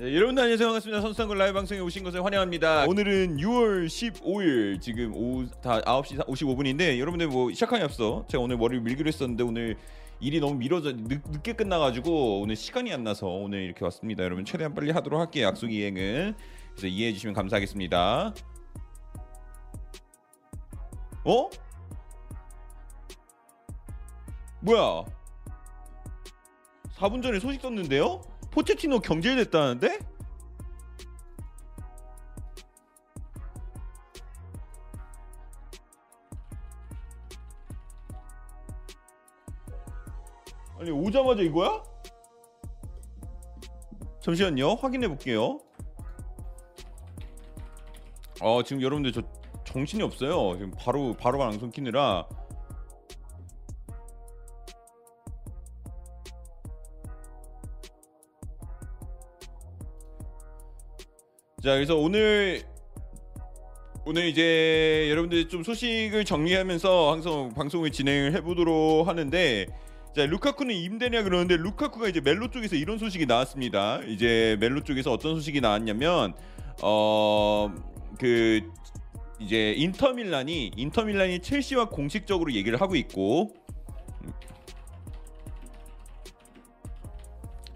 네, 0.00 0.14
여러분들 0.14 0.42
안녕하세요. 0.42 0.66
반갑습니다. 0.66 1.02
선수상글 1.02 1.36
라이브 1.36 1.52
방송에 1.52 1.78
오신 1.78 2.02
것을 2.04 2.24
환영합니다. 2.24 2.86
오늘은 2.86 3.36
6월 3.36 3.84
15일 3.84 4.80
지금 4.80 5.14
오후 5.14 5.46
다 5.60 5.78
9시 5.82 6.26
55분인데 6.26 6.98
여러분들 6.98 7.28
뭐 7.28 7.52
시작하기 7.52 7.82
앞서 7.84 8.24
제가 8.30 8.42
오늘 8.42 8.56
머리를 8.56 8.82
밀기로 8.82 9.08
했었는데 9.08 9.44
오늘 9.44 9.76
일이 10.18 10.40
너무 10.40 10.54
미뤄져 10.54 10.92
늦, 10.96 11.20
늦게 11.30 11.52
끝나가지고 11.52 12.40
오늘 12.40 12.56
시간이 12.56 12.90
안 12.94 13.04
나서 13.04 13.26
오늘 13.26 13.60
이렇게 13.60 13.84
왔습니다. 13.84 14.24
여러분 14.24 14.46
최대한 14.46 14.72
빨리 14.72 14.90
하도록 14.90 15.20
할게요 15.20 15.48
약속 15.48 15.70
이행은. 15.70 16.34
그래서 16.70 16.86
이해해 16.86 17.12
주시면 17.12 17.34
감사하겠습니다. 17.34 18.32
어? 21.24 21.50
뭐야? 24.60 25.04
4분 26.96 27.22
전에 27.22 27.38
소식 27.38 27.60
썼는데요? 27.60 28.29
포체티노 28.50 29.00
경질됐다는데? 29.00 29.98
아니 40.78 40.90
오자마자 40.90 41.42
이거야? 41.42 41.82
잠시만요 44.20 44.74
확인해 44.74 45.08
볼게요 45.08 45.60
어 48.40 48.62
지금 48.62 48.80
여러분들 48.80 49.12
저 49.12 49.22
정신이 49.64 50.02
없어요 50.02 50.56
지금 50.56 50.70
바로 50.72 51.14
바로 51.14 51.38
방송 51.38 51.70
키느라 51.70 52.26
자 61.62 61.74
그래서 61.74 61.96
오늘 61.96 62.62
오늘 64.06 64.26
이제 64.26 65.08
여러분들 65.10 65.48
좀 65.48 65.62
소식을 65.62 66.24
정리하면서 66.24 67.12
항상 67.12 67.52
방송을 67.54 67.90
진행을 67.90 68.34
해보도록 68.34 69.06
하는데 69.06 69.66
자 70.16 70.26
루카쿠는 70.26 70.74
임대냐 70.74 71.22
그러는데 71.22 71.56
루카쿠가 71.56 72.08
이제 72.08 72.20
멜로 72.20 72.50
쪽에서 72.50 72.76
이런 72.76 72.98
소식이 72.98 73.26
나왔습니다. 73.26 74.00
이제 74.08 74.56
멜로 74.60 74.82
쪽에서 74.82 75.12
어떤 75.12 75.34
소식이 75.34 75.60
나왔냐면 75.60 76.34
어 76.82 77.90
그 78.20 78.60
이제 79.38 79.72
인터밀란이 79.78 80.72
인터밀란이 80.76 81.40
첼시와 81.40 81.88
공식적으로 81.88 82.52
얘기를 82.52 82.78
하고 82.78 82.94
있고 82.96 83.54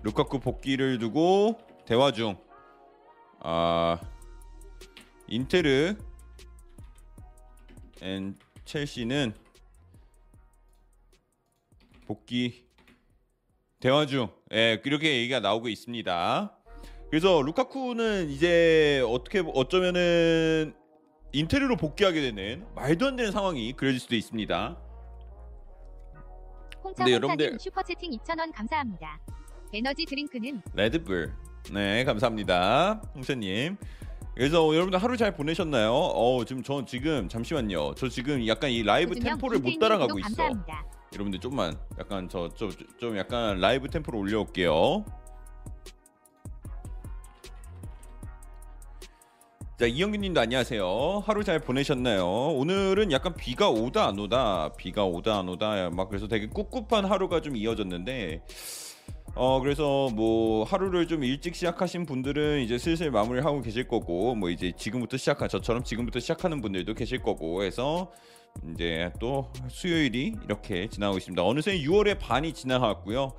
루카쿠 0.02 0.40
복귀를 0.40 0.98
두고 0.98 1.56
대화 1.86 2.12
중. 2.12 2.36
아 3.46 4.00
인테르 5.28 5.94
and 8.00 8.34
첼시는 8.64 9.34
복귀 12.06 12.64
대화 13.80 14.06
중 14.06 14.30
예, 14.52 14.80
이렇게 14.82 15.18
얘기가 15.18 15.40
나오고 15.40 15.68
있습니다. 15.68 16.58
그래서 17.10 17.42
루카쿠는 17.42 18.30
이제 18.30 19.04
어떻게 19.06 19.42
어쩌면은 19.54 20.74
인테르로 21.32 21.76
복귀하게 21.76 22.22
되는 22.22 22.64
말도 22.74 23.08
안 23.08 23.16
되는 23.16 23.30
상황이 23.30 23.74
그려질 23.74 24.00
수도 24.00 24.16
있습니다. 24.16 24.78
홍차 26.82 27.04
네, 27.04 27.12
홍차님 27.12 27.12
여러분들. 27.12 27.58
슈퍼채팅 27.60 28.10
2,000원 28.12 28.54
감사합니다. 28.54 29.20
에너지 29.74 30.06
드링크는 30.06 30.62
레드불. 30.74 31.43
네, 31.72 32.04
감사합니다. 32.04 33.00
홍차님. 33.14 33.76
그래서 34.34 34.66
여러분들 34.74 35.02
하루 35.02 35.16
잘 35.16 35.32
보내셨나요? 35.34 35.92
어, 35.92 36.44
지금 36.44 36.62
저 36.62 36.84
지금 36.84 37.28
잠시만요. 37.28 37.94
저 37.94 38.08
지금 38.08 38.46
약간 38.46 38.70
이 38.70 38.82
라이브 38.82 39.14
템포를 39.14 39.60
못 39.60 39.78
따라가고 39.78 40.18
있어. 40.18 40.28
감사합니다. 40.28 40.84
여러분들 41.14 41.38
좀만 41.40 41.78
약간 41.98 42.28
저좀 42.28 42.70
좀 42.98 43.16
약간 43.16 43.60
라이브 43.60 43.88
템포를 43.88 44.18
올려올게요. 44.18 45.04
자 49.78 49.86
이영규님도 49.86 50.40
안녕하세요. 50.40 51.22
하루 51.24 51.44
잘 51.44 51.60
보내셨나요? 51.60 52.26
오늘은 52.26 53.12
약간 53.12 53.34
비가 53.34 53.68
오다 53.70 54.06
안 54.08 54.18
오다, 54.18 54.72
비가 54.76 55.04
오다 55.04 55.38
안 55.38 55.48
오다 55.48 55.90
막 55.90 56.08
그래서 56.08 56.26
되게 56.26 56.48
꿉꿉한 56.48 57.04
하루가 57.04 57.40
좀 57.40 57.56
이어졌는데 57.56 58.42
어 59.36 59.60
그래서 59.60 60.08
뭐 60.14 60.62
하루를 60.64 61.08
좀 61.08 61.24
일찍 61.24 61.56
시작하신 61.56 62.06
분들은 62.06 62.60
이제 62.60 62.78
슬슬 62.78 63.10
마무리하고 63.10 63.62
계실 63.62 63.88
거고 63.88 64.36
뭐 64.36 64.48
이제 64.48 64.72
지금부터 64.76 65.16
시작한 65.16 65.48
저처럼 65.48 65.82
지금부터 65.82 66.20
시작하는 66.20 66.60
분들도 66.60 66.94
계실 66.94 67.20
거고 67.20 67.64
해서 67.64 68.12
이제 68.72 69.10
또 69.18 69.50
수요일이 69.68 70.34
이렇게 70.44 70.88
지나고 70.88 71.18
있습니다. 71.18 71.42
어느새 71.44 71.76
6월의 71.80 72.18
반이 72.20 72.52
지나갔고요. 72.52 73.32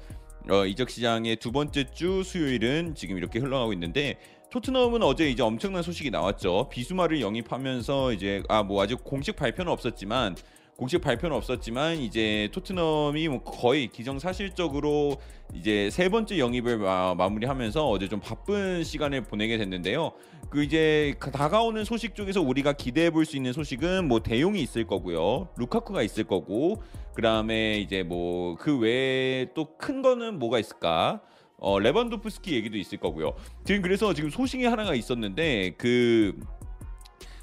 어, 0.52 0.66
이적 0.66 0.90
시장의 0.90 1.38
두 1.38 1.52
번째 1.54 1.86
주 1.92 2.24
수요일은 2.24 2.94
지금 2.96 3.18
이렇게 3.18 3.40
흘러가고 3.40 3.72
있는데 3.74 4.20
토트넘은 4.52 5.02
어제 5.02 5.30
이제 5.30 5.42
엄청난 5.44 5.82
소식이 5.82 6.12
나왔죠. 6.12 6.68
비수마를 6.70 7.22
영입하면서 7.22 8.12
이제 8.14 8.44
아 8.50 8.64
뭐 8.64 8.84
아직 8.84 9.02
공식 9.04 9.38
발표는 9.38 9.72
없었지만 9.72 10.36
공식 10.78 11.00
발표는 11.00 11.36
없었지만 11.38 11.98
이제 12.00 12.50
토트넘이 12.52 13.30
뭐 13.30 13.42
거의 13.44 13.88
기정사실적으로 13.88 15.16
이제 15.54 15.90
세 15.90 16.10
번째 16.10 16.38
영입을 16.38 16.78
마, 16.80 17.16
마무리하면서 17.16 17.88
어제 17.88 18.10
좀 18.10 18.20
바쁜 18.20 18.84
시간을 18.84 19.22
보내게 19.24 19.58
됐는데요. 19.58 20.12
그 20.50 20.64
이제 20.64 21.16
가- 21.20 21.32
다가오는 21.32 21.86
소식 21.86 22.14
중에서 22.14 22.42
우리가 22.42 22.74
기대해 22.74 23.10
볼 23.10 23.24
수 23.26 23.38
있는 23.38 23.54
소식은 23.54 24.08
뭐 24.10 24.22
대용이 24.22 24.62
있을 24.62 24.86
거고요. 24.86 25.48
루카쿠가 25.58 26.02
있을 26.04 26.26
거고 26.26 26.84
그다음에 27.16 27.78
이제 27.80 28.04
뭐 28.04 28.58
그 28.58 28.78
외에 28.78 29.48
또 29.54 29.78
큰 29.78 30.02
거는 30.02 30.40
뭐가 30.40 30.60
있을까? 30.60 31.22
어 31.58 31.80
레반도프스키 31.80 32.54
얘기도 32.54 32.78
있을 32.78 32.98
거고요. 32.98 33.34
지금 33.64 33.82
그래서 33.82 34.14
지금 34.14 34.30
소식이 34.30 34.66
하나가 34.66 34.94
있었는데 34.94 35.76
그 35.78 36.38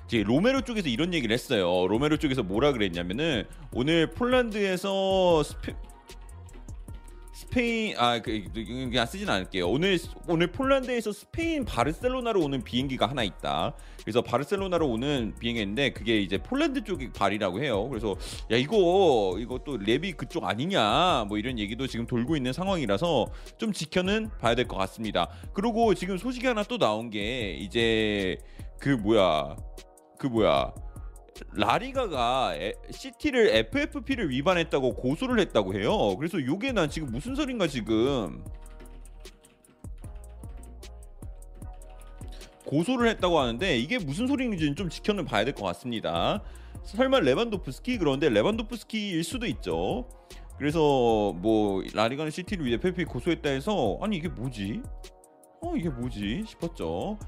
이제 0.06 0.22
로메로 0.22 0.62
쪽에서 0.62 0.88
이런 0.88 1.14
얘기를 1.14 1.32
했어요. 1.32 1.86
로메로 1.86 2.18
쪽에서 2.18 2.42
뭐라 2.42 2.72
그랬냐면은 2.72 3.44
오늘 3.72 4.10
폴란드에서 4.10 5.42
스페, 5.42 5.74
스페인 7.34 7.94
아 7.96 8.20
그, 8.20 8.44
그냥 8.52 9.06
쓰진 9.06 9.28
않을게요. 9.28 9.68
오늘 9.68 9.98
오늘 10.28 10.48
폴란드에서 10.52 11.12
스페인 11.12 11.64
바르셀로나로 11.64 12.40
오는 12.42 12.62
비행기가 12.62 13.06
하나 13.08 13.22
있다. 13.22 13.74
그래서 14.02 14.20
바르셀로나로 14.20 14.86
오는 14.88 15.34
비행기인데 15.38 15.92
그게 15.92 16.18
이제 16.20 16.36
폴란드 16.38 16.84
쪽이 16.84 17.12
발이라고 17.12 17.62
해요. 17.62 17.88
그래서 17.88 18.14
야 18.50 18.56
이거 18.56 19.36
이거 19.38 19.58
또 19.64 19.78
레비 19.78 20.16
그쪽 20.16 20.44
아니냐 20.44 21.24
뭐 21.28 21.38
이런 21.38 21.58
얘기도 21.58 21.86
지금 21.86 22.06
돌고 22.06 22.36
있는 22.36 22.52
상황이라서 22.52 23.26
좀 23.58 23.72
지켜는 23.72 24.28
봐야 24.40 24.54
될 24.54 24.66
것 24.68 24.76
같습니다. 24.76 25.28
그리고 25.54 25.94
지금 25.94 26.18
소식이 26.18 26.46
하나 26.46 26.62
또 26.64 26.78
나온 26.78 27.10
게 27.10 27.54
이제 27.54 28.38
그 28.78 28.90
뭐야 28.90 29.56
그 30.22 30.28
뭐야 30.28 30.72
라리가가 31.54 32.54
에- 32.54 32.74
시티를 32.92 33.48
FFP를 33.56 34.30
위반했다고 34.30 34.94
고소를 34.94 35.40
했다고 35.40 35.74
해요. 35.74 36.16
그래서 36.16 36.40
요게 36.40 36.70
난 36.70 36.88
지금 36.88 37.10
무슨 37.10 37.34
소린가 37.34 37.66
지금 37.66 38.44
고소를 42.66 43.08
했다고 43.08 43.38
하는데 43.40 43.76
이게 43.76 43.98
무슨 43.98 44.28
소리인지는 44.28 44.76
좀 44.76 44.88
지켜는 44.88 45.24
봐야 45.24 45.44
될 45.44 45.54
것 45.54 45.64
같습니다. 45.64 46.40
설마 46.84 47.18
레반도프스키 47.20 47.98
그런데 47.98 48.28
레반도프스키일 48.28 49.24
수도 49.24 49.46
있죠. 49.46 50.06
그래서 50.58 51.32
뭐 51.32 51.82
라리가는 51.92 52.30
시티를 52.30 52.64
위해 52.64 52.76
FFP 52.76 53.04
고소했다 53.06 53.50
해서 53.50 53.98
아니 54.00 54.16
이게 54.16 54.28
뭐지? 54.28 54.80
어 55.60 55.74
이게 55.76 55.88
뭐지 55.88 56.44
싶었죠. 56.46 57.18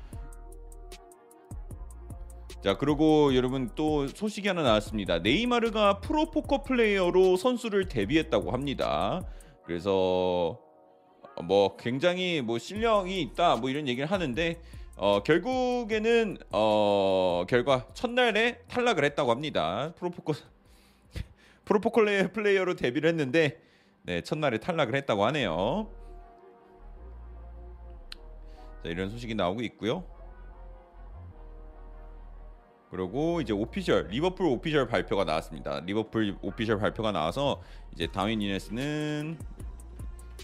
자 2.65 2.79
그리고 2.79 3.35
여러분 3.35 3.71
또 3.75 4.09
소식이 4.09 4.49
하나 4.49 4.63
나왔습니다. 4.63 5.19
네이마르가 5.19 6.01
프로 6.01 6.31
포커 6.31 6.63
플레이어로 6.63 7.37
선수를 7.37 7.89
데뷔했다고 7.89 8.53
합니다. 8.53 9.21
그래서 9.67 10.59
뭐 11.43 11.77
굉장히 11.77 12.41
뭐 12.41 12.59
실력이 12.59 13.21
있다 13.21 13.57
뭐 13.57 13.69
이런 13.69 13.87
얘기를 13.87 14.11
하는데 14.11 14.63
어 14.97 15.23
결국에는 15.23 16.39
어 16.53 17.45
결과 17.51 17.87
첫날에 17.93 18.61
탈락을 18.67 19.05
했다고 19.05 19.31
합니다. 19.31 19.93
프로포커 19.99 20.33
프로포커 21.67 22.01
플레이어로 22.33 22.77
데뷔를 22.77 23.11
했는데 23.11 23.61
네 24.05 24.23
첫날에 24.23 24.57
탈락을 24.57 24.95
했다고 24.95 25.27
하네요. 25.27 25.91
자 28.83 28.89
이런 28.89 29.11
소식이 29.11 29.35
나오고 29.35 29.61
있고요. 29.61 30.14
그리고 32.95 33.41
이제 33.41 33.53
official 33.53 34.07
리버풀 34.09 34.47
official 34.47 34.87
발표가 34.87 35.25
나왔습니다. 35.25 35.81
리버풀 35.81 36.37
official 36.41 36.79
발표가 36.79 37.11
나와서 37.11 37.61
이제 37.93 38.07
다윈 38.07 38.39
니네스는 38.39 39.37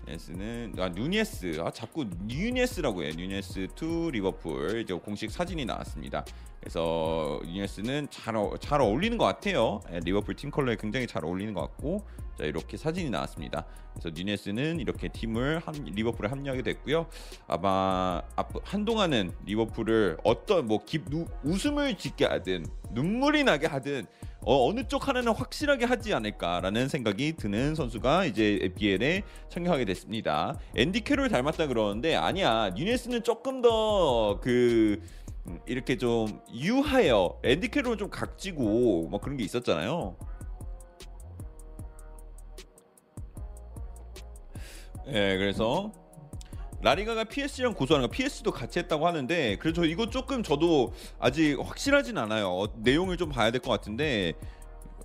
뉴네스는 0.04 0.74
아 0.80 0.88
누네스 0.88 1.60
아 1.60 1.70
자꾸 1.70 2.06
뉴네스라고 2.26 3.04
해요. 3.04 3.12
뉴네스 3.16 3.68
to 3.76 4.10
리버풀 4.10 4.80
이제 4.82 4.92
공식 4.94 5.30
사진이 5.30 5.64
나왔습니다. 5.64 6.24
그래서 6.60 7.40
뉴네스는 7.46 8.08
잘, 8.10 8.36
어, 8.36 8.54
잘 8.60 8.80
어울리는 8.80 9.16
것 9.16 9.24
같아요. 9.24 9.80
예, 9.92 10.00
리버풀 10.00 10.36
팀 10.36 10.50
컬러에 10.50 10.76
굉장히 10.76 11.06
잘 11.06 11.24
어울리는 11.24 11.54
것 11.54 11.62
같고 11.62 12.06
자 12.38 12.44
이렇게 12.44 12.76
사진이 12.76 13.10
나왔습니다. 13.10 13.64
그래서 13.92 14.10
뉴네스는 14.14 14.78
이렇게 14.78 15.08
팀을 15.08 15.60
한, 15.60 15.74
리버풀에 15.74 16.28
합류하게 16.28 16.62
됐고요. 16.62 17.06
아마 17.48 18.22
앞, 18.36 18.50
한동안은 18.62 19.32
리버풀을 19.46 20.18
어떤 20.22 20.66
뭐 20.66 20.84
기, 20.84 21.02
누, 21.04 21.26
웃음을 21.44 21.96
짓게 21.96 22.26
하든 22.26 22.66
눈물이 22.92 23.44
나게 23.44 23.66
하든 23.66 24.06
어, 24.42 24.66
어느 24.68 24.86
쪽 24.88 25.06
하나는 25.06 25.32
확실하게 25.32 25.84
하지 25.84 26.14
않을까라는 26.14 26.88
생각이 26.88 27.34
드는 27.36 27.74
선수가 27.74 28.24
이제 28.24 28.72
EPL에 28.74 29.22
참여하게 29.50 29.84
됐습니다. 29.84 30.58
앤디 30.76 31.02
캐롤 31.02 31.28
닮았다 31.28 31.66
그러는데 31.66 32.14
아니야. 32.16 32.70
뉴네스는 32.74 33.22
조금 33.22 33.60
더그 33.60 34.98
음, 35.02 35.19
이렇게 35.66 35.96
좀 35.96 36.40
유하여 36.54 37.38
앤디 37.42 37.68
캐롤은 37.68 37.98
좀 37.98 38.10
각지고 38.10 39.08
뭐 39.10 39.20
그런 39.20 39.36
게 39.36 39.44
있었잖아요. 39.44 40.16
예, 45.08 45.36
그래서 45.38 45.92
라리가가 46.82 47.24
PS랑 47.24 47.74
고소하는 47.74 48.08
거 48.08 48.12
PS도 48.12 48.52
같이 48.52 48.78
했다고 48.78 49.06
하는데 49.06 49.56
그래서 49.58 49.84
이거 49.84 50.08
조금 50.08 50.42
저도 50.42 50.92
아직 51.18 51.58
확실하진 51.58 52.16
않아요. 52.18 52.48
어, 52.50 52.68
내용을 52.76 53.16
좀 53.16 53.28
봐야 53.30 53.50
될 53.50 53.60
것 53.60 53.70
같은데 53.70 54.32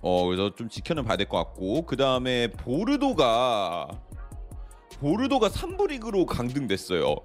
어 0.02 0.24
그래서 0.26 0.54
좀 0.54 0.68
지켜는 0.68 1.04
봐야 1.04 1.16
될 1.16 1.28
것 1.28 1.36
같고 1.38 1.82
그 1.86 1.96
다음에 1.96 2.48
보르도가 2.52 3.88
보르도가 5.00 5.48
3부 5.48 5.88
리그로 5.88 6.24
강등됐어요. 6.26 7.16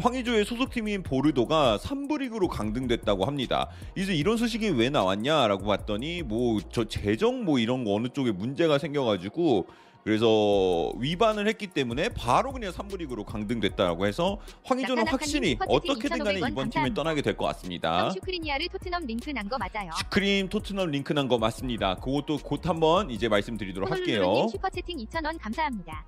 황의조의 0.00 0.44
소속팀인 0.44 1.02
보르도가 1.02 1.78
3부 1.78 2.18
리그로 2.18 2.48
강등됐다고 2.48 3.24
합니다. 3.24 3.68
이제 3.96 4.14
이런 4.14 4.36
소식이 4.36 4.70
왜 4.70 4.90
나왔냐라고 4.90 5.64
봤더니 5.66 6.22
뭐 6.22 6.58
저 6.72 6.84
재정 6.84 7.44
뭐 7.44 7.58
이런 7.58 7.84
거 7.84 7.94
어느 7.94 8.08
쪽에 8.08 8.32
문제가 8.32 8.78
생겨가지고 8.78 9.66
그래서 10.04 10.92
위반을 10.98 11.48
했기 11.48 11.66
때문에 11.66 12.10
바로 12.10 12.52
그냥 12.52 12.70
3부 12.72 12.96
리그로 12.98 13.24
강등됐다라고 13.24 14.06
해서 14.06 14.38
황의조는 14.62 15.08
확실히 15.08 15.56
어떻게든 15.66 16.18
간에 16.18 16.38
2,500원 16.40 16.50
이번 16.52 16.70
팀을. 16.70 16.94
떠나게 16.94 17.22
될 17.22 17.36
것 17.36 17.46
같습니다. 17.46 18.10
슈크리니아르 18.10 18.68
토트넘 18.68 19.04
링크 19.04 19.30
난 19.30 19.48
거 19.48 19.58
맞아요. 19.58 19.90
슈크림 19.98 20.48
토트넘 20.48 20.90
링크 20.92 21.12
난 21.12 21.26
거 21.28 21.38
맞습니다. 21.38 21.96
그것도 21.96 22.38
곧 22.38 22.64
한번 22.68 23.10
이제 23.10 23.28
말씀드리도록 23.28 23.90
할게요. 23.90 24.46
슈퍼채팅 24.52 24.96
2,000원 24.98 25.38
감사합니다. 25.40 26.04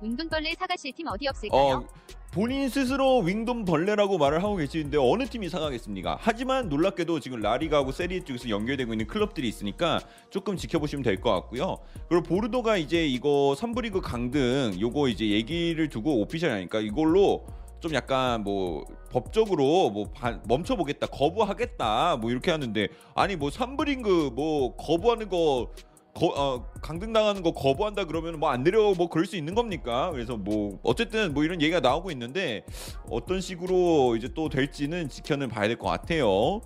은돈벌레 0.00 0.54
사가실 0.58 0.92
팀 0.92 1.06
어디 1.08 1.26
없을까요? 1.28 1.60
어, 1.60 1.86
본인 2.32 2.68
스스로 2.68 3.20
은돈벌레라고 3.20 4.18
말을 4.18 4.42
하고 4.42 4.56
계시는데 4.56 4.98
어느 5.00 5.24
팀이 5.24 5.48
사가겠습니까? 5.48 6.18
하지만 6.20 6.68
놀랍게도 6.68 7.20
지금 7.20 7.40
라리가하고 7.40 7.92
세리에 7.92 8.24
쪽에서 8.24 8.50
연결되고 8.50 8.92
있는 8.92 9.06
클럽들이 9.06 9.48
있으니까 9.48 10.00
조금 10.28 10.56
지켜보시면 10.56 11.02
될 11.02 11.16
것 11.20 11.32
같고요. 11.32 11.78
그리고 12.10 12.22
보르도가 12.24 12.76
이제 12.76 13.06
이거 13.06 13.54
3부 13.58 13.80
리그 13.82 14.02
강등 14.02 14.76
요거 14.78 15.08
이제 15.08 15.30
얘기를 15.30 15.88
두고 15.88 16.20
오피셜 16.20 16.50
하니까 16.50 16.80
이걸로 16.80 17.46
좀 17.80 17.94
약간 17.94 18.42
뭐 18.42 18.84
법적으로 19.10 19.88
뭐 19.90 20.10
반- 20.12 20.42
멈춰보겠다 20.46 21.06
거부하겠다 21.06 22.16
뭐 22.18 22.30
이렇게 22.30 22.50
하는데 22.50 22.88
아니 23.14 23.36
뭐 23.36 23.48
3부 23.48 23.84
리그 23.86 24.30
뭐 24.34 24.74
거부하는 24.76 25.28
거 25.30 25.70
거, 26.16 26.26
어, 26.34 26.64
강등당하는 26.80 27.42
거 27.42 27.52
거부한다 27.52 28.04
그러면 28.06 28.40
뭐 28.40 28.50
안 28.50 28.62
내려 28.64 28.94
뭐 28.94 29.08
그럴 29.08 29.26
수 29.26 29.36
있는 29.36 29.54
겁니까? 29.54 30.10
그래서 30.12 30.36
뭐 30.36 30.78
어쨌든 30.82 31.34
뭐 31.34 31.44
이런 31.44 31.60
얘기가 31.60 31.80
나오고 31.80 32.10
있는데 32.12 32.64
어떤 33.10 33.40
식으로 33.40 34.16
이제 34.16 34.28
또 34.34 34.48
될지는 34.48 35.08
지켜는 35.10 35.48
봐야 35.48 35.68
될 35.68 35.76
것 35.76 35.88
같아요. 35.88 36.62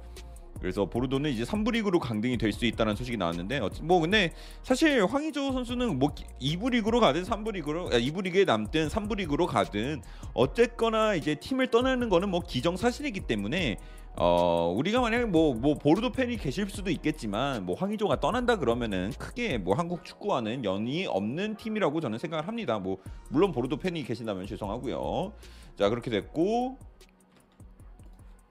그래서 0.61 0.85
보르도는 0.85 1.31
이제 1.31 1.43
3부 1.43 1.73
리그로 1.73 1.99
강등이 1.99 2.37
될 2.37 2.53
수 2.53 2.67
있다는 2.67 2.95
소식이 2.95 3.17
나왔는데 3.17 3.61
어찌- 3.61 3.83
뭐 3.83 3.99
근데 3.99 4.33
사실 4.63 5.05
황의조 5.07 5.53
선수는 5.53 5.99
뭐 5.99 6.11
2부 6.41 6.71
리그로 6.71 7.01
가든 7.01 7.25
3부 7.25 7.53
리그로 7.55 7.87
아, 7.89 7.93
2부 7.99 8.23
리그에 8.23 8.45
남든 8.45 8.89
3부 8.89 9.17
리그로 9.17 9.47
가든 9.47 10.03
어쨌거나 10.35 11.15
이제 11.15 11.35
팀을 11.37 11.69
떠나는 11.69 12.09
거는 12.11 12.29
뭐 12.29 12.41
기정사실이기 12.41 13.21
때문에 13.21 13.79
어 14.17 14.73
우리가 14.77 15.01
만약에 15.01 15.25
뭐 15.25 15.55
뭐 15.55 15.75
보르도 15.75 16.11
팬이 16.13 16.37
계실 16.37 16.69
수도 16.69 16.91
있겠지만 16.91 17.65
뭐 17.65 17.75
황의조가 17.77 18.21
떠난다 18.21 18.57
그러면은 18.57 19.11
크게 19.19 19.59
뭐 19.59 19.75
한국 19.75 20.05
축구와는 20.05 20.65
연이 20.65 21.07
없는 21.07 21.57
팀이라고 21.57 22.01
저는 22.01 22.19
생각을 22.19 22.47
합니다. 22.47 22.79
뭐 22.79 22.99
물론 23.31 23.53
보르도 23.53 23.77
팬이 23.79 24.03
계신다면 24.05 24.47
죄송하고요. 24.47 25.33
자 25.77 25.89
그렇게 25.89 26.11
됐고 26.11 26.77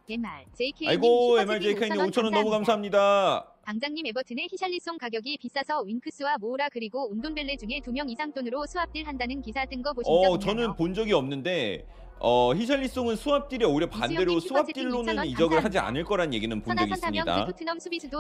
MR 0.09 0.27
JK 0.56 0.88
아이고 0.88 1.39
MRJK님 1.39 1.97
5천 1.97 2.23
원 2.23 2.33
너무 2.33 2.50
감사합니다. 2.50 3.45
방장님 3.63 4.07
에버튼의 4.07 4.47
히샬리송 4.50 4.97
가격이 4.97 5.38
비싸서 5.38 5.81
윙크스와 5.83 6.38
모우라 6.39 6.69
그리고 6.69 7.07
운돈벨레 7.12 7.57
중에 7.57 7.79
두 7.83 7.91
명 7.91 8.09
이상 8.09 8.31
돈으로 8.33 8.65
수합딜 8.65 9.05
한다는 9.05 9.41
기사 9.41 9.63
뜬 9.65 9.83
거 9.83 9.94
보신 9.94 10.05
적 10.12 10.12
어 10.12 10.23
있나요? 10.35 10.39
저는 10.39 10.75
본 10.75 10.95
적이 10.95 11.13
없는데 11.13 11.85
어 12.21 12.54
히샬리송은 12.54 13.16
수합딜에 13.16 13.63
오히려 13.66 13.88
반대로 13.89 14.33
2,000원 14.39 15.25
이적을 15.25 15.63
하지. 15.63 15.80
않을 15.80 16.04
거란 16.04 16.33
얘기는 16.33 16.62
본 16.62 16.75
적이 16.75 16.92
있습니다. 16.94 17.45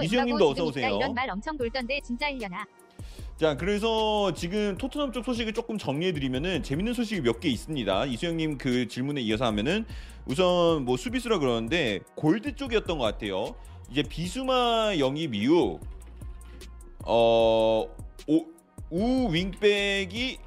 이수영님도 0.05 0.49
어서 0.49 0.63
오세요. 0.65 0.95
이런 0.95 1.13
말 1.13 1.29
엄청 1.29 1.57
돌던데 1.57 1.99
진짜 2.01 2.29
일려나 2.29 2.65
자 3.37 3.55
그래서 3.57 4.33
지금 4.33 4.77
토트넘 4.77 5.11
쪽 5.11 5.25
소식을 5.25 5.53
조금 5.53 5.77
정리해드리면은 5.77 6.63
재밌는 6.63 6.93
소식이 6.93 7.21
몇 7.21 7.39
개 7.41 7.49
있습니다. 7.49 8.05
이수영님 8.05 8.57
그 8.57 8.87
질문에 8.87 9.19
이어서 9.21 9.45
하면은 9.45 9.85
우선 10.25 10.85
뭐 10.85 10.95
수비수라 10.95 11.39
그러는데 11.39 11.99
골드 12.15 12.55
쪽이었던 12.55 12.97
것 12.97 13.03
같아요. 13.03 13.55
이제 13.91 14.03
비수마 14.03 14.93
영입 14.99 15.33
이후 15.35 15.79
어 17.05 17.85
오, 18.27 18.45
우 18.91 19.33
윙백이 19.33 20.37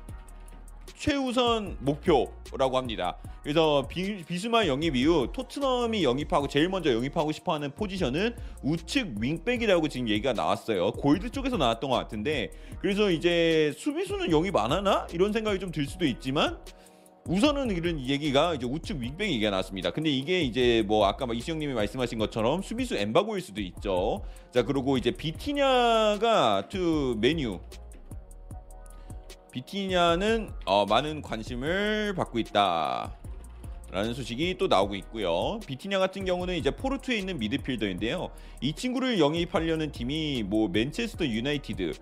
최우선 0.97 1.77
목표라고 1.81 2.77
합니다. 2.79 3.17
그래서 3.43 3.87
비, 3.89 4.25
비수마 4.25 4.67
영입 4.69 4.95
이후 4.95 5.29
토트넘이 5.33 6.05
영입하고 6.05 6.47
제일 6.47 6.69
먼저 6.69 6.93
영입하고 6.93 7.33
싶어하는 7.33 7.73
포지션은 7.73 8.37
우측 8.63 9.17
윙백이라고 9.21 9.89
지금 9.89 10.09
얘기가 10.09 10.33
나왔어요. 10.33 10.93
골드 10.93 11.31
쪽에서 11.31 11.57
나왔던 11.57 11.91
것 11.91 11.97
같은데 11.97 12.51
그래서 12.81 13.11
이제 13.11 13.73
수비수는 13.77 14.31
영입 14.31 14.55
안 14.57 14.71
하나 14.71 15.07
이런 15.13 15.33
생각이 15.33 15.59
좀 15.59 15.73
들 15.73 15.87
수도 15.87 16.05
있지만 16.05 16.59
우선은 17.27 17.71
이런 17.71 17.99
얘기가 18.07 18.55
이제 18.55 18.67
우측 18.67 19.01
윙백 19.01 19.31
얘기가 19.31 19.51
나왔습니다. 19.51 19.91
근데 19.91 20.11
이게 20.11 20.43
이제 20.43 20.85
뭐 20.87 21.07
아까 21.07 21.25
막 21.25 21.37
이수영님이 21.37 21.73
말씀하신 21.73 22.19
것처럼 22.19 22.63
수비수 22.63 22.97
엠바고일 22.97 23.41
수도 23.41 23.61
있죠. 23.63 24.23
자 24.53 24.63
그리고 24.65 24.99
이제 24.99 25.11
비티냐가 25.13 26.69
to 26.69 27.17
맨유 27.21 27.61
비티냐는 29.53 30.51
어, 30.67 30.85
많은 30.87 31.23
관심을 31.23 32.15
받고 32.17 32.39
있다. 32.39 33.17
라는 33.93 34.15
소식이 34.15 34.57
또 34.57 34.69
나오고 34.69 34.95
있고요. 34.97 35.61
비티냐 35.67 35.99
같은 35.99 36.25
경우는 36.25 36.57
이제 36.57 36.71
포르투에 36.71 37.19
있는 37.19 37.39
미드필더인데요. 37.39 38.31
이 38.63 38.73
친구를 38.73 39.19
영입하려는 39.19 39.93
팀이 39.93 40.45
뭐 40.45 40.69
맨체스터 40.69 41.27
유나이티드 41.27 41.93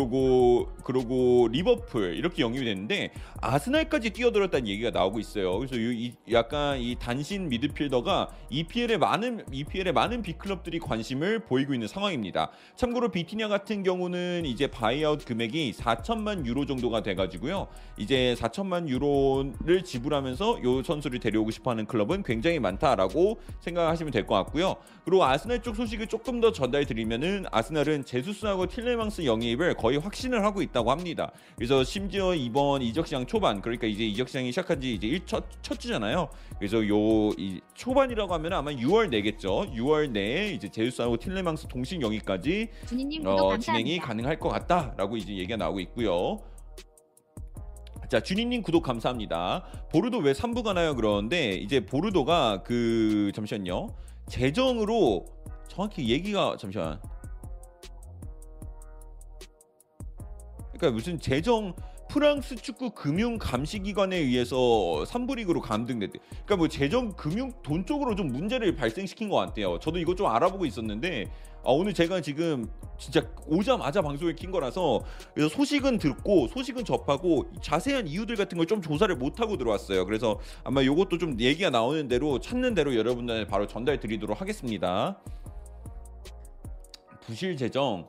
그리고 0.00 0.68
그리고 0.84 1.48
리버풀 1.50 2.14
이렇게 2.14 2.42
영입이 2.42 2.64
됐는데 2.64 3.10
아스날까지 3.40 4.10
뛰어들었다는 4.10 4.68
얘기가 4.68 4.90
나오고 4.90 5.18
있어요. 5.18 5.58
그래서 5.58 5.74
이, 5.74 6.06
이- 6.26 6.32
약간 6.32 6.78
이 6.78 6.94
단신 6.94 7.48
미드필더가 7.48 8.28
EPL에 8.50 8.98
많은 8.98 9.44
EPL에 9.50 9.90
많은 9.90 10.22
빅클럽들이 10.22 10.78
관심을 10.78 11.40
보이고 11.40 11.74
있는 11.74 11.88
상황입니다. 11.88 12.52
참고로 12.76 13.08
비티냐 13.10 13.48
같은 13.48 13.82
경우는 13.82 14.46
이제 14.46 14.68
buyout 14.68 15.24
금액이 15.24 15.72
4천만 15.72 16.46
유로 16.46 16.66
정도가 16.66 17.02
돼가지고요. 17.02 17.66
이제 17.96 18.36
4천만 18.38 18.86
유로를 18.88 19.82
지불하면서 19.82 20.62
요 20.62 20.82
선수를 20.84 21.18
데려오고 21.18 21.50
싶어하는 21.50 21.86
클럽은 21.86 22.22
굉장히 22.22 22.60
많다라고 22.60 23.40
생각하시면 23.58 24.12
될 24.12 24.20
것 24.24 24.36
같고요. 24.36 24.76
그리고 25.04 25.24
아스날 25.24 25.60
쪽 25.62 25.74
소식을 25.74 26.06
조금 26.06 26.40
더 26.40 26.52
전달드리면은 26.52 27.46
아스날은 27.50 28.04
제수스하고 28.04 28.66
틸레망스 28.66 29.24
영입을 29.24 29.74
거의 29.80 29.96
확신을 29.98 30.44
하고 30.44 30.60
있다고 30.60 30.90
합니다. 30.90 31.32
그래서 31.56 31.82
심지어 31.82 32.34
이번 32.34 32.82
이적 32.82 33.06
시장 33.06 33.24
초반 33.26 33.62
그러니까 33.62 33.86
이제 33.86 34.04
이적 34.04 34.28
시장이 34.28 34.52
시작한 34.52 34.78
지 34.78 34.92
이제 34.94 35.06
1첫 35.08 35.42
첫 35.62 35.80
주잖아요. 35.80 36.28
그래서 36.58 36.86
요 36.86 37.30
이 37.38 37.60
초반이라고 37.74 38.34
하면 38.34 38.52
아마 38.52 38.70
6월 38.72 39.08
내겠죠. 39.08 39.66
6월 39.72 40.10
내에 40.10 40.50
이제 40.52 40.68
제수스하고 40.68 41.16
틸레망스 41.16 41.68
동시 41.68 41.98
주니님 42.86 43.22
구독 43.24 43.40
어. 43.52 43.56
진행이 43.58 43.98
가능할 44.00 44.38
것 44.38 44.50
같다라고 44.50 45.16
이제 45.16 45.32
얘기가 45.34 45.56
나오고 45.56 45.80
있고요. 45.80 46.38
자 48.10 48.20
준이님 48.20 48.62
구독 48.62 48.82
감사합니다. 48.82 49.64
보르도 49.92 50.18
왜 50.18 50.32
3부 50.32 50.62
가나요? 50.62 50.94
그러는데 50.94 51.54
이제 51.54 51.80
보르도가 51.86 52.62
그 52.64 53.30
잠시만요 53.34 53.94
재정으로 54.28 55.24
정확히 55.68 56.08
얘기가 56.08 56.56
잠시만. 56.58 57.00
그러니까 60.80 60.96
무슨 60.96 61.20
재정 61.20 61.74
프랑스 62.08 62.56
축구 62.56 62.90
금융 62.90 63.38
감시 63.38 63.78
기관에 63.78 64.16
의해서 64.16 64.56
3부 64.56 65.36
리그로 65.36 65.60
감등됐대. 65.60 66.18
그러니까 66.28 66.56
뭐 66.56 66.66
재정 66.68 67.12
금융 67.12 67.52
돈 67.62 67.84
쪽으로 67.86 68.16
좀 68.16 68.28
문제를 68.28 68.74
발생시킨 68.74 69.28
것 69.28 69.36
같아요. 69.36 69.78
저도 69.78 69.98
이거 69.98 70.14
좀 70.16 70.26
알아보고 70.26 70.64
있었는데 70.66 71.26
아, 71.62 71.70
오늘 71.70 71.92
제가 71.92 72.22
지금 72.22 72.66
진짜 72.98 73.22
오자마자 73.46 74.00
방송을 74.00 74.34
킨 74.34 74.50
거라서 74.50 75.04
그래서 75.34 75.54
소식은 75.54 75.98
듣고 75.98 76.48
소식은 76.48 76.84
접하고 76.86 77.44
자세한 77.60 78.08
이유들 78.08 78.36
같은 78.36 78.56
걸 78.56 78.66
좀 78.70 78.80
조사를 78.80 79.14
못 79.16 79.40
하고 79.40 79.56
들어왔어요. 79.56 80.04
그래서 80.06 80.40
아마 80.64 80.80
이것도 80.80 81.18
좀 81.18 81.38
얘기가 81.38 81.70
나오는 81.70 82.08
대로 82.08 82.38
찾는 82.40 82.74
대로 82.74 82.96
여러분들 82.96 83.46
바로 83.46 83.66
전달 83.66 84.00
드리도록 84.00 84.40
하겠습니다. 84.40 85.20
부실 87.20 87.56
재정 87.56 88.08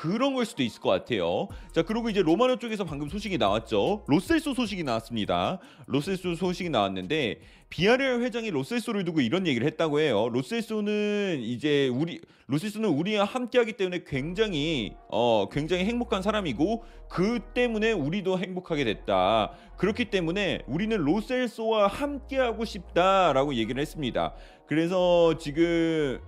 그런 0.00 0.32
걸 0.32 0.46
수도 0.46 0.62
있을 0.62 0.80
것 0.80 0.88
같아요. 0.88 1.48
자, 1.72 1.82
그리고 1.82 2.08
이제 2.08 2.22
로마노 2.22 2.56
쪽에서 2.56 2.84
방금 2.84 3.10
소식이 3.10 3.36
나왔죠. 3.36 4.02
로셀소 4.06 4.54
소식이 4.54 4.82
나왔습니다. 4.82 5.58
로셀소 5.88 6.36
소식이 6.36 6.70
나왔는데 6.70 7.42
비아레알 7.68 8.22
회장이 8.22 8.50
로셀소를 8.50 9.04
두고 9.04 9.20
이런 9.20 9.46
얘기를 9.46 9.66
했다고 9.66 10.00
해요. 10.00 10.30
로셀소는 10.30 11.40
이제 11.42 11.88
우리 11.88 12.18
로셀소는 12.46 12.88
우리와 12.88 13.24
함께하기 13.26 13.74
때문에 13.74 14.04
굉장히 14.06 14.94
어 15.08 15.48
굉장히 15.52 15.84
행복한 15.84 16.22
사람이고 16.22 16.82
그 17.10 17.40
때문에 17.52 17.92
우리도 17.92 18.38
행복하게 18.38 18.84
됐다. 18.84 19.52
그렇기 19.76 20.06
때문에 20.06 20.62
우리는 20.66 20.96
로셀소와 20.96 21.88
함께하고 21.88 22.64
싶다라고 22.64 23.54
얘기를 23.54 23.80
했습니다. 23.80 24.32
그래서 24.66 25.36
지금 25.36 26.20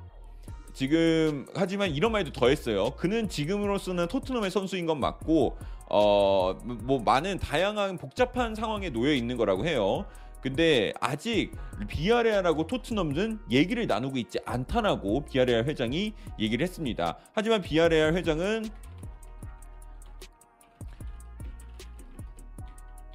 지금 0.72 1.46
하지만 1.54 1.90
이런 1.90 2.12
말도 2.12 2.32
더했어요. 2.32 2.92
그는 2.92 3.28
지금으로서는 3.28 4.08
토트넘의 4.08 4.50
선수인 4.50 4.86
건 4.86 5.00
맞고 5.00 5.56
어 5.90 6.54
뭐 6.64 7.00
많은 7.02 7.38
다양한 7.38 7.98
복잡한 7.98 8.54
상황에 8.54 8.90
놓여 8.90 9.12
있는 9.12 9.36
거라고 9.36 9.66
해요. 9.66 10.06
근데 10.40 10.92
아직 11.00 11.52
비아레알하고 11.88 12.66
토트넘은 12.66 13.40
얘기를 13.50 13.86
나누고 13.86 14.16
있지 14.18 14.38
않다라고 14.44 15.24
비아레알 15.26 15.64
회장이 15.66 16.12
얘기를 16.38 16.64
했습니다. 16.64 17.16
하지만 17.32 17.62
비아레알 17.62 18.14
회장은 18.14 18.68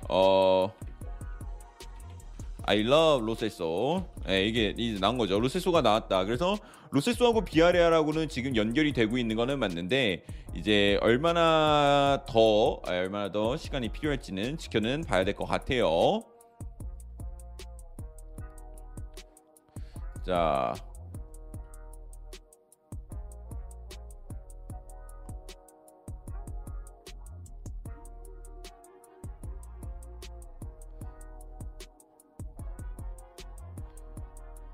어 0.10 0.72
I 2.64 2.82
love 2.82 3.26
로세소. 3.26 4.06
예, 4.30 4.46
이게 4.46 4.74
이제 4.78 5.00
나온 5.00 5.18
거죠. 5.18 5.40
로세소가 5.40 5.82
나왔다. 5.82 6.26
그래서 6.26 6.58
로세소하고 6.92 7.42
비아레알하고는 7.46 8.30
지금 8.30 8.56
연결이 8.56 8.94
되고 8.94 9.18
있는 9.18 9.36
거는 9.36 9.60
맞는데 9.60 10.24
이제 10.56 10.98
얼마나 11.02 12.24
더 12.28 12.82
아, 12.86 12.92
얼마나 12.92 13.32
더 13.32 13.58
시간이 13.58 13.90
필요할지는 13.90 14.58
지켜는 14.58 15.02
봐야 15.02 15.24
될 15.24 15.36
것 15.36 15.46
같아요. 15.46 16.24
자. 20.26 20.74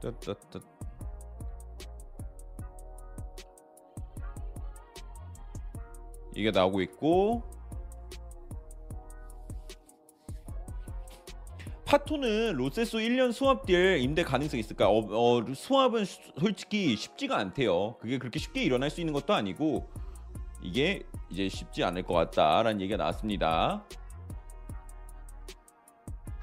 따따따. 0.01 0.72
이게 6.35 6.51
나오고 6.51 6.81
있고 6.81 7.43
파토는 11.85 12.53
로세소 12.55 12.97
1년 12.99 13.31
수합 13.31 13.65
딜 13.65 13.99
임대 13.99 14.23
가능성 14.23 14.59
있을까? 14.59 14.89
어, 14.89 14.99
어, 14.99 15.45
수합은 15.53 16.05
수- 16.05 16.19
솔직히 16.39 16.95
쉽지가 16.95 17.37
않대요. 17.37 17.97
그게 17.99 18.17
그렇게 18.17 18.39
쉽게 18.39 18.63
일어날 18.63 18.89
수 18.89 18.99
있는 19.01 19.13
것도 19.13 19.33
아니고 19.33 19.87
이게 20.61 21.03
이제 21.29 21.49
쉽지 21.49 21.83
않을 21.83 22.03
것 22.03 22.13
같다라는 22.13 22.81
얘기가 22.81 22.97
나왔습니다. 22.97 23.85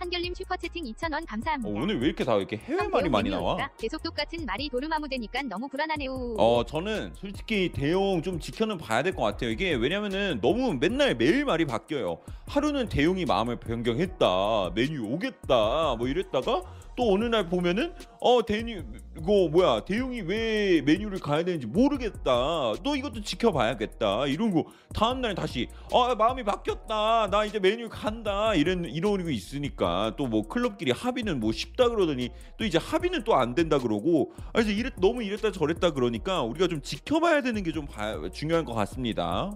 한결님 0.00 0.33
슈퍼채팅 0.35 0.85
2,000원 0.85 1.23
어, 1.23 1.26
감사합니다. 1.28 1.78
오늘 1.83 2.00
왜 2.00 2.07
이렇게 2.07 2.25
다 2.25 2.35
이렇게 2.37 2.57
해외 2.57 2.78
형, 2.78 2.90
말이 2.90 3.02
대용 3.02 3.12
많이 3.12 3.28
나와? 3.28 3.71
계속 3.78 4.02
똑같은 4.02 4.47
말이 4.47 4.71
도루마무 4.71 5.07
되니까 5.11 5.42
너무 5.42 5.69
불안하네요. 5.69 6.37
어 6.38 6.64
저는 6.66 7.12
솔직히 7.14 7.71
대용 7.71 8.23
좀 8.23 8.40
지켜는 8.40 8.78
봐야 8.78 9.02
될 9.02 9.14
것 9.14 9.23
같아요. 9.23 9.50
이게 9.50 9.75
왜냐면은 9.75 10.38
너무 10.40 10.73
맨날 10.73 11.14
매일 11.14 11.45
말이 11.45 11.66
바뀌어요. 11.66 12.19
하루는 12.47 12.88
대용이 12.88 13.26
마음을 13.26 13.57
변경했다, 13.57 14.71
메뉴 14.75 15.04
오겠다, 15.04 15.97
뭐 15.99 16.09
이랬다가 16.09 16.62
또 16.97 17.12
어느 17.14 17.25
날 17.25 17.49
보면은 17.49 17.94
어 18.20 18.44
대니 18.44 18.82
이거 19.18 19.49
뭐야 19.50 19.85
대용이 19.85 20.20
왜 20.23 20.82
메뉴를 20.82 21.18
가야 21.18 21.44
되는지 21.44 21.66
모르겠다. 21.66 22.73
또 22.82 22.97
이것도 22.97 23.23
지켜봐야겠다. 23.23 24.26
거 24.52 24.64
다음 24.94 25.20
날 25.20 25.35
다시 25.35 25.68
아 25.92 26.14
마음이 26.14 26.44
바뀌었다. 26.44 27.28
나 27.30 27.44
이제 27.44 27.59
메뉴 27.59 27.88
간다. 27.88 28.54
이런 28.54 28.85
이러고 28.85 29.30
있으니까 29.30 30.14
또 30.16 30.30
뭐 30.30 30.47
클럽끼리 30.47 30.92
합의는 30.92 31.40
뭐 31.40 31.50
쉽다 31.52 31.88
그러더니 31.88 32.30
또 32.56 32.64
이제 32.64 32.78
합의는 32.78 33.25
또 33.25 33.35
안 33.35 33.54
된다 33.54 33.78
그러고 33.78 34.32
아, 34.49 34.52
그래서 34.52 34.70
이랬 34.70 34.92
너무 35.00 35.23
이랬다 35.25 35.50
저랬다 35.50 35.90
그러니까 35.92 36.42
우리가 36.42 36.68
좀 36.68 36.80
지켜봐야 36.82 37.42
되는 37.42 37.62
게 37.62 37.70
좀 37.73 37.87
중요한 38.32 38.64
것 38.64 38.75
같습니다. 38.75 39.50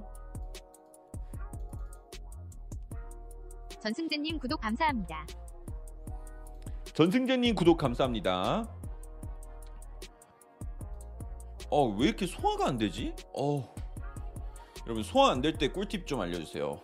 전승재님 3.82 4.38
구독 4.38 4.60
감사합니다. 4.60 5.26
전승재님 6.94 7.54
구독 7.54 7.76
감사합니다. 7.78 8.68
어 11.70 11.88
왜 11.96 12.06
이렇게 12.08 12.26
소화가 12.26 12.66
안 12.66 12.78
되지? 12.78 13.14
어 13.36 13.74
여러분 14.86 15.02
소화 15.02 15.30
안 15.32 15.40
될 15.40 15.58
때 15.58 15.68
꿀팁 15.68 16.06
좀 16.06 16.20
알려주세요. 16.20 16.80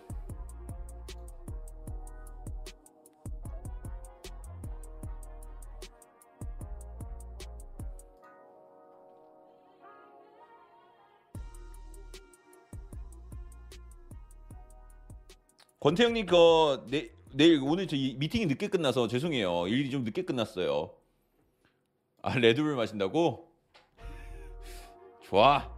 권태형님 15.79 16.25
그 16.27 16.85
내, 16.89 17.09
내일 17.33 17.61
오늘 17.63 17.87
저 17.87 17.95
이- 17.95 18.15
미팅이 18.15 18.45
늦게 18.47 18.67
끝나서 18.67 19.07
죄송해요. 19.07 19.67
일이 19.67 19.89
좀 19.89 20.03
늦게 20.03 20.23
끝났어요. 20.23 20.91
아 22.21 22.37
레드불 22.37 22.75
마신다고? 22.75 23.49
좋아. 25.23 25.71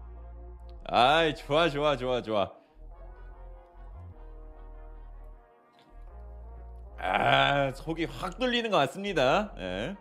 아이 0.86 1.36
좋아 1.36 1.70
좋아 1.70 1.96
좋아 1.96 2.22
좋아. 2.22 2.52
아 6.98 7.72
속이 7.74 8.06
확 8.06 8.40
뚫리는 8.40 8.70
것 8.72 8.78
같습니다. 8.78 9.54
예. 9.60 9.96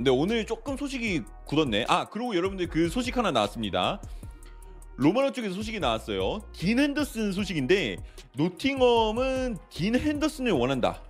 근데 0.00 0.10
오늘 0.10 0.46
조금 0.46 0.78
소식이 0.78 1.24
굳었네. 1.44 1.84
아 1.86 2.06
그리고 2.08 2.34
여러분들 2.34 2.68
그 2.68 2.88
소식 2.88 3.18
하나 3.18 3.30
나왔습니다. 3.32 4.00
로마노 4.96 5.32
쪽에서 5.32 5.54
소식이 5.54 5.78
나왔어요. 5.78 6.40
딘 6.54 6.78
핸더슨 6.78 7.32
소식인데 7.32 7.98
노팅엄은 8.32 9.58
딘 9.68 9.96
핸더슨을 9.96 10.52
원한다. 10.52 11.02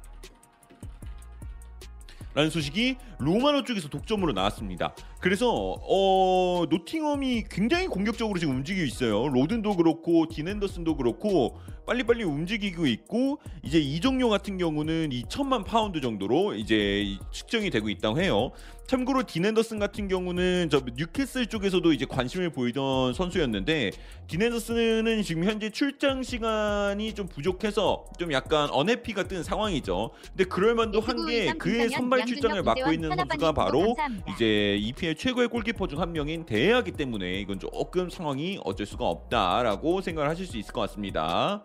라는 2.35 2.51
소식이 2.51 2.97
로마노 3.21 3.65
쪽에서 3.65 3.89
독점으로 3.89 4.33
나왔습니다. 4.33 4.95
그래서 5.21 5.77
어, 5.83 6.65
노팅엄이 6.71 7.45
굉장히 7.51 7.87
공격적으로 7.87 8.39
지금 8.39 8.57
움직이고 8.57 8.85
있어요. 8.87 9.29
로든도 9.29 9.77
그렇고 9.77 10.27
딘 10.29 10.49
핸더슨도 10.49 10.97
그렇고 10.97 11.59
빨리빨리 11.87 12.23
움직이고 12.25 12.87
있고 12.87 13.41
이제 13.63 13.79
이적료 13.79 14.29
같은 14.29 14.59
경우는 14.59 15.11
2천만 15.11 15.65
파운드 15.65 16.01
정도로 16.01 16.55
이제 16.55 17.17
측정이 17.33 17.71
되고 17.71 17.89
있다고 17.91 18.21
해요. 18.21 18.53
참고로 18.87 19.23
딘 19.25 19.45
핸더슨 19.45 19.79
같은 19.79 20.09
경우는 20.09 20.69
저 20.71 20.83
뉴캐슬 20.97 21.47
쪽에서도 21.47 21.93
이제 21.93 22.07
관심을 22.07 22.51
보이던 22.51 23.13
선수였는데 23.15 23.93
딘 24.27 24.43
핸더슨은 24.43 25.23
지금 25.23 25.45
현재 25.45 25.71
출장 25.71 26.23
시간이 26.23 27.15
좀 27.15 27.29
부족해서 27.29 28.05
좀 28.19 28.33
약간 28.33 28.69
언해피가 28.71 29.25
뜬 29.29 29.43
상황이죠. 29.43 30.11
근데 30.29 30.45
그럴 30.45 30.75
만도 30.75 31.01
한 31.01 31.21
게 31.27 31.53
그의 31.53 31.89
선발 31.91 32.25
출장을 32.27 32.63
맡고 32.63 32.93
있는 32.93 33.10
선수가 33.17 33.53
바로 33.53 33.97
이제 34.35 34.77
EPL 34.81 35.15
최고의 35.17 35.49
골키퍼 35.49 35.87
중 35.89 36.01
한 36.01 36.13
명인 36.13 36.47
대야기 36.47 36.93
때문에 36.93 37.41
이건 37.41 37.59
조금 37.59 38.09
상황이 38.09 38.59
어쩔 38.65 38.87
수가 38.87 39.07
없다라고 39.07 40.01
생각을 40.01 40.31
하실 40.31 40.47
수 40.47 40.57
있을 40.57 40.73
것 40.73 40.81
같습니다. 40.83 41.65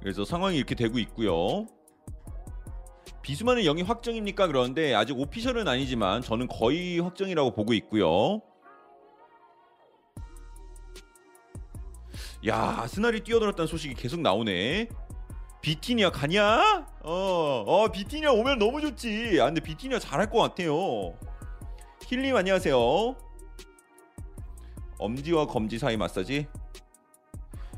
그래서 0.00 0.24
상황이 0.24 0.56
이렇게 0.56 0.74
되고 0.74 0.98
있고요. 0.98 1.66
비수만은 3.22 3.64
영입 3.64 3.88
확정입니까? 3.88 4.46
그러는데 4.46 4.94
아직 4.94 5.18
오피셜은 5.18 5.68
아니지만 5.68 6.22
저는 6.22 6.48
거의 6.48 6.98
확정이라고 7.00 7.50
보고 7.52 7.74
있고요. 7.74 8.40
야, 12.46 12.86
스날이 12.86 13.20
뛰어들었다는 13.20 13.66
소식이 13.66 13.94
계속 13.94 14.20
나오네. 14.20 14.88
비티니아 15.60 16.10
가냐? 16.10 16.86
어, 17.02 17.64
어, 17.66 17.88
비티니아 17.90 18.32
오면 18.32 18.58
너무 18.58 18.80
좋지. 18.80 19.38
아, 19.40 19.46
근데 19.46 19.60
비티니아 19.60 19.98
잘할 19.98 20.30
것 20.30 20.38
같아요. 20.40 21.14
힐님 22.06 22.36
안녕하세요. 22.36 22.76
엄지와 24.98 25.46
검지 25.46 25.78
사이 25.78 25.96
마사지. 25.96 26.46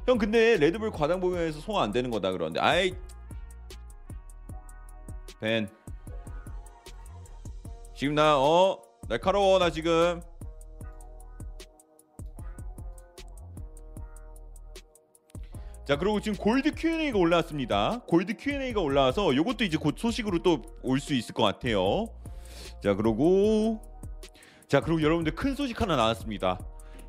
형 0.07 0.19
근데 0.19 0.57
레드불 0.57 0.91
과당 0.91 1.21
보면서 1.21 1.61
소화 1.61 1.83
안 1.83 1.93
되는 1.93 2.11
거다 2.11 2.33
그러는데 2.33 2.59
아이 2.61 2.95
벤 5.41 5.69
지금 7.95 8.15
나 8.15 8.37
어 8.39 8.81
날카로워 9.09 9.59
나 9.59 9.71
지금 9.71 10.21
자 15.91 15.99
그리고 15.99 16.21
지금 16.21 16.39
골드 16.39 16.77
Q&A가 16.77 17.19
올라왔습니다. 17.19 18.03
골드 18.07 18.37
Q&A가 18.37 18.81
올라와서 18.81 19.35
요것도 19.35 19.65
이제 19.65 19.77
곧 19.77 19.99
소식으로 19.99 20.39
또 20.39 20.63
올 20.85 21.01
수 21.01 21.15
있을 21.15 21.35
것 21.35 21.43
같아요. 21.43 22.07
자 22.81 22.95
그리고 22.95 23.83
자 24.69 24.81
그리고 24.81 25.03
여러분들 25.03 25.35
큰 25.35 25.57
소식 25.57 25.81
하나 25.81 25.97
나왔습니다. 25.97 26.61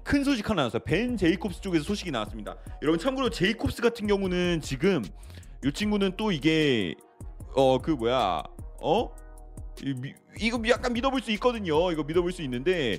큰 0.04 0.24
소식 0.24 0.50
하나 0.50 0.64
나왔어요. 0.64 0.82
벤 0.84 1.16
제이콥스 1.16 1.62
쪽에서 1.62 1.84
소식이 1.84 2.10
나왔습니다. 2.10 2.56
여러분 2.82 2.98
참고로 2.98 3.30
제이콥스 3.30 3.84
같은 3.84 4.08
경우는 4.08 4.62
지금 4.62 5.04
이 5.64 5.72
친구는 5.72 6.14
또 6.18 6.32
이게 6.32 6.96
어 7.56 7.78
그 7.78 7.92
뭐야 7.92 8.42
어? 8.82 9.12
이거 10.40 10.60
약간 10.70 10.94
믿어볼 10.94 11.22
수 11.22 11.30
있거든요. 11.34 11.92
이거 11.92 12.02
믿어볼 12.02 12.32
수 12.32 12.42
있는데 12.42 12.98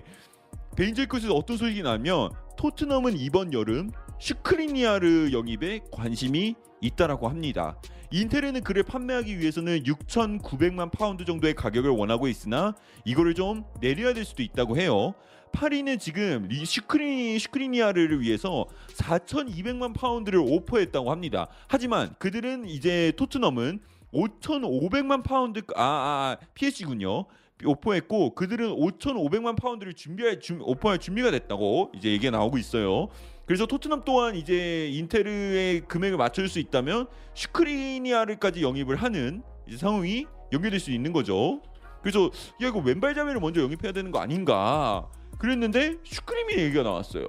벤 0.76 0.94
제이콥스에서 0.94 1.34
어떤 1.34 1.56
소식이 1.56 1.82
나면 1.82 2.30
토트넘은 2.56 3.18
이번 3.18 3.52
여름 3.52 3.90
슈크리니아르 4.22 5.32
영입에 5.32 5.80
관심이 5.90 6.54
있다라고 6.80 7.28
합니다. 7.28 7.76
인테르는 8.12 8.62
그를 8.62 8.84
판매하기 8.84 9.40
위해서는 9.40 9.82
6,900만 9.82 10.92
파운드 10.92 11.24
정도의 11.24 11.54
가격을 11.54 11.90
원하고 11.90 12.28
있으나 12.28 12.76
이거를 13.04 13.34
좀 13.34 13.64
내려야 13.80 14.14
될 14.14 14.24
수도 14.24 14.44
있다고 14.44 14.76
해요. 14.76 15.14
파리는 15.50 15.98
지금 15.98 16.48
슈크리니아르를 16.52 18.20
위해서 18.20 18.66
4,200만 18.94 19.92
파운드를 19.92 20.38
오퍼했다고 20.38 21.10
합니다. 21.10 21.48
하지만 21.66 22.14
그들은 22.20 22.68
이제 22.68 23.12
토트넘은 23.16 23.80
5,500만 24.14 25.24
파운드 25.24 25.62
아, 25.74 25.82
아, 25.82 26.36
아 26.40 26.46
PSG군요. 26.54 27.26
오퍼했고 27.64 28.34
그들은 28.34 28.70
5,500만 28.70 29.56
파운드를 29.56 29.94
준비할 29.94 30.40
준, 30.40 30.60
오퍼할 30.60 30.98
준비가 30.98 31.30
됐다고 31.30 31.92
이제 31.96 32.10
얘기가 32.10 32.30
나오고 32.30 32.58
있어요. 32.58 33.08
그래서 33.52 33.66
토트넘 33.66 34.04
또한 34.06 34.34
이제 34.34 34.88
인테르의 34.88 35.82
금액을 35.82 36.16
맞출 36.16 36.48
수 36.48 36.58
있다면 36.58 37.06
슈크리니아르까지 37.34 38.62
영입을 38.62 38.96
하는 38.96 39.42
상황이 39.76 40.24
연결될 40.54 40.80
수 40.80 40.90
있는 40.90 41.12
거죠. 41.12 41.60
그래서 42.00 42.30
야 42.62 42.68
이거 42.68 42.78
왼발 42.78 43.14
자매를 43.14 43.42
먼저 43.42 43.60
영입해야 43.60 43.92
되는 43.92 44.10
거 44.10 44.20
아닌가 44.20 45.06
그랬는데 45.36 45.98
슈크리미 46.02 46.62
얘기가 46.62 46.82
나왔어요. 46.82 47.28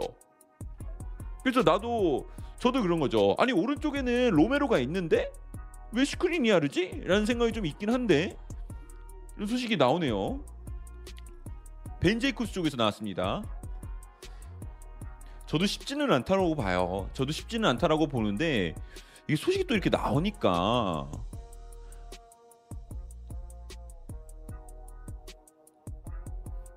그래서 1.43 1.61
나도 1.61 2.29
저도 2.57 2.81
그런 2.83 3.01
거죠. 3.01 3.35
아니 3.37 3.51
오른쪽에는 3.51 4.29
로메로가 4.29 4.79
있는데 4.79 5.29
왜 5.91 6.05
슈크리니아르지? 6.05 7.01
라는 7.03 7.25
생각이 7.25 7.51
좀 7.51 7.65
있긴 7.65 7.89
한데 7.89 8.37
이런 9.35 9.49
소식이 9.49 9.75
나오네요. 9.75 10.39
벤제이쿠스 11.99 12.53
쪽에서 12.53 12.77
나왔습니다. 12.77 13.43
저도 15.53 15.67
쉽지는 15.67 16.11
않다라고 16.11 16.55
봐요. 16.55 17.07
저도 17.13 17.31
쉽지는 17.31 17.69
않다라고 17.69 18.07
보는데 18.07 18.73
이게 19.27 19.35
소식이 19.35 19.67
또 19.67 19.75
이렇게 19.75 19.91
나오니까 19.91 21.11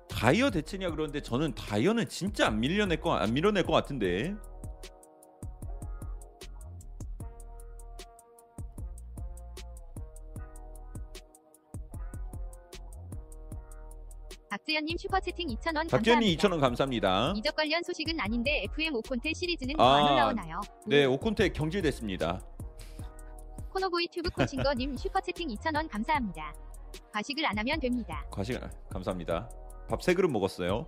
다이어 0.07 0.51
대체냐 0.51 0.91
그러는데 0.91 1.23
저는 1.23 1.55
다이어는 1.55 2.07
진짜 2.07 2.45
안 2.45 2.59
밀려낼 2.59 3.01
거안 3.01 3.33
밀어낼 3.33 3.63
것 3.63 3.73
같은데 3.73 4.35
박재현님 14.57 14.97
슈퍼채팅 14.97 15.47
2,000원 15.49 15.89
박지현님 15.91 16.35
감사합니다. 16.37 16.49
2,000원 16.49 16.59
감사합니다. 16.61 17.33
이적 17.37 17.55
관련 17.55 17.83
소식은 17.83 18.19
아닌데 18.19 18.63
FM 18.73 18.95
오콘테 18.95 19.31
시리즈는 19.33 19.75
아, 19.79 19.83
더안 19.83 20.13
올라오나요? 20.13 20.61
네 20.87 21.05
오콘테 21.05 21.49
경질됐습니다. 21.49 22.41
코노보이 23.71 24.07
튜브 24.07 24.29
코칭거님 24.31 24.97
슈퍼채팅 24.97 25.49
2,000원 25.49 25.87
감사합니다. 25.91 26.53
과식을 27.13 27.45
안 27.45 27.55
하면 27.59 27.79
됩니다. 27.79 28.25
과식 28.31 28.59
감사합니다. 28.89 29.47
밥 29.89 30.01
세 30.01 30.15
그릇 30.15 30.27
먹었어요. 30.29 30.87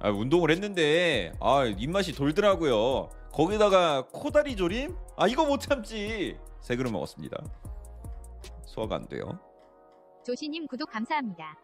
아, 0.00 0.10
운동을 0.10 0.50
했는데 0.50 1.32
아 1.40 1.64
입맛이 1.66 2.12
돌더라고요. 2.14 3.10
거기다가 3.32 4.08
코다리 4.08 4.56
조림? 4.56 4.96
아 5.16 5.28
이거 5.28 5.44
못 5.46 5.60
참지. 5.60 6.36
세 6.60 6.74
그릇 6.74 6.90
먹었습니다. 6.90 7.36
소화가 8.64 8.96
안 8.96 9.06
돼요. 9.08 9.38
조시님 10.24 10.66
구독 10.66 10.90
감사합니다. 10.90 11.56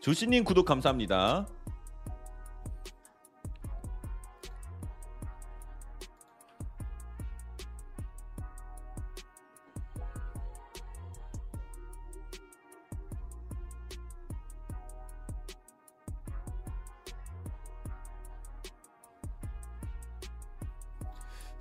조씨님 0.00 0.44
구독 0.44 0.64
감사합니다. 0.64 1.46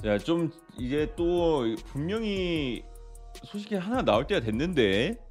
자, 0.04 0.17
좀 0.17 0.52
이제 0.78 1.12
또 1.17 1.65
분명히 1.88 2.82
소식이 3.43 3.76
하나 3.76 4.04
나올 4.04 4.26
때가 4.26 4.39
됐는데 4.39 5.27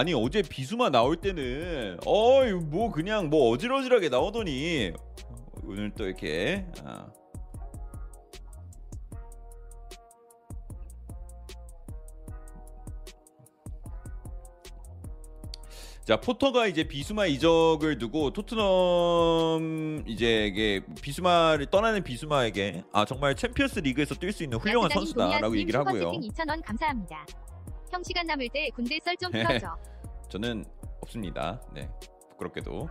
아니 0.00 0.14
어제 0.14 0.40
비수마 0.40 0.88
나올 0.88 1.16
때는 1.16 1.98
어이 2.06 2.54
뭐 2.54 2.90
그냥 2.90 3.28
뭐 3.28 3.50
어질어질하게 3.50 4.08
나오더니 4.08 4.94
오늘 5.62 5.90
또 5.90 6.06
이렇게 6.06 6.64
아. 6.82 7.06
자 16.06 16.18
포터가 16.18 16.66
이제 16.66 16.84
비수마 16.84 17.26
이적을 17.26 17.98
두고 17.98 18.32
토트넘 18.32 20.04
이제 20.06 20.46
이게 20.46 20.80
비수마를 21.02 21.66
떠나는 21.66 22.02
비수마에게 22.02 22.84
아 22.94 23.04
정말 23.04 23.36
챔피언스 23.36 23.80
리그에서 23.80 24.14
뛸 24.14 24.32
수 24.32 24.44
있는 24.44 24.56
훌륭한 24.56 24.88
선수다라고 24.88 25.58
얘기를 25.58 25.78
하고요. 25.78 26.14
슈퍼채팅 26.14 26.30
2,000원 26.30 26.64
감사합니다. 26.64 27.26
형 27.90 28.02
시간 28.02 28.26
남을 28.26 28.48
때 28.50 28.70
군대 28.74 28.98
썰좀 29.04 29.32
네. 29.32 29.42
풀어줘. 29.44 29.76
저는 30.30 30.64
없습니다. 31.00 31.60
네 31.74 31.88
부끄럽게도 32.30 32.88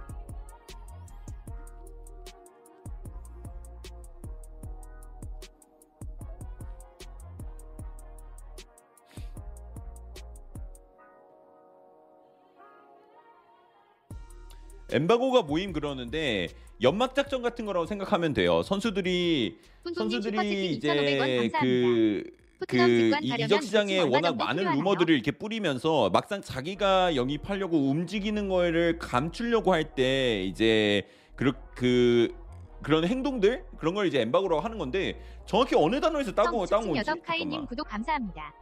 엠바고가 14.91 15.43
모임 15.43 15.71
그러는데 15.71 16.47
연막 16.81 17.13
작전 17.13 17.41
같은 17.41 17.65
거라고 17.65 17.85
생각하면 17.85 18.33
돼요. 18.33 18.63
선수들이 18.63 19.59
선수들이 19.95 20.79
2,500원 20.79 21.45
이제. 21.45 21.59
그 21.59 22.38
그 22.67 22.77
이- 23.21 23.33
이적 23.39 23.63
시장에 23.63 23.99
워낙 23.99 24.35
많은 24.35 24.57
필요하나요? 24.57 24.75
루머들을 24.81 25.13
이렇게 25.13 25.31
뿌리면서 25.31 26.09
막상 26.09 26.41
자기가 26.41 27.15
영입하려고 27.15 27.77
움직이는 27.89 28.49
거를 28.49 28.99
감추려고 28.99 29.71
할 29.73 29.95
때 29.95 30.43
이제 30.43 31.03
그, 31.35 31.53
그 31.73 32.33
그런 32.81 33.05
행동들 33.05 33.63
그런 33.77 33.93
걸 33.95 34.07
이제 34.07 34.19
엠바고라고 34.21 34.61
하는 34.61 34.77
건데 34.77 35.19
정확히 35.45 35.75
어느 35.75 35.99
단어에서 36.01 36.33
따고 36.33 36.65
따온 36.65 36.87
건지 36.93 37.11
카이님. 37.25 37.65
구독 37.65 37.87
감사합니다. 37.87 38.53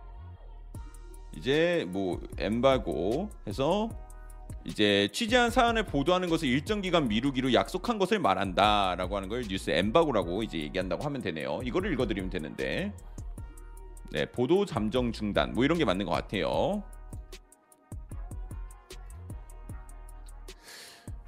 이제 1.36 1.86
뭐 1.89 2.19
엠바고 2.38 3.29
해서 3.47 3.89
이제 4.63 5.07
취재한 5.12 5.49
사안을 5.49 5.83
보도하는 5.86 6.29
것을 6.29 6.47
일정 6.47 6.81
기간 6.81 7.07
미루기로 7.07 7.53
약속한 7.53 7.97
것을 7.99 8.19
말한다라고 8.19 9.15
하는 9.17 9.29
걸 9.29 9.43
뉴스 9.43 9.69
엠바고라고 9.71 10.43
이제 10.43 10.57
얘기한다고 10.60 11.03
하면 11.03 11.21
되네요. 11.21 11.62
이거를 11.63 11.91
읽어드리면 11.93 12.29
되는데 12.29 12.93
네, 14.17 14.25
보도 14.25 14.65
잠정 14.65 15.12
중단 15.12 15.53
뭐 15.53 15.63
이런 15.63 15.77
게 15.77 15.86
맞는 15.86 16.08
것 16.08 16.12
같아요. 16.12 16.82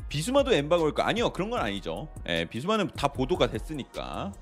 비수마도 0.07 0.51
엠바고일까? 0.51 1.05
아니요 1.05 1.29
그런 1.29 1.51
건 1.51 1.59
아니죠. 1.59 2.07
예, 2.27 2.45
비수마는 2.45 2.87
다 2.95 3.09
보도가 3.09 3.45
됐으니까. 3.45 4.33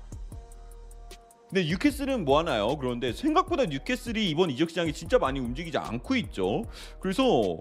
근데 1.50 1.66
뉴캐슬은 1.66 2.24
뭐 2.24 2.38
하나요? 2.38 2.74
그런데 2.78 3.12
생각보다 3.12 3.66
뉴캐슬이 3.66 4.30
이번 4.30 4.48
이적 4.48 4.70
시장이 4.70 4.94
진짜 4.94 5.18
많이 5.18 5.40
움직이지 5.40 5.76
않고 5.76 6.16
있죠. 6.16 6.62
그래서 7.00 7.58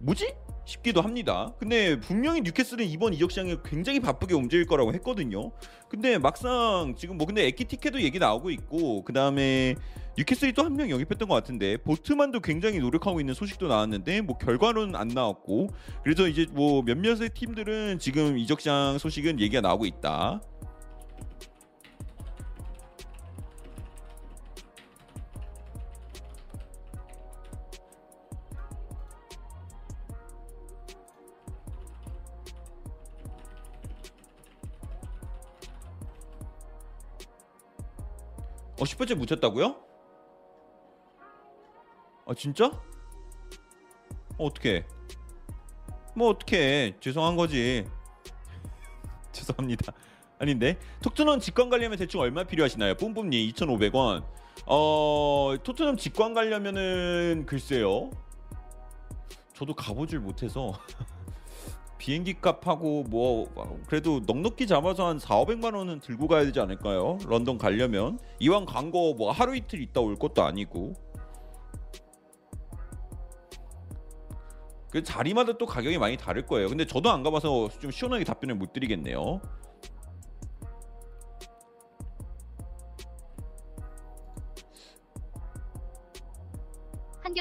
뭐지? 0.00 0.34
싶기도 0.66 1.00
합니다. 1.00 1.54
근데 1.58 1.98
분명히 1.98 2.42
뉴캐슬은 2.42 2.84
이번 2.84 3.14
이적 3.14 3.30
시장에 3.30 3.56
굉장히 3.64 4.00
바쁘게 4.00 4.34
움직일 4.34 4.66
거라고 4.66 4.92
했거든요. 4.92 5.52
근데 5.88 6.18
막상 6.18 6.94
지금 6.98 7.16
뭐 7.16 7.26
근데 7.26 7.46
에키티케도 7.46 8.02
얘기 8.02 8.18
나오고 8.18 8.50
있고 8.50 9.02
그 9.02 9.14
다음에 9.14 9.76
뉴캐슬이 10.18 10.54
또한명 10.54 10.88
영입했던 10.88 11.28
것 11.28 11.34
같은데 11.34 11.76
보트만도 11.76 12.40
굉장히 12.40 12.78
노력하고 12.78 13.20
있는 13.20 13.34
소식도 13.34 13.68
나왔는데 13.68 14.22
뭐 14.22 14.38
결과로는 14.38 14.96
안 14.96 15.08
나왔고 15.08 15.68
그래서 16.02 16.26
이제 16.26 16.46
뭐 16.50 16.82
몇몇의 16.82 17.30
팀들은 17.34 17.98
지금 17.98 18.38
이적 18.38 18.60
시장 18.60 18.96
소식은 18.96 19.40
얘기가 19.40 19.60
나오고 19.60 19.84
있다. 19.84 20.40
어 38.78 38.84
10번째 38.84 39.14
묻혔다고요? 39.14 39.85
아 42.26 42.34
진짜? 42.34 42.66
어, 44.38 44.46
어떻게? 44.46 44.84
뭐 46.14 46.30
어떻게? 46.30 46.94
죄송한 47.00 47.36
거지. 47.36 47.84
죄송합니다. 49.32 49.92
아닌데 50.38 50.78
토트넘 51.02 51.40
직관 51.40 51.70
가려면 51.70 51.98
대충 51.98 52.20
얼마 52.20 52.44
필요하시나요? 52.44 52.94
뿜뿜님 52.96 53.52
2,500원. 53.52 54.24
어 54.66 55.54
토트넘 55.62 55.96
직관 55.96 56.34
가려면은 56.34 57.44
글쎄요. 57.46 58.10
저도 59.54 59.74
가보질 59.74 60.18
못해서 60.18 60.72
비행기 61.98 62.40
값하고 62.42 63.04
뭐 63.04 63.50
그래도 63.86 64.20
넉넉히 64.26 64.66
잡아서 64.66 65.06
한 65.06 65.18
4, 65.18 65.36
500만 65.44 65.74
원은 65.74 66.00
들고 66.00 66.28
가야 66.28 66.44
되지 66.44 66.60
않을까요? 66.60 67.18
런던 67.26 67.56
가려면 67.56 68.18
이왕 68.38 68.66
간 68.66 68.90
거 68.90 69.14
뭐 69.14 69.30
하루 69.32 69.56
이틀 69.56 69.80
있다 69.80 70.00
올 70.02 70.16
것도 70.16 70.42
아니고 70.44 70.92
그 74.90 75.02
자리마다 75.02 75.58
또 75.58 75.66
가격이 75.66 75.98
많이 75.98 76.16
다를 76.16 76.46
거예요. 76.46 76.68
근데 76.68 76.86
저도 76.86 77.10
안 77.10 77.22
가봐서 77.22 77.68
좀 77.80 77.90
시원하게 77.90 78.24
답변을 78.24 78.54
못 78.54 78.72
드리겠네요. 78.72 79.40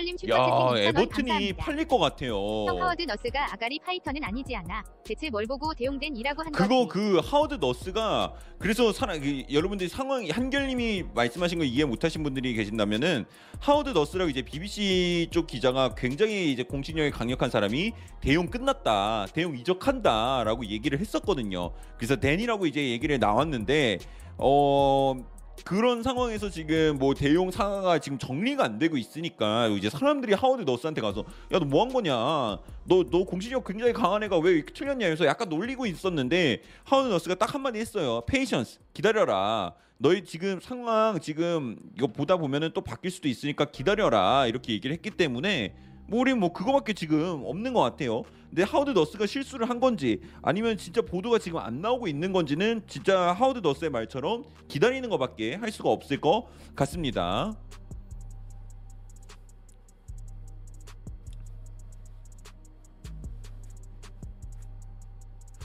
한결님 0.06 0.16
야 0.30 0.36
슈퍼채팅 0.36 0.54
2,000원 0.56 0.78
에버튼이 0.78 1.08
감사합니다. 1.10 1.66
팔릴 1.66 1.88
것 1.88 1.98
같아요. 1.98 2.66
형 2.68 2.82
하워드 2.82 3.02
너스가 3.04 3.54
아가리 3.54 3.80
파이터는 3.80 4.24
아니지 4.24 4.56
않아. 4.56 4.84
대체 5.04 5.30
뭘 5.30 5.46
보고 5.48 5.74
대용된 5.74 6.16
이라고 6.16 6.44
한 6.44 6.52
그거 6.52 6.88
거지. 6.88 6.90
그 7.00 7.20
하워드 7.24 7.56
너스가 7.56 8.34
그래서 8.60 8.92
사람 8.92 9.20
그 9.20 9.44
여러분들이 9.52 9.90
상황 9.90 10.28
한결님이 10.30 11.04
말씀하신 11.14 11.60
거 11.60 11.66
이해 11.66 11.86
못하신 11.86 12.24
분들이 12.24 12.54
계신다면은 12.54 13.26
하워드 13.60 13.90
너스라고 13.90 14.30
이제 14.30 14.42
BBC 14.42 15.28
쪽 15.32 15.48
기자가 15.48 15.96
굉장히 15.96 16.52
이제 16.52 16.64
공신력이 16.64 17.12
강력한 17.12 17.50
사람이 17.50 17.94
대용 18.22 18.48
끝났다 18.48 19.28
대용 19.34 19.58
이적한다라고 19.58 20.66
얘기를 20.68 21.00
했었거든요. 21.00 21.72
그래서 21.98 22.16
댄이라고 22.16 22.66
이제 22.68 22.90
얘기를 22.90 23.20
나왔는데 23.20 24.00
어. 24.38 25.16
그런 25.64 26.04
상황에서 26.04 26.50
지금 26.50 26.98
뭐 27.00 27.14
대용 27.14 27.50
상황가 27.50 27.98
지금 28.00 28.18
정리가 28.18 28.64
안 28.64 28.78
되고 28.78 28.98
있으니까 28.98 29.68
이제 29.68 29.90
사람들이 29.90 30.34
하워드 30.34 30.64
너스한테 30.64 31.02
가서 31.02 31.24
야 31.52 31.60
너 31.60 31.66
뭐 31.66 31.82
한 31.86 31.94
거냐? 31.94 32.14
너 32.14 33.04
너 33.10 33.24
공신력 33.26 33.64
굉장히 33.66 33.94
강한 33.94 34.22
애가 34.24 34.38
왜 34.40 34.52
이렇게 34.52 34.74
틀렸냐? 34.74 35.08
해서 35.08 35.26
약간 35.26 35.50
놀리고 35.50 35.86
있었는데 35.86 36.62
하워드 36.84 37.08
너스가 37.10 37.36
딱 37.36 37.54
한마디 37.54 37.80
했어요. 37.80 38.22
patience 38.28 38.80
기다려라. 38.94 39.74
너희 39.98 40.24
지금 40.26 40.60
상황 40.60 41.20
지금 41.22 41.78
이거 41.98 42.08
보다 42.08 42.36
보면은 42.38 42.72
또 42.74 42.82
바뀔 42.82 43.12
수도 43.12 43.28
있으니까 43.28 43.66
기다려라. 43.66 44.46
이렇게 44.48 44.74
얘기를 44.74 44.94
했기 44.94 45.10
때문에 45.10 45.74
뭐 46.08 46.20
우리 46.20 46.34
뭐 46.36 46.52
그거밖에 46.54 46.94
지금 46.94 47.42
없는 47.46 47.74
것 47.74 47.82
같아요. 47.82 48.24
근데 48.56 48.64
하워드 48.72 48.92
너스가 48.92 49.26
실수를 49.26 49.70
한 49.70 49.82
건지 49.82 50.22
아니면 50.42 50.78
진짜 50.78 51.02
보도가 51.02 51.40
지금 51.40 51.60
안 51.60 51.82
나오고 51.82 52.08
있는 52.08 52.32
건지는 52.32 52.84
진짜 52.88 53.34
하워드 53.34 53.60
너스의 53.60 53.92
말처럼 53.92 54.46
기다리는 54.70 55.10
것밖에 55.10 55.56
할 55.56 55.74
수가 55.74 55.90
없을 55.90 56.22
것 56.22 56.48
같습니다. 56.74 57.54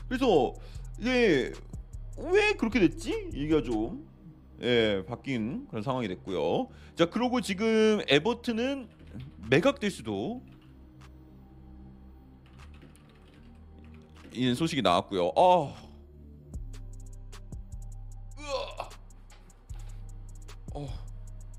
그래서 0.09 0.55
이게 0.98 1.53
왜 2.18 2.55
그렇게 2.55 2.81
됐지? 2.81 3.31
얘기가 3.33 3.62
좀 3.62 4.05
예, 4.62 5.05
바뀐 5.07 5.68
그런 5.68 5.85
상황이 5.85 6.09
됐고요. 6.09 6.66
자, 6.96 7.07
그리고 7.07 7.40
지금 7.40 8.00
에버튼은 8.09 8.88
매각될 9.48 9.92
수도 9.92 10.42
이 14.33 14.55
소식이 14.55 14.83
나왔고요. 14.83 15.33
아. 15.37 15.75
으아. 18.38 18.88
어. 20.75 20.88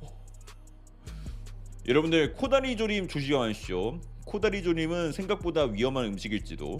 어. 0.01 0.23
여러분들 1.87 2.33
코다리 2.33 2.77
조림 2.77 3.07
조심하십시오. 3.07 3.99
코다리 4.25 4.63
조림은 4.63 5.11
생각보다 5.11 5.63
위험한 5.65 6.05
음식일지도. 6.05 6.77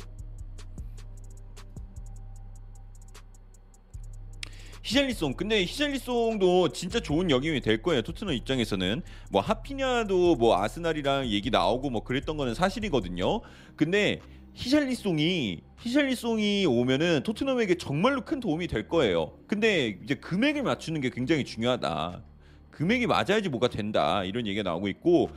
히샬리송 4.84 5.36
근데 5.36 5.62
히샬리송도 5.62 6.70
진짜 6.70 7.00
좋은 7.00 7.30
역임이 7.30 7.62
될 7.62 7.82
거예요 7.82 8.02
토트넘 8.02 8.34
입장에서는 8.34 9.02
뭐 9.30 9.42
하피냐도 9.42 10.36
뭐 10.36 10.62
아스날이랑 10.62 11.28
얘기 11.28 11.50
나오고 11.50 11.90
뭐 11.92 12.04
그랬던 12.04 12.36
거는 12.36 12.56
사실이거든요 12.56 13.40
근데 13.78 14.20
히샬리송이 14.54 15.62
히샬리송이 15.80 16.66
오면은 16.66 17.24
토트넘에게 17.24 17.76
정말로 17.76 18.24
큰 18.24 18.40
도움이 18.40 18.68
될 18.68 18.88
거예요. 18.88 19.38
근데 19.48 20.00
이제 20.04 20.16
금액을 20.16 20.64
맞추는 20.64 21.02
게 21.02 21.10
굉장히 21.10 21.44
중요하다. 21.46 22.24
금액이 22.72 23.08
맞아야지 23.08 23.50
뭐가 23.50 23.70
된다. 23.70 24.24
이런 24.24 24.46
얘기가 24.48 24.64
나오고 24.64 24.88
있고 24.90 25.30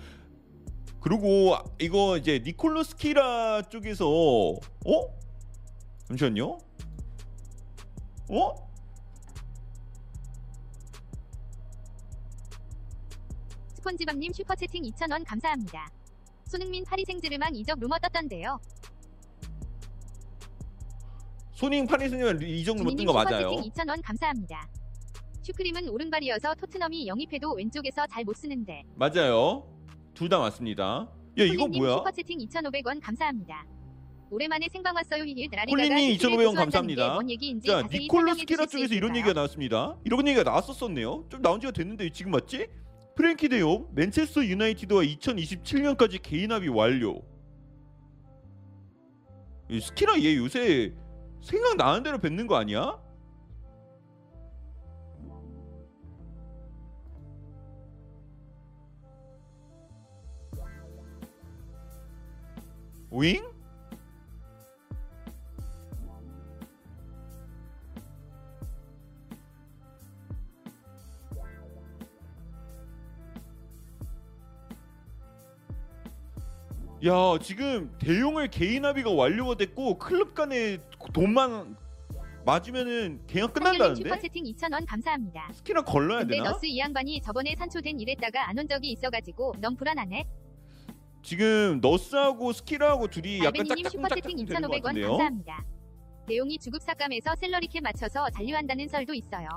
그리고 1.00 1.57
이거 1.81 2.16
이제 2.16 2.42
니콜로스 2.44 2.96
키라 2.96 3.62
쪽에서 3.62 4.09
어? 4.09 4.61
잠시만요. 6.09 6.59
어? 8.31 8.64
스폰지밥님 13.74 14.33
슈퍼채팅 14.33 14.83
2,000원 14.85 15.24
감사합니다. 15.27 15.90
손흥민 16.46 16.85
파리 16.85 17.05
생제르맹 17.05 17.55
이적 17.55 17.79
루머 17.81 17.98
떴던데요. 17.98 18.59
손잉 21.55 21.87
파리스님 21.87 22.43
이 22.43 22.64
정도 22.64 22.83
지민님 22.83 23.07
뜬거 23.07 23.12
맞아요. 23.12 23.51
슈퍼채팅 23.51 23.71
2,000원 23.73 24.01
감사합니다. 24.05 24.69
슈크림은 25.43 25.88
오른발이어서 25.88 26.55
토트넘이 26.55 27.07
영입해도 27.07 27.53
왼쪽에서 27.55 28.07
잘 28.07 28.25
못 28.25 28.35
쓰는데. 28.37 28.83
맞아요. 28.97 29.64
둘 30.14 30.29
다 30.29 30.38
맞습니다. 30.38 31.09
야 31.38 31.45
이거 31.45 31.67
뭐야? 31.69 31.97
슈퍼채팅 31.99 32.38
2,500원 32.38 33.01
감사합니다. 33.03 33.67
오랜만에 34.31 34.67
생방 34.73 34.95
왔어요 34.97 35.23
힐 35.25 35.49
라리가가 35.53 35.67
콜린님 35.67 36.14
수비를 36.19 36.19
2,500원 36.19 36.47
고수한다는 36.47 36.57
감사합니다. 36.97 37.19
자 37.67 37.88
니콜로 37.99 38.35
스키라 38.35 38.67
쪽에서 38.67 38.95
이런? 38.95 39.14
얘기가 39.17 39.33
나왔습니다. 39.33 39.97
이런 40.05 40.27
얘기가 40.27 40.43
나왔었었네요. 40.43 41.27
좀 41.29 41.43
나온 41.43 41.61
지가 41.61 41.73
됐는데 41.73 42.11
지금 42.11 42.33
맞지? 42.33 42.67
프랭키 43.17 43.49
데용 43.49 43.87
맨체스터 43.95 44.45
유나이티드와 44.45 45.03
2027년까지 45.03 46.21
개인 46.21 46.51
합의 46.51 46.69
완료. 46.69 47.23
이 49.71 49.81
스키라 49.81 50.21
얘 50.21 50.35
요새 50.37 50.93
생각 51.44 51.76
나는 51.76 52.02
대로 52.02 52.16
뱉는 52.18 52.46
거 52.46 52.57
아니야? 52.57 52.98
윙? 63.11 63.54
야 77.07 77.38
지금 77.43 77.90
대용을 77.99 78.49
개인 78.49 78.85
합의가 78.85 79.11
완료가 79.12 79.57
됐고 79.57 79.99
클럽 79.99 80.35
간에 80.35 80.79
돈만 81.12 81.77
맞으면은 82.47 83.21
계약 83.27 83.53
끝난다는데 83.53 84.03
슈퍼 84.03 84.19
채팅 84.19 84.45
2,000원 84.45 84.85
감사합니다. 84.88 85.51
스키랑 85.53 85.85
걸러야 85.85 86.21
근데 86.21 86.37
되나? 86.37 86.51
너스 86.51 86.67
이 86.67 86.79
양반이 86.79 87.21
저번에 87.21 87.55
산초된 87.57 87.99
일했다가 88.01 88.49
안 88.49 88.59
온 88.59 88.69
적이 88.69 88.93
있어가지고 88.93 89.55
너무 89.61 89.77
불안하네. 89.77 90.25
지금 91.23 91.81
너스하고 91.81 92.53
스키라하고 92.53 93.09
둘이 93.09 93.38
약간 93.38 93.61
알베니님 93.62 93.85
짝짝꿍 93.85 94.45
되는 94.47 94.61
것 94.62 94.69
2,500원 94.69 94.83
같은데요. 94.83 95.09
감사합니다. 95.09 95.64
대용이 96.27 96.59
주급삭감에서 96.59 97.35
샐러리캡 97.37 97.81
맞춰서 97.81 98.29
잔류한다는 98.31 98.88
설도 98.88 99.14
있어요. 99.14 99.49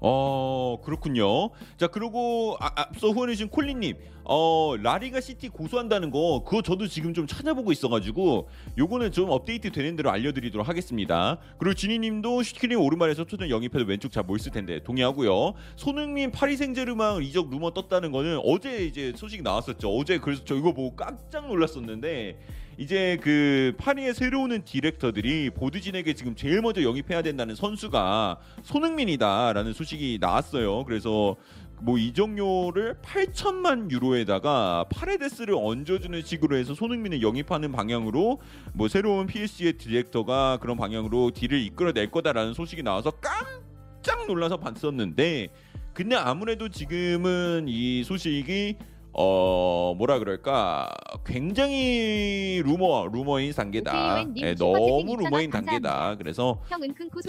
어 0.00 0.78
그렇군요. 0.84 1.50
자 1.76 1.88
그리고 1.88 2.56
아, 2.60 2.70
앞서 2.76 3.10
후원해 3.10 3.34
주신 3.34 3.48
콜리님, 3.48 3.96
어 4.24 4.74
라리가 4.80 5.20
시티 5.20 5.48
고소한다는 5.48 6.10
거 6.10 6.44
그거 6.44 6.62
저도 6.62 6.86
지금 6.86 7.14
좀 7.14 7.26
찾아보고 7.26 7.72
있어가지고 7.72 8.48
요거는 8.78 9.12
좀 9.12 9.30
업데이트 9.30 9.72
되는 9.72 9.96
대로 9.96 10.10
알려드리도록 10.10 10.68
하겠습니다. 10.68 11.38
그리고 11.58 11.74
지니님도 11.74 12.42
슈크림 12.42 12.80
오른발에서 12.80 13.24
초전 13.24 13.50
영입해도 13.50 13.84
왼쪽 13.86 14.12
잘 14.12 14.24
못 14.24 14.36
쓸 14.36 14.52
텐데 14.52 14.82
동의하고요. 14.84 15.54
손흥민 15.76 16.30
파리 16.30 16.56
생제르맹 16.56 17.22
이적 17.22 17.50
루머 17.50 17.70
떴다는 17.72 18.12
거는 18.12 18.40
어제 18.44 18.84
이제 18.84 19.12
소식 19.16 19.42
나왔었죠. 19.42 19.90
어제 19.90 20.18
그래서 20.18 20.44
저 20.44 20.54
이거 20.54 20.72
보고 20.72 20.94
깜짝 20.94 21.48
놀랐었는데. 21.48 22.36
이제 22.78 23.18
그 23.20 23.74
파리에 23.76 24.12
새로 24.12 24.42
오는 24.42 24.64
디렉터들이 24.64 25.50
보드진에게 25.50 26.14
지금 26.14 26.36
제일 26.36 26.62
먼저 26.62 26.80
영입해야 26.84 27.22
된다는 27.22 27.56
선수가 27.56 28.38
손흥민이다라는 28.62 29.72
소식이 29.72 30.18
나왔어요. 30.20 30.84
그래서 30.84 31.34
뭐 31.80 31.98
이적료를 31.98 32.98
8천만 33.02 33.90
유로에다가 33.90 34.84
파레데스를 34.92 35.54
얹어주는 35.56 36.22
식으로 36.22 36.56
해서 36.56 36.72
손흥민을 36.72 37.20
영입하는 37.20 37.72
방향으로 37.72 38.40
뭐 38.74 38.86
새로운 38.86 39.26
PSG의 39.26 39.72
디렉터가 39.72 40.58
그런 40.60 40.76
방향으로 40.76 41.32
deal을 41.32 41.60
이끌어낼 41.60 42.12
거다라는 42.12 42.54
소식이 42.54 42.84
나와서 42.84 43.10
깜짝 43.10 44.24
놀라서 44.28 44.56
봤었는데 44.56 45.48
근데 45.94 46.14
아무래도 46.14 46.68
지금은 46.68 47.66
이 47.66 48.04
소식이 48.04 48.76
어 49.20 49.94
뭐라 49.98 50.20
그럴까 50.20 50.88
굉장히 51.26 52.62
루머 52.64 53.08
루머인 53.08 53.52
단계다. 53.52 54.18
슈퍼채팅 54.18 54.54
너무 54.54 54.78
2,000원 55.16 55.24
루머인 55.24 55.50
감사합니다. 55.50 55.90
단계다. 55.90 56.16
그래서 56.18 56.60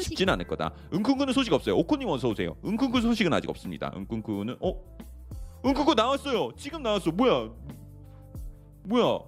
쉽진 0.03 0.29
않을 0.29 0.45
거다. 0.45 0.71
은kun쿠는 0.93 1.33
소식 1.33 1.51
없어요. 1.51 1.75
오코님 1.77 2.07
어서 2.09 2.29
오세요. 2.29 2.55
은kun쿠 2.63 3.01
소식은 3.01 3.33
아직 3.33 3.49
없습니다. 3.49 3.91
은kun쿠는 3.95 4.57
어? 4.61 4.73
은kun쿠 5.65 5.95
나왔어요. 5.95 6.51
지금 6.57 6.83
나왔어. 6.83 7.09
뭐야? 7.11 7.49
뭐야? 8.83 9.19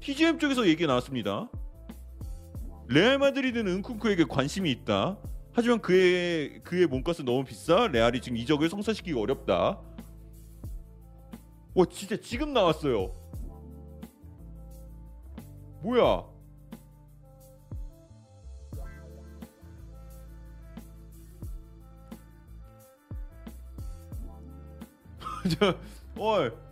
TGM 0.00 0.38
쪽에서 0.38 0.66
얘기 0.66 0.86
나왔습니다. 0.86 1.50
레알 2.88 3.18
마드리드는 3.18 3.70
은kun쿠에게 3.70 4.24
관심이 4.24 4.70
있다. 4.70 5.18
하지만 5.52 5.80
그의 5.80 6.62
그의 6.62 6.86
몸값은 6.86 7.24
너무 7.24 7.44
비싸. 7.44 7.86
레알이 7.88 8.20
지금 8.20 8.36
이적을 8.36 8.68
성사시키기 8.68 9.18
어렵다. 9.18 9.80
와 11.74 11.84
진짜 11.90 12.16
지금 12.16 12.52
나왔어요. 12.52 13.12
뭐야? 15.82 16.24
저, 25.58 25.74
어, 26.16 26.69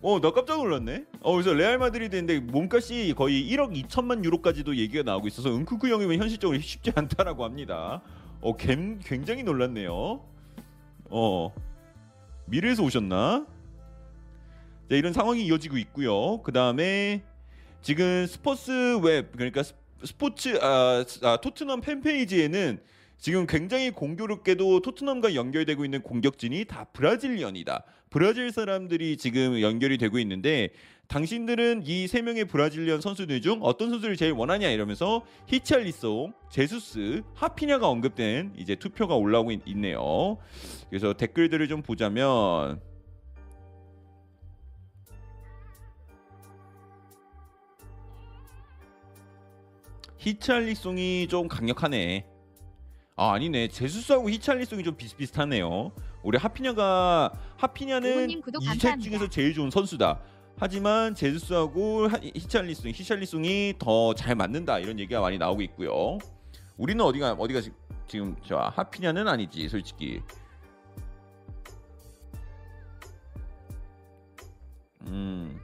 어, 0.00 0.20
나 0.20 0.30
깜짝 0.30 0.58
놀랐네. 0.58 1.06
어, 1.20 1.32
그래서 1.32 1.52
레알 1.52 1.76
마드리드인데 1.78 2.38
몸값이 2.40 3.14
거의 3.16 3.42
1억 3.50 3.72
2천만 3.88 4.24
유로까지도 4.24 4.76
얘기가 4.76 5.02
나오고 5.02 5.26
있어서 5.26 5.50
은쿠쿠 5.50 5.88
형이면 5.88 6.18
현실적으로 6.20 6.58
쉽지 6.60 6.92
않다라고 6.94 7.44
합니다. 7.44 8.00
어, 8.40 8.56
갬- 8.56 9.00
굉장히 9.00 9.42
놀랐네요. 9.42 10.24
어, 11.10 11.52
미래에서 12.46 12.84
오셨나? 12.84 13.46
자, 14.88 14.94
이런 14.96 15.12
상황이 15.12 15.44
이어지고 15.44 15.76
있고요. 15.78 16.42
그 16.42 16.52
다음에 16.52 17.22
지금 17.82 18.24
스퍼스 18.26 18.98
웹 19.02 19.32
그러니까 19.32 19.64
스- 19.64 19.74
스퍼스 20.04 20.56
아, 20.62 21.04
스- 21.06 21.24
아, 21.26 21.38
토트넘 21.38 21.80
팬페이지에는 21.80 22.78
지금 23.18 23.48
굉장히 23.48 23.90
공교롭게도 23.90 24.80
토트넘과 24.80 25.34
연결되고 25.34 25.84
있는 25.84 26.02
공격진이 26.02 26.66
다 26.66 26.84
Brazilian이다. 26.92 27.82
브라질 28.10 28.50
사람들이 28.50 29.16
지금 29.16 29.60
연결이 29.60 29.98
되고 29.98 30.18
있는데 30.18 30.70
당신들은 31.08 31.82
이 31.86 32.06
세 32.06 32.20
명의 32.22 32.44
Brazilian 32.44 33.00
선수들 33.00 33.40
중 33.40 33.60
어떤 33.62 33.90
선수를 33.90 34.16
제일 34.16 34.32
원하냐 34.32 34.68
이러면서 34.70 35.22
히찰리송, 35.46 36.32
제수스, 36.50 37.22
하피냐가 37.34 37.88
언급된 37.88 38.52
이제 38.56 38.74
투표가 38.74 39.14
올라오고 39.14 39.52
있, 39.52 39.60
있네요. 39.66 40.36
그래서 40.90 41.12
댓글들을 41.14 41.66
좀 41.68 41.82
보자면 41.82 42.80
히찰리송이 50.18 51.28
좀 51.28 51.48
강력하네. 51.48 52.26
아 53.16 53.32
아니네 53.32 53.68
제수스하고 53.68 54.30
히찰리송이 54.30 54.84
좀 54.84 54.96
비슷비슷하네요. 54.96 55.92
우리 56.22 56.36
하피냐가 56.38 57.32
하피냐는 57.56 58.12
부모님 58.12 58.40
구독 58.40 58.62
이셋 58.62 58.72
감사합니다. 58.72 59.10
중에서 59.10 59.30
제일 59.30 59.54
좋은 59.54 59.70
선수다. 59.70 60.20
하지만 60.60 61.14
제수스하고 61.14 62.08
하- 62.08 62.18
히찰리송, 62.22 62.90
히찰리송이 62.90 63.74
더 63.78 64.12
잘 64.14 64.34
맞는다 64.34 64.78
이런 64.80 64.98
얘기가 64.98 65.20
많이 65.20 65.38
나오고 65.38 65.62
있고요. 65.62 66.18
우리는 66.76 67.02
어디가 67.04 67.32
어디가 67.38 67.60
지- 67.60 67.70
지금 68.08 68.34
저 68.44 68.56
하피냐는 68.56 69.28
아니지 69.28 69.68
솔직히. 69.68 70.20
음. 75.06 75.60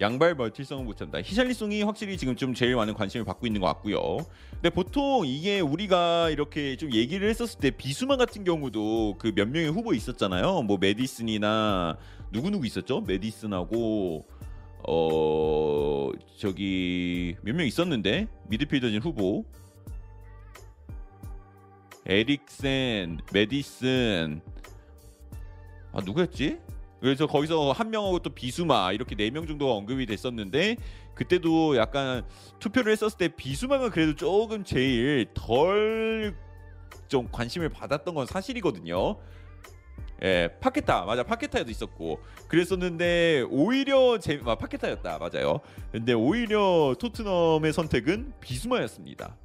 양발 0.00 0.34
멀티성은 0.34 0.84
못 0.84 0.96
참다. 0.96 1.22
히샬리송이 1.22 1.82
확실히 1.82 2.16
지금 2.16 2.34
좀 2.36 2.52
제일 2.52 2.74
많은 2.74 2.94
관심을 2.94 3.24
받고 3.24 3.46
있는 3.46 3.60
것 3.60 3.68
같고요. 3.68 4.18
근데 4.64 4.74
보통 4.74 5.26
이게 5.26 5.60
우리가 5.60 6.30
이렇게 6.30 6.76
좀 6.76 6.90
얘기를 6.94 7.28
했었을 7.28 7.60
때 7.60 7.70
비수마 7.70 8.16
같은 8.16 8.44
경우도 8.44 9.16
그 9.18 9.30
몇 9.34 9.46
명의 9.46 9.68
후보 9.68 9.92
있었잖아요. 9.92 10.62
뭐 10.62 10.78
메디슨이나 10.80 11.98
누구 12.32 12.48
누구 12.48 12.64
있었죠? 12.64 13.02
메디슨하고 13.02 14.24
어 14.88 16.10
저기 16.38 17.36
몇 17.42 17.54
명 17.54 17.66
있었는데 17.66 18.26
미드필더진 18.48 19.02
후보 19.02 19.44
에릭센, 22.06 23.18
메디슨 23.34 24.40
아 25.92 26.00
누구였지? 26.02 26.58
그래서 27.00 27.26
거기서 27.26 27.72
한 27.72 27.90
명하고 27.90 28.20
또 28.20 28.30
비수마 28.30 28.92
이렇게 28.92 29.14
네 29.14 29.28
명 29.28 29.46
정도가 29.46 29.74
언급이 29.74 30.06
됐었는데 30.06 30.76
그때도 31.14 31.76
약간 31.76 32.24
투표를 32.58 32.92
했었을 32.92 33.18
때 33.18 33.28
비수마가 33.28 33.90
그래도 33.90 34.14
조금 34.14 34.64
제일 34.64 35.26
덜 35.34 36.34
좀 37.08 37.28
관심을 37.30 37.68
받았던 37.68 38.14
건 38.14 38.26
사실이거든요. 38.26 39.16
예, 40.22 40.48
파케타 40.60 41.04
맞아 41.04 41.22
파케타에도 41.22 41.70
있었고 41.70 42.20
그랬었는데 42.48 43.44
오히려 43.50 44.18
제 44.18 44.40
아, 44.44 44.54
파케타였다 44.54 45.18
맞아요. 45.18 45.60
근데 45.92 46.12
오히려 46.12 46.94
토트넘의 46.98 47.72
선택은 47.72 48.32
비수마였습니다. 48.40 49.36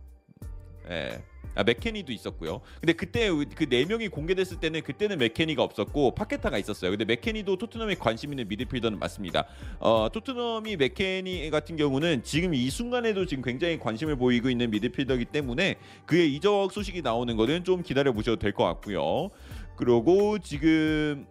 예. 0.89 1.23
아, 1.55 1.63
맥케니도 1.63 2.11
있었고요. 2.11 2.61
근데 2.79 2.93
그때 2.93 3.29
그 3.29 3.69
네 3.69 3.85
명이 3.85 4.07
공개됐을 4.09 4.59
때는 4.59 4.81
그때는 4.81 5.17
맥케니가 5.17 5.61
없었고 5.63 6.15
파케타가 6.15 6.57
있었어요. 6.57 6.91
근데 6.91 7.05
맥케니도 7.05 7.57
토트넘에 7.57 7.95
관심 7.95 8.31
있는 8.31 8.47
미드필더는 8.47 8.97
맞습니다. 8.99 9.45
어, 9.79 10.09
토트넘이 10.11 10.77
맥케니 10.77 11.49
같은 11.49 11.75
경우는 11.75 12.23
지금 12.23 12.53
이 12.53 12.69
순간에도 12.69 13.25
지금 13.25 13.43
굉장히 13.43 13.77
관심을 13.79 14.15
보이고 14.15 14.49
있는 14.49 14.69
미드필더이기 14.71 15.25
때문에 15.25 15.75
그의 16.05 16.33
이적 16.35 16.71
소식이 16.71 17.01
나오는 17.01 17.35
거는 17.35 17.63
좀 17.63 17.83
기다려 17.83 18.11
보셔도 18.13 18.37
될 18.37 18.53
것 18.53 18.63
같고요. 18.65 19.29
그리고 19.75 20.39
지금 20.39 21.25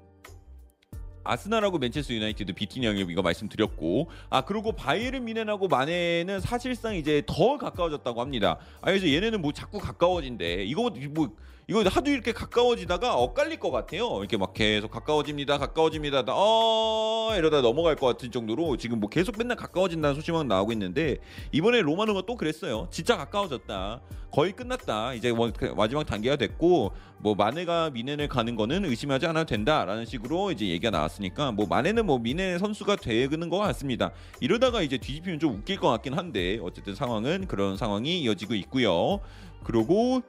아스날하고 1.28 1.78
맨체스터 1.78 2.14
유나이티드 2.14 2.54
비티니 2.54 2.86
영입 2.86 3.10
이거 3.10 3.20
말씀드렸고 3.22 4.10
아 4.30 4.40
그리고 4.40 4.72
바이에른 4.72 5.24
미넨하고 5.24 5.68
마네는 5.68 6.40
사실상 6.40 6.94
이제 6.94 7.22
더 7.26 7.58
가까워졌다고 7.58 8.20
합니다. 8.20 8.58
아 8.80 8.86
그래서 8.86 9.08
얘네는 9.08 9.42
뭐 9.42 9.52
자꾸 9.52 9.78
가까워진대. 9.78 10.64
이거 10.64 10.90
뭐 11.10 11.30
이거 11.70 11.82
하도 11.82 12.10
이렇게 12.10 12.32
가까워지다가 12.32 13.14
엇갈릴 13.14 13.58
것 13.58 13.70
같아요. 13.70 14.20
이렇게 14.20 14.38
막 14.38 14.54
계속 14.54 14.90
가까워집니다, 14.90 15.58
가까워집니다. 15.58 16.24
어 16.28 17.34
이러다 17.36 17.60
넘어갈 17.60 17.94
것 17.94 18.06
같은 18.06 18.30
정도로 18.30 18.78
지금 18.78 19.00
뭐 19.00 19.10
계속 19.10 19.36
맨날 19.36 19.54
가까워진다는 19.58 20.14
소식만 20.14 20.48
나오고 20.48 20.72
있는데 20.72 21.18
이번에 21.52 21.82
로마노가 21.82 22.22
또 22.26 22.36
그랬어요. 22.36 22.88
진짜 22.90 23.18
가까워졌다. 23.18 24.00
거의 24.32 24.52
끝났다. 24.52 25.12
이제 25.12 25.30
뭐 25.30 25.52
마지막 25.76 26.06
단계가 26.06 26.36
됐고 26.36 26.92
뭐 27.18 27.34
마네가 27.34 27.90
미넨을 27.90 28.28
가는 28.28 28.56
거는 28.56 28.86
의심하지 28.86 29.26
않아도 29.26 29.44
된다라는 29.44 30.06
식으로 30.06 30.52
이제 30.52 30.68
얘기가 30.68 30.88
나왔으니까 30.88 31.52
뭐 31.52 31.66
마네는 31.66 32.06
뭐 32.06 32.18
미네 32.18 32.56
선수가 32.56 32.96
되는 32.96 33.50
것 33.50 33.58
같습니다. 33.58 34.12
이러다가 34.40 34.80
이제 34.80 34.96
뒤집히면 34.96 35.38
좀 35.38 35.56
웃길 35.56 35.78
것 35.78 35.90
같긴 35.90 36.14
한데 36.14 36.58
어쨌든 36.62 36.94
상황은 36.94 37.46
그런 37.46 37.76
상황이 37.76 38.22
이어지고 38.22 38.54
있고요. 38.54 39.20
그리고 39.64 40.22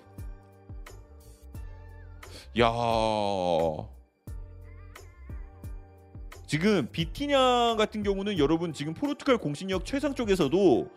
야 2.58 2.66
지금 6.48 6.88
비티냐 6.92 7.76
같은 7.76 8.02
경우는 8.02 8.40
여러분 8.40 8.74
지금 8.74 8.96
포르투갈 8.96 9.38
공신력 9.38 9.86
최상 9.86 10.16
쪽에서도 10.16 10.90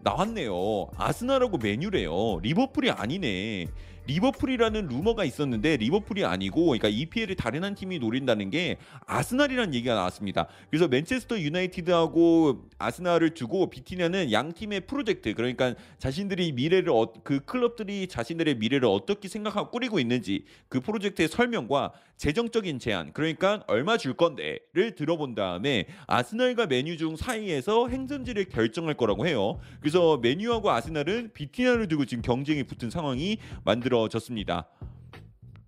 나왔네요. 0.00 0.88
아스날하고 0.96 1.58
맨유래요. 1.58 2.38
리버풀이 2.40 2.90
아니네. 2.90 3.66
리버풀이라는 4.06 4.86
루머가 4.86 5.24
있었는데 5.24 5.76
리버풀이 5.78 6.24
아니고 6.24 6.66
그러니까 6.66 6.88
EPL을 6.88 7.34
다른 7.36 7.64
한 7.64 7.74
팀이 7.74 7.98
노린다는 7.98 8.50
게 8.50 8.78
아스날이라는 9.06 9.74
얘기가 9.74 9.94
나왔습니다. 9.94 10.46
그래서 10.70 10.88
맨체스터 10.88 11.40
유나이티드하고 11.40 12.68
아스날을 12.78 13.34
두고 13.34 13.70
비티냐는 13.70 14.32
양 14.32 14.52
팀의 14.52 14.82
프로젝트 14.82 15.34
그러니까 15.34 15.74
자신들이 15.98 16.52
미래를 16.52 16.90
어, 16.90 17.12
그 17.22 17.40
클럽들이 17.44 18.06
자신들의 18.08 18.56
미래를 18.56 18.88
어떻게 18.88 19.28
생각하고 19.28 19.70
꾸리고 19.70 19.98
있는지 19.98 20.44
그 20.68 20.80
프로젝트의 20.80 21.28
설명과 21.28 21.92
재정적인 22.16 22.78
제안 22.78 23.12
그러니까 23.12 23.62
얼마 23.66 23.98
줄 23.98 24.14
건데를 24.14 24.94
들어본 24.96 25.34
다음에 25.34 25.86
아스날과 26.06 26.66
맨유 26.66 26.96
중 26.96 27.14
사이에서 27.16 27.88
행선지를 27.88 28.46
결정할 28.46 28.94
거라고 28.94 29.26
해요. 29.26 29.60
그래서 29.80 30.16
맨유하고 30.16 30.70
아스날은 30.70 31.30
비티냐를 31.34 31.88
두고 31.88 32.06
지금 32.06 32.22
경쟁이 32.22 32.62
붙은 32.62 32.88
상황이 32.88 33.38
만들어 33.64 33.95
졌습니다. 34.08 34.68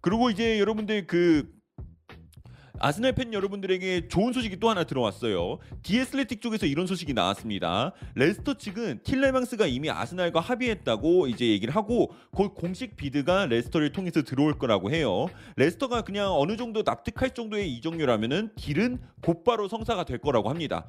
그리고 0.01 0.31
이제 0.31 0.59
여러분들 0.59 1.07
그 1.07 1.59
아스날 2.81 3.12
팬 3.12 3.33
여러분들에게 3.33 4.09
좋은 4.09 4.33
소식이 4.33 4.61
또 4.61 4.71
하나 4.71 4.85
들어왔어요. 4.85 5.59
디애슬레틱 5.83 6.40
쪽에서 6.41 6.67
이런 6.67 6.87
소식이 6.87 7.12
나왔습니다. 7.12 7.93
레스터 8.14 8.55
측은 8.55 9.01
틸레망스가 9.03 9.67
이미 9.67 9.91
아스날과 9.91 10.41
합의했다고 10.41 11.27
이제 11.27 11.49
얘기를 11.49 11.75
하고 11.75 12.12
곧 12.31 12.55
공식 12.55 12.97
bid가 12.96 13.46
레스터를 13.47 13.93
통해서 13.93 14.23
들어올 14.23 14.59
거라고 14.59 14.91
해요. 14.93 15.27
레스터가 15.57 16.03
그냥 16.03 16.33
어느 16.33 16.57
정도 16.57 16.83
납득할 16.83 17.35
정도의 17.35 17.73
이적료라면은 17.75 18.51
deal은 18.55 19.01
곧바로 19.23 19.67
성사가 19.67 20.05
될 20.05 20.19
거라고 20.19 20.49
합니다. 20.49 20.87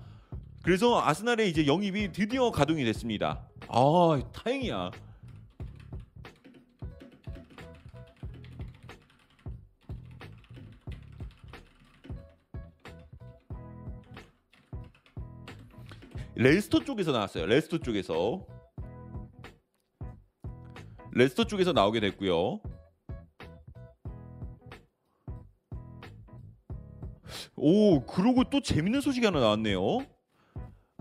그래서 0.62 1.02
아스날의 1.02 1.50
이제 1.50 1.66
영입이 1.66 2.12
드디어 2.12 2.52
가동이 2.52 2.84
됐습니다. 2.86 3.48
아 3.68 4.22
다행이야. 4.34 4.92
레스터 16.40 16.80
쪽에서 16.86 17.12
나왔어요. 17.12 17.48
레스터 17.48 17.80
쪽에서 17.80 18.46
레스터 21.12 21.44
쪽에서 21.44 21.74
나오게 21.74 22.00
됐고요. 22.00 22.62
오, 27.58 28.06
그러고 28.06 28.46
또 28.50 28.62
재밌는 28.62 29.02
소식이 29.02 29.26
하나 29.26 29.42
나왔네요. 29.42 29.98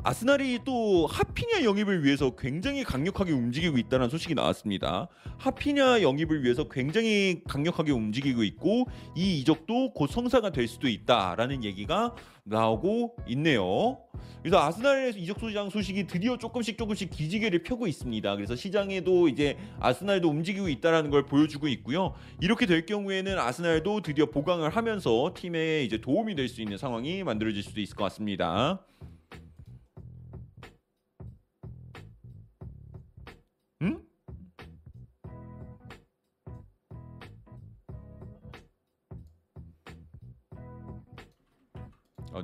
아스날이 0.05 0.61
또 0.65 1.07
하피냐 1.07 1.65
영입을 1.65 2.05
위해서 2.05 2.31
굉장히 2.37 2.85
강력하게 2.85 3.33
움직이고 3.33 3.79
있다는 3.79 4.09
소식이 4.09 4.35
나왔습니다. 4.35 5.09
하피냐 5.39 6.03
영입을 6.03 6.45
위해서 6.45 6.69
굉장히 6.69 7.43
강력하게 7.49 7.93
움직이고 7.93 8.45
있고 8.45 8.87
이 9.17 9.41
이적도 9.41 9.93
곧 9.93 10.09
성사가 10.09 10.51
될 10.51 10.69
수도 10.69 10.89
있다라는 10.89 11.65
얘기가 11.65 12.15
나오고 12.45 13.17
있네요. 13.29 13.99
그래서 14.41 14.59
아스날의 14.61 15.15
이적 15.17 15.41
소장 15.41 15.69
소식이 15.69 16.07
드디어 16.07 16.39
조금씩 16.39 16.79
조금씩 16.79 17.11
기지개를 17.11 17.65
펴고 17.65 17.87
있습니다. 17.89 18.37
그래서 18.37 18.55
시장에도 18.55 19.29
이제 19.29 19.59
아스날도 19.81 20.29
움직이고 20.29 20.69
있다라는 20.69 21.11
걸 21.11 21.27
보여주고 21.27 21.67
있고요. 21.69 22.15
이렇게 22.41 22.67
될 22.67 22.87
경우에는 22.87 23.37
아스날도 23.39 24.03
드디어 24.03 24.27
보강을 24.27 24.71
하면서 24.71 25.33
팀에 25.37 25.83
이제 25.83 26.01
도움이 26.01 26.35
될 26.35 26.49
수 26.49 26.63
있는 26.63 26.79
상황이 26.79 27.23
만들어질 27.25 27.63
수도 27.63 27.81
있을 27.81 27.95
것 27.95 28.05
같습니다. 28.05 28.81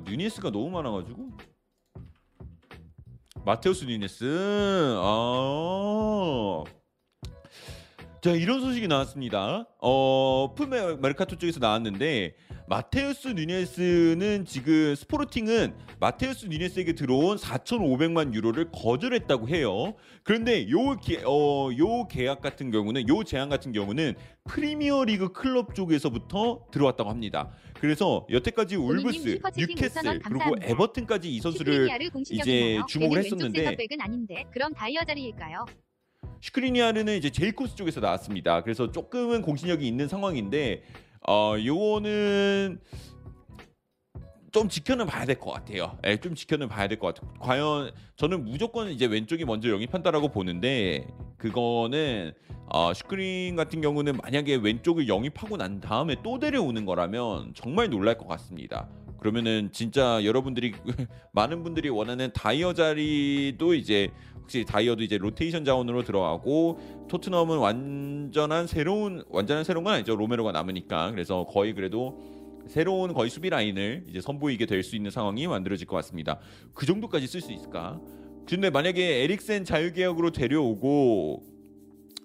뉴니스가 0.05 0.51
너무 0.51 0.69
많아가지고 0.69 1.29
마테우스 3.45 3.85
뉴니스 3.85 4.95
아. 5.01 6.63
자 8.21 8.31
이런 8.31 8.59
소식이 8.59 8.87
나왔습니다. 8.87 9.67
어 9.79 10.53
풋 10.55 10.95
메르카토 10.95 11.35
쪽에서 11.37 11.59
나왔는데 11.59 12.35
마테우스 12.67 13.27
누네스는 13.27 14.45
지금 14.45 14.95
스포르팅은 14.95 15.75
마테우스 15.99 16.47
누네스에게 16.47 16.93
들어온 16.93 17.37
4,500만 17.37 18.33
유로를 18.33 18.71
거절했다고 18.71 19.47
해요. 19.49 19.93
그런데 20.23 20.67
요, 20.71 20.97
계, 20.97 21.21
어, 21.23 21.69
요 21.77 22.07
계약 22.07 22.41
같은 22.41 22.71
경우는 22.71 23.07
요 23.07 23.23
제안 23.23 23.49
같은 23.49 23.71
경우는 23.71 24.15
프리미어리그 24.45 25.31
클럽 25.31 25.75
쪽에서부터 25.75 26.65
들어왔다고 26.71 27.09
합니다. 27.09 27.51
그래서 27.79 28.25
여태까지 28.29 28.75
울브스, 28.77 29.39
뉴캐슬 29.57 30.19
그리고 30.19 30.55
에버튼까지 30.61 31.33
이 31.35 31.39
선수를 31.41 31.89
이제 32.31 32.79
주목을 32.87 33.19
했었는데 33.19 33.77
그럼 34.51 34.73
다이어 34.73 35.01
자리일까요? 35.03 35.65
슈크리니아르는 36.41 37.17
이제 37.17 37.29
제이코스 37.29 37.75
쪽에서 37.75 37.99
나왔습니다. 38.01 38.61
그래서 38.63 38.91
조금은 38.91 39.41
공신력이 39.41 39.87
있는 39.87 40.07
상황인데 40.07 40.83
어 41.27 41.55
요거는 41.63 42.79
좀 44.55 44.69
지켜는 44.69 45.05
봐야 45.05 45.25
될 45.25 45.37
것 45.37 45.51
같아요. 45.51 45.97
예, 46.05 46.15
좀 46.15 46.33
지켜는 46.33 46.69
봐야 46.69 46.87
될 46.87 46.97
것 46.97 47.13
같아요. 47.13 47.29
과연 47.41 47.91
저는 48.15 48.45
무조건 48.45 48.89
이제 48.89 49.05
왼쪽이 49.05 49.43
먼저 49.43 49.67
영입한다라고 49.69 50.29
보는데 50.29 51.05
그거는 51.37 52.31
어, 52.69 52.93
슈크린 52.93 53.57
같은 53.57 53.81
경우는 53.81 54.15
만약에 54.23 54.55
왼쪽을 54.55 55.09
영입하고 55.09 55.57
난 55.57 55.81
다음에 55.81 56.15
또 56.23 56.39
데려오는 56.39 56.85
거라면 56.85 57.51
정말 57.53 57.89
놀랄 57.89 58.17
것 58.17 58.27
같습니다. 58.29 58.87
그러면은 59.19 59.71
진짜 59.73 60.23
여러분들이 60.23 60.71
많은 61.33 61.61
분들이 61.63 61.89
원하는 61.89 62.31
다이어 62.33 62.71
자리도 62.73 63.73
이제 63.73 64.09
혹시 64.39 64.63
다이어도 64.63 65.03
이제 65.03 65.17
로테이션 65.17 65.65
자원으로 65.65 66.03
들어가고 66.03 66.79
토트넘은 67.09 67.57
완전한 67.57 68.67
새로운 68.67 69.21
완전한 69.27 69.65
새로운 69.65 69.83
건 69.83 69.95
아니죠 69.95 70.15
로메로가 70.15 70.53
남으니까 70.53 71.11
그래서 71.11 71.45
거의 71.45 71.73
그래도 71.73 72.44
새로운 72.67 73.13
거의 73.13 73.29
수비 73.29 73.49
라인을 73.49 74.05
이제 74.09 74.21
선보이게 74.21 74.65
될 74.65 74.83
수 74.83 74.95
있는 74.95 75.11
상황이 75.11 75.47
만들어질 75.47 75.87
것 75.87 75.95
같습니다. 75.97 76.39
그 76.73 76.85
정도까지 76.85 77.27
쓸 77.27 77.41
수 77.41 77.51
있을까? 77.51 77.99
근데 78.47 78.69
만약에 78.69 79.23
에릭센 79.23 79.65
자유계약으로 79.65 80.31
데려오고 80.31 81.43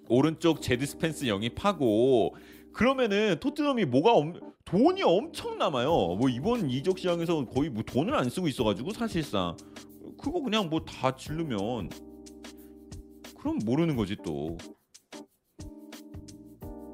오른쪽 0.08 0.60
제드 0.60 0.84
스펜스 0.86 1.26
영입하고 1.28 2.34
그러면은 2.72 3.36
토트넘이 3.40 3.84
뭐가 3.86 4.12
엄, 4.12 4.34
돈이 4.64 5.02
엄청 5.02 5.56
남아요. 5.58 5.88
뭐 6.18 6.28
이번 6.28 6.68
이적 6.70 6.98
시장에서 6.98 7.44
거의 7.46 7.70
뭐 7.70 7.82
돈을 7.82 8.14
안 8.14 8.28
쓰고 8.28 8.48
있어가지고 8.48 8.92
사실상 8.92 9.56
그거 10.18 10.40
그냥 10.42 10.68
뭐 10.68 10.84
다 10.84 11.16
질르면 11.16 11.90
그럼 13.38 13.58
모르는 13.64 13.96
거지 13.96 14.16
또. 14.22 14.58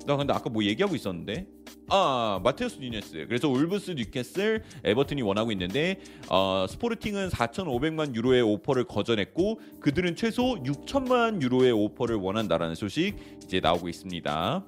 나 0.06 0.16
근데 0.16 0.32
아까 0.32 0.48
뭐 0.48 0.62
얘기하고 0.62 0.94
있었는데 0.94 1.46
아 1.88 2.40
마테우스 2.42 2.78
뉴네스 2.80 3.26
그래서 3.28 3.48
울브스 3.48 3.92
뉴캐슬 3.92 4.64
에버튼이 4.84 5.22
원하고 5.22 5.52
있는데 5.52 6.00
어, 6.28 6.66
스포르팅은 6.68 7.28
4,500만 7.28 8.14
유로의 8.14 8.42
오퍼를 8.42 8.84
거절했고 8.84 9.60
그들은 9.80 10.16
최소 10.16 10.56
6천만 10.64 11.40
유로의 11.42 11.72
오퍼를 11.72 12.16
원한다라는 12.16 12.74
소식 12.74 13.14
이제 13.44 13.60
나오고 13.60 13.88
있습니다. 13.88 14.64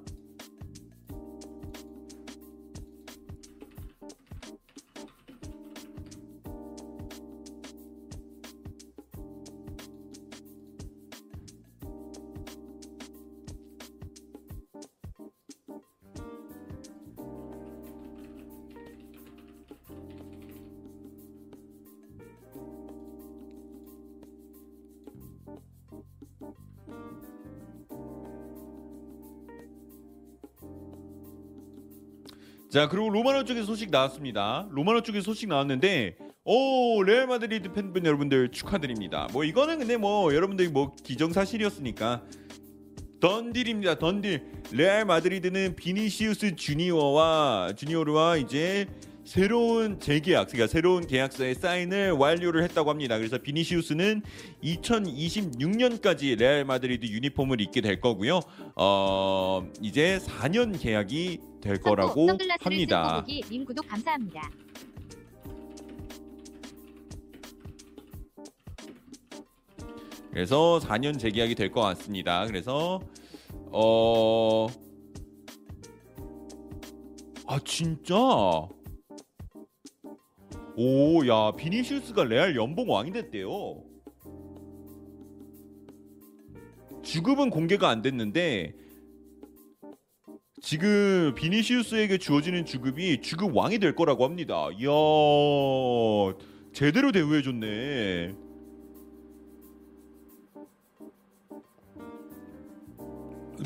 자 32.79 32.87
그리고 32.87 33.11
로마노 33.11 33.43
쪽에서 33.43 33.67
소식 33.67 33.91
나왔습니다. 33.91 34.69
로마노 34.71 35.03
쪽에서 35.03 35.25
소식 35.25 35.49
나왔는데 35.49 36.17
오 36.45 37.03
레알 37.03 37.27
마드리드 37.27 37.73
팬분 37.73 38.07
여러분들 38.07 38.53
축하드립니다. 38.53 39.27
뭐 39.33 39.43
이거는 39.43 39.81
근데 39.81 39.97
뭐 39.97 40.33
여러분들이 40.33 40.69
뭐 40.69 40.95
기정사실이었으니까 41.03 42.23
done 43.19 43.40
deal입니다. 43.40 43.99
done 43.99 44.22
deal 44.22 44.45
레알 44.71 45.05
마드리드는 45.07 45.75
비니시우스 45.75 46.55
주니어와 46.55 47.73
주니어르와 47.77 48.37
이제 48.37 48.87
새로운 49.29 50.01
재계약, 50.01 50.49
그러니까 50.49 50.67
새로운 50.73 51.07
계약서에 51.07 51.53
사인을 51.53 52.13
완료를 52.13 52.63
했다고 52.65 52.89
합니다. 52.89 53.19
그래서 53.19 53.37
비니시우스는 53.37 54.23
2026년까지 54.65 56.39
레알 56.39 56.65
마드리드 56.65 57.05
유니폼을 57.05 57.61
입게 57.61 57.83
될 57.83 58.01
거고요. 58.01 58.41
어 58.75 59.69
이제 59.83 60.19
4년 60.25 60.81
계약이 60.81 61.41
될 61.61 61.79
거라고 61.79 62.27
합니다. 62.63 63.23
님 63.51 63.67
구독 63.67 63.87
감사합니다. 63.87 64.51
그래서 70.31 70.79
4년 70.83 71.19
재계약이 71.19 71.55
될 71.55 71.71
것 71.73 71.81
같습니다. 71.83 72.47
그래서 72.47 73.01
어. 73.73 74.67
아 77.47 77.59
진짜. 77.65 78.15
오, 80.81 81.27
야 81.27 81.51
비니시우스가 81.57 82.23
레알 82.23 82.55
연봉 82.55 82.89
왕이 82.89 83.11
됐대요. 83.11 83.83
주급은 87.03 87.51
공개가 87.51 87.89
안 87.89 88.01
됐는데 88.01 88.77
지금 90.63 91.35
비니시우스에게 91.35 92.19
주어지는 92.19 92.65
주급이 92.65 93.21
주급 93.23 93.57
왕이 93.57 93.81
될 93.81 93.97
거라고 93.97 94.23
합니다. 94.23 94.69
이야, 94.79 94.89
제대로 96.73 97.11
대우해줬네. 97.11 98.37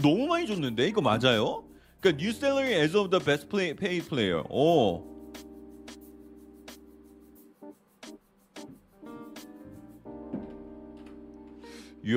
너무 0.02 0.26
많이 0.28 0.46
줬는데 0.46 0.88
이거 0.88 1.02
맞아요? 1.02 1.68
그러니까 2.00 2.22
new 2.22 2.30
salary 2.30 2.72
as 2.72 2.96
of 2.96 3.10
the 3.10 3.22
best 3.22 3.50
play, 3.50 3.76
paid 3.76 4.08
player. 4.08 4.42
오. 4.48 5.11
이야. 12.05 12.16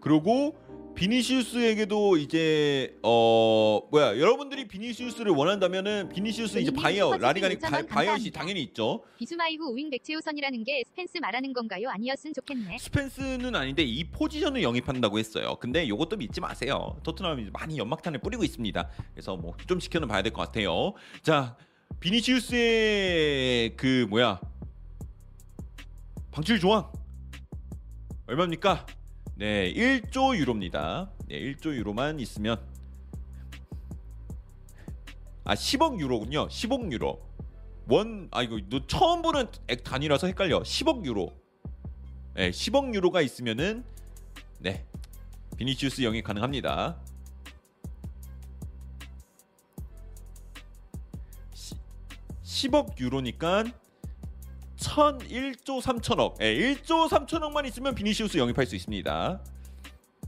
그리고 0.00 0.54
비니시우스에게도 0.94 2.16
이제 2.16 2.96
어 3.02 3.80
뭐야 3.90 4.18
여러분들이 4.18 4.66
비니시우스를 4.66 5.30
원한다면은 5.32 6.08
비니시우스 6.08 6.56
이제 6.58 6.70
바이어 6.70 7.06
슈퍼채팅 7.12 7.22
라리가니 7.22 7.56
5,000원 7.56 7.60
바이엇이 7.88 7.88
감사합니다. 8.30 8.40
당연히 8.40 8.62
있죠. 8.62 9.02
비수마이후 9.18 9.74
우잉 9.74 9.90
백채우선이라는 9.90 10.64
게 10.64 10.84
스펜스 10.86 11.18
말하는 11.18 11.52
건가요? 11.52 11.90
아니었으면 11.90 12.32
좋겠네. 12.32 12.78
스펜스는 12.78 13.54
아닌데 13.54 13.82
이 13.82 14.04
포지션을 14.04 14.62
영입한다고 14.62 15.18
했어요. 15.18 15.56
근데 15.60 15.84
이것도 15.84 16.16
믿지 16.16 16.40
마세요. 16.40 16.96
토트넘이 17.02 17.50
많이 17.52 17.76
연막탄을 17.76 18.20
뿌리고 18.20 18.42
있습니다. 18.44 18.88
그래서 19.12 19.36
뭐 19.36 19.54
좀 19.66 19.78
지켜는 19.80 20.08
봐야 20.08 20.22
될 20.22 20.32
것 20.32 20.42
같아요. 20.46 20.94
자, 21.22 21.56
비니시우스의 22.00 23.76
그 23.76 24.06
뭐야 24.08 24.40
방출 26.30 26.58
조항 26.60 26.90
얼마입니까? 28.28 28.86
네, 29.36 29.72
1조 29.72 30.36
유로입니다. 30.36 31.12
네, 31.28 31.38
1조 31.40 31.76
유로만 31.76 32.18
있으면 32.18 32.60
아 35.44 35.54
10억 35.54 36.00
유로군요. 36.00 36.48
10억 36.48 36.90
유로. 36.90 37.24
원, 37.88 38.26
아 38.32 38.42
이거 38.42 38.58
너 38.68 38.84
처음 38.88 39.22
보는 39.22 39.46
액 39.68 39.84
단위라서 39.84 40.26
헷갈려. 40.26 40.60
10억 40.62 41.04
유로. 41.04 41.32
네, 42.34 42.50
10억 42.50 42.92
유로가 42.94 43.20
있으면은 43.20 43.84
네 44.58 44.84
비니시우스 45.56 46.02
영입 46.02 46.24
가능합니다. 46.24 47.00
시, 51.54 51.76
10억 52.42 52.98
유로니까 52.98 53.66
1,001조 54.86 55.80
3천억. 55.82 56.40
예, 56.40 56.54
1조 56.54 57.08
3천억만 57.08 57.66
있으면 57.66 57.94
비니시우스 57.94 58.38
영입할 58.38 58.66
수 58.66 58.76
있습니다. 58.76 59.40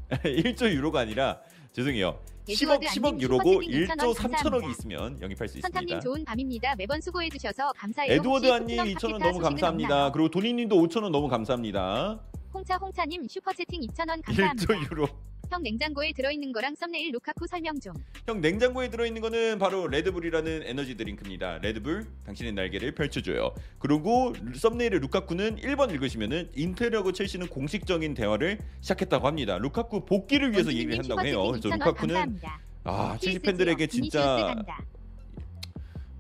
1조 0.11 0.70
유로가 0.72 1.00
아니라 1.00 1.38
죄송해요. 1.72 2.18
10억 2.48 2.82
에드워드 2.82 2.86
10억 2.86 3.06
안님 3.09 3.20
유로고 3.20 3.52
슈퍼채팅 3.62 3.86
1조 3.86 3.88
2,000원 3.88 4.14
3천억이 4.14 4.16
감사합니다. 4.32 4.70
있으면 4.70 5.20
영입할 5.20 5.48
수 5.48 5.59
있습니다. 5.59 5.68
선탐님 5.68 6.00
좋은 6.00 6.24
밤입니다. 6.24 6.74
매번 6.76 7.00
수고해 7.00 7.28
주셔서 7.28 7.72
감사해요. 7.76 8.12
에드워드 8.14 8.46
2,000원 8.48 8.59
파케타 8.76 9.09
너무 9.18 9.22
소식은 9.24 9.42
감사합니다. 9.42 9.94
없나요? 9.94 10.12
그리고 10.12 10.30
도니님도 10.30 10.76
5,000원 10.76 11.11
너무 11.11 11.28
감사합니다. 11.28 12.20
홍차 12.54 12.76
홍차님 12.76 13.28
슈퍼채팅 13.28 13.82
2,000원 13.82 14.22
1조 14.22 14.24
감사합니다. 14.24 14.74
유로. 14.90 15.09
형 15.51 15.62
냉장고에 15.62 16.12
들어있는 16.12 16.53
거랑 16.53 16.74
썸네일 16.74 17.11
루카쿠 17.12 17.46
설명 17.46 17.80
좀. 17.80 17.94
형 18.26 18.40
냉장고에 18.42 18.90
들어있는 18.90 19.22
거는 19.22 19.59
바로 19.59 19.86
레드불이라는 19.88 20.62
에너지 20.66 20.94
드링크입니다. 20.96 21.59
레드불 21.59 22.07
당신의 22.26 22.53
날개를 22.53 22.94
펼쳐줘요. 22.94 23.55
그리고 23.78 24.34
썸네일의 24.55 25.01
루카쿠는 25.01 25.57
1번 25.57 25.90
읽으시면은 25.92 26.51
인테리어고 26.55 27.12
첼시는 27.12 27.46
공식적인 27.49 28.12
대화를 28.14 28.59
시작했다고 28.82 29.26
합니다. 29.26 29.57
루카쿠 29.59 30.05
복귀를 30.05 30.53
위해서 30.53 30.70
얘기를 30.72 30.99
한다고 30.99 31.22
해요. 31.26 31.42
그래서 31.51 31.68
2,000원 31.70 31.78
루카쿠는. 31.78 32.40
아 32.84 33.12
첼시 33.20 33.38
PSG 33.38 33.38
팬들에게 33.40 33.86
진짜. 33.86 34.55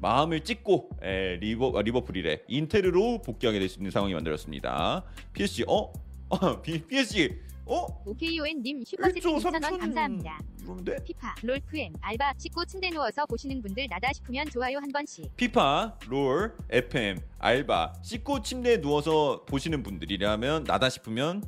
마음을 0.00 0.44
찢고 0.44 0.90
에, 1.02 1.36
리버 1.40 1.76
아, 1.76 1.82
리버풀이래 1.82 2.42
인테르로 2.46 3.20
복귀하게 3.22 3.58
될 3.58 3.68
수 3.68 3.78
있는 3.78 3.90
상황이 3.90 4.14
만들었습니다. 4.14 5.04
PSG 5.34 5.64
어? 5.68 5.92
어 6.30 6.62
비- 6.62 6.86
PSG 6.86 7.36
어? 7.68 7.86
오케이오엔님 8.06 8.82
1조 8.84 9.20
2,000원 9.20 9.42
3천 9.60 9.78
감사합니다. 9.78 10.38
유로인데? 10.62 10.96
피파, 11.04 11.34
롤프엠, 11.42 11.92
알바, 12.00 12.32
씻고 12.38 12.64
침대 12.64 12.88
누워서 12.88 13.26
보시는 13.26 13.60
분들 13.60 13.86
나다 13.88 14.10
싶으면 14.14 14.48
좋아요 14.48 14.78
한 14.78 14.90
번씩. 14.90 15.36
피파, 15.36 15.98
롤, 16.08 16.56
FM, 16.70 17.18
알바, 17.38 17.92
씻고 18.02 18.42
침대에 18.42 18.80
누워서 18.80 19.44
보시는 19.44 19.82
분들이라면 19.82 20.64
나다 20.64 20.88
싶으면 20.88 21.44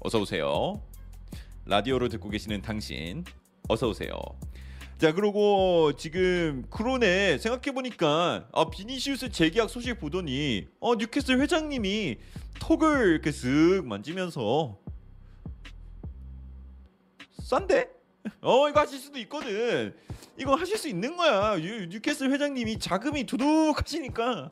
어서 0.00 0.20
오세요. 0.20 0.82
라디오로 1.64 2.10
듣고 2.10 2.28
계시는 2.28 2.60
당신 2.60 3.24
어서 3.68 3.88
오세요. 3.88 4.12
자 4.98 5.12
그리고 5.12 5.92
지금 5.96 6.62
크론에 6.70 7.38
생각해 7.38 7.74
보니까 7.74 8.48
아 8.52 8.70
비니시우스 8.70 9.30
재계약 9.30 9.68
소식 9.68 9.98
보더니 9.98 10.68
어 10.78 10.94
뉴캐슬 10.94 11.40
회장님이 11.40 12.18
톡을 12.60 13.12
이렇게 13.12 13.30
쓱 13.30 13.84
만지면서 13.86 14.78
싼데? 17.44 17.90
어 18.40 18.68
이거 18.70 18.80
하실 18.80 18.98
수도 18.98 19.18
있거든. 19.20 19.94
이거 20.38 20.54
하실 20.54 20.78
수 20.78 20.88
있는 20.88 21.14
거야. 21.14 21.56
뉴, 21.56 21.86
뉴캐슬 21.86 22.30
회장님이 22.30 22.78
자금이 22.78 23.24
두둑하시니까 23.24 24.50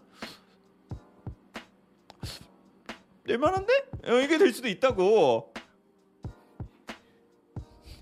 될만한데? 3.26 3.72
어, 4.09 4.14
이게 4.20 4.36
될 4.36 4.53
수도 4.53 4.68
있다고. 4.68 5.55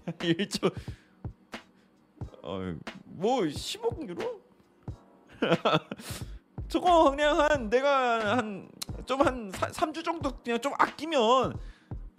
1조 0.07 0.75
어뭐 2.43 3.43
10억 3.43 4.09
유로? 4.09 4.41
저거 6.67 7.11
그냥 7.11 7.39
한 7.39 7.71
내가 7.71 8.39
한 8.39 8.69
좀한 9.07 9.53
3주 9.53 10.05
정도 10.05 10.37
그냥 10.43 10.61
좀 10.61 10.73
아끼면 10.79 11.57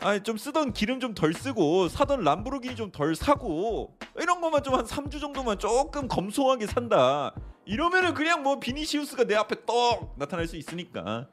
아좀 0.02 0.38
쓰던 0.38 0.74
기름 0.74 0.99
좀 0.99 1.14
덜 1.14 1.34
쓰고 1.34 1.88
사던 1.88 2.24
람보르기니 2.24 2.76
좀 2.76 2.91
덜 2.91 3.16
사고 3.16 3.95
이런 4.20 4.41
것만 4.41 4.64
좀 4.64 4.74
한 4.76 4.86
3주 4.86 5.20
정도만 5.20 5.60
조금 5.60 6.08
검소하게 6.08 6.66
산다. 6.68 7.34
이러면은 7.66 8.14
그냥 8.14 8.41
뭐 8.41 8.60
비니시우스가 8.60 9.26
내 9.26 9.36
앞에 9.36 9.66
떡 9.66 10.16
나타날 10.18 10.47
수 10.47 10.58
있으니까 10.58 11.28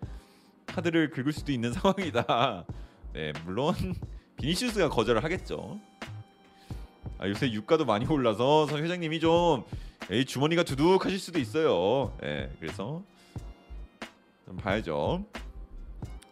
카드를 0.67 1.11
긁을 1.11 1.33
수도 1.33 1.51
있는 1.53 1.73
상황이다. 1.75 2.65
네 3.15 3.33
물론 3.47 3.75
비니시우스가 4.37 4.91
거절을 4.91 5.25
하겠죠. 5.25 5.79
아, 7.19 7.27
요새 7.29 7.51
유가도 7.51 7.85
많이 7.87 8.07
올라서 8.07 8.67
서 8.67 8.77
회장님이 8.79 9.19
좀 9.21 9.65
에이, 10.11 10.25
주머니가 10.27 10.63
두둑하실 10.63 11.19
수도 11.19 11.39
있어요. 11.39 12.13
네 12.21 12.51
그래서 12.61 13.03
좀 14.47 14.57
봐야죠 14.57 15.25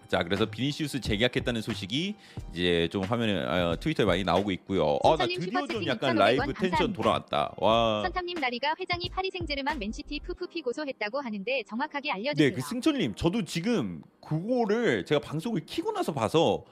자 0.08 0.22
그래서 0.22 0.46
비니시우스 0.46 1.00
재계약했다는 1.00 1.62
소식이 1.62 2.14
이제 2.52 2.88
좀 2.92 3.02
화면에 3.02 3.38
아, 3.44 3.76
트위터에 3.76 4.06
많이 4.06 4.24
나오고 4.24 4.50
있고요. 4.52 4.98
아 5.02 5.16
나 5.16 5.26
드디어 5.26 5.66
좀 5.66 5.86
약간 5.86 6.14
2,500원 6.16 6.18
라이브 6.18 6.52
텐션. 6.54 6.92
돌아왔다. 6.92 7.54
와. 7.58 8.02
선탐님 8.04 8.38
라리가 8.38 8.74
회장이 8.78 9.08
파리 9.10 9.30
생제르맹 9.30 9.78
맨시티 9.78 10.20
FFP 10.20 10.62
고소했다고 10.62 11.20
하는데 11.20 11.62
정확하게 11.64 12.12
알려주세요. 12.12 12.50
네, 12.50 12.54
그 12.54 12.60
승철님 12.60 13.14
저도 13.14 13.44
지금 13.44 14.02
그거를 14.20 15.04
제가 15.04 15.20
방송을 15.20 15.64
키고 15.66 15.92
나서 15.92 16.12
봐서 16.12 16.64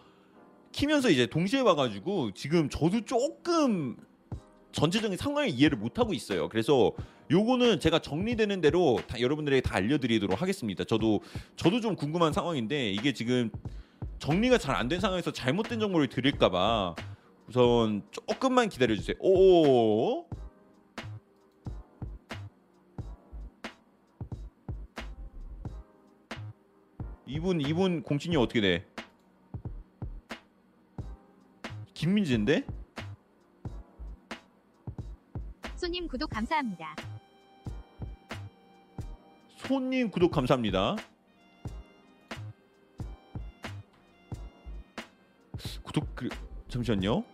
키면서 0.73 1.11
이제 1.11 1.27
동시에 1.27 1.63
봐가지고 1.63 2.33
지금 2.35 2.69
저도 2.69 3.05
조금 3.05 3.97
전체적인 4.73 5.17
상황을 5.17 5.51
이해를 5.51 5.79
못 5.79 5.99
하고 5.99 6.13
있어요. 6.13 6.49
그래서 6.49 6.93
요거는 7.31 7.81
제가 7.81 8.01
정리되는 8.01 8.61
대로 8.61 8.99
다 9.07 9.21
여러분들에게 9.21 9.63
다 9.63 9.77
알려드리도록 9.77 10.41
하겠습니다. 10.43 10.85
저도 10.85 11.21
저도 11.57 11.81
좀 11.81 11.97
궁금한 11.97 12.33
상황인데 12.33 12.91
이게 12.91 13.13
지금 13.13 13.51
정리가 14.19 14.59
잘 14.59 14.77
안 14.77 14.89
된 14.89 15.01
상황에서 15.01 15.33
잘못된 15.33 15.81
정보를 15.81 16.09
드릴까봐 16.09 16.95
우선 17.49 18.03
조금만 18.11 18.69
기다려 18.69 18.95
주세요. 18.95 19.17
오. 19.21 20.27
이분 27.27 27.61
이분 27.61 28.03
공신이 28.03 28.37
어떻게 28.37 28.61
돼? 28.61 28.87
김민재인데? 31.95 32.67
손님 35.77 36.07
구독 36.09 36.31
감사합니다. 36.31 36.95
손님 39.67 40.11
구독 40.11 40.31
감사합니다. 40.31 40.97
구독 45.83 46.15
그 46.15 46.29
잠시만요. 46.69 47.25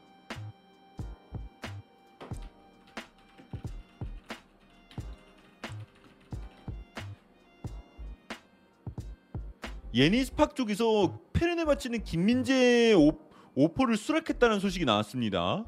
예니스팍 9.93 10.55
쪽에서 10.55 11.19
페르네 11.33 11.65
바치는 11.65 12.05
김민재 12.05 12.93
오, 12.93 13.19
오퍼를 13.57 13.97
수락했다는 13.97 14.61
소식이 14.61 14.85
나왔습니다. 14.85 15.65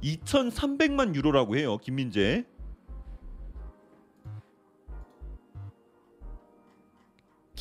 2,300만 0.00 1.16
유로라고 1.16 1.56
해요, 1.56 1.76
김민재. 1.78 2.44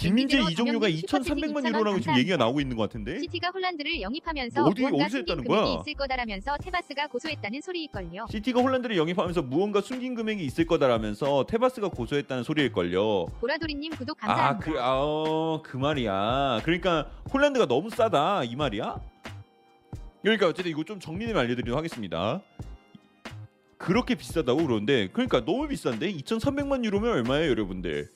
김민재 0.06 0.38
전현민 0.56 0.82
2,300만 0.82 1.24
슈퍼채팅 1.26 1.66
유로라고 1.70 2.00
지금 2.00 2.14
2,000원 2.14 2.20
얘기가 2.20 2.38
나오고 2.38 2.62
있는 2.62 2.76
것 2.78 2.84
같은데. 2.84 3.20
시티가 3.20 3.50
홀란드를 3.50 4.02
영입하면서 4.02 4.64
어디- 4.64 4.86
어디서 4.86 5.18
했다는 5.18 5.44
거야? 5.46 5.80
있을 5.82 5.94
거다라면서 5.96 6.58
테바스가 6.58 7.08
고소했다는 7.08 7.62
소리일걸요. 7.62 8.28
시티가 8.32 8.62
홀란드를 8.62 8.98
영입하면서 8.98 9.42
무언가 9.44 9.82
숨긴 9.82 10.16
금액이 10.16 10.44
있을 10.46 10.66
거다라면서 10.66 11.46
테바스가 11.48 11.90
고소했다는 11.90 12.44
소리일걸요. 12.44 13.26
보라돌이님 13.40 13.96
구독 13.96 14.18
아, 14.24 14.28
감사합니다. 14.28 14.72
그, 14.72 14.80
아, 14.80 14.94
어, 15.02 15.62
그 15.64 15.78
말이야. 15.78 16.62
그러니까 16.64 17.10
홀란드가 17.34 17.66
너무 17.68 17.90
싸다 17.90 18.44
이 18.44 18.56
말이야? 18.56 19.00
그러니까 20.22 20.48
어쨌든 20.48 20.72
이거 20.72 20.84
좀 20.84 21.00
정리되면 21.00 21.40
알려드리도록 21.40 21.78
하겠습니다. 21.78 22.42
그렇게 23.78 24.16
비싸다고 24.16 24.66
그러는데 24.66 25.10
그러니까 25.12 25.44
너무 25.46 25.68
비싼데 25.68 26.12
2,300만 26.14 26.84
유로면 26.86 27.12
얼마예요, 27.12 27.50
여러분들? 27.52 28.10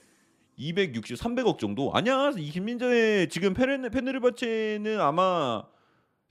260, 0.59 1.17
300억 1.17 1.57
정도? 1.57 1.91
아니야. 1.93 2.33
이 2.37 2.51
김민재의 2.51 3.29
지금 3.29 3.53
페네르바체는 3.53 4.99
아마 4.99 5.63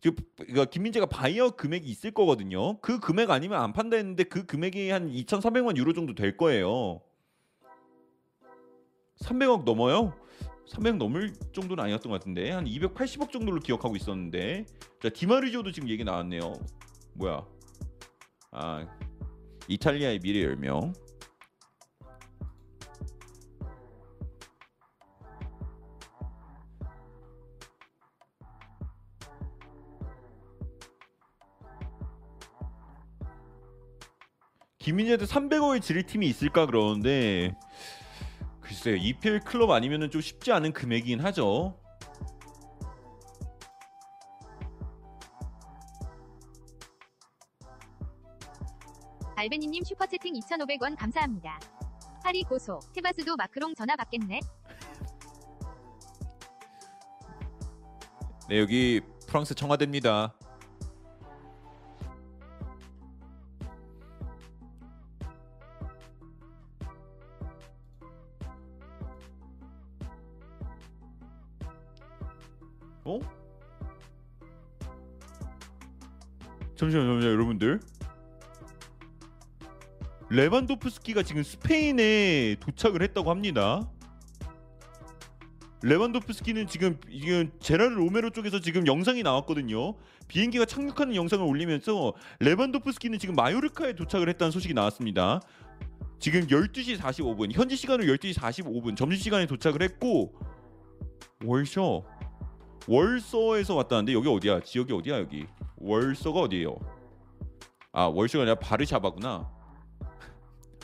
지금 0.03 0.17
그러니까 0.37 0.67
김민재가 0.67 1.07
바이어 1.07 1.51
금액이 1.51 1.89
있을 1.89 2.11
거거든요. 2.11 2.79
그 2.81 3.01
금액 3.01 3.31
아니면 3.31 3.61
안 3.63 3.73
판다 3.73 3.97
했는데 3.97 4.25
그 4.25 4.45
금액이 4.45 4.91
한 4.91 5.11
2,300만 5.11 5.79
유로 5.79 5.95
정도 5.95 6.15
될 6.15 6.37
거예요. 6.37 7.01
300억 9.23 9.65
넘어요? 9.65 10.13
300억 10.69 10.99
넘을 10.99 11.33
정도는 11.53 11.83
아니었던 11.83 12.13
것 12.13 12.21
같은데 12.21 12.51
한 12.51 12.67
280억 12.67 13.33
정도로 13.33 13.61
기억하고 13.61 13.97
있었는데 13.97 14.67
자 15.03 15.09
디마르지오도 15.09 15.73
지금 15.73 15.89
얘기 15.89 16.05
나왔네요. 16.05 16.53
뭐야? 17.15 17.47
아 18.51 18.87
이탈리아의 19.69 20.19
미래 20.19 20.45
열명. 20.45 20.93
김민재한테 34.79 35.27
300억을 35.27 35.83
지를 35.83 36.05
팀이 36.05 36.27
있을까 36.29 36.67
그러는데 36.67 37.57
글쎄요 38.61 38.97
EPL 38.97 39.41
클럽 39.41 39.71
아니면은 39.71 40.11
좀 40.11 40.21
쉽지 40.21 40.53
않은 40.53 40.73
금액이긴 40.73 41.21
하죠. 41.21 41.77
알베니님 49.37 49.85
슈퍼채팅 49.85 50.35
2,500원 50.35 50.97
감사합니다. 50.99 51.61
파리 52.23 52.43
고소. 52.43 52.81
테바스도 52.93 53.37
마크롱 53.37 53.75
전화 53.75 53.95
받겠네. 53.97 54.41
네 58.49 58.59
여기 58.59 59.01
프랑스 59.29 59.55
청와대입니다. 59.55 60.35
어? 73.09 73.21
잠시만요, 76.77 77.15
잠시만요, 77.15 77.33
여러분들. 77.33 77.81
레반도프스키가 80.31 81.23
지금 81.23 81.43
스페인에 81.43 82.57
도착을 82.61 83.03
했다고 83.03 83.31
합니다. 83.31 83.91
레반도프스키는 85.83 86.67
지금 86.67 86.99
지금 87.09 87.51
제라르 87.61 87.95
로메로 87.95 88.31
쪽에서 88.31 88.61
지금 88.61 88.87
영상이 88.87 89.23
나왔거든요. 89.23 89.95
비행기가 90.27 90.67
착륙하는 90.67 91.15
영상을 91.15 91.45
올리면서 91.45 92.15
레반도프스키는 92.41 93.19
지금 93.19 93.35
마요르카에 93.37 93.95
도착을 93.95 94.29
했다는 94.29 94.51
소식이 94.51 94.75
나왔습니다. 94.75 95.41
지금 96.19 96.47
12시 96.49 96.99
45분, 96.99 97.53
현지 97.53 97.77
시간으로 97.77 98.13
12시 98.13 98.35
45분, 98.35 98.97
점심 98.97 99.19
시간에 99.21 99.47
도착을 99.47 99.83
했고 99.83 100.35
월셔 101.45 102.03
월서에서 102.89 103.75
왔다는데 103.75 104.15
여기 104.15 104.29
어디야? 104.29 104.61
지역이 104.61 104.95
어디야 104.95 105.19
여기? 105.19 105.47
월서가 105.77 106.41
어디예요? 106.41 106.75
아 107.93 108.05
월서가 108.05 108.43
아니라 108.43 108.55
바르샤바구나. 108.59 109.51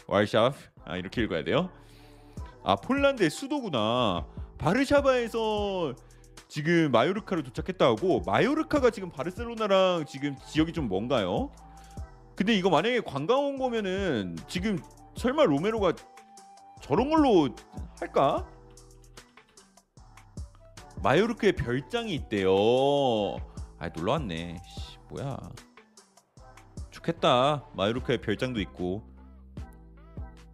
월샤프 0.07 0.57
아 0.84 0.96
이렇게 0.98 1.22
읽어야 1.22 1.42
돼요? 1.42 1.70
아 2.62 2.76
폴란드의 2.76 3.30
수도구나. 3.30 4.26
바르샤바에서 4.59 5.94
지금 6.48 6.90
마요르카로 6.92 7.42
도착했다고 7.42 8.20
마요르카가 8.26 8.90
지금 8.90 9.11
바르셀로나랑 9.11 10.05
지금 10.07 10.36
지역이 10.46 10.74
좀 10.74 10.88
뭔가요? 10.88 11.50
근데 12.36 12.55
이거 12.55 12.68
만약에 12.68 13.00
관광 13.00 13.38
온 13.46 13.59
거면은 13.59 14.36
지금 14.46 14.78
설마 15.16 15.44
로메로가 15.44 15.94
저런 16.82 17.09
걸로 17.09 17.48
할까? 17.98 18.46
마요르카에 21.05 21.52
별장이 21.52 22.14
있대요. 22.14 22.50
아 23.78 23.90
놀러 23.94 24.12
왔네. 24.12 24.57
씨, 24.66 24.96
뭐야? 25.11 25.36
좋겠다. 26.90 27.62
마요르카에 27.76 28.22
별장도 28.22 28.59
있고. 28.62 29.05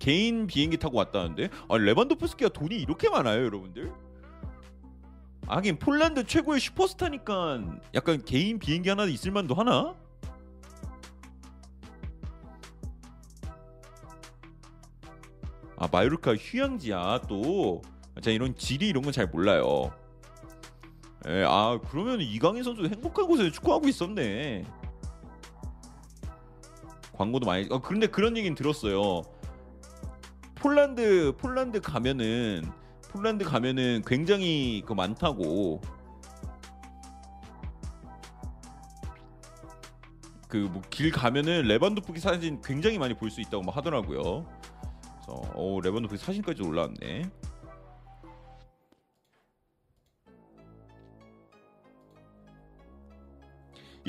개인 0.01 0.48
비행기 0.48 0.78
타고 0.78 0.96
왔다는데 0.96 1.51
아 1.68 1.76
레반도프스키가 1.76 2.48
돈이 2.55 2.74
이렇게 2.74 3.11
많아요 3.11 3.44
여러분들 3.44 3.92
하긴 5.46 5.78
폴란드 5.78 6.24
최고의 6.24 6.59
슈퍼스타니까 6.59 7.62
약간 7.92 8.24
개인 8.24 8.59
비행기 8.59 8.88
하나 8.88 9.05
있을 9.05 9.30
만도 9.30 9.55
하나 9.55 9.94
아 15.76 15.86
마요르카 15.92 16.36
휴양지야 16.36 17.20
또 17.28 17.82
제가 18.22 18.34
이런 18.34 18.57
지리 18.57 18.88
이런 18.88 19.03
건 19.03 19.12
잘 19.12 19.26
몰라요 19.26 19.92
예, 21.29 21.45
아 21.47 21.79
그러면 21.91 22.21
이강인 22.21 22.62
선수 22.62 22.85
행복한 22.87 23.27
곳에서 23.27 23.51
축구하고 23.51 23.89
있었네 23.89 24.64
광고도 27.12 27.47
많이 27.47 27.66
어 27.71 27.81
그런데 27.81 28.07
그런 28.07 28.37
얘기는 28.37 28.55
들었어요 28.55 29.23
폴란드 30.55 31.35
폴란드 31.39 31.81
가면은 31.81 32.64
폴란드 33.12 33.45
가면은 33.45 34.03
굉장히 34.07 34.83
그 34.87 34.93
많다고 34.95 35.81
그 40.49 40.68
뭐 40.68 40.83
길 40.91 41.12
가면은 41.12 41.62
레반도프키 41.62 42.18
사진 42.18 42.61
굉장히 42.62 42.99
많이 42.99 43.14
볼 43.14 43.31
수 43.31 43.41
있다고 43.41 43.62
막 43.62 43.77
하더라고요. 43.77 44.45
그래서 45.25 45.43
어 45.55 45.79
레반도프키 45.81 46.18
사진까지 46.23 46.62
올라왔네. 46.62 47.31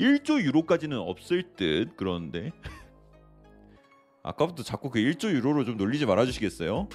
1조 0.02 0.42
유로까지는 0.42 0.98
없을 0.98 1.44
듯 1.54 1.96
그런데 1.96 2.50
아까부터 4.24 4.64
자꾸 4.64 4.90
그 4.90 4.98
1조 4.98 5.30
유로로 5.30 5.64
좀 5.64 5.76
놀리지 5.76 6.06
말아 6.06 6.26
주시겠어요? 6.26 6.88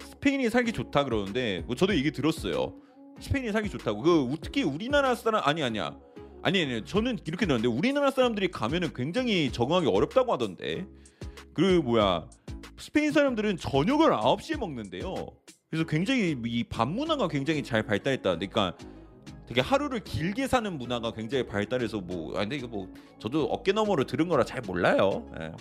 스페인이 0.00 0.48
살기 0.48 0.72
좋다 0.72 1.04
그러는데 1.04 1.62
뭐 1.66 1.76
저도 1.76 1.94
얘기 1.94 2.10
들었어요. 2.10 2.74
스페인이 3.20 3.52
살기 3.52 3.68
좋다고. 3.68 4.02
그 4.02 4.36
특히 4.40 4.62
우리나라 4.62 5.14
사람 5.14 5.42
아니 5.44 5.62
아니야. 5.62 5.98
아니 6.42 6.62
아니 6.62 6.84
저는 6.84 7.18
이렇게 7.26 7.46
들었는데 7.46 7.68
우리나라 7.68 8.10
사람들이 8.10 8.48
가면은 8.48 8.92
굉장히 8.94 9.50
적응하기 9.52 9.86
어렵다고 9.88 10.32
하던데. 10.32 10.86
그 11.54 11.80
뭐야 11.84 12.28
스페인 12.78 13.10
사람들은 13.12 13.56
저녁을 13.56 14.10
9시에 14.12 14.58
먹는데요. 14.58 15.14
그래서 15.70 15.84
굉장히 15.86 16.36
이 16.46 16.64
밥 16.68 16.88
문화가 16.88 17.28
굉장히 17.28 17.62
잘 17.62 17.82
발달했다. 17.82 18.36
그러니까 18.36 18.76
되게 19.46 19.60
하루를 19.60 20.00
길게 20.00 20.46
사는 20.46 20.76
문화가 20.78 21.12
굉장히 21.12 21.46
발달해서 21.46 22.00
뭐 22.00 22.36
아, 22.36 22.40
근데 22.40 22.56
이거 22.56 22.68
뭐 22.68 22.88
저도 23.18 23.44
어깨 23.46 23.72
너머로 23.72 24.04
들은 24.04 24.28
거라 24.28 24.44
잘 24.44 24.60
몰라요. 24.60 25.26
예. 25.40 25.52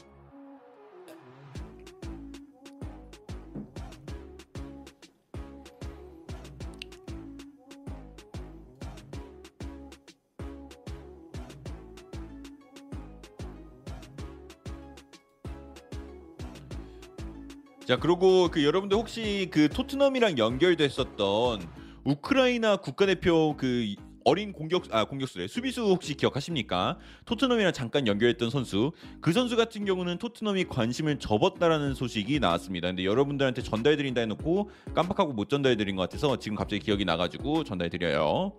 자 17.87 17.95
그리고 17.97 18.49
그 18.49 18.65
여러분들 18.65 18.97
혹시 18.97 19.47
그 19.49 19.69
토트넘이랑 19.69 20.37
연결됐었던 20.37 21.61
우크라이나 22.03 22.75
국가대표 22.75 23.55
그 23.55 23.95
어린 24.25 24.51
공격 24.51 24.93
아 24.93 25.05
공격수래 25.05 25.47
수비수 25.47 25.83
혹시 25.83 26.13
기억하십니까? 26.15 26.97
토트넘이랑 27.23 27.71
잠깐 27.71 28.05
연결했던 28.05 28.49
선수 28.49 28.91
그 29.21 29.31
선수 29.31 29.55
같은 29.55 29.85
경우는 29.85 30.17
토트넘이 30.17 30.65
관심을 30.65 31.17
접었다라는 31.19 31.93
소식이 31.93 32.41
나왔습니다. 32.41 32.89
근데 32.89 33.05
여러분들한테 33.05 33.61
전달드린다 33.61 34.19
해놓고 34.19 34.69
깜빡하고 34.93 35.31
못 35.31 35.47
전달드린 35.47 35.95
것 35.95 36.01
같아서 36.01 36.35
지금 36.39 36.57
갑자기 36.57 36.81
기억이 36.81 37.05
나가지고 37.05 37.63
전달드려요. 37.63 38.51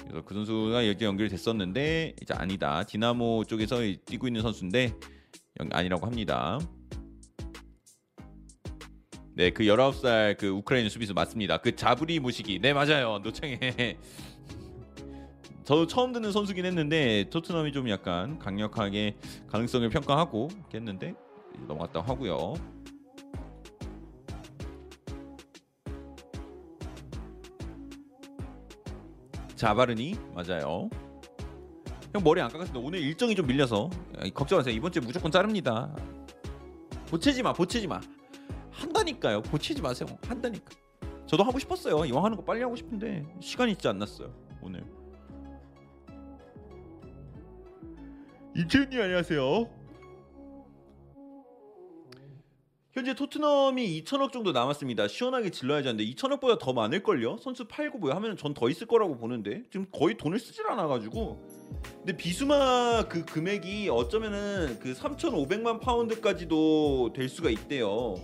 그래서 0.00 0.24
그 0.24 0.32
선수가 0.32 0.88
여기 0.88 1.04
연결됐었는데 1.04 2.14
이제 2.22 2.32
아니다 2.32 2.84
디나모 2.84 3.44
쪽에서 3.46 3.82
뛰고 4.06 4.28
있는 4.28 4.40
선수인데 4.40 4.94
아니라고 5.72 6.06
합니다. 6.06 6.58
네, 9.36 9.50
그 9.50 9.64
19살 9.64 10.38
그 10.38 10.48
우크라이나 10.48 10.88
수비수 10.88 11.12
맞습니다. 11.12 11.58
그 11.58 11.76
자브리 11.76 12.20
모시기. 12.20 12.58
네, 12.58 12.72
맞아요. 12.72 13.18
노창에. 13.22 13.58
저도 15.62 15.86
처음 15.86 16.14
듣는 16.14 16.32
선수긴 16.32 16.64
했는데 16.64 17.28
토트넘이 17.28 17.72
좀 17.72 17.90
약간 17.90 18.38
강력하게 18.38 19.14
가능성을 19.48 19.86
평가하고 19.90 20.48
했는데 20.72 21.14
넘어갔다 21.68 22.00
하고요. 22.00 22.54
자바르니 29.54 30.16
맞아요. 30.34 30.88
형 32.14 32.24
머리 32.24 32.40
안 32.40 32.48
깎았습니다. 32.48 32.80
오늘 32.82 33.00
일정이 33.00 33.34
좀 33.34 33.46
밀려서 33.46 33.90
걱정하세요. 34.32 34.74
이번 34.74 34.92
주에 34.92 35.02
무조건 35.02 35.30
자릅니다. 35.30 35.94
보채지 37.10 37.42
마, 37.42 37.52
보채지 37.52 37.86
마. 37.86 38.00
한다니까요. 38.86 39.42
고치지 39.42 39.82
마세요. 39.82 40.08
한다니까. 40.26 40.70
저도 41.26 41.42
하고 41.42 41.58
싶었어요. 41.58 42.04
이왕 42.04 42.24
하는 42.24 42.36
거 42.36 42.44
빨리 42.44 42.62
하고 42.62 42.76
싶은데 42.76 43.26
시간이 43.40 43.72
있지 43.72 43.88
않났어요. 43.88 44.32
오늘. 44.62 44.84
이채은님 48.56 49.00
안녕하세요. 49.00 49.70
현재 52.92 53.12
토트넘이 53.12 54.02
2천억 54.04 54.32
정도 54.32 54.52
남았습니다. 54.52 55.06
시원하게 55.08 55.50
질러야지 55.50 55.88
하는데 55.88 56.02
2천억보다 56.12 56.58
더 56.58 56.72
많을 56.72 57.02
걸요? 57.02 57.36
선수 57.36 57.66
팔고 57.68 57.98
뭐 57.98 58.14
하면 58.14 58.38
전 58.38 58.54
더 58.54 58.70
있을 58.70 58.86
거라고 58.86 59.18
보는데 59.18 59.64
지금 59.70 59.84
거의 59.92 60.16
돈을 60.16 60.38
쓰질 60.38 60.66
않아 60.68 60.86
가지고 60.86 61.38
근데 61.98 62.16
비수마 62.16 63.04
그 63.10 63.26
금액이 63.26 63.90
어쩌면은 63.90 64.78
그 64.80 64.94
3,500만 64.94 65.80
파운드까지도 65.80 67.12
될 67.14 67.28
수가 67.28 67.50
있대요. 67.50 68.14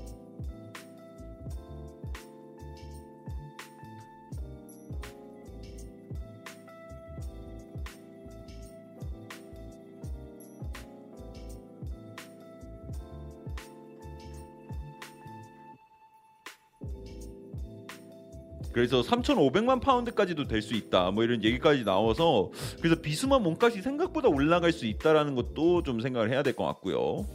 그래서 18.73 19.03
3,500만 19.03 19.81
파운드까지도 19.81 20.47
될 20.49 20.62
수 20.62 20.75
있다. 20.75 21.11
뭐 21.11 21.25
이런 21.25 21.43
얘기까지 21.43 21.85
나와서 21.85 22.51
그래서 22.81 23.01
비수마 23.01 23.41
몸값이 23.41 23.83
생각보다 23.83 24.29
올라갈 24.29 24.70
수 24.73 24.87
있다라는 24.87 25.35
것도 25.35 25.83
좀 25.83 26.01
생각을 26.01 26.31
해야 26.31 26.43
될 26.45 26.53
것 26.55 26.64
같고요. 26.66 27.27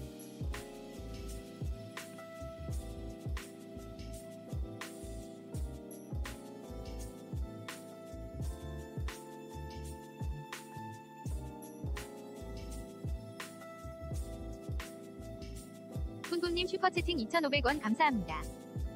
푼푼님 16.23 16.67
슈퍼채팅 16.67 17.17
2,500원 17.17 17.81
감사합니다. 17.81 18.41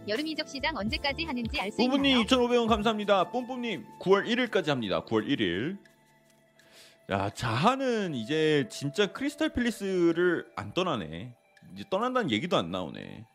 여름 0.08 0.26
이적 0.28 0.48
시장 0.48 0.76
언제까지 0.76 1.24
하는지 1.26 1.60
알 1.60 1.72
수 1.72 1.82
있나요? 1.82 1.98
뿜뿜님 1.98 2.26
2,500원 2.26 2.68
감사합니다. 2.68 3.30
뿜뿜님 3.32 3.86
9월 4.00 4.26
1일까지 4.28 4.68
합니다. 4.68 5.04
9월 5.06 5.28
1일. 5.28 5.78
야 7.12 7.30
자하는 7.30 8.16
이제 8.16 8.68
진짜 8.70 9.08
크리스탈 9.12 9.50
팰리스를 9.50 10.48
안 10.56 10.74
떠나네. 10.74 11.34
이제 11.74 11.84
떠난다는 11.90 12.32
얘기도 12.32 12.58
안 12.58 12.72
나오네. 12.72 13.26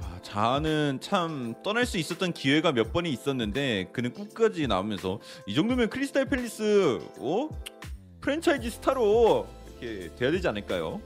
아, 0.00 0.20
자하는 0.22 0.98
참 1.00 1.54
떠날 1.64 1.84
수 1.84 1.98
있었던 1.98 2.32
기회가 2.32 2.70
몇 2.72 2.92
번이 2.92 3.10
있었는데 3.10 3.88
그는 3.92 4.12
끝까지 4.14 4.68
나오면서 4.68 5.18
이 5.46 5.54
정도면 5.54 5.90
크리스탈 5.90 6.26
팰리스 6.26 7.00
어? 7.18 7.48
프랜차이즈 8.20 8.70
스타로 8.70 9.48
이렇게 9.80 10.14
돼야 10.14 10.30
되지 10.30 10.46
않을까요? 10.46 11.00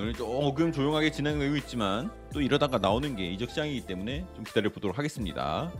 오늘 0.00 0.14
조금 0.14 0.72
조용하게 0.72 1.10
진행되고 1.10 1.56
있지만 1.56 2.10
또 2.32 2.40
이러다가 2.40 2.78
나오는 2.78 3.14
게 3.16 3.30
이적 3.32 3.50
시장이기 3.50 3.82
때문에 3.86 4.24
좀 4.34 4.44
기다려 4.44 4.70
보도록 4.70 4.96
하겠습니다. 4.96 5.70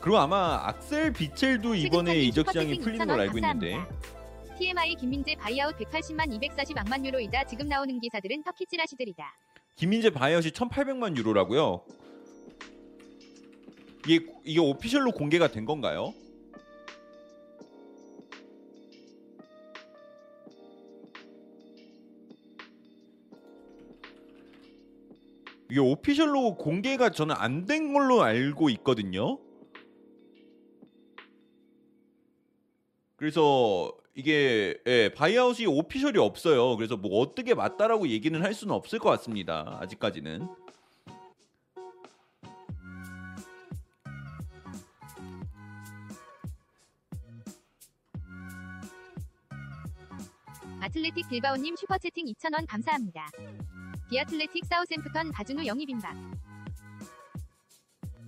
그리고 0.00 0.18
아마 0.18 0.60
악셀 0.64 1.12
비첼도 1.12 1.74
이번에 1.74 2.20
이적 2.20 2.46
시장이 2.46 2.78
풀리는 2.78 3.04
걸 3.04 3.16
2,000원 3.16 3.20
알고 3.20 3.38
있는데. 3.38 3.76
TMI 4.58 4.94
김민재 4.94 5.34
바이아웃 5.34 5.76
180만 5.76 6.40
240악만 6.40 7.04
유로이다. 7.04 7.44
지금 7.46 7.66
나오는 7.66 7.98
기사들은 7.98 8.44
터키 8.44 8.64
찌라시들이다. 8.64 9.24
김민재 9.74 10.10
바이아웃이 10.10 10.52
1,800만 10.52 11.16
유로라고요. 11.16 11.82
이게 14.06 14.24
이게 14.44 14.60
official로 14.60 15.10
공개가 15.10 15.48
된 15.48 15.64
건가요? 15.64 16.14
이게 25.70 25.80
official로 25.80 26.56
공개가 26.56 27.10
저는 27.10 27.34
안 27.38 27.66
된 27.66 27.92
걸로 27.92 28.22
알고 28.22 28.70
있거든요. 28.70 29.38
그래서 33.16 33.92
이게 34.14 34.76
예, 34.86 35.12
바이아웃이 35.14 35.66
오피셜이 35.66 36.18
없어요. 36.18 36.76
그래서 36.76 36.96
뭐 36.96 37.20
어떻게 37.20 37.54
맞다라고 37.54 38.08
얘기는 38.08 38.40
할 38.42 38.54
수는 38.54 38.74
없을 38.74 38.98
것 38.98 39.10
같습니다. 39.10 39.76
아직까지는. 39.80 40.48
아틀레틱 50.80 51.28
빌바오님 51.28 51.76
슈퍼채팅 51.76 52.26
2,000원 52.26 52.66
감사합니다. 52.68 53.26
비아틀레틱 54.08 54.64
사우샘프턴 54.64 55.32
바준우 55.32 55.66
영입 55.66 55.90
임박. 55.90 56.16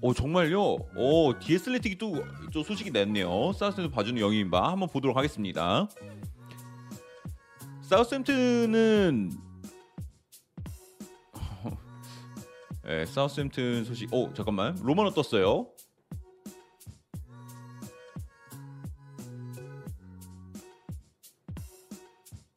오 0.02 0.14
정말요? 0.14 0.76
오 0.96 1.38
디에슬레틱이 1.38 1.96
또, 1.98 2.24
또 2.52 2.62
소식이 2.62 2.90
냈네요. 2.90 3.52
사우스햄튼 3.52 3.90
봐주는 3.90 4.20
영입인바 4.20 4.72
한번 4.72 4.88
보도록 4.88 5.16
하겠습니다. 5.16 5.88
사우스햄튼은 7.82 9.30
네, 12.84 13.06
사우스햄튼 13.06 13.84
소식. 13.84 14.12
오 14.12 14.32
잠깐만 14.32 14.76
로마노 14.82 15.10
떴어요. 15.10 15.68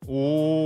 오. 0.07 0.62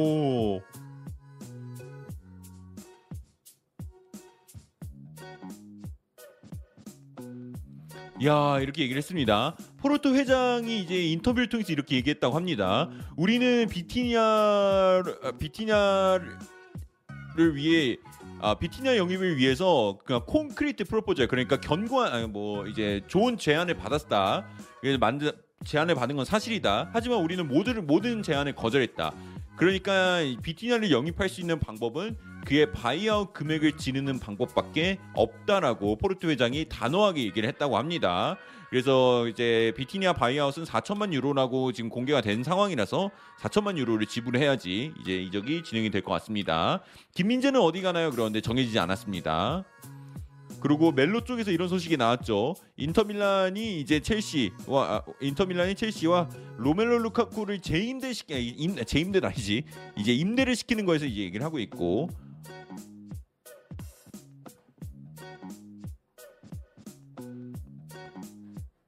야 8.27 8.59
이렇게 8.59 8.81
얘기를 8.83 8.97
했습니다. 8.97 9.55
포르토 9.77 10.13
회장이 10.13 10.79
이제 10.79 11.01
인터뷰를 11.11 11.47
통해서 11.47 11.71
이렇게 11.71 11.95
얘기했다고 11.95 12.35
합니다. 12.35 12.89
우리는 13.15 13.67
비티냐 13.69 15.03
비티냐를 15.39 16.35
위해 17.53 17.95
아, 18.39 18.55
비티냐 18.55 18.97
영입을 18.97 19.37
위해서 19.37 19.97
그냥 20.05 20.23
concrete 20.27 20.83
propose 20.83 21.25
그러니까 21.27 21.59
견고한 21.59 22.13
아니, 22.13 22.27
뭐 22.27 22.67
이제 22.67 23.01
좋은 23.07 23.37
제안을 23.37 23.75
받았다. 23.75 24.45
그래서 24.81 24.97
만든 24.97 25.31
제안을 25.63 25.95
받은 25.95 26.17
건 26.17 26.25
사실이다. 26.25 26.89
하지만 26.91 27.19
우리는 27.19 27.47
모든 27.47 27.87
모든 27.87 28.21
제안을 28.21 28.55
거절했다. 28.55 29.13
그러니까 29.55 30.19
비티냐를 30.43 30.91
영입할 30.91 31.29
수 31.29 31.41
있는 31.41 31.59
방법은 31.59 32.17
그의 32.45 32.71
buyout 32.71 33.33
금액을 33.33 33.73
지르는 33.77 34.19
방법밖에 34.19 34.99
없다라고 35.13 35.97
포르투 35.97 36.29
회장이 36.29 36.65
단호하게 36.69 37.23
얘기를 37.23 37.47
했다고 37.49 37.77
합니다. 37.77 38.37
그래서 38.69 39.27
이제 39.27 39.73
비티니아 39.77 40.13
바이아웃은 40.13 40.63
4천만 40.63 41.13
유로라고 41.13 41.71
지금 41.71 41.89
공개가 41.89 42.21
된 42.21 42.43
상황이라서 42.43 43.11
4천만 43.39 43.77
유로를 43.77 44.07
지불해야지 44.07 44.93
이제 45.01 45.17
이적이 45.21 45.63
진행이 45.63 45.89
될 45.89 46.01
것 46.01 46.13
같습니다. 46.13 46.81
김민재는 47.15 47.59
어디 47.59 47.81
가나요? 47.81 48.11
그런데 48.11 48.39
정해지지 48.39 48.79
않았습니다. 48.79 49.65
그리고 50.59 50.91
멜로 50.91 51.23
쪽에서 51.23 51.51
이런 51.51 51.67
소식이 51.67 51.97
나왔죠. 51.97 52.55
인터밀란이 52.77 53.79
이제 53.79 53.99
첼시와 53.99 54.95
아, 54.95 55.01
인터밀란이 55.21 55.75
첼시와 55.75 56.29
로멜로 56.57 56.97
루카쿠를 56.99 57.59
재임대 57.59 58.13
시키 58.13 58.33
아, 58.33 58.37
임, 58.39 58.75
재임대 58.83 59.19
아니지 59.23 59.63
이제 59.97 60.13
임대를 60.13 60.55
시키는 60.55 60.85
거에서 60.85 61.05
이제 61.05 61.21
얘기를 61.21 61.45
하고 61.45 61.59
있고 61.59 62.09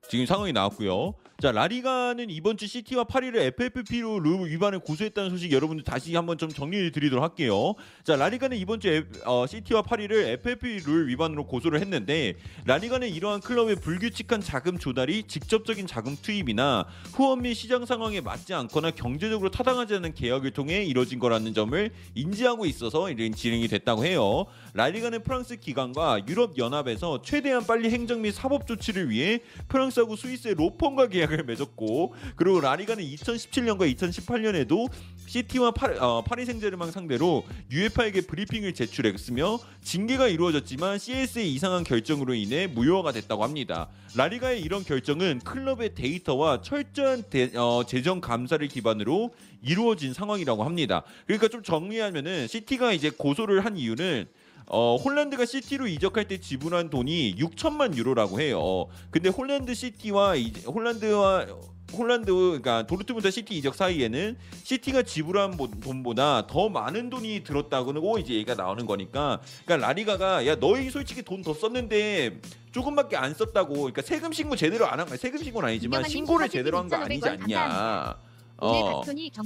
지금 0.10 0.26
상황이 0.26 0.52
나왔고요. 0.52 1.14
자 1.40 1.54
라리가는 1.54 2.30
이번 2.32 2.58
주 2.58 2.68
시티와 2.68 3.06
파리를 3.06 3.40
FFP로 3.40 4.20
룰 4.20 4.50
위반을 4.50 4.80
고소했다는 4.80 5.30
소식 5.30 5.54
여러분들 5.54 5.86
다시 5.86 6.14
한번 6.14 6.38
좀 6.38 6.50
정리를 6.50 6.92
드리도록 6.92 7.24
할게요. 7.24 7.76
자 8.04 8.18
라리가는 8.18 8.58
이번 8.58 8.82
주 8.82 9.06
어, 9.24 9.46
시티와 9.48 9.84
파리를 9.84 10.28
FFP 10.42 10.80
룰 10.86 11.08
위반으로 11.08 11.46
고소를 11.46 11.80
했는데 11.80 12.34
라리가는 12.66 13.08
이러한 13.08 13.40
클럽의 13.40 13.78
불규칙한 13.78 14.42
자금 14.42 14.80
조달이 14.80 15.24
직접적인 15.28 15.88
자금 15.88 16.18
투입이나 16.22 16.86
후원 17.14 17.44
및 17.44 17.54
시장 17.54 17.86
상황에 17.86 18.20
맞지 18.20 18.54
않거나 18.54 18.92
경제적으로 18.92 19.50
타당하지 19.50 19.94
않은 19.96 20.16
계약을 20.16 20.52
통해 20.52 20.84
이뤄진 20.84 21.20
거라는 21.20 21.54
점을 21.54 21.92
인지하고 22.16 22.66
있어서 22.66 23.12
이런 23.12 23.32
진행이 23.32 23.68
됐다고 23.70 24.04
해요. 24.04 24.46
라리가는 24.74 25.24
프랑스 25.24 25.56
기관과 25.56 26.28
유럽 26.28 26.58
연합에서 26.58 27.22
최대한 27.22 27.66
빨리 27.66 27.90
행정 27.90 28.22
및 28.22 28.32
사법 28.32 28.68
조치를 28.68 29.10
위해 29.10 29.40
프랑스하고 29.68 30.16
스위스의 30.16 30.56
로펌과 30.56 31.08
계약을 31.08 31.44
맺었고 31.46 32.14
그리고 32.36 32.60
라리가는 32.62 33.04
2017년과 33.04 33.96
2018년에도 33.96 34.90
시티와 35.26 35.72
파, 35.72 35.88
어, 36.00 36.24
파리 36.24 36.46
생제르맹 36.46 36.92
상대로 36.92 37.44
UEFA에게 37.72 38.22
브리핑을 38.22 38.74
제출했으며 38.74 39.60
징계가 39.82 40.28
이루어졌지만 40.28 40.98
CS의 40.98 41.54
이상한 41.54 41.84
결정으로 41.84 42.34
인해 42.34 42.68
무효화가 42.68 43.12
됐다고 43.12 43.44
합니다. 43.44 43.90
라리가의 44.16 44.62
이런 44.62 44.84
결정은 44.84 45.40
클럽의 45.40 45.94
데이터와 45.94 46.62
철저한 46.62 47.24
대, 47.30 47.52
어, 47.56 47.84
재정 47.88 48.22
감사를 48.22 48.68
기반으로 48.68 49.34
이루어진 49.62 50.14
상황이라고 50.14 50.64
합니다. 50.64 51.04
그러니까 51.28 51.48
좀 51.48 51.62
정리하면은 51.62 52.48
시티가 52.48 52.94
이제 52.94 53.12
고소를 53.12 53.66
한 53.66 53.78
이유는 53.78 54.28
어, 54.72 54.96
홀란드가 54.98 55.46
시티로 55.46 55.88
이적할 55.88 56.28
때 56.28 56.40
지불한 56.40 56.90
돈이 56.92 57.36
6천만 57.38 57.96
유로라고 57.98 58.40
해요. 58.40 58.88
근데 59.10 59.30
홀란드 59.30 59.74
시티와 59.74 60.36
이제 60.36 60.62
홀란드와 60.70 61.48
홀란드 61.92 62.32
그러니까 62.32 62.86
도르트문트 62.86 63.32
시티 63.32 63.58
이적 63.58 63.74
사이에는 63.74 64.38
시티가 64.64 65.02
지불한 65.02 65.58
돈보다 65.82 66.46
더 66.46 66.70
많은 66.70 67.10
돈이 67.10 67.44
들었다고 67.44 68.20
이제 68.20 68.36
얘기가 68.36 68.54
나오는 68.54 68.86
거니까. 68.86 69.42
그러니까 69.66 69.88
라리가가 69.88 70.46
야 70.46 70.56
너희 70.56 70.92
솔직히 70.92 71.24
돈 71.24 71.42
더 71.42 71.52
썼는데 71.56 72.40
조금밖에 72.72 73.18
안 73.18 73.34
썼다고. 73.34 73.74
그러니까 73.74 74.04
세금 74.04 74.32
신고 74.34 74.56
제대로 74.56 74.86
안 74.86 75.00
한 75.00 75.08
거야. 75.08 75.18
세금 75.18 75.42
신고는 75.44 75.70
아니지만 75.70 76.04
신고를 76.08 76.48
제대로 76.50 76.78
한 76.78 76.88
거 76.90 76.96
아니지 76.98 77.28
않냐. 77.28 78.18
어, 78.58 79.02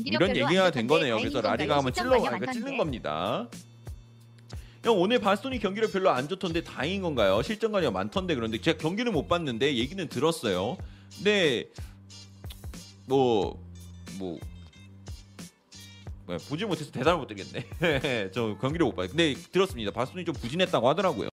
이런 0.05 0.35
얘기가 0.35 0.71
된 0.71 0.85
거네요. 0.87 1.15
그래서 1.19 1.39
라리가 1.39 1.77
한번 1.77 1.93
찔러 1.93 2.09
그러니까 2.19 2.51
찔른 2.51 2.77
겁니다 2.77 3.47
형 4.83 4.99
오늘 4.99 5.19
바스토니 5.19 5.59
경기를 5.59 5.89
별로 5.89 6.09
안 6.09 6.27
좋던데 6.27 6.63
다행인 6.63 7.01
건가요? 7.01 7.41
실점관이 7.41 7.89
많던데 7.89 8.35
그런데 8.35 8.59
제가 8.59 8.77
경기는 8.77 9.13
못 9.13 9.29
봤는데 9.29 9.75
얘기는 9.77 10.05
들었어요. 10.09 10.77
근데 11.15 11.69
뭐뭐 13.05 13.63
뭐, 14.19 14.39
뭐 16.25 16.37
보지 16.49 16.65
못해서 16.65 16.91
대답을 16.91 17.19
못 17.19 17.27
드리겠네. 17.27 18.31
저 18.33 18.57
경기를 18.59 18.85
못 18.85 18.95
봐요. 18.95 19.07
근데 19.07 19.33
들었습니다. 19.53 19.91
바스토니 19.91 20.25
좀 20.25 20.35
부진했다고 20.35 20.89
하더라고요. 20.89 21.32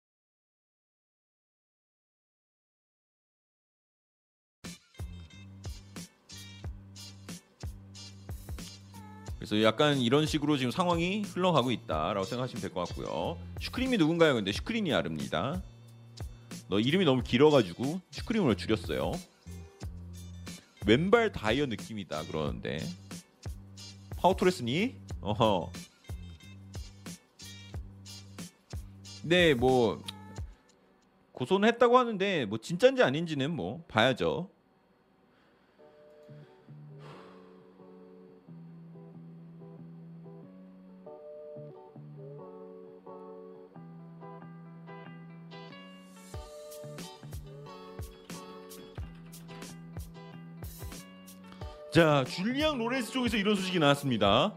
그래서 9.54 9.68
약간 9.68 10.00
이런 10.00 10.26
식으로 10.26 10.56
지금 10.56 10.72
상황이 10.72 11.22
흘러가고 11.22 11.70
있다라고 11.70 12.24
생각하시면 12.24 12.60
될 12.60 12.72
것 12.72 12.88
같고요. 12.88 13.38
슈크림이 13.60 13.96
누군가요? 13.98 14.34
근데 14.34 14.50
슈크림이 14.50 14.92
아릅니다. 14.92 15.62
너 16.68 16.80
이름이 16.80 17.04
너무 17.04 17.22
길어가지고 17.22 18.00
슈크림으로 18.10 18.56
줄였어요. 18.56 19.12
왼발 20.86 21.30
다이어 21.30 21.66
느낌이다 21.66 22.24
그러는데 22.24 22.84
파워토레스니? 24.16 24.96
어허. 25.20 25.70
네, 29.22 29.54
뭐 29.54 30.02
고소는 31.30 31.68
했다고 31.68 31.96
하는데 31.96 32.44
뭐 32.46 32.58
진짠지 32.58 33.04
아닌지는 33.04 33.54
뭐 33.54 33.84
봐야죠. 33.86 34.50
자, 51.94 52.24
줄리앙 52.24 52.76
로렌스 52.78 53.12
쪽에서 53.12 53.36
이런 53.36 53.54
소식이 53.54 53.78
나왔습니다. 53.78 54.52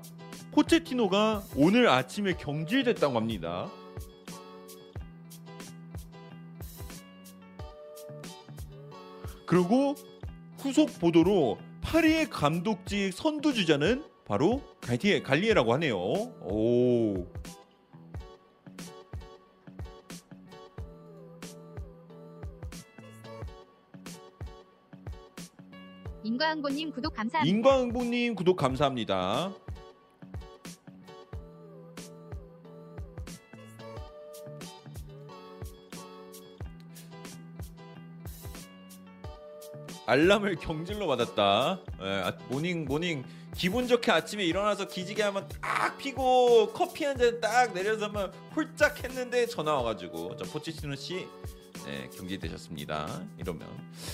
포체티노가 0.53 1.43
오늘 1.55 1.87
아침에 1.87 2.33
경질됐다고 2.33 3.15
합니다. 3.15 3.69
그리고 9.45 9.93
후속 10.57 10.99
보도로 10.99 11.59
파리의 11.81 12.31
감독직 12.31 13.13
선두 13.13 13.53
주자는 13.53 14.03
바로 14.25 14.63
갈리에라고 15.23 15.73
하네요. 15.73 15.95
오. 15.95 17.27
인과응보님 26.37 26.91
구독 26.91 27.15
감사합니다. 27.15 27.49
인과응보님 27.57 28.35
구독 28.35 28.57
감사합니다. 28.57 29.51
알람을 40.05 40.55
경질로 40.57 41.07
받았다. 41.07 41.79
예, 42.01 42.05
아, 42.23 42.37
morning 42.49 42.85
morning 42.85 43.25
기분 43.55 43.87
좋게 43.87 44.11
아침에 44.11 44.43
일어나서 44.45 44.87
기지개 44.87 45.21
한번 45.23 45.47
딱 45.61 45.97
피고 45.97 46.71
커피 46.71 47.03
한 47.05 47.17
잔 47.17 47.41
딱 47.41 47.73
내려서 47.73 48.05
한번 48.05 48.31
홀짝 48.55 49.03
했는데 49.03 49.47
전화 49.47 49.73
와가지고 49.73 50.37
저 50.37 50.45
포치티노 50.45 50.95
씨 50.95 51.27
네, 51.87 52.09
경질되셨습니다. 52.17 53.23
이러면 53.37 53.65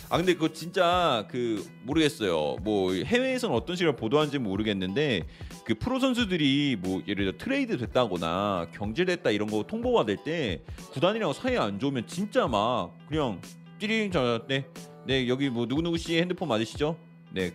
아 0.07 0.17
근데 0.17 0.36
그거 0.36 0.53
진짜 0.53 1.26
그 1.32 1.67
모르겠어요. 1.82 2.57
뭐 2.61 2.93
해외에서는 2.93 3.55
어떤 3.55 3.76
식으로 3.76 3.95
보도하는지 3.95 4.38
모르겠는데 4.38 5.26
그 5.65 5.74
프로 5.74 5.99
선수들이 5.99 6.78
뭐 6.80 7.01
예를 7.07 7.26
들어 7.26 7.38
트레이드 7.38 7.80
됐다거나 7.80 8.67
경질됐다 8.74 9.32
이런 9.32 9.49
거 9.49 9.63
통보 9.63 9.91
받을 9.93 10.17
때 10.17 10.61
구단이랑 10.91 11.34
사이 11.34 11.57
안 11.57 11.80
좋으면 11.80 12.05
진짜 12.05 12.47
막 12.47 12.95
그냥 13.09 13.41
띠링 13.80 14.11
저네 14.11 14.67
네 15.07 15.28
여기 15.28 15.49
뭐 15.49 15.65
누구 15.67 15.82
누구 15.82 15.97
씨 15.97 16.15
핸드폰 16.19 16.49
맞으시죠? 16.49 16.95
네 17.32 17.51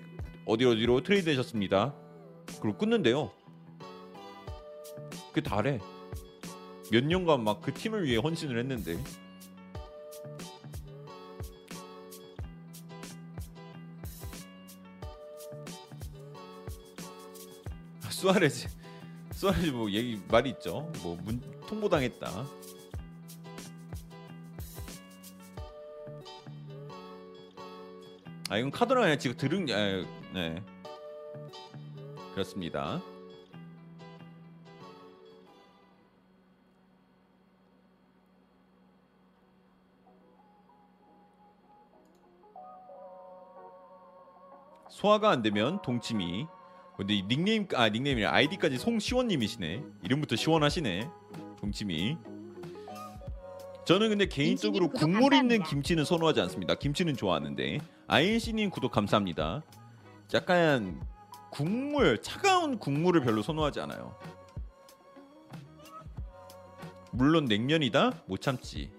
어디 0.46 0.64
어디로 0.64 1.02
트레이드 1.04 1.26
되셨습니다. 1.26 1.94
그리고 2.60 2.76
끊는데요. 2.76 3.30
그 5.32 5.42
달에 5.44 5.78
몇 6.90 7.04
년간 7.04 7.44
막 7.44 7.60
그 7.60 7.72
팀을 7.72 8.04
위해 8.04 8.16
헌신을 8.16 8.58
했는데 8.58 8.98
수아레즈 18.18 18.68
수아레즈 19.32 19.70
뭐 19.70 19.88
얘기 19.92 20.20
말이 20.26 20.50
있죠. 20.50 20.90
뭐 21.04 21.16
문, 21.22 21.40
통보당했다. 21.68 22.28
아 28.50 28.58
이건 28.58 28.72
카드로 28.72 29.02
아니라 29.04 29.18
지금 29.18 29.36
들은 29.36 29.66
게 29.66 29.72
아, 29.72 30.04
네 30.34 30.60
그렇습니다. 32.32 33.00
소화가 44.90 45.30
안 45.30 45.42
되면 45.42 45.80
동치미. 45.82 46.48
근데 46.98 47.14
이 47.14 47.22
닉네임 47.28 47.68
아 47.76 47.88
닉네임이 47.88 48.26
아이디까지 48.26 48.76
송시원님이시네. 48.76 49.84
이름부터 50.02 50.34
시원하시네. 50.34 51.08
동치미. 51.60 52.18
저는 53.84 54.08
근데 54.10 54.26
개인적으로 54.26 54.90
국물 54.90 55.32
있는. 55.32 55.62
김치는 55.62 56.04
선호하지 56.04 56.40
않습니다. 56.42 56.74
김치는 56.74 57.16
좋아하는데 57.16 57.78
아이씨님 58.08 58.70
구독 58.70 58.90
감사합니다. 58.90 59.62
약간 60.34 61.00
국물 61.50 62.20
차가운 62.20 62.78
국물을 62.78 63.22
별로 63.22 63.42
선호하지 63.42 63.80
않아요. 63.80 64.18
물론 67.12 67.44
냉면이다 67.44 68.24
못 68.26 68.40
참지. 68.40 68.90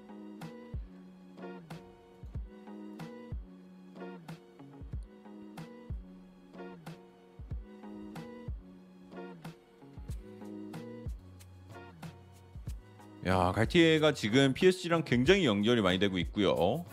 야 13.29 13.51
갈티에가 13.51 14.15
지금 14.15 14.55
PSG랑 14.55 15.03
굉장히 15.05 15.45
연결이 15.45 15.83
많이 15.83 15.99
되고 15.99 16.17
있고요. 16.17 16.83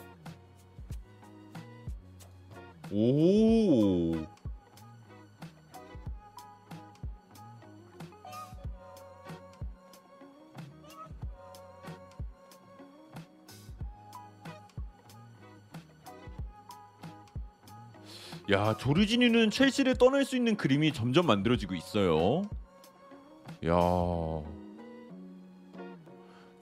오. 2.93 4.15
야 18.51 18.77
조르지니는 18.77 19.51
첼시를 19.51 19.97
떠날 19.97 20.27
수 20.27 20.37
있는 20.37 20.55
그림이 20.59 20.93
점점 20.93 21.25
만들어지고 21.27 21.75
있어요. 21.75 22.43
야 23.65 24.66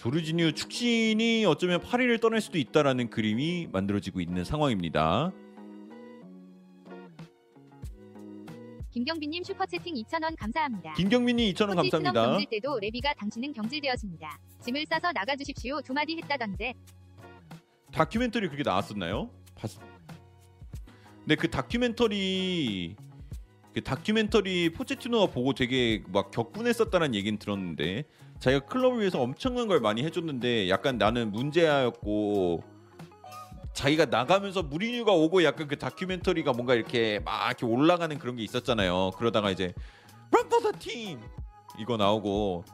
조르지니오 0.05 0.53
축신이 0.53 1.47
어쩌면 1.47 1.81
파리를 1.81 2.19
떠날 2.19 2.43
수도 2.43 2.59
있다라는 2.59 3.09
그림이 3.09 3.69
만들어지고 3.73 4.21
있는 4.21 4.45
상황입니다. 4.45 5.33
김경빈님 8.91 9.43
슈퍼채팅 9.45 9.95
2,000원 9.95 10.37
감사합니다. 10.39 10.93
김경민이 10.93 11.55
2,000원 11.55 11.77
코치 11.77 11.89
수능 11.89 12.05
감사합니다. 12.05 12.27
경질 12.27 12.51
때도 12.51 12.79
레비가 12.81 13.15
당신은 13.15 13.55
경질되었습니다. 13.55 14.39
짐을 14.61 14.85
싸서 14.91 15.11
나가주십시오. 15.13 15.81
두 15.81 15.95
마디 15.95 16.19
했다던데. 16.19 16.75
다큐멘터리 17.91 18.51
그게 18.51 18.63
나왔었나요? 18.63 19.31
봤... 19.55 19.71
근데 21.21 21.35
그 21.35 21.49
다큐멘터리 21.49 22.95
그 23.73 23.83
다큐멘터리 23.83 24.69
포체티노가 24.69 25.33
보고 25.33 25.55
되게 25.55 26.05
막 26.09 26.31
격분했었다는 26.31 27.15
얘기는 27.15 27.39
들었는데 27.39 28.05
자기가 28.45 28.67
클럽을 28.67 29.01
위해서 29.01 29.23
엄청난 29.23 29.69
걸 29.69 29.81
많이 29.81 30.05
해줬는데 30.05 30.69
약간 30.69 30.99
나는 30.99 31.33
문제였고 31.33 32.63
자기가 33.73 34.05
나가면서 34.05 34.63
무리뉴가 34.63 35.13
오고 35.13 35.45
약간 35.45 35.67
그 35.67 35.79
다큐멘터리가 35.79 36.53
뭔가 36.53 36.75
이렇게 36.75 37.21
막 37.25 37.47
이렇게 37.47 37.65
올라가는 37.65 38.19
그런 38.19 38.37
게 38.37 38.43
있었잖아요. 38.43 39.13
그러다가 39.17 39.51
이제 39.51 39.73
the 40.31 40.79
team 40.79 41.21
이거 41.79 41.97
나오고 41.97 42.65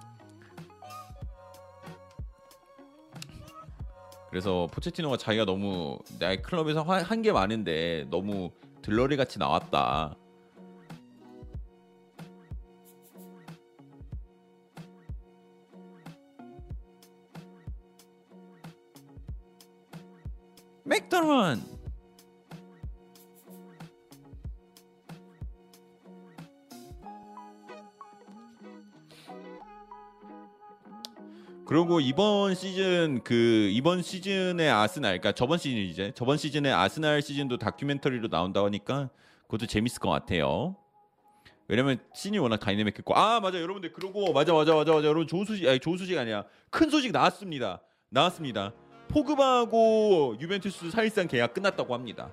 그래서 4.31 4.67
포체티노가 4.73 5.19
자기가 5.19 5.45
너무 5.45 6.01
내 6.19 6.39
클럽에서 6.39 6.83
한 6.83 7.23
게 7.23 7.31
많은데 7.31 8.07
너무 8.11 8.51
들러리 8.83 9.17
같이 9.17 9.39
나왔다. 9.39 10.17
맥더런 20.91 21.63
그리고 31.65 32.01
이번 32.01 32.57
시즌 32.57 33.23
그 33.23 33.69
이번 33.71 34.03
시즌의 34.03 34.69
아스날 34.69 35.21
그러니까 35.21 35.31
저번 35.31 35.59
시즌 35.59 35.79
이제 35.83 36.11
저번 36.17 36.37
시즌의 36.37 36.73
아스날 36.73 37.23
시즌도 37.23 37.59
다큐멘터리로 37.59 38.27
나온다고 38.27 38.67
하니까 38.67 39.11
그것도 39.43 39.67
재밌을 39.67 40.01
것 40.01 40.11
같아요. 40.11 40.75
왜냐면 41.69 41.99
씬이 42.13 42.39
워낙 42.39 42.57
다이내믹했고. 42.57 43.17
아 43.17 43.39
맞아. 43.39 43.61
여러분들 43.61 43.93
그러고 43.93 44.33
맞아 44.33 44.53
맞아 44.53 44.75
맞아 44.75 44.93
맞아. 44.93 45.07
여러분 45.07 45.29
좋은 45.29 45.45
소식 45.45 45.69
아니 45.69 45.79
좋은 45.79 45.97
소식 45.97 46.19
아니야. 46.19 46.45
큰 46.71 46.91
소식 46.91 47.13
나왔습니다. 47.13 47.81
나왔습니다 48.09 48.73
포그바하고 49.13 50.37
유벤투스 50.41 50.91
사실상 50.91 51.27
계약 51.27 51.55
끝났다고 51.55 51.95
합니다 51.95 52.31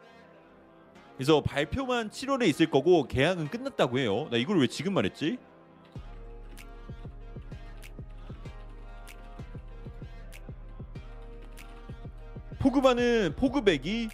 그래서 1.15 1.41
발표만 1.41 2.09
7월에 2.09 2.47
있을 2.47 2.69
거고 2.69 3.07
계약은 3.07 3.49
끝났다고 3.49 3.99
해요 3.99 4.27
나 4.31 4.37
이걸 4.37 4.59
왜 4.59 4.67
지금 4.67 4.93
말했지 4.93 5.37
포그바는 12.59 13.35
포그백이 13.37 14.09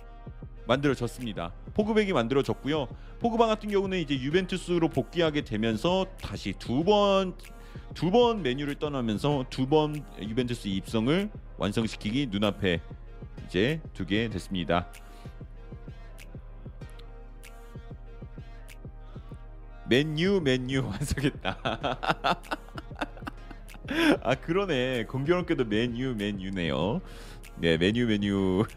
만들어졌습니다. 0.68 1.52
포그백이 1.74 2.14
만들어졌고요. 2.14 2.88
포그바 3.20 3.48
같은 3.48 3.70
경우는 3.70 4.00
이제 4.00 4.16
유벤투스로 4.20 4.90
복귀하게 4.90 5.42
되면서 5.44 6.06
다시 6.22 6.54
두 6.54 6.84
번 6.84 7.36
두 7.94 8.10
번 8.12 8.42
맨유를 8.44 8.76
떠나면서 8.76 9.46
두 9.50 9.68
번 9.68 10.04
유벤투스 10.20 10.68
입성을 10.68 11.30
완성시키기 11.58 12.28
눈앞에 12.32 12.82
이제 13.46 13.82
두게 13.94 14.30
됐습니다. 14.30 14.88
맨유 19.90 20.42
맨유 20.44 20.86
완성했다. 20.88 21.58
아 24.24 24.36
그러네 24.36 25.06
공교롭게도 25.06 25.66
맨유 25.66 26.16
맨유네요. 26.16 27.02
네 27.58 27.78
맨유 27.78 28.08
맨유 28.08 28.66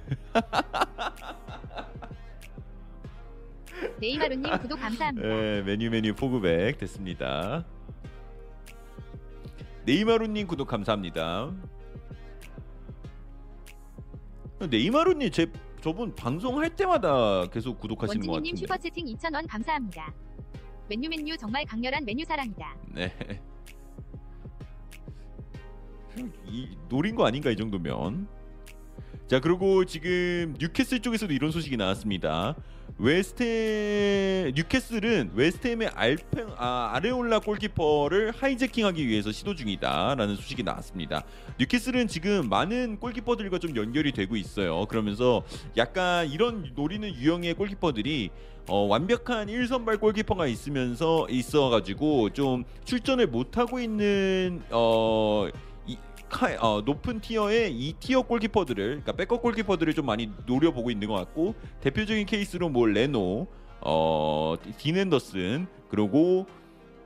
네이마루님 3.99 4.59
구독 4.59 4.79
감사합니다. 4.81 5.27
네, 5.27 5.63
맨유 5.63 5.91
맨유 5.91 6.15
포그백 6.15 6.77
됐습니다. 6.79 7.65
네이마루님 9.87 10.49
구독 10.49 10.67
감사합니다. 10.67 11.55
네이마루님 14.69 15.31
제 15.31 15.47
저분 15.81 16.13
방송할 16.17 16.75
때마다 16.75 17.47
계속 17.47 17.79
구독하시는 17.79 18.27
것 18.27 18.33
같은데. 18.33 18.57
슈퍼 18.57 18.77
채팅 18.77 19.07
2,000원 19.07 19.47
감사합니다. 19.49 20.13
맨유 20.89 21.09
맨유 21.09 21.37
정말 21.37 21.65
강렬한 21.65 22.05
맨유 22.05 22.25
사랑이다. 22.25 22.77
네. 22.95 23.13
이 26.47 26.77
노린 26.89 27.15
거 27.15 27.25
아닌가 27.25 27.51
이 27.51 27.57
정도면. 27.57 28.27
자 29.29 29.39
그리고 29.41 29.85
지금 29.85 30.55
뉴캐슬 30.59 31.01
쪽에서도 31.01 31.33
이런 31.33 31.53
소식이 31.53 31.77
나왔습니다. 31.77 32.57
웨스트 32.99 34.53
뉴캐슬은 34.55 35.33
웨스트햄의 35.35 35.91
알펜 35.95 36.49
아, 36.57 36.93
아레올라 36.95 37.41
골키퍼를 37.41 38.33
hijacking하기 38.35 39.07
위해서 39.07 39.33
시도 39.33 39.55
중이다라는 39.55 40.35
소식이 40.37 40.63
나왔습니다. 40.63 41.23
뉴캐슬은 41.61 42.09
지금 42.09 42.49
많은 42.49 42.99
골키퍼들과 42.99 43.59
좀 43.59 43.77
연결이 43.77 44.13
되고 44.13 44.35
있어요. 44.35 44.87
그러면서 44.87 45.43
약간 45.77 46.31
이런 46.31 46.73
노리는 46.75 47.15
유형의 47.15 47.53
골키퍼들이 47.55 48.31
어, 48.69 48.79
완벽한 48.87 49.49
1선발 49.49 50.01
골키퍼가 50.01 50.47
있으면서 50.47 51.27
있어가지고 51.29 52.31
좀 52.31 52.65
출전을 52.87 53.27
못 53.27 53.59
하고 53.59 53.79
있는 53.79 54.63
어, 54.71 55.49
이, 56.37 56.39
카, 56.39 56.57
어, 56.61 56.83
높은 56.83 57.21
티어의 57.21 57.73
이 57.75 57.95
티어 57.99 58.23
골키퍼들을 58.23 58.85
그러니까 58.85 59.13
백업 59.13 59.41
골키퍼들을 59.43 59.95
좀 59.95 60.07
많이 60.07 60.31
노려보고 60.45 60.91
있는 60.91 61.09
것 61.09 61.15
같고 61.15 61.55
대표적인 61.81 62.27
케이스로 62.27 62.69
뭐 62.69 62.87
레노, 62.87 63.47
어, 63.81 64.55
딘 64.77 64.97
헨더슨 64.99 65.67
그리고 65.89 66.47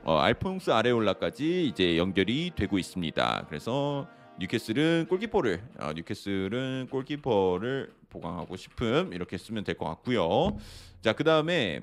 어, 0.02 0.16
알폰스 0.16 0.70
아레올라까지 0.70 1.66
이제 1.66 1.96
연결이 1.96 2.50
되고 2.56 2.78
있습니다. 2.78 3.46
그래서 3.48 4.08
뉴캐슬은 4.40 5.06
골키퍼를 5.08 5.62
어, 5.78 5.92
뉴캐슬은 5.94 6.88
골키퍼를 6.90 7.92
보강하고 8.08 8.56
싶음 8.56 9.12
이렇게 9.12 9.38
쓰면 9.38 9.62
될 9.64 9.76
것 9.76 9.84
같고요. 9.86 10.56
자, 11.02 11.12
그 11.12 11.22
다음에 11.22 11.80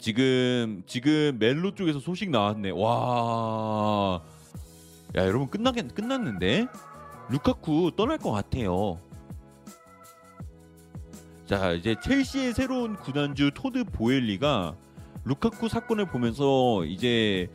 지금 0.00 0.82
지금 0.86 1.36
멜로 1.38 1.74
쪽에서 1.74 1.98
소식 2.00 2.30
나왔네. 2.30 2.70
와, 2.70 4.22
야 5.16 5.26
여러분 5.26 5.48
끝나겠 5.48 5.94
끝났는데 5.94 6.66
루카쿠 7.30 7.92
떠날 7.96 8.18
것 8.18 8.30
같아요. 8.30 9.00
자, 11.46 11.72
이제 11.72 11.96
첼시의 12.02 12.52
새로운 12.52 12.96
구단주 12.96 13.52
토드 13.54 13.84
보엘리가 13.84 14.76
루카쿠 15.24 15.68
사건을 15.68 16.06
보면서 16.06 16.84
이제 16.84 17.50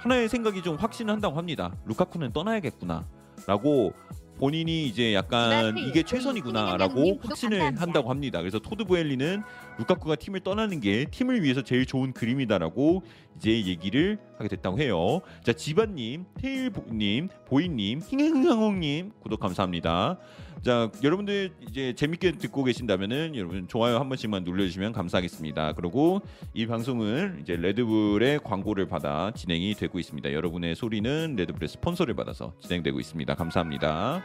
하나의 0.00 0.28
생각이 0.28 0.62
좀 0.62 0.76
확신한다고 0.76 1.36
합니다. 1.36 1.74
루카쿠는 1.86 2.32
떠나야겠구나 2.32 3.06
라고 3.46 3.92
본인이 4.38 4.86
이제 4.86 5.14
약간 5.14 5.74
그 5.74 5.80
이게 5.80 6.02
최선이구나라고 6.02 7.18
확신을. 7.22 7.80
한다고 7.80 8.10
합니다. 8.10 8.40
그래서 8.40 8.58
토드 8.58 8.84
보엘리는 8.84 9.42
루카쿠가 9.78 10.16
팀을 10.16 10.40
떠나는 10.40 10.80
게 10.80 11.04
팀을 11.10 11.42
위해서 11.42 11.62
제일 11.62 11.86
좋은 11.86 12.12
그림이다라고 12.12 13.02
이제 13.36 13.50
얘기를 13.50 14.18
하게 14.36 14.48
됐다고 14.48 14.78
해요. 14.78 15.20
자 15.44 15.52
지반님, 15.52 16.24
테일님, 16.40 17.28
보이님, 17.46 18.00
힝흥흥홍님 18.00 19.12
구독 19.20 19.40
감사합니다. 19.40 20.18
자 20.62 20.90
여러분들 21.04 21.52
이제 21.68 21.92
재밌게 21.94 22.32
듣고 22.32 22.64
계신다면은 22.64 23.36
여러분 23.36 23.68
좋아요 23.68 23.98
한 23.98 24.08
번씩만 24.08 24.44
눌러주시면 24.44 24.92
감사하겠습니다. 24.92 25.74
그리고 25.74 26.20
이 26.52 26.66
방송은 26.66 27.38
이제 27.42 27.56
레드불의 27.56 28.40
광고를 28.40 28.86
받아 28.86 29.30
진행이 29.30 29.74
되고 29.74 29.98
있습니다. 29.98 30.32
여러분의 30.32 30.74
소리는 30.74 31.36
레드불의 31.36 31.68
스폰서를 31.68 32.14
받아서 32.14 32.54
진행되고 32.60 32.98
있습니다. 32.98 33.34
감사합니다. 33.34 34.22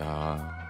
야. 0.00 0.62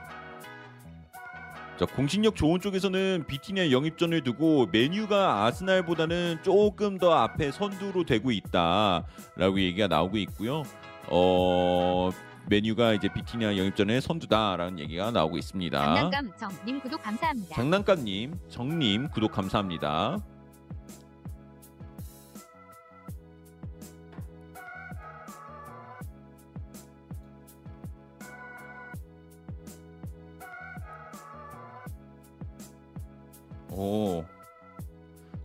자, 1.79 1.87
공신력 1.87 2.37
좋은 2.37 2.61
쪽에서는 2.61 3.25
비티니아 3.27 3.71
영입전을 3.73 4.23
두고 4.23 4.69
메뉴가 4.71 5.45
아스날보다는 5.45 6.39
조금 6.43 6.99
더 6.99 7.13
앞에 7.13 7.51
선두로 7.51 8.05
되고 8.05 8.31
있다라고 8.31 9.59
얘기가 9.59 9.89
나오고 9.89 10.19
있고요. 10.19 10.63
어, 11.09 12.11
메뉴가 12.49 12.95
이제 12.95 13.09
비티니아 13.13 13.57
영입전의 13.57 14.01
선두다라는 14.01 14.79
얘기가 14.79 15.11
나오고 15.11 15.39
있습니다. 15.39 15.79
장난감 15.79 16.31
정님 16.37 16.81
구독 16.81 17.03
감사합니다. 17.03 17.55
장난감님, 17.55 18.39
정님 18.49 19.09
구독 19.09 19.33
감사합니다. 19.33 20.19
오. 33.71 34.25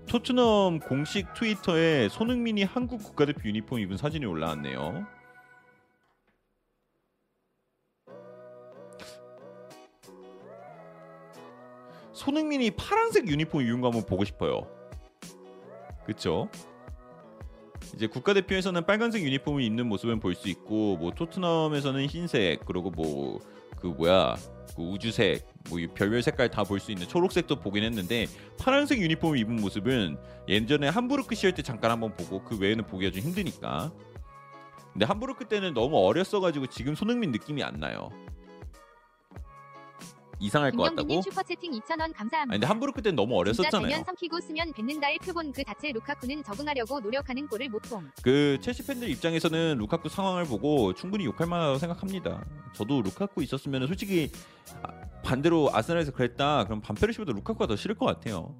토트넘 0.07 0.79
공식 0.79 1.33
트위터에 1.33 2.09
손흥민이 2.09 2.63
한국 2.63 3.03
국가대표 3.03 3.47
유니폼 3.49 3.79
입은 3.79 3.97
사진이 3.97 4.25
올라왔네요. 4.25 5.05
손흥민이 12.17 12.71
파란색 12.71 13.27
유니폼 13.27 13.61
입은 13.61 13.81
거 13.81 13.87
한번 13.87 14.05
보고 14.05 14.25
싶어요. 14.25 14.67
그쵸? 16.05 16.49
이제 17.95 18.07
국가대표에서는 18.07 18.85
빨간색 18.85 19.23
유니폼을 19.23 19.61
입는 19.61 19.87
모습은 19.87 20.19
볼 20.19 20.33
수 20.35 20.49
있고 20.49 20.97
뭐 20.97 21.11
토트넘에서는 21.11 22.05
흰색 22.07 22.65
그리고 22.65 22.89
뭐 22.91 23.39
그 23.77 23.85
뭐야 23.87 24.35
그 24.75 24.81
우주색 24.81 25.45
뭐이 25.69 25.85
별별 25.93 26.23
색깔 26.23 26.49
다 26.49 26.63
볼 26.63 26.79
수 26.79 26.91
있는 26.91 27.07
초록색도 27.07 27.57
보긴 27.59 27.83
했는데 27.83 28.25
파란색 28.59 28.99
유니폼을 28.99 29.37
입은 29.37 29.57
모습은 29.57 30.17
예전에 30.47 30.87
함부르크 30.87 31.35
시절 31.35 31.53
때 31.53 31.61
잠깐 31.61 31.91
한번 31.91 32.15
보고 32.15 32.43
그 32.43 32.57
외에는 32.57 32.85
보기가 32.87 33.11
좀 33.11 33.21
힘드니까 33.21 33.91
근데 34.93 35.05
함부르크 35.05 35.45
때는 35.45 35.75
너무 35.75 35.97
어렸어가지고 35.99 36.65
지금 36.67 36.95
손흥민 36.95 37.31
느낌이 37.31 37.61
안 37.61 37.79
나요 37.79 38.09
이상할 40.39 40.71
것 40.71 40.83
같다고? 40.83 41.21
슈퍼채팅 41.21 41.71
2,000원 41.71 42.13
감사합니다. 42.13 42.37
아니 42.41 42.49
근데 42.51 42.67
함부르크 42.67 43.01
때는 43.01 43.15
너무 43.15 43.33
진짜 43.45 43.61
어렸었잖아요 43.61 43.89
대면 43.89 44.03
삼키고 44.05 44.39
쓰면 44.41 44.73
뱉는다의 44.73 45.19
표본 45.19 45.51
그 45.51 45.63
자체 45.63 45.91
루카쿠는 45.91 46.43
적응하려고 46.43 46.99
노력하는 46.99 47.47
꼴을 47.47 47.69
못 47.69 47.81
봄. 47.83 48.09
그 48.21 48.57
첼시 48.61 48.85
팬들 48.85 49.09
입장에서는 49.09 49.77
루카쿠 49.79 50.09
상황을 50.09 50.45
보고 50.45 50.93
충분히 50.93 51.25
욕할 51.25 51.47
만하다고 51.47 51.79
생각합니다. 51.79 52.45
저도 52.73 53.01
루카쿠 53.01 53.41
있었으면 53.43 53.87
솔직히 53.87 54.31
아, 54.83 54.89
반대로 55.23 55.69
아스날에서 55.73 56.11
그랬다. 56.11 56.65
그럼 56.65 56.81
반페르시보다 56.81 57.31
루카쿠가 57.33 57.67
더 57.67 57.75
싫을 57.75 57.95
것 57.95 58.05
같아요. 58.05 58.55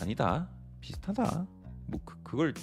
아니다. 0.00 0.48
비슷하다. 0.80 1.46
뭐 1.86 2.00
그, 2.04 2.22
그걸 2.22 2.54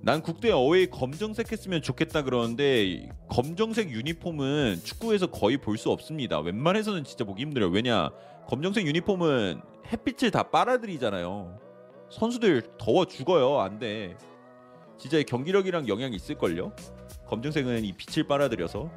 난 0.00 0.22
국대 0.22 0.50
어웨이 0.50 0.86
검정색 0.88 1.50
했으면 1.52 1.82
좋겠다 1.82 2.22
그러는데 2.22 3.08
검정색 3.28 3.90
유니폼은 3.90 4.80
축구에서 4.84 5.26
거의 5.28 5.58
볼 5.58 5.76
수 5.76 5.90
없습니다. 5.90 6.40
웬만해서는 6.40 7.04
진짜 7.04 7.24
보기 7.24 7.42
힘들어요. 7.42 7.70
왜냐 7.70 8.10
검정색 8.48 8.86
유니폼은 8.86 9.60
햇빛을 9.92 10.30
다 10.30 10.44
빨아들이잖아요. 10.44 11.58
선수들 12.10 12.62
더워 12.78 13.04
죽어요. 13.04 13.60
안 13.60 13.78
돼. 13.78 14.16
진짜 14.98 15.22
경기력이랑 15.22 15.88
영향이 15.88 16.16
있을걸요. 16.16 16.72
검정색은 17.26 17.84
이 17.84 17.92
빛을 17.92 18.26
빨아들여서 18.26 18.90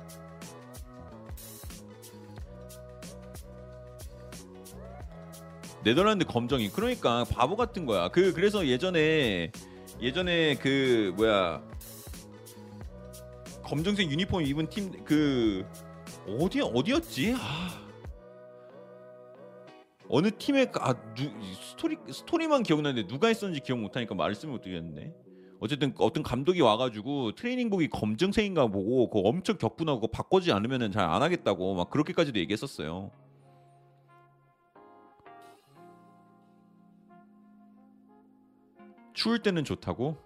네덜란드 5.84 6.26
검정이 6.26 6.70
그러니까 6.70 7.26
바보 7.26 7.56
같은 7.56 7.86
거야. 7.86 8.10
그 8.10 8.34
그래서 8.34 8.66
예전에 8.68 9.52
예전에 10.02 10.56
그 10.56 11.14
뭐야 11.16 11.62
검정색 13.64 14.10
유니폼 14.12 14.44
입은 14.44 14.70
팀 14.70 14.92
그 15.06 15.66
어디 16.40 16.62
어디였지? 16.62 17.36
아, 17.38 17.82
어느 20.08 20.30
팀에 20.38 20.72
아 20.76 20.94
누, 21.16 21.32
스토리 21.72 21.98
스토리만 22.10 22.64
기억나는데 22.64 23.08
누가 23.08 23.28
했었는지 23.28 23.62
기억 23.62 23.80
못하니까 23.80 24.14
말씀을 24.16 24.54
못 24.54 24.62
드리겠네. 24.62 25.14
어쨌든 25.60 25.94
어떤 26.00 26.24
감독이 26.24 26.60
와가지고 26.62 27.34
트레이닝복이 27.36 27.90
검정색인가 27.90 28.68
보고 28.68 29.10
그거 29.10 29.30
엄청 29.30 29.58
격분하고 29.58 30.02
그거 30.02 30.12
바꾸지 30.12 30.52
않으면은 30.52 30.92
잘안 30.92 31.22
하겠다고 31.22 31.76
막 31.76 31.90
그렇게까지도 31.90 32.40
얘기했었어요. 32.40 33.12
추울 39.14 39.40
때는 39.40 39.64
좋다고? 39.64 40.18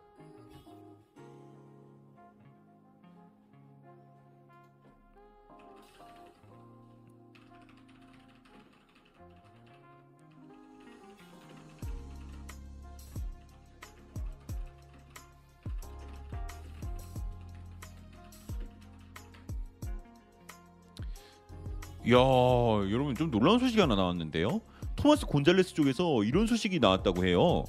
야, 22.07 22.11
여러분 22.11 23.15
좀 23.15 23.31
놀라운 23.31 23.57
소식이 23.57 23.81
하나 23.81 23.95
나왔는데요. 23.95 24.61
토마스 24.95 25.25
곤잘레스 25.25 25.73
쪽에서 25.73 26.23
이런 26.23 26.45
소식이 26.45 26.79
나왔다고 26.79 27.25
해요. 27.25 27.65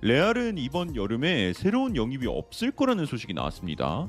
레알은 0.00 0.58
이번 0.58 0.94
여름에 0.94 1.52
새로운 1.52 1.96
영입이 1.96 2.26
없을 2.26 2.70
거라는 2.70 3.04
소식이 3.06 3.34
나왔습니다. 3.34 4.08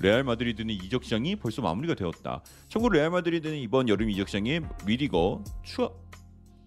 레알 0.00 0.24
마드리드는 0.24 0.74
이적 0.74 1.04
시장이 1.04 1.36
벌써 1.36 1.62
마무리가 1.62 1.94
되었다. 1.94 2.42
참고로 2.68 2.94
레알 2.94 3.10
마드리드는 3.10 3.56
이번 3.58 3.88
여름 3.88 4.10
이적 4.10 4.28
시장에 4.28 4.60
리디거, 4.84 5.44
추아 5.62 5.90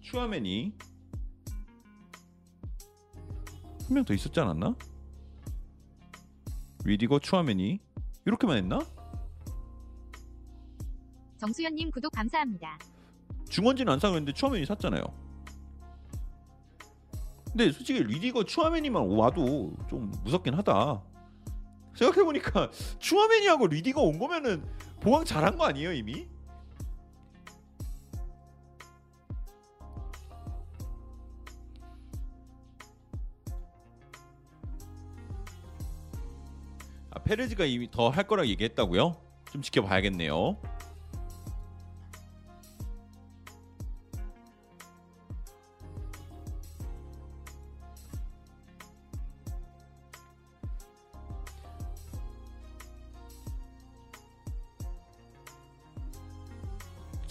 추아메니 0.00 0.72
한 3.88 3.94
명 3.94 4.04
더 4.04 4.14
있었지 4.14 4.40
않았나? 4.40 4.74
리디거, 6.84 7.18
추아메니 7.20 7.78
이렇게만 8.24 8.56
했나? 8.56 8.80
정수연님 11.38 11.90
구독 11.90 12.10
감사합니다. 12.12 12.78
중원진 13.48 13.88
안 13.88 14.00
사고 14.00 14.16
했는데 14.16 14.32
추아맨이 14.32 14.64
샀잖아요. 14.66 15.02
근데 17.56 17.72
솔직히 17.72 18.02
리디거 18.02 18.44
추아맨이만 18.44 19.02
와도 19.12 19.72
좀 19.88 20.12
무섭긴 20.24 20.52
하다. 20.52 21.02
생각해 21.94 22.22
보니까 22.22 22.70
추아맨이하고 23.00 23.68
리디거 23.68 24.02
온 24.02 24.18
거면은 24.18 24.62
보강 25.00 25.24
잘한 25.24 25.56
거 25.56 25.64
아니에요 25.64 25.94
이미? 25.94 26.28
아, 37.10 37.18
페레즈가 37.20 37.64
이미 37.64 37.90
더 37.90 38.10
할 38.10 38.26
거라 38.26 38.46
얘기했다고요? 38.46 39.16
좀 39.52 39.62
지켜봐야겠네요. 39.62 40.56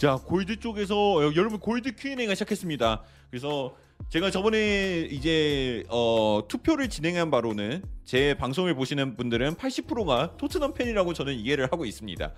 자 0.06 0.14
골드 0.24 0.60
쪽에서 0.60 0.94
여- 1.24 1.34
여러분 1.34 1.58
골드 1.58 1.96
Q&A가 1.96 2.32
시작했습니다. 2.36 3.02
그래서 3.28 3.74
제가 4.08 4.30
저번에 4.30 5.00
이제 5.10 5.82
어, 5.88 6.44
투표를 6.46 6.88
진행한 6.88 7.28
바로는 7.32 7.82
제 8.04 8.34
방송을 8.38 8.76
보시는 8.76 9.16
분들은 9.16 9.56
80%가 9.56 10.36
토트넘 10.36 10.74
팬이라고 10.74 11.12
저는 11.12 11.34
이해를 11.34 11.64
하고 11.72 11.84
있습니다. 11.84 12.32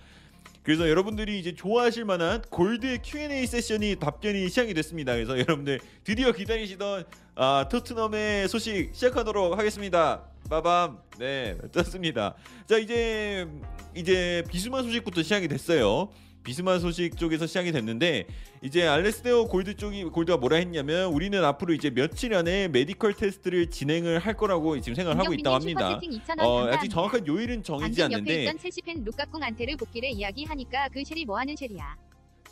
그래서 0.62 0.89
여러분들이 0.89 1.39
이제 1.39 1.55
좋아하실 1.55 2.07
만한 2.07 2.41
골드 2.49 3.01
Q&A 3.05 3.47
세션이 3.47 3.97
답변이 3.97 4.49
시작이 4.49 4.73
됐습니다. 4.73 5.12
그래서 5.12 5.39
여러분들 5.39 5.79
드디어 6.05 6.33
기다리시던 6.33 7.05
아, 7.35 7.69
토트넘의 7.71 8.49
소식 8.49 8.95
시작하도록 8.95 9.59
하겠습니다. 9.59 10.23
빠밤. 10.49 11.01
네, 11.19 11.59
떴습니다. 11.73 12.35
자, 12.66 12.79
이제 12.79 13.47
이제 13.95 14.43
비수마 14.51 14.83
소식부터 14.83 15.23
시작이 15.23 15.49
됐어요. 15.49 16.09
비수마 16.49 16.79
소식 16.78 17.18
쪽에서 17.18 17.46
시작이 17.46 17.72
됐는데 17.72 18.24
이제 18.62 18.88
알레스데어 18.89 19.49
골드 19.49 19.76
쪽이 19.76 20.05
골드가 20.05 20.38
뭐라 20.38 20.57
했냐면 20.57 21.12
우리는 21.12 21.44
앞으로 21.44 21.74
이제 21.74 21.90
며칠 21.90 22.32
안에 22.32 22.68
메디컬 22.68 23.12
테스트를 23.12 23.68
진행을 23.68 24.18
할 24.18 24.34
거라고 24.34 24.80
지금 24.80 24.94
생각을 24.94 25.18
하고 25.22 25.34
있다고 25.34 25.57
합니다. 25.57 26.01
슈퍼채팅 26.01 26.18
2,000원 26.22 26.40
어. 26.40 26.72
아직 26.72 26.88
정확한 26.88 27.26
요일은 27.26 27.62
정해지지 27.62 28.01
옆에 28.01 28.14
않는데 28.14 28.44
있던 28.44 28.59
첼시 28.59 28.80
팬 28.80 29.05
루카꿍 29.05 29.42
안테를 29.42 29.76
복귀를 29.76 30.09
이야기하니까 30.09 30.88
그 30.88 31.05
쉘이 31.05 31.26
뭐하는 31.26 31.55
쉘이야. 31.55 32.08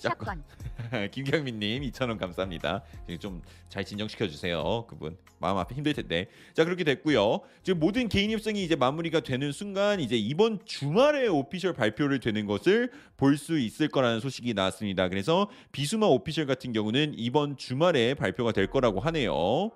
샷건. 0.09 0.45
김경민님 1.11 1.83
2,000원 1.83 2.19
감사합니다. 2.19 2.83
좀 3.21 3.43
잘 3.69 3.85
진정시켜 3.85 4.29
주세요. 4.29 4.87
그분 4.89 5.19
마음 5.39 5.59
앞에 5.59 5.75
힘들 5.75 5.93
텐데. 5.93 6.29
자 6.55 6.65
그렇게 6.65 6.85
됐고요. 6.85 7.41
지금 7.63 7.79
모든 7.81 8.09
개인 8.09 8.31
협상이 8.31 8.65
이제 8.65 8.75
마무리가 8.77 9.21
되는 9.21 9.53
순간 9.53 10.01
이제 10.01 10.17
이번 10.17 10.61
주말에 10.65 11.27
오피셜 11.27 11.75
발표를 11.75 12.21
되는 12.21 12.47
것을 12.47 12.91
볼 13.17 13.37
수 13.37 13.59
있을 13.59 13.89
거라는 13.89 14.21
소식이 14.21 14.55
나왔습니다. 14.55 15.09
그래서 15.11 15.51
비수마 15.73 16.07
오피셜 16.07 16.47
같은 16.47 16.73
경우는 16.73 17.15
이번 17.19 17.57
주말에 17.59 18.15
발표가 18.15 18.53
될 18.53 18.67
거라고 18.69 19.01
하네요. 19.01 19.71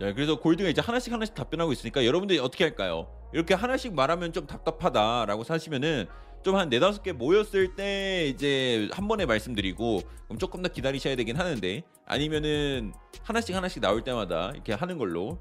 자, 0.00 0.12
그래서 0.14 0.38
골드가 0.38 0.68
이제 0.68 0.80
하나씩 0.80 1.12
하나씩 1.12 1.34
답변하고 1.34 1.72
있으니까 1.72 2.04
여러분들이 2.04 2.38
어떻게 2.38 2.64
할까요? 2.64 3.08
이렇게 3.32 3.54
하나씩 3.54 3.94
말하면 3.94 4.32
좀 4.32 4.46
답답하다라고 4.46 5.44
사시면은 5.44 6.06
좀 6.42 6.56
한 6.56 6.68
네다섯 6.68 7.02
개 7.02 7.12
모였을 7.12 7.74
때 7.74 8.26
이제 8.28 8.88
한 8.92 9.08
번에 9.08 9.26
말씀드리고 9.26 10.02
그럼 10.24 10.38
조금 10.38 10.62
더 10.62 10.68
기다리셔야 10.68 11.16
되긴 11.16 11.36
하는데 11.36 11.82
아니면은 12.06 12.92
하나씩 13.22 13.54
하나씩 13.54 13.80
나올 13.82 14.02
때마다 14.04 14.50
이렇게 14.54 14.72
하는 14.72 14.98
걸로. 14.98 15.38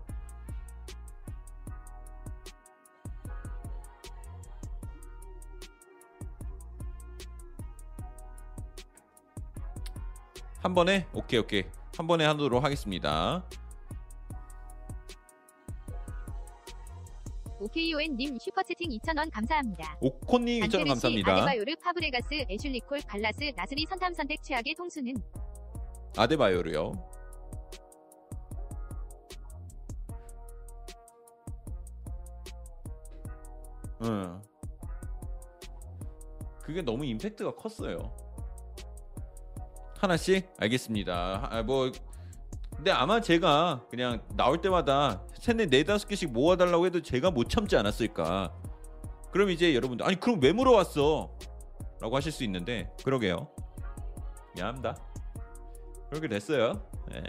한 10.61 10.73
번에? 10.73 11.07
오케이 11.13 11.39
오케이. 11.39 11.63
한 11.97 12.07
번에 12.07 12.25
하도록 12.25 12.63
하겠습니다. 12.63 13.43
오케이오엔님 17.59 18.37
슈퍼채팅 18.39 18.89
2,000원 18.89 19.29
감사합니다. 19.31 19.97
오코님 20.01 20.61
2,000원 20.61 20.63
안테르시, 20.63 20.87
감사합니다. 20.87 21.33
아데바요르, 21.33 21.75
파브레가스, 21.83 22.45
애슐리콜, 22.49 23.01
갈라스, 23.01 23.51
나스리 23.55 23.85
선탐 23.87 24.13
선택 24.13 24.41
최악의 24.43 24.75
통수는 24.75 25.15
아데바요르요. 26.17 26.93
응. 34.03 34.41
그게 36.61 36.81
너무 36.81 37.03
임팩트가 37.03 37.55
컸어요. 37.55 38.15
하나씩 39.97 40.49
알겠습니다. 40.57 41.49
아, 41.51 41.63
뭐 41.63 41.91
근데 42.79 42.91
아마 42.91 43.19
제가 43.19 43.83
그냥 43.89 44.21
나올 44.37 44.61
때마다 44.61 45.21
세네 45.33 45.65
네 45.65 45.83
다섯 45.83 46.07
개씩 46.07 46.31
모아달라고 46.31 46.85
해도 46.85 47.01
제가 47.01 47.29
못 47.29 47.49
참지 47.49 47.75
않았을까. 47.75 48.53
그럼 49.33 49.49
이제 49.49 49.75
여러분들 49.75 50.05
아니 50.05 50.17
그럼 50.17 50.39
왜 50.41 50.53
물어왔어? 50.53 51.29
라고 51.99 52.15
하실 52.15 52.31
수 52.31 52.45
있는데 52.45 52.89
그러게요. 53.03 53.49
미안합니다. 54.55 54.95
그렇게 56.09 56.29
됐어요. 56.29 56.81
네. 57.11 57.21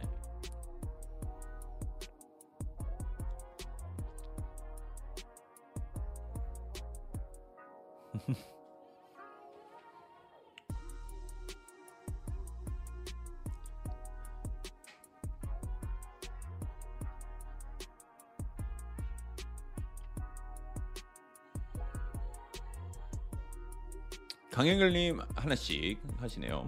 강행글님 24.61 25.21
하나씩 25.37 26.03
하시네요. 26.19 26.67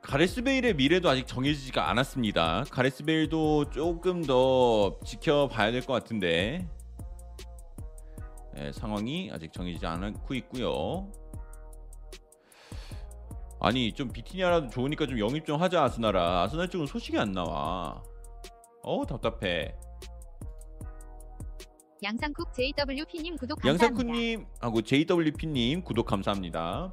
가레스 0.00 0.40
베일의 0.44 0.76
미래도 0.76 1.08
아직 1.08 1.26
정해지지가 1.26 1.90
않았습니다. 1.90 2.62
가레스 2.70 3.02
베일도 3.02 3.70
조금 3.70 4.24
더 4.24 5.00
지켜봐야 5.04 5.72
될 5.72 5.80
것 5.84 5.94
같은데 5.94 6.68
네, 8.54 8.70
상황이 8.70 9.32
아직 9.32 9.52
정해지지 9.52 9.84
않고 9.84 10.32
있고요. 10.34 11.10
아니 13.60 13.92
좀 13.94 14.12
비티니아라도 14.12 14.68
좋으니까 14.68 15.08
좀 15.08 15.18
영입 15.18 15.44
좀 15.44 15.60
하자 15.60 15.82
아스나라. 15.82 16.42
아스날 16.42 16.68
쪽은 16.68 16.86
소식이 16.86 17.18
안 17.18 17.32
나와. 17.32 18.00
어우 18.84 19.04
답답해. 19.06 19.74
양상쿡 22.02 22.52
JWP님 22.52 23.36
구독 23.36 23.60
감사합니다. 23.60 23.84
양상쿠님 23.86 24.46
하고 24.60 24.82
JWP님 24.82 25.82
구독 25.82 26.06
감사합니다. 26.06 26.92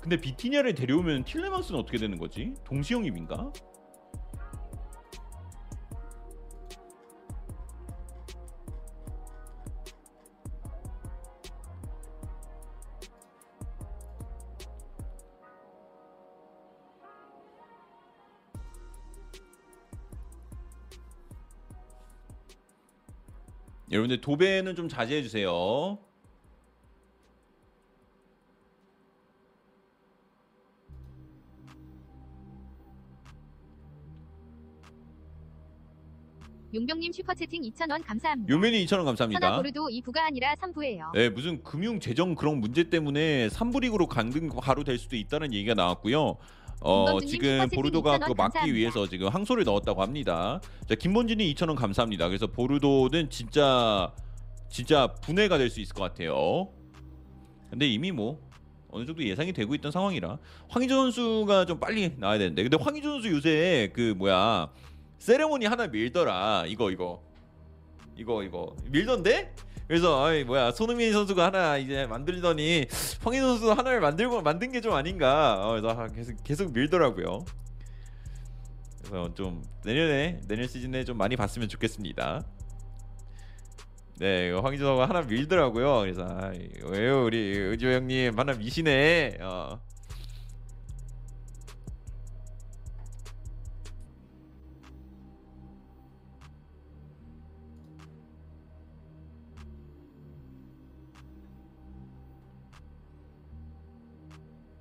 근데 0.00 0.20
비티니아를 0.20 0.74
데려오면 0.76 1.24
틸레망스는 1.24 1.80
어떻게 1.80 1.98
되는 1.98 2.16
거지? 2.16 2.54
동시 2.64 2.94
영입인가? 2.94 3.52
여러분들 23.96 24.20
도배는 24.20 24.74
좀 24.74 24.88
자제해 24.88 25.22
주세요. 25.22 25.98
용병님 36.74 37.10
슈퍼채팅 37.10 37.62
2,000원 37.62 38.04
감사합니다. 38.04 38.52
요면이 38.52 38.84
2,000원 38.84 38.88
천하 38.88 39.04
감사합니다. 39.04 39.56
보르도 39.56 39.88
2부가 39.88 40.18
아니라 40.18 40.54
3부예요. 40.56 41.12
네, 41.14 41.30
무슨 41.30 41.62
금융 41.62 41.98
재정 42.00 42.34
그런 42.34 42.58
문제 42.58 42.90
때문에 42.90 43.48
3부 43.48 43.80
리그로 43.80 44.08
강등 44.08 44.50
바로 44.60 44.84
될 44.84 44.98
수도 44.98 45.16
있다는 45.16 45.54
얘기가 45.54 45.72
나왔고요. 45.72 46.36
어, 46.80 47.20
지금 47.20 47.68
보르도가 47.74 48.18
2,000원 48.18 48.20
그거 48.26 48.34
막기. 48.34 48.74
위해서 48.74 49.06
지금 49.08 49.28
항소를 49.28 49.64
넣었다고 49.64 50.02
합니다. 50.02 50.60
자, 50.88 50.94
김본진이 50.94 51.52
2,000원 51.54 51.74
감사합니다. 51.74 52.28
그래서 52.28 52.46
보르도는 52.46 53.30
진짜 53.30 54.12
진짜 54.68 55.06
분해가 55.22 55.58
될 55.58 55.70
수 55.70 55.80
있을 55.80 55.94
것 55.94 56.02
같아요. 56.02 56.68
근데 57.70 57.86
이미 57.88 58.12
뭐 58.12 58.40
어느 58.90 59.04
정도 59.04 59.22
예상이 59.24 59.52
되고 59.52 59.74
있던 59.74 59.90
상황이라 59.90 60.38
황희조 60.68 60.94
선수가 60.94 61.64
좀 61.66 61.80
빨리 61.80 62.12
나와야 62.16 62.38
되는데 62.38 62.62
근데 62.62 62.76
황희조 62.80 63.10
선수 63.10 63.30
요새 63.30 63.90
그 63.92 64.14
뭐야 64.16 64.70
세레모니 65.18 65.66
하나 65.66 65.86
밀더라 65.88 66.64
이거 66.68 66.90
이거 66.90 67.20
이거 68.16 68.42
이거 68.44 68.74
밀던데 68.90 69.54
그래서 69.88 70.24
아이 70.24 70.42
뭐야 70.44 70.72
손흥민 70.72 71.12
선수가 71.12 71.44
하나 71.46 71.76
이제 71.76 72.06
만들더니 72.06 72.86
황희 73.22 73.38
선수 73.38 73.70
하나를 73.70 74.00
만들고 74.00 74.42
만든 74.42 74.72
게 74.72 74.80
좀 74.80 74.92
아닌가 74.94 75.60
어, 75.66 75.70
그래서 75.72 76.06
계속 76.14 76.42
계속 76.44 76.72
밀더라고요. 76.72 77.44
그래서 78.98 79.34
좀 79.34 79.62
내년에 79.84 80.40
내년 80.48 80.66
시즌에 80.68 81.04
좀 81.04 81.16
많이 81.16 81.36
봤으면 81.36 81.68
좋겠습니다. 81.68 82.42
네, 84.18 84.50
황희조 84.50 84.84
선수가 84.84 85.08
하나 85.08 85.22
밀더라고요. 85.22 86.00
그래서 86.00 86.26
아이, 86.40 86.68
왜요 86.84 87.24
우리 87.24 87.36
의조 87.38 87.88
형님 87.92 88.38
하나 88.38 88.54
미시네. 88.54 89.38
어. 89.42 89.80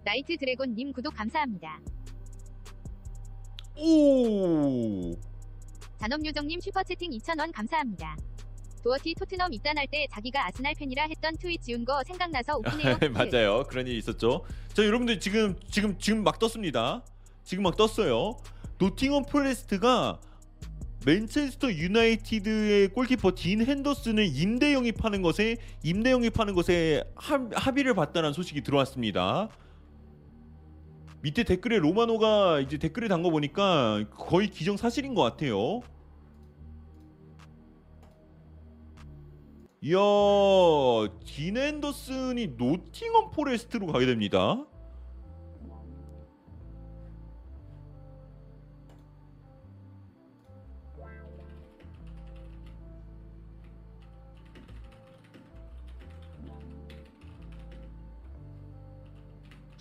나이트 0.06 0.38
드래곤님 0.38 0.94
구독 0.94 1.16
감사합니다. 1.16 1.80
오. 3.76 5.12
잔업요정님 5.98 6.60
슈퍼채팅 6.60 7.10
2,000원 7.10 7.52
감사합니다. 7.52 8.16
도어티 8.84 9.16
토트넘 9.16 9.52
입단할 9.52 9.88
때 9.88 10.06
자기가 10.12 10.46
아스날 10.46 10.76
팬이라 10.76 11.08
했던 11.10 11.36
트윗 11.38 11.60
지운 11.64 11.84
거 11.84 12.04
생각나서 12.04 12.60
웃기네요. 12.60 13.00
맞아요. 13.14 13.64
그런 13.68 13.88
일이 13.88 13.98
있었죠. 13.98 14.46
자, 14.74 14.86
여러분들 14.86 15.20
지금 15.20 15.56
지금 15.72 15.98
지금 15.98 16.24
막 16.24 16.38
떴습니다. 16.38 17.04
지금 17.44 17.64
막 17.64 17.76
떴어요. 17.76 18.38
노팅엄 18.78 19.26
포레스트가 19.26 20.20
맨체스터 21.04 21.72
유나이티드의 21.72 22.90
골키퍼 22.90 23.34
딘 23.34 23.66
핸더슨을 23.66 24.30
임대 24.32 24.74
영입하는 24.74 25.24
것에 25.24 25.58
임대 25.82 26.12
영입하는 26.12 26.54
것에 26.54 27.04
합, 27.16 27.50
합의를 27.56 27.96
봤다는 27.96 28.34
소식이 28.34 28.62
들어왔습니다. 28.62 29.50
밑에 31.26 31.44
댓글에 31.44 31.80
로마노가 31.80 32.60
이제 32.60 32.78
댓글을 32.78 33.08
단거 33.08 33.32
보니까 33.32 34.06
거의 34.12 34.48
기정 34.48 34.78
사실인 34.78 35.16
것 35.16 35.24
같아요. 35.24 35.82
이야, 39.82 39.98
딘 41.26 41.58
핸더슨이 41.58 42.54
노팅엄 42.58 43.32
포레스트로 43.32 43.88
가게 43.88 44.06
됩니다. 44.06 44.68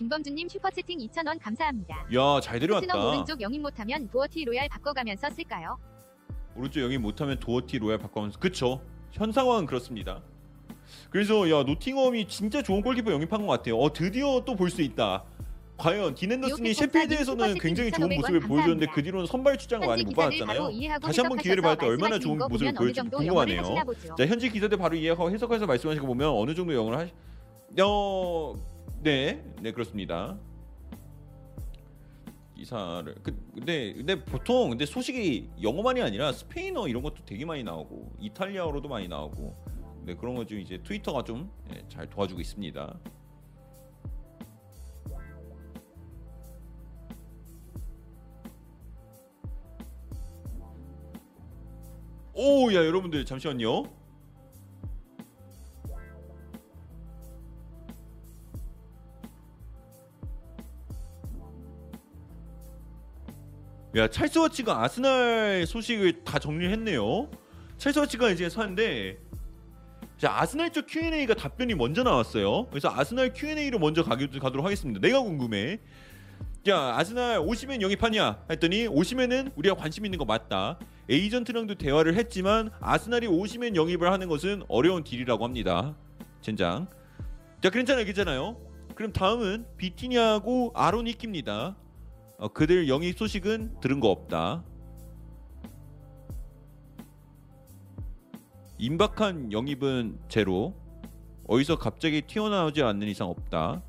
김범준님 0.09 0.49
슈퍼채팅 0.51 0.99
2,000원 0.99 1.39
감사합니다. 1.41 2.07
야, 2.15 2.41
잘 2.43 2.59
데려왔다. 2.61 3.09
오른쪽 3.09 3.41
영입 3.41 3.61
못하면 3.63 4.07
도어티 4.09 4.45
로얄 4.45 4.69
바꿔가면서 4.69 5.31
쓸까요? 5.31 5.79
오른쪽 6.55 6.83
영입 6.83 7.01
못하면 7.01 7.39
도어티 7.41 7.79
로얄 7.79 7.99
바꿔가면서 7.99 8.39
그쵸 8.39 8.83
현 9.13 9.33
상황은 9.33 9.67
그렇습니다 9.67 10.23
그래서 11.11 11.51
야 11.51 11.63
노팅엄이 11.65 12.29
진짜 12.29 12.63
좋은 12.63 12.81
골키퍼 12.83 13.11
영입한 13.13 13.41
것 13.45 13.49
같아요 13.49 13.79
어 13.79 13.93
드디어 13.93 14.43
또 14.45 14.55
볼 14.55 14.71
수 14.71 14.83
있다 14.83 15.25
과연 15.79 16.15
딘 16.15 16.27
헨더슨이 16.27 16.75
셰필드에서는 16.75 17.55
굉장히 17.59 17.91
좋은 17.91 18.09
2,500원 18.11 18.17
모습을 18.17 18.41
보여줬는데. 18.41 18.87
그 18.95 19.03
뒤로는 19.03 19.27
선발 19.27 19.59
출장을 19.59 19.85
많이 19.89 20.05
못 20.05 20.11
기사들 20.11 20.39
받았잖아요 20.47 21.01
다시 21.01 21.21
한번 21.21 21.39
기회를 21.39 21.63
받을 21.63 21.79
때 21.79 21.87
얼마나 21.87 22.19
좋은 22.19 22.39
모습을 22.39 22.73
보여줄지 22.75 23.11
궁금하네요. 23.11 23.63
자 24.17 24.27
현지 24.27 24.49
기자들 24.51 24.79
바로 24.79 24.95
이해하고 24.95 25.31
해석해서 25.31 25.67
말씀하신 25.67 26.03
거 26.03 26.07
보면 26.07 26.29
어느 26.29 26.55
정도 26.55 26.73
영어를 26.75 26.99
하시 26.99 27.13
어... 27.83 28.55
네, 29.05 29.45
네 29.61 29.73
그렇습니다. 29.73 30.39
기사를 32.57 33.15
그, 33.23 33.37
근데 33.55 33.93
근데 33.93 34.25
보통 34.25 34.71
근데 34.71 34.87
소식이 34.87 35.51
영어만이 35.63 36.01
아니라 36.03 36.33
스페인어 36.33 36.89
이런 36.89 37.03
것도 37.03 37.25
되게 37.27 37.45
많이 37.45 37.63
나오고 37.65 38.13
이탈리아어로도 38.21 38.89
많이 38.89 39.09
나오고 39.09 39.55
네 40.07 40.15
그런 40.15 40.35
거 40.37 40.45
좀 40.45 40.59
이제 40.61 40.79
트위터가 40.83 41.25
좀 41.25 41.51
잘 41.89 42.09
도와주고 42.09 42.41
있습니다. 42.41 42.99
오, 52.35 52.73
야 52.73 52.85
여러분들 52.85 53.25
잠시만요. 53.25 53.85
야 63.97 64.09
찰스 64.09 64.39
왓츠가 64.39 64.83
아스날 64.83 65.67
소식을 65.69 66.25
다 66.25 66.41
정리했네요. 66.41 67.31
찰스 67.79 68.01
왓츠가 68.01 68.31
이제 68.31 68.49
사는데 68.49 69.19
자 70.19 70.37
아스날 70.37 70.73
쪽 70.73 70.87
Q&A가 70.89 71.35
답변이 71.35 71.75
먼저 71.75 72.03
나왔어요. 72.03 72.67
그래서 72.71 72.91
아스날 72.93 73.33
Q&A로 73.33 73.79
먼저 73.79 74.03
가도록 74.03 74.65
하겠습니다. 74.65 75.01
내가 75.01 75.21
궁금해. 75.21 75.79
야 76.67 76.97
아스날 76.97 77.39
오시멘 77.39 77.83
영입하냐 77.83 78.47
했더니 78.51 78.89
오시멘은 78.89 79.53
우리가 79.55 79.77
관심 79.77 80.05
있는 80.05 80.19
거 80.19 80.25
맞다. 80.25 80.81
에이전트랑도 81.09 81.77
대화를 81.77 82.17
했지만 82.17 82.71
아스날이 82.81 83.29
오시멘 83.29 83.77
영입을 83.77 84.11
하는 84.11 84.29
것은 84.29 84.65
어려운 84.67 85.05
딜이라고 85.05 85.45
합니다. 85.45 85.95
젠장. 86.41 86.89
자 87.63 87.71
괜찮아요, 87.71 88.05
괜찮아요. 88.05 88.57
그럼 88.97 89.13
다음은 89.13 89.67
비티냐하고 89.77 90.73
아론 90.75 91.07
히키입니다. 91.07 91.77
어, 92.39 92.49
그들 92.49 92.89
영입 92.89 93.17
소식은 93.17 93.81
들은 93.81 94.01
거 94.01 94.11
없다. 94.11 94.65
임박한 98.79 99.53
영입은 99.53 100.19
제로. 100.29 100.75
어디서 101.47 101.79
갑자기 101.79 102.23
튀어나오지 102.23 102.83
않는 102.83 103.07
이상 103.07 103.29
없다. 103.29 103.83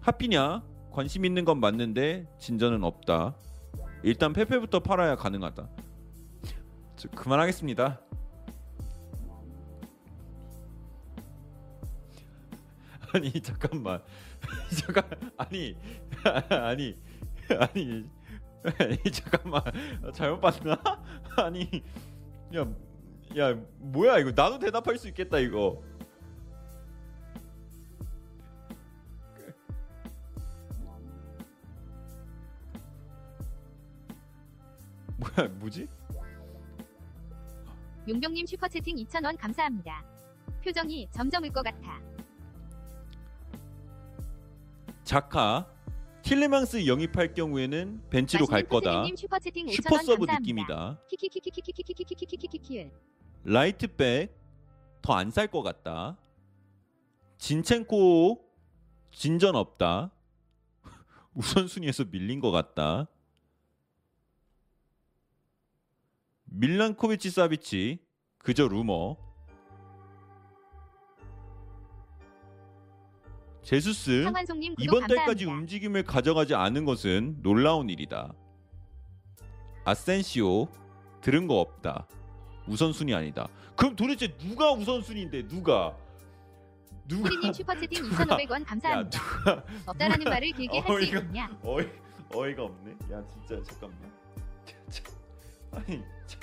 하피냐? 0.00 0.62
관심 0.90 1.24
있는 1.24 1.44
건 1.44 1.60
맞는데 1.60 2.26
진전은 2.38 2.84
없다. 2.84 3.36
일단 4.02 4.32
페페부터 4.32 4.80
팔아야 4.80 5.16
가능하다. 5.16 5.68
저 6.96 7.08
그만하겠습니다. 7.10 8.00
아니 13.14 13.32
잠깐만 13.40 14.02
잠깐 14.78 15.04
아니 15.36 15.76
아니 16.50 16.96
아니 17.48 18.04
아니 18.78 18.96
잠깐만 19.12 19.62
잘못 20.12 20.40
봤나? 20.40 20.76
아니 21.36 21.82
야 22.54 22.90
야 23.36 23.54
뭐야 23.78 24.18
이거 24.18 24.32
나도 24.34 24.58
대답할 24.58 24.98
수 24.98 25.08
있겠다 25.08 25.38
이거 25.38 25.82
뭐야 35.16 35.48
뭐지? 35.60 35.86
용병님 38.08 38.46
슈퍼채팅 38.46 38.96
2,000원 38.96 39.36
감사합니다. 39.38 40.02
표정이 40.64 41.08
점점 41.12 41.44
을것 41.44 41.62
같아. 41.62 42.00
자카, 45.10 45.66
틸레망스 46.22 46.86
영입할 46.86 47.34
경우에는 47.34 48.00
벤치로 48.10 48.46
갈 48.46 48.62
거다. 48.68 49.02
슈퍼 49.72 49.98
서브 50.04 50.24
느낌이다. 50.24 51.00
라이트백 53.42 54.38
더 55.02 55.14
안 55.14 55.30
살 55.32 55.48
것 55.48 55.62
같다. 55.62 56.16
진첸코 57.38 58.48
진전 59.10 59.56
없다. 59.56 60.12
우선순위에서 61.34 62.04
밀린 62.04 62.38
것 62.38 62.52
같다. 62.52 63.08
밀란코비치 66.44 67.30
사비치 67.30 67.98
그저 68.38 68.68
루머 68.68 69.16
제수스 73.62 74.24
구독 74.24 74.74
이번 74.78 75.00
달까지 75.06 75.44
감사합니다. 75.44 75.52
움직임을 75.52 76.02
가져가지 76.04 76.54
않은 76.54 76.84
것은 76.84 77.42
놀라운 77.42 77.88
일이다. 77.90 78.32
아센시오 79.84 80.68
들은 81.20 81.46
거 81.46 81.60
없다. 81.60 82.06
우선순위 82.66 83.14
아니다. 83.14 83.48
그럼 83.76 83.96
도대체 83.96 84.28
누가 84.38 84.72
우선순위인데 84.72 85.46
누가? 85.48 85.96
누가? 87.06 87.28
후리님 87.28 87.52
슈퍼채팅 87.52 88.02
누가- 88.04 88.24
2,500원 88.24 88.60
야 88.60 88.64
감사합니다. 88.64 89.18
누가 89.20 89.64
없다라는 89.86 90.24
말을 90.24 90.52
길게 90.52 90.78
할 90.78 90.86
수 90.86 90.92
어이가- 90.92 91.04
있겠냐? 91.22 91.58
어이 91.62 91.86
어이가 92.32 92.62
없네. 92.64 92.92
야 93.12 93.22
진짜 93.26 93.62
잠깐만. 93.64 93.98
참, 94.88 95.04
아니 95.72 96.02
참. 96.26 96.40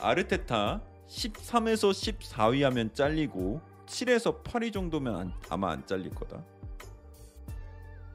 아르테타 0.00 0.82
13에서 1.08 1.90
14위 1.92 2.62
하면 2.62 2.92
잘리고 2.92 3.60
7에서 3.86 4.42
8위 4.42 4.72
정도면 4.72 5.14
안- 5.16 5.32
아마 5.50 5.72
안 5.72 5.86
잘릴 5.86 6.10
거다. 6.10 6.42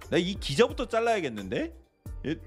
나 0.10 0.18
이 0.18 0.34
기자부터 0.40 0.88
잘라야겠는데? 0.88 1.74
얘- 2.26 2.40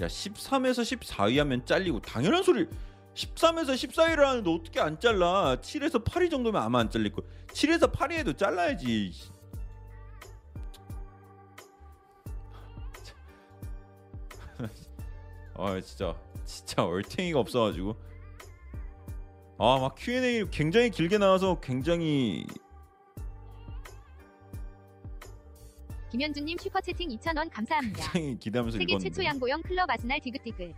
야 0.00 0.06
13에서 0.06 0.82
14위 0.98 1.38
하면 1.38 1.64
잘리고 1.64 2.00
당연한 2.00 2.42
소리 2.42 2.66
13에서 3.14 3.68
14위를 3.74 4.20
하는데 4.20 4.50
어떻게 4.50 4.80
안 4.80 4.98
잘라 4.98 5.56
7에서 5.60 6.02
8위 6.02 6.30
정도면 6.30 6.62
아마 6.62 6.80
안 6.80 6.90
잘릴 6.90 7.12
거 7.12 7.22
7에서 7.52 7.92
8위에도 7.92 8.36
잘라야지. 8.36 9.12
아 15.54 15.80
진짜. 15.80 16.14
진짜 16.44 16.84
얼탱이가 16.84 17.38
없어가지고. 17.38 17.96
아 19.58 19.78
막 19.78 19.94
Q&A 19.96 20.44
굉장히 20.50 20.90
길게 20.90 21.18
나와서 21.18 21.60
굉장히 21.60 22.44
김현주님 26.10 26.58
슈퍼 26.58 26.80
채팅 26.80 27.08
2,000원 27.10 27.48
감사합니다. 27.50 28.10
굉장히 28.12 28.38
기대하면서 28.38 28.78
세계 28.78 28.92
읽었는데. 28.92 29.10
최초 29.10 29.24
양보형 29.24 29.62
클럽 29.62 29.88
아스날 29.88 30.20
디귿디귿 30.20 30.74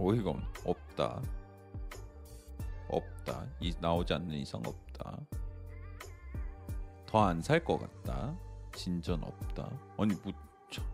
어이가 0.00 0.30
없, 0.30 0.38
없다. 0.64 1.22
없다. 2.88 3.46
이 3.60 3.74
나오지 3.80 4.14
않는 4.14 4.34
이상 4.36 4.62
없다. 4.64 5.18
더 7.06 7.18
안 7.26 7.40
살 7.42 7.62
것 7.62 7.78
같다. 7.78 8.34
진전 8.72 9.22
없다. 9.22 9.70
아니 9.98 10.14
뭐 10.14 10.32
참. 10.70 10.84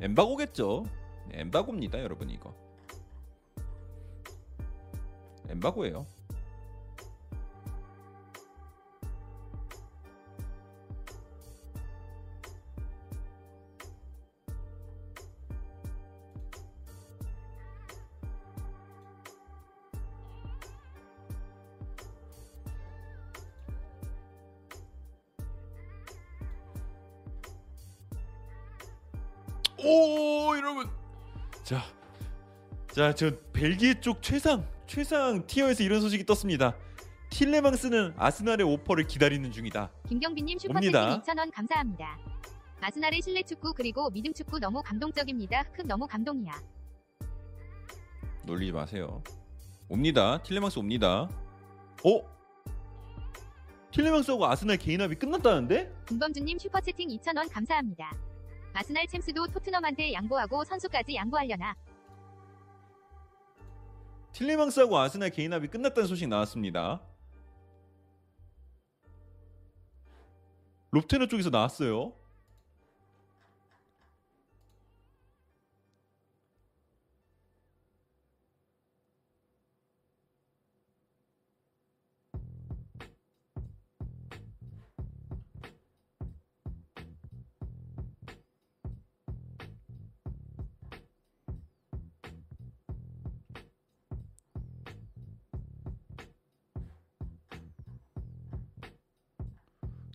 엠바고겠죠. 0.00 0.84
네, 1.28 1.40
엠바고입니다, 1.40 2.00
여러분 2.00 2.30
이거. 2.30 2.54
엠바고예요. 5.48 6.06
자 33.04 33.12
저 33.12 33.30
벨기에 33.52 34.00
쪽 34.00 34.22
최상 34.22 34.66
최상 34.86 35.46
티어에서 35.46 35.82
이런 35.82 36.00
소식이 36.00 36.24
떴습니다. 36.24 36.74
틸레망스는 37.30 38.14
아스날의 38.16 38.64
오퍼를 38.66 39.06
기다리는 39.06 39.50
중이다. 39.52 39.90
김경빈님 40.08 40.56
옵니다. 40.70 41.10
슈퍼채팅 41.10 41.34
2,000원 41.34 41.50
감사합니다. 41.52 42.18
아스날의 42.80 43.20
실내 43.22 43.42
축구 43.42 43.74
그리고 43.74 44.08
믿음 44.10 44.32
축구 44.32 44.58
너무 44.58 44.82
감동적입니다. 44.82 45.64
큰 45.64 45.86
너무 45.86 46.06
감동이야. 46.06 46.52
놀리지 48.46 48.72
마세요. 48.72 49.22
옵니다. 49.88 50.42
틸레망스 50.42 50.78
옵니다. 50.78 51.28
어? 52.04 52.22
틸레망스하고 53.90 54.46
아스날 54.46 54.76
개인합이 54.78 55.14
끝났다는데? 55.16 55.92
김범준님 56.08 56.58
슈퍼채팅 56.58 57.08
2,000원 57.08 57.52
감사합니다. 57.52 58.10
아스날 58.72 59.06
챔스도 59.06 59.46
토트넘한테 59.48 60.12
양보하고 60.14 60.64
선수까지 60.64 61.14
양보하려나? 61.16 61.74
틸레망스하고 64.34 64.98
아스날 64.98 65.30
개인합이 65.30 65.68
끝났다는 65.68 66.08
소식 66.08 66.28
나왔습니다. 66.28 67.00
롭테너 70.90 71.26
쪽에서 71.26 71.50
나왔어요. 71.50 72.12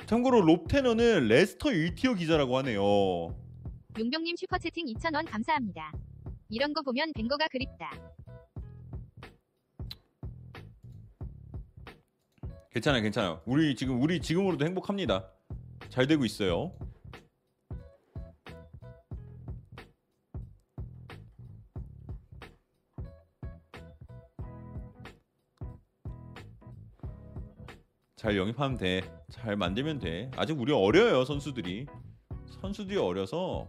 참고로 0.09 0.41
롭테너는 0.41 1.27
레스터 1.27 1.69
1티어 1.69 2.17
기자라고 2.17 2.57
하네요. 2.57 2.81
용병님 3.99 4.37
슈퍼채팅 4.37 4.87
2,000원 4.87 5.29
감사합니다. 5.29 5.91
이런 6.49 6.73
거 6.73 6.81
보면 6.81 7.13
뱅거가 7.13 7.47
그립다. 7.49 7.91
괜찮아요, 12.71 13.03
괜찮아요. 13.03 13.43
우리 13.45 13.75
지금 13.75 14.01
우리 14.01 14.19
지금으로도 14.19 14.65
행복합니다. 14.65 15.29
잘 15.89 16.07
되고 16.07 16.25
있어요. 16.25 16.73
잘 28.29 28.37
영입하면 28.37 28.77
돼. 28.77 29.01
잘 29.31 29.55
만들면 29.55 29.97
돼. 29.97 30.29
아직 30.35 30.53
우리 30.61 30.71
어려요, 30.71 31.25
선수들이. 31.25 31.87
선수들이 32.61 32.95
어려서 32.95 33.67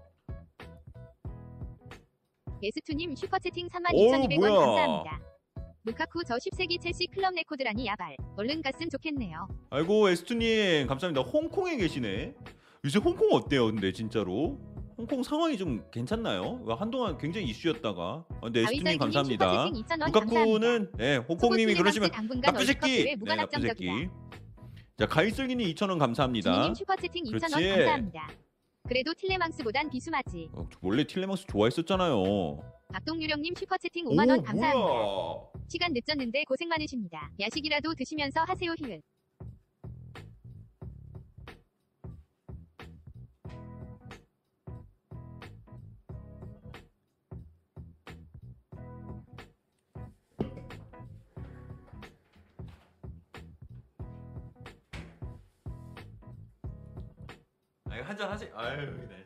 에스투님 2.63 3.17
슈퍼채팅 3.17 3.69
어우, 3.95 4.11
32,200원 4.13 4.37
뭐야. 4.39 4.53
감사합니다. 4.53 5.21
루카쿠 5.85 6.25
저 6.25 6.35
10세기 6.37 6.79
첼시 6.79 7.07
클럽 7.07 7.33
레코드라니 7.37 7.87
야발. 7.87 8.19
얼른 8.37 8.61
갔으면 8.61 8.91
좋겠네요. 8.91 9.49
아이고 9.71 10.11
에스투님 10.11 10.87
감사합니다. 10.89 11.23
홍콩에 11.27 11.79
계시네. 11.79 12.35
요새 12.85 12.99
홍콩 12.99 13.33
어때요? 13.33 13.65
근데 13.65 13.93
진짜로 13.95 14.61
홍콩 14.99 15.23
상황이 15.23 15.57
좀 15.57 15.83
괜찮나요? 15.91 16.63
한동안 16.79 17.17
굉장히 17.17 17.47
이슈였다가. 17.47 18.27
아, 18.29 18.41
근데 18.43 18.61
에스투님 18.61 18.99
감사합니다. 18.99 19.51
슈퍼채팅 19.69 19.83
2,000원 19.85 20.13
감사합니다. 20.13 20.21
루카쿠는 20.21 20.93
네, 20.99 21.17
홍콩님이 21.17 21.75
그러시면 21.77 22.11
나쁜 22.43 22.67
새끼. 22.67 23.05
네, 23.05 23.17
나쁜. 23.17 23.63
새끼. 23.63 24.11
자 25.01 25.07
가이슬기님 25.07 25.67
2,000원 25.73 25.99
감사합니다. 25.99 26.53
준이님 26.53 26.75
슈퍼채팅 26.75 27.25
2,000원 27.25 27.31
그렇지. 27.51 27.69
감사합니다. 27.71 28.29
그래도 28.87 29.15
틸레망스보단 29.15 29.89
비수마지. 29.89 30.51
어, 30.53 30.69
원래 30.83 31.05
틸레망스 31.05 31.47
좋아했었잖아요. 31.47 32.59
박동유령님 32.93 33.55
슈퍼채팅 33.55 34.05
5만원 34.05 34.45
감사합니다. 34.45 34.75
뭐야. 34.75 35.41
시간 35.69 35.93
늦었는데 35.95 36.45
고생 36.45 36.69
많으십니다. 36.69 37.31
야식이라도 37.41 37.95
드시면서 37.95 38.41
하세요 38.47 38.75
히읗. 38.77 39.01
한잔 58.11 58.29
하세요. 58.29 58.51
아유, 58.57 59.09
네. 59.09 59.25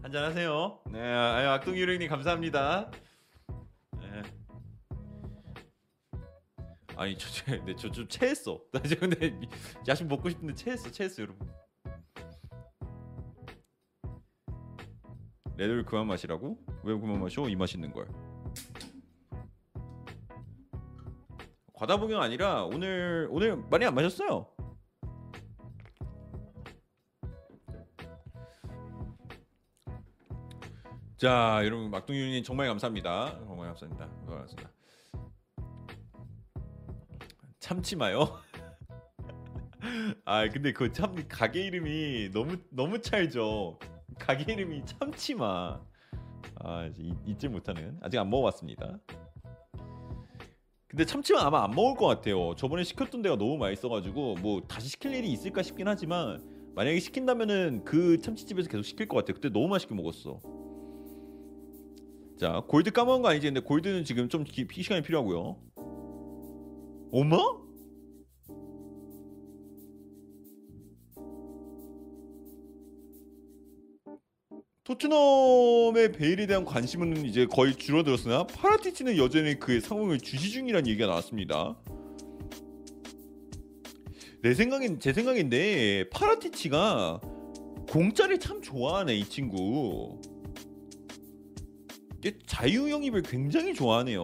한잔 0.00 0.22
하세요. 0.22 0.80
네, 0.88 1.00
아유, 1.00 1.48
악동 1.48 1.76
유령님 1.76 2.08
감사합니다. 2.08 2.88
네. 3.98 4.22
아니 6.94 7.18
저저 7.18 7.64
네, 7.64 7.74
저좀 7.74 8.06
체했어. 8.06 8.62
나 8.70 8.80
지금 8.82 9.10
근데 9.10 9.36
야식 9.88 10.06
먹고 10.06 10.30
싶은데 10.30 10.54
체했어, 10.54 10.88
체했어 10.88 11.22
여러분. 11.22 11.50
레드를 15.56 15.84
그만 15.84 16.06
마시라고? 16.06 16.58
왜 16.84 16.94
그만 16.96 17.20
마셔? 17.20 17.48
이 17.48 17.56
맛있는 17.56 17.92
걸. 17.92 18.06
과다 21.74 21.96
복용 21.96 22.22
아니라 22.22 22.62
오늘 22.66 23.26
오늘 23.32 23.56
많이 23.68 23.84
안 23.84 23.96
마셨어요. 23.96 24.51
자, 31.22 31.60
여러분 31.64 31.88
막둥이님 31.92 32.42
정말 32.42 32.66
감사합니다. 32.66 33.38
정말 33.46 33.68
감사합니다. 33.68 34.08
감사합니다. 34.26 34.70
참치 37.60 37.94
마요. 37.94 38.40
아, 40.24 40.48
근데 40.48 40.72
그 40.72 40.90
참 40.92 41.14
가게 41.28 41.64
이름이 41.66 42.30
너무 42.32 42.56
너무 42.70 43.00
찰죠. 43.00 43.78
가게 44.18 44.52
이름이 44.52 44.84
참치마. 44.84 45.80
아, 46.56 46.90
잊- 46.98 47.14
잊지 47.24 47.46
못하는. 47.46 47.96
아직 48.02 48.18
안 48.18 48.28
먹어봤습니다. 48.28 48.98
근데 50.88 51.04
참치마 51.04 51.42
아마 51.42 51.62
안 51.62 51.70
먹을 51.70 51.94
것 51.94 52.06
같아요. 52.08 52.56
저번에 52.56 52.82
시켰던 52.82 53.22
데가 53.22 53.36
너무 53.36 53.58
맛있어가지고 53.58 54.34
뭐 54.40 54.60
다시 54.66 54.88
시킬 54.88 55.14
일이 55.14 55.30
있을까 55.30 55.62
싶긴 55.62 55.86
하지만 55.86 56.42
만약에 56.74 56.98
시킨다면은 56.98 57.84
그 57.84 58.18
참치집에서 58.18 58.68
계속 58.68 58.82
시킬 58.82 59.06
것 59.06 59.18
같아요. 59.18 59.34
그때 59.34 59.50
너무 59.50 59.68
맛있게 59.68 59.94
먹었어. 59.94 60.40
자 62.38 62.62
골드 62.66 62.90
까먹은 62.90 63.22
거 63.22 63.28
아니지? 63.28 63.46
근데 63.46 63.60
골드는 63.60 64.04
지금 64.04 64.28
좀 64.28 64.44
기, 64.44 64.66
시간이 64.82 65.02
필요하고요. 65.02 65.56
엄마? 67.12 67.36
토트넘의 74.84 76.12
베일에 76.12 76.46
대한 76.46 76.64
관심은 76.64 77.24
이제 77.24 77.46
거의 77.46 77.76
줄어들었으나 77.76 78.46
파라티치는 78.48 79.16
여전히 79.16 79.58
그의 79.58 79.80
상황을 79.80 80.18
주시 80.18 80.50
중이라는 80.50 80.88
얘기가 80.88 81.06
나왔습니다. 81.06 81.76
내 84.42 84.54
생각엔 84.54 84.98
제 84.98 85.12
생각인데 85.12 86.08
파라티치가 86.10 87.20
공짜를 87.88 88.40
참 88.40 88.60
좋아하네 88.60 89.14
이 89.14 89.24
친구. 89.24 90.20
이게 92.22 92.38
자유 92.46 92.88
영입을 92.88 93.22
굉장히 93.22 93.74
좋아하네요. 93.74 94.22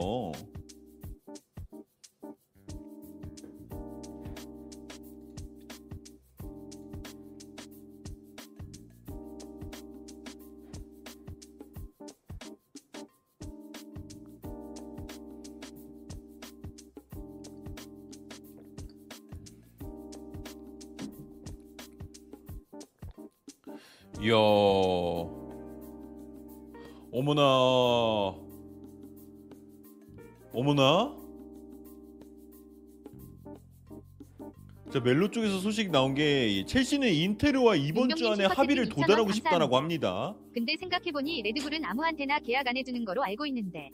멜로 35.08 35.30
쪽에서 35.30 35.58
소식 35.60 35.90
나온 35.90 36.12
게 36.14 36.66
첼시는 36.66 37.08
인테르와 37.08 37.76
이번 37.76 38.10
주 38.14 38.28
안에 38.28 38.44
합의를 38.44 38.90
도달하고 38.90 39.30
2,000원 39.30 39.34
싶다라고. 39.36 39.76
합니다. 39.78 40.36
근데 40.52 40.76
생각해보니 40.78 41.40
레드불은 41.44 41.82
아무한테나 41.82 42.40
계약 42.40 42.68
안 42.68 42.76
해주는 42.76 43.02
거로 43.06 43.22
알고 43.24 43.46
있는데 43.46 43.88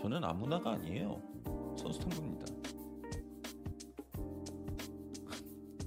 저는 0.00 0.24
아무나가 0.24 0.72
아니에요. 0.72 1.20
선수 1.76 2.00
탐구입니다. 2.00 2.46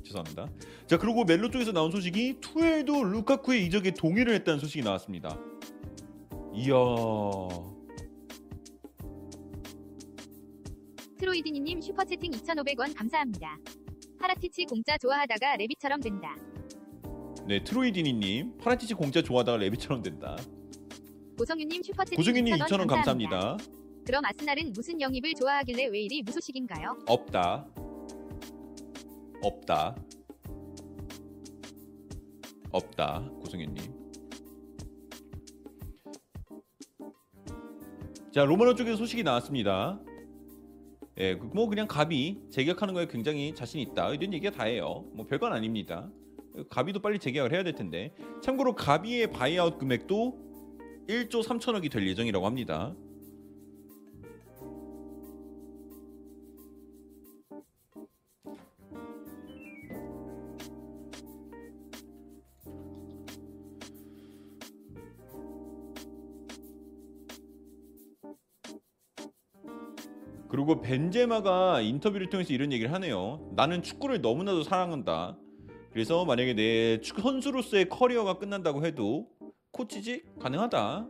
죄송합니다. 0.03 0.51
자 0.85 0.99
그리고 0.99 1.23
멜로 1.23 1.49
쪽에서 1.49 1.71
나온 1.71 1.89
소식이 1.89 2.41
투엘도 2.41 3.05
루카쿠의 3.05 3.65
이적에 3.65 3.89
동의를 3.89 4.35
했다는 4.35 4.59
소식이 4.59 4.83
나왔습니다. 4.83 5.35
이야. 6.53 6.75
트로이디니님 11.17 11.81
슈퍼채팅 11.81 12.29
2,500원 12.33 12.95
감사합니다. 12.95 13.57
파라티치 14.25 14.65
공짜 14.65 14.97
좋아하다가 14.97 15.57
레비처럼 15.57 16.01
된다. 16.01 16.35
네 17.47 17.63
트로이디니님 17.63 18.57
파라티치 18.57 18.95
공짜 18.95 19.21
좋아하다가 19.21 19.57
레비처럼 19.59 20.01
된다. 20.01 20.35
고성윤님 21.37 21.83
슈퍼채팅 21.83 22.17
고정희님 22.17 22.55
2,000원 22.55 22.67
2,000원 22.67 22.87
감사합니다. 22.87 23.57
그럼 24.03 24.25
아스날은 24.25 24.73
무슨 24.73 24.99
영입을 24.99 25.33
좋아하길래 25.35 25.85
왜 25.91 25.99
이리 26.01 26.23
무소식인가요? 26.23 27.03
없다. 27.05 27.67
없다. 29.43 29.95
없다. 32.71 33.29
고승현님. 33.41 33.93
자 38.33 38.43
로마노 38.43 38.73
쪽에서 38.73 38.97
소식이 38.97 39.21
나왔습니다. 39.21 39.99
예, 41.17 41.37
그 41.37 41.51
뭐 41.51 41.69
그냥 41.69 41.87
가비 41.87 42.41
재계약하는 42.49 42.93
거에 42.93 43.07
굉장히 43.07 43.55
자신 43.55 43.79
있다 43.79 44.13
이런 44.13 44.33
얘기가 44.33 44.51
다예요. 44.51 45.05
뭐 45.13 45.25
별건 45.25 45.53
아닙니다. 45.53 46.09
가비도 46.69 47.01
빨리 47.01 47.19
재계약을 47.19 47.53
해야 47.53 47.63
될 47.63 47.73
텐데. 47.73 48.13
참고로 48.41 48.75
가비의 48.75 49.31
바이아웃 49.31 49.77
금액도 49.77 50.45
1조 51.07 51.43
3천억이 51.43 51.91
될 51.91 52.07
예정이라고 52.07 52.45
합니다. 52.45 52.95
그리고 70.55 70.79
벤제마가 70.79 71.81
인터뷰를 71.81 72.29
통해서 72.29 72.53
이런 72.53 72.71
얘기를 72.71 72.93
하네요. 72.93 73.45
나는 73.57 73.83
축구를 73.83 74.21
너무나도 74.21 74.63
사랑한다. 74.63 75.37
그래서 75.91 76.23
만약에 76.23 76.53
내 76.53 77.01
선수로서의 77.03 77.89
커리어가 77.89 78.37
끝난다고 78.37 78.85
해도 78.85 79.27
코치직 79.71 80.39
가능하다. 80.39 81.07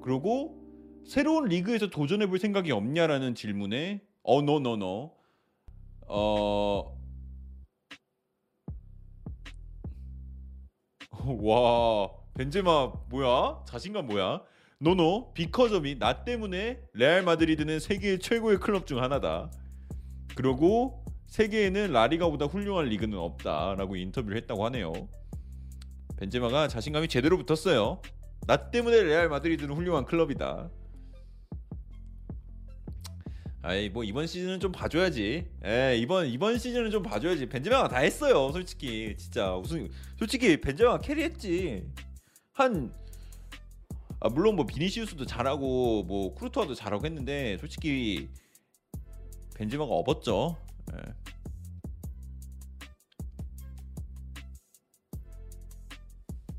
그리고 0.00 0.62
새로운 1.04 1.46
리그에서 1.46 1.90
도전해 1.90 2.28
볼 2.28 2.38
생각이 2.38 2.70
없냐라는 2.70 3.34
질문에 3.34 4.00
어 4.22 4.42
no 4.42 4.65
no 4.65 4.87
no 4.87 5.10
어 6.06 6.96
와, 11.42 12.10
벤제마 12.34 12.92
뭐야? 13.08 13.64
자신감 13.66 14.06
뭐야? 14.06 14.40
no 14.80 15.06
no 15.06 15.32
because 15.34 15.75
of 15.75 15.86
me 15.86 15.98
나 15.98 16.24
때문에 16.24 16.80
레알 16.92 17.22
마드리드는 17.22 17.80
세계 17.80 18.18
최고의 18.18 18.58
클럽 18.58 18.86
중 18.86 19.02
하나다. 19.02 19.50
그리고 20.34 21.04
세계에는 21.28 21.92
라리가보다 21.92 22.46
훌륭한 22.46 22.86
리그는 22.86 23.18
없다라고 23.18 23.96
인터뷰를 23.96 24.36
했다고 24.38 24.64
하네요. 24.66 24.92
벤제마가 26.16 26.68
자신감이 26.68 27.08
제대로 27.08 27.38
붙었어요. 27.42 28.00
나 28.46 28.70
때문에 28.70 29.02
레알 29.02 29.28
마드리드는 29.28 29.74
훌륭한 29.74 30.04
클럽이다. 30.04 30.70
아이 33.62 33.88
뭐 33.88 34.04
이번 34.04 34.26
시즌은 34.26 34.60
좀 34.60 34.72
봐줘야지. 34.72 35.46
에 35.64 35.96
이번 35.96 36.26
이번 36.26 36.58
시즌은 36.58 36.90
좀 36.90 37.02
봐줘야지. 37.02 37.48
벤제마가 37.48 37.88
다 37.88 37.98
했어요. 37.98 38.50
솔직히 38.52 39.16
진짜 39.16 39.56
우승 39.56 39.88
솔직히 40.18 40.60
벤제마가 40.60 40.98
캐리했지. 40.98 41.90
한 42.52 42.92
아, 44.20 44.28
물론 44.28 44.56
뭐 44.56 44.66
비니시우스도 44.66 45.26
잘하고 45.26 46.04
뭐 46.04 46.34
쿠르토아도 46.34 46.74
잘하고 46.74 47.04
했는데 47.04 47.58
솔직히 47.58 48.28
벤제마가 49.56 49.92
업었죠. 49.92 50.56
예. 50.92 50.98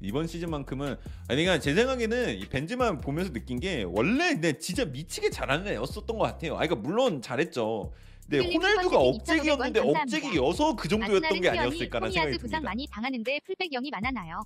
이번 0.02 0.28
시즌만큼은 0.28 0.98
아니 1.28 1.44
그러니까 1.44 1.60
제 1.60 1.74
생각에는 1.74 2.38
이 2.38 2.48
벤제마 2.48 2.98
보면서 3.00 3.34
느낀 3.34 3.60
게 3.60 3.84
원래 3.84 4.34
근데 4.34 4.54
진짜 4.60 4.86
미치게 4.86 5.32
잘하는 5.32 5.68
애였었던 5.68 6.18
것 6.18 6.24
같아요. 6.24 6.54
아 6.56 6.60
그러니까 6.60 6.76
물론 6.76 7.22
잘했죠. 7.22 7.92
근데 8.30 8.54
호날두가 8.54 8.98
업적이었는데 9.00 9.82
2,500원 9.82 10.02
업적이어서 10.02 10.76
그 10.76 10.88
정도였던 10.88 11.42
게 11.42 11.50
아니었을까라는 11.50 12.12
생각이 12.12 12.32
토미야스 12.32 12.38
부상 12.40 12.60
듭니다. 12.60 12.70
많이 12.70 12.88
당하는데 12.88 13.40
풀백 13.46 13.72
영입 13.72 13.90
안 13.92 14.03
하나요. 14.03 14.42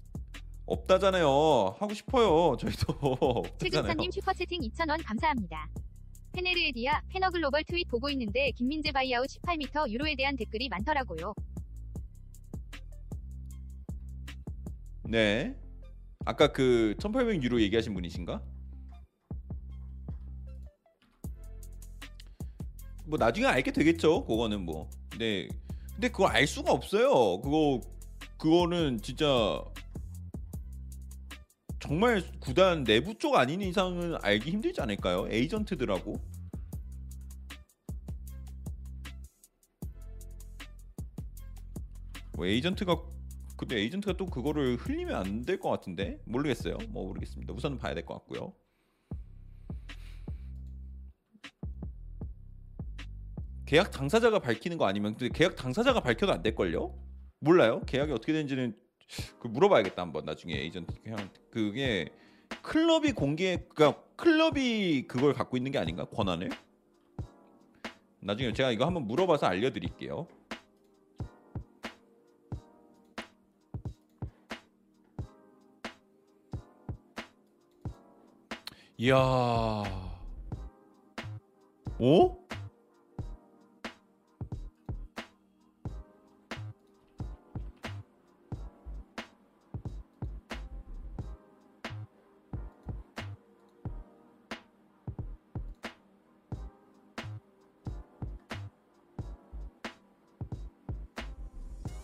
없다잖아요. 0.70 1.76
하고 1.80 1.94
싶어요. 1.94 2.56
저희도. 2.58 3.44
최근사님 3.58 4.12
슈퍼채팅 4.12 4.62
2,000원 4.62 5.04
감사합니다. 5.04 5.68
페네르에디아 6.32 7.02
페너글로벌 7.10 7.64
트윗 7.64 7.88
보고 7.88 8.10
있는데 8.12 8.52
김민재 8.52 8.92
바이아웃 8.92 9.28
18m 9.28 9.90
유로에 9.90 10.16
대한 10.16 10.36
댓글이 10.36 10.70
많더라고요. 10.70 11.34
네. 15.06 15.56
아까 16.26 16.52
그 16.52 16.96
1,800 17.00 17.44
유로 17.44 17.60
얘기하신 17.62 17.94
분이신가? 17.96 18.44
뭐 23.06 23.18
나중에 23.18 23.48
알게 23.48 23.72
되겠죠. 23.72 24.24
그거는 24.26 24.62
뭐. 24.62 24.88
네. 25.18 25.48
근데 25.94 26.10
그걸 26.10 26.32
알 26.32 26.46
수가 26.46 26.72
없어요. 26.72 27.42
그거 27.42 27.82
그거는 28.38 29.02
진짜 29.02 29.26
정말 31.80 32.22
구단 32.40 32.84
내부 32.84 33.18
쪽 33.18 33.36
아닌 33.36 33.62
이상은 33.62 34.16
알기 34.22 34.52
힘들지 34.52 34.82
않을까요? 34.82 35.28
에이전트들하고. 35.30 36.16
뭐 42.34 42.46
에이전트가 42.46 42.96
근데 43.58 43.78
에이전트가 43.78 44.16
또 44.18 44.26
그거를 44.26 44.78
흘리면 44.78 45.16
안 45.16 45.46
될 45.46 45.60
것 45.60 45.70
같은데 45.70 46.20
모르겠어요. 46.26 46.78
뭐 46.90 47.06
모르겠습니다. 47.08 47.54
우선은 47.54 47.78
봐야 47.78 47.94
될 47.94 48.06
것 48.06 48.14
같고요. 48.16 48.54
계약 53.66 53.92
당사자가 53.92 54.40
밝히는 54.40 54.78
거 54.78 54.86
아니면 54.88 55.16
근데 55.16 55.30
계약 55.38 55.56
당사자가 55.56 56.00
밝혀도 56.02 56.32
안 56.34 56.42
될 56.42 56.56
걸요? 56.56 56.98
몰라요. 57.40 57.82
계약이 57.86 58.12
어떻게 58.12 58.34
되는지는 58.34 58.76
그 59.40 59.48
물어봐야겠다 59.48 60.02
한번 60.02 60.26
나중에 60.26 60.54
에이전트 60.56 61.02
그냥 61.04 61.30
그게 61.50 62.10
클럽이 62.62 63.14
공개 63.14 63.58
그러니까 63.70 64.02
클럽이 64.16 65.08
그걸 65.08 65.34
갖고 65.34 65.58
있는 65.58 65.72
게 65.72 65.80
아닌가 65.80 66.06
권한을? 66.06 66.50
나중에 68.20 68.54
제가 68.54 68.72
이거 68.72 68.86
한번 68.86 69.08
물어봐서 69.08 69.48
알려드릴게요. 69.48 70.28
이야. 78.98 79.16
오? 82.00 82.49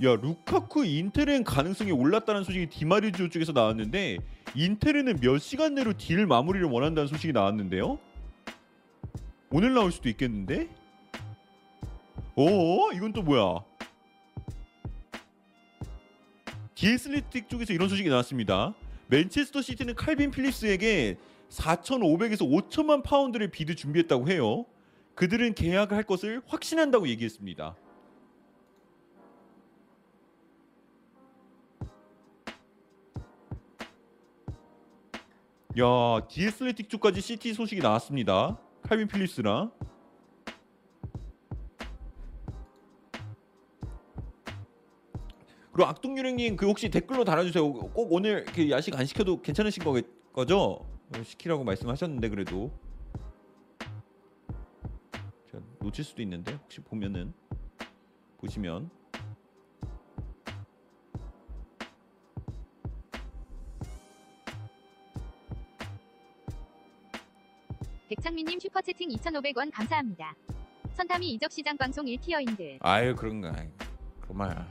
야 0.06 0.16
루카쿠 0.16 0.86
인테르엔 0.86 1.44
가능성이 1.44 1.92
올랐다는 1.92 2.44
소식이 2.44 2.68
디마리지오 2.68 3.30
쪽에서 3.30 3.54
나왔는데 3.54 4.20
인테르는 4.54 5.20
몇 5.20 5.40
시간 5.40 5.74
내로 5.74 5.94
딜 5.98 6.28
마무리를 6.28 6.68
원한다는 6.68 7.08
소식이 7.08 7.34
나왔는데요. 7.34 7.98
오늘 9.50 9.74
나올 9.74 9.92
수도 9.92 10.08
있겠는데? 10.10 10.70
어? 12.36 12.92
이건 12.94 13.14
또 13.14 13.24
뭐야? 13.24 13.64
디 16.76 16.87
애슬레틱 16.87 17.50
쪽에서 17.50 17.74
이런 17.74 17.90
소식이 17.90 18.08
나왔습니다. 18.08 18.76
맨체스터 19.08 19.62
시티는 19.64 19.96
칼빈 19.96 20.30
필립스에게 20.30 21.18
4,500에서 21.50 22.42
5천만 22.42 23.02
파운드를 23.02 23.50
bid 23.50 23.76
준비했다고 23.76 24.30
해요. 24.30 24.66
그들은 25.16 25.56
계약을 25.56 25.96
할 25.96 26.04
것을 26.04 26.42
확신한다고 26.46 27.08
얘기했습니다. 27.08 27.76
야, 35.78 36.26
디에슬레틱 36.30 36.88
쪽까지 36.90 37.20
시티 37.20 37.54
소식이 37.54 37.82
나왔습니다. 37.82 38.58
칼빈 38.84 39.10
필립스랑 39.10 39.72
그리고 45.74 45.90
악동유령님 45.90 46.56
그 46.56 46.66
혹시 46.68 46.88
댓글로 46.90 47.26
달아주세요. 47.26 47.74
꼭 47.74 48.14
오늘 48.14 48.46
그 48.46 48.70
야식 48.70 48.98
안 48.98 49.06
시켜도 49.06 49.42
괜찮으신 49.42 49.84
거, 49.84 50.02
거죠? 50.32 50.88
시키라고 51.22 51.66
말씀하셨는데 51.66 52.30
그래도 52.30 52.72
제가 55.52 55.62
놓칠 55.82 56.06
수도 56.06 56.22
있는데 56.22 56.54
혹시 56.54 56.80
보면은 56.80 57.34
보시면 58.38 58.90
백창민님 68.10 68.60
슈퍼채팅 68.60 69.10
2,500원 69.10 69.72
감사합니다. 69.74 70.36
선탐이 70.94 71.28
이적 71.34 71.52
시장 71.52 71.76
방송 71.76 72.06
1티어인들. 72.06 72.78
아유 72.82 73.16
그런가 73.16 73.52
그런 74.22 74.38
말, 74.38 74.68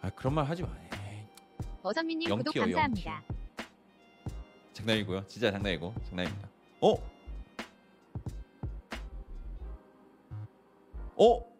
아 0.00 0.10
그런 0.10 0.34
말 0.34 0.44
하지 0.44 0.62
마. 0.62 0.68
에이, 0.92 1.24
어선미님 1.82 2.36
구독 2.36 2.54
감사합니다. 2.54 3.22
장난이고요. 4.72 5.26
진짜 5.28 5.52
장난이고 5.52 5.94
장난입니다. 6.08 6.48
어? 6.80 6.94
어? 11.16 11.50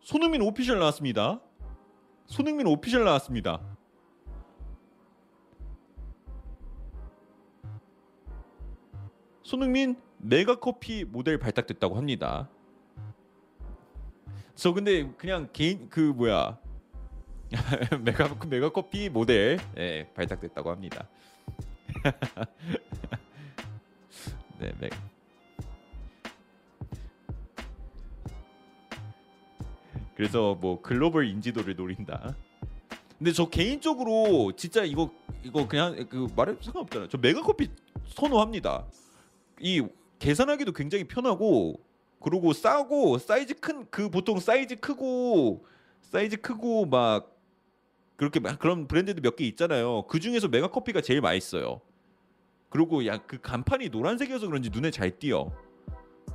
손흥민 0.00 0.42
오피셜 0.42 0.78
나왔습니다. 0.78 1.40
손흥민 2.26 2.66
오피셜 2.66 3.04
나왔습니다. 3.04 3.75
손흥민 9.46 9.96
메가커피 10.18 11.04
모델 11.04 11.38
발탁됐다고 11.38 11.96
합니다. 11.96 12.50
저 14.56 14.72
근데 14.72 15.08
그냥 15.16 15.48
개인 15.52 15.88
그 15.88 16.00
뭐야 16.00 16.58
메가 18.02 18.34
메가커피 18.44 19.08
모델 19.08 19.60
예, 19.76 20.10
발탁됐다고 20.14 20.72
합니다. 20.72 21.08
네, 24.58 24.72
맥. 24.80 24.90
그래서 30.16 30.56
뭐 30.56 30.82
글로벌 30.82 31.28
인지도를 31.28 31.76
노린다. 31.76 32.34
근데 33.16 33.30
저 33.30 33.48
개인적으로 33.48 34.54
진짜 34.56 34.82
이거 34.82 35.12
이거 35.44 35.68
그냥 35.68 36.04
그 36.08 36.26
말해 36.34 36.56
상관없잖아요. 36.60 37.10
저 37.10 37.18
메가커피 37.18 37.70
선호합니다. 38.08 38.86
이 39.60 39.86
계산하기도 40.18 40.72
굉장히 40.72 41.04
편하고 41.04 41.80
그리고 42.20 42.52
싸고 42.52 43.18
사이즈 43.18 43.54
큰 43.54 43.86
그 43.90 44.08
보통 44.10 44.38
사이즈 44.40 44.76
크고 44.76 45.64
사이즈 46.02 46.36
크고 46.40 46.86
막 46.86 47.32
그렇게 48.16 48.40
막 48.40 48.58
그런 48.58 48.86
브랜드도 48.88 49.20
몇 49.22 49.36
개 49.36 49.44
있잖아요. 49.46 50.06
그 50.08 50.20
중에서 50.20 50.48
메가커피가 50.48 51.00
제일 51.02 51.20
맛있어요. 51.20 51.80
그리고 52.70 53.06
야 53.06 53.18
그 53.26 53.40
간판이 53.40 53.90
노란색이어서 53.90 54.46
그런지 54.46 54.70
눈에 54.70 54.90
잘 54.90 55.18
띄어. 55.18 55.50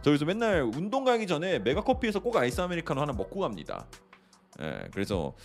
저기서 0.04 0.26
맨날 0.26 0.62
운동 0.64 1.04
가기 1.04 1.28
전에 1.28 1.60
메가커피에서 1.60 2.22
꼭 2.22 2.36
아이스 2.38 2.60
아메리카노 2.62 3.02
하나 3.02 3.14
먹고 3.14 3.40
갑니다. 3.42 3.88
예, 4.62 4.88
그래서 4.94 5.36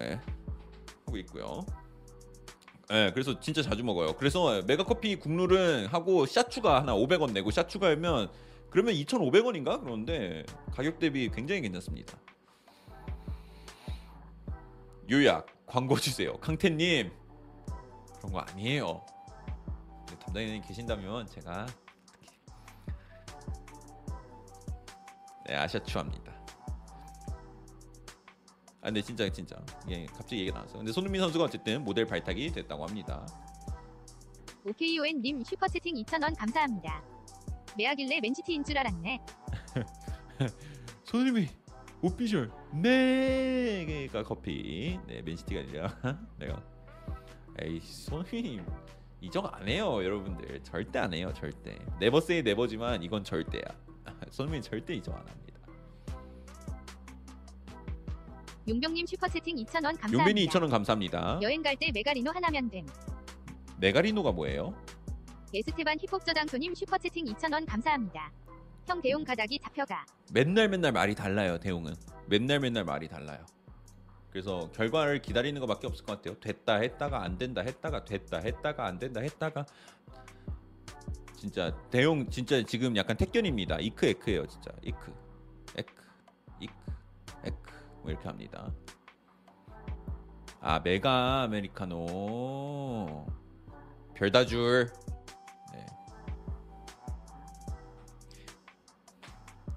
예, 0.00 0.20
하고 1.06 1.16
있고요. 1.18 1.64
예, 2.92 3.10
그래서 3.12 3.38
진짜 3.40 3.62
자주 3.62 3.82
먹어요. 3.82 4.16
그래서 4.16 4.62
메가커피 4.62 5.16
국룰은 5.16 5.86
하고 5.86 6.24
샷 6.26 6.50
추가 6.50 6.80
하나 6.80 6.94
500원 6.94 7.32
내고 7.32 7.50
샷 7.50 7.68
추가하면 7.68 8.30
그러면 8.70 8.94
2,500원인가 8.94 9.80
그런데 9.80 10.44
가격 10.72 10.98
대비 10.98 11.28
굉장히 11.30 11.62
괜찮습니다. 11.62 12.16
요약 15.10 15.46
광고 15.66 15.96
주세요. 15.96 16.36
강태님 16.38 17.10
그런 18.18 18.32
거 18.32 18.38
아니에요. 18.40 19.04
담당인이 20.20 20.60
계신다면 20.62 21.26
제가 21.26 21.66
네 25.46 25.54
아샤추합니다. 25.56 26.35
아 28.86 28.88
근데 28.88 29.02
진짜 29.02 29.28
진짜 29.28 29.56
예 29.88 30.06
갑자기 30.06 30.42
얘기가 30.42 30.58
나왔어. 30.58 30.78
근데 30.78 30.92
손흥민 30.92 31.20
선수가 31.20 31.42
어쨌든 31.42 31.82
모델 31.82 32.06
발탁이 32.06 32.52
됐다고 32.52 32.86
합니다. 32.86 33.26
OKON님 34.64 35.42
슈퍼채팅 35.42 35.96
2,000원 35.96 36.38
감사합니다. 36.38 37.02
메가길래 37.76 38.20
맨시티인 38.20 38.62
줄 38.62 38.78
알았네. 38.78 39.20
손흥민 41.02 41.48
오피셜 42.00 42.52
메가커피 42.74 45.00
네 45.08 45.20
맨시티가 45.20 45.62
아니라 45.62 45.92
내가 46.38 46.62
에이 47.58 47.80
손흥민 47.80 48.64
이적 49.20 49.52
안 49.52 49.66
해요 49.66 50.04
여러분들 50.04 50.62
절대 50.62 51.00
안 51.00 51.12
해요 51.12 51.32
절대 51.34 51.76
never 51.98 52.20
say 52.20 52.42
never지만 52.42 53.02
이건 53.02 53.24
절대야 53.24 53.64
손흥민 54.30 54.62
절대 54.62 54.94
이적 54.94 55.12
안 55.12 55.26
합니다 55.26 55.55
용빈님 58.68 59.06
슈퍼채팅 59.06 59.56
2,000원 59.56 59.82
감사합니다. 60.00 60.18
용빈이 60.18 60.46
2,000원 60.48 60.70
감사합니다. 60.70 61.38
여행 61.42 61.62
갈 61.62 61.76
때 61.76 61.90
메가리노 61.92 62.30
하나면 62.32 62.68
됨. 62.68 62.86
메가리노가 63.78 64.32
뭐예요? 64.32 64.74
에스테반 65.54 65.98
힙합 66.00 66.24
저장소님 66.24 66.74
슈퍼채팅 66.74 67.26
2,000원 67.26 67.64
감사합니다. 67.66 68.32
형 68.86 69.00
대웅 69.00 69.24
가닥이 69.24 69.58
잡혀가. 69.60 70.04
맨날 70.32 70.68
맨날 70.68 70.92
말이 70.92 71.14
달라요 71.14 71.58
대웅은. 71.58 71.94
맨날 72.26 72.58
맨날 72.60 72.84
말이 72.84 73.08
달라요. 73.08 73.44
그래서 74.30 74.70
결과를 74.72 75.22
기다리는 75.22 75.58
것밖에 75.60 75.86
없을 75.86 76.04
것 76.04 76.16
같아요. 76.16 76.38
됐다 76.40 76.76
했다가 76.76 77.22
안 77.22 77.38
된다 77.38 77.62
했다가 77.62 78.04
됐다 78.04 78.38
했다가 78.38 78.84
안 78.86 78.98
된다 78.98 79.20
했다가. 79.20 79.64
진짜 81.36 81.70
대웅 81.90 82.28
진짜 82.30 82.62
지금 82.64 82.96
약간 82.96 83.16
택견입니다. 83.16 83.78
이크 83.78 84.06
에크예요 84.06 84.46
진짜. 84.46 84.72
이크. 84.82 85.14
에크. 85.76 85.94
이크. 86.60 86.72
에크 87.44 87.56
뭐 88.06 88.12
이렇게 88.12 88.28
합니다 88.28 88.72
아 90.60 90.78
메가 90.78 91.42
아메리카노 91.42 93.26
별다줄 94.14 94.92
네. 95.72 95.86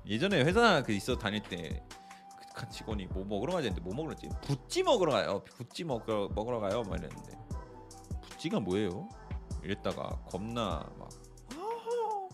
예전에 0.06 0.43
회사 0.43 0.84
그 0.84 0.91
있어 0.91 1.18
다닐 1.18 1.41
때그 1.41 2.69
직원이 2.69 3.07
뭐 3.07 3.26
먹으러 3.26 3.53
가자는데 3.53 3.81
뭐 3.81 3.95
먹으러 3.95 4.14
갔지? 4.14 4.30
부찌 4.41 4.84
먹으러 4.84 5.11
가요. 5.11 5.43
부찌 5.45 5.84
먹으러 5.84 6.30
먹으러 6.30 6.60
가요. 6.60 6.84
막 6.84 6.97
이랬는데 6.99 7.38
부찌가 8.22 8.60
뭐예요? 8.60 9.10
이랬다가 9.64 10.22
겁나 10.30 10.89
막 10.97 11.10
"아하, 11.53 12.30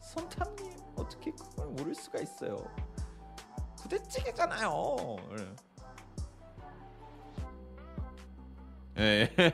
선탐님 0.00 0.72
어떻게 0.96 1.30
그걸 1.32 1.66
모를 1.68 1.94
수가 1.94 2.20
있어요? 2.20 2.56
부대찌개잖아요. 3.86 4.96
이래. 5.30 5.56
예. 8.98 9.30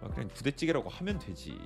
아, 0.00 0.08
그냥 0.10 0.28
부대찌개라고 0.28 0.88
하면 0.88 1.18
되지. 1.18 1.58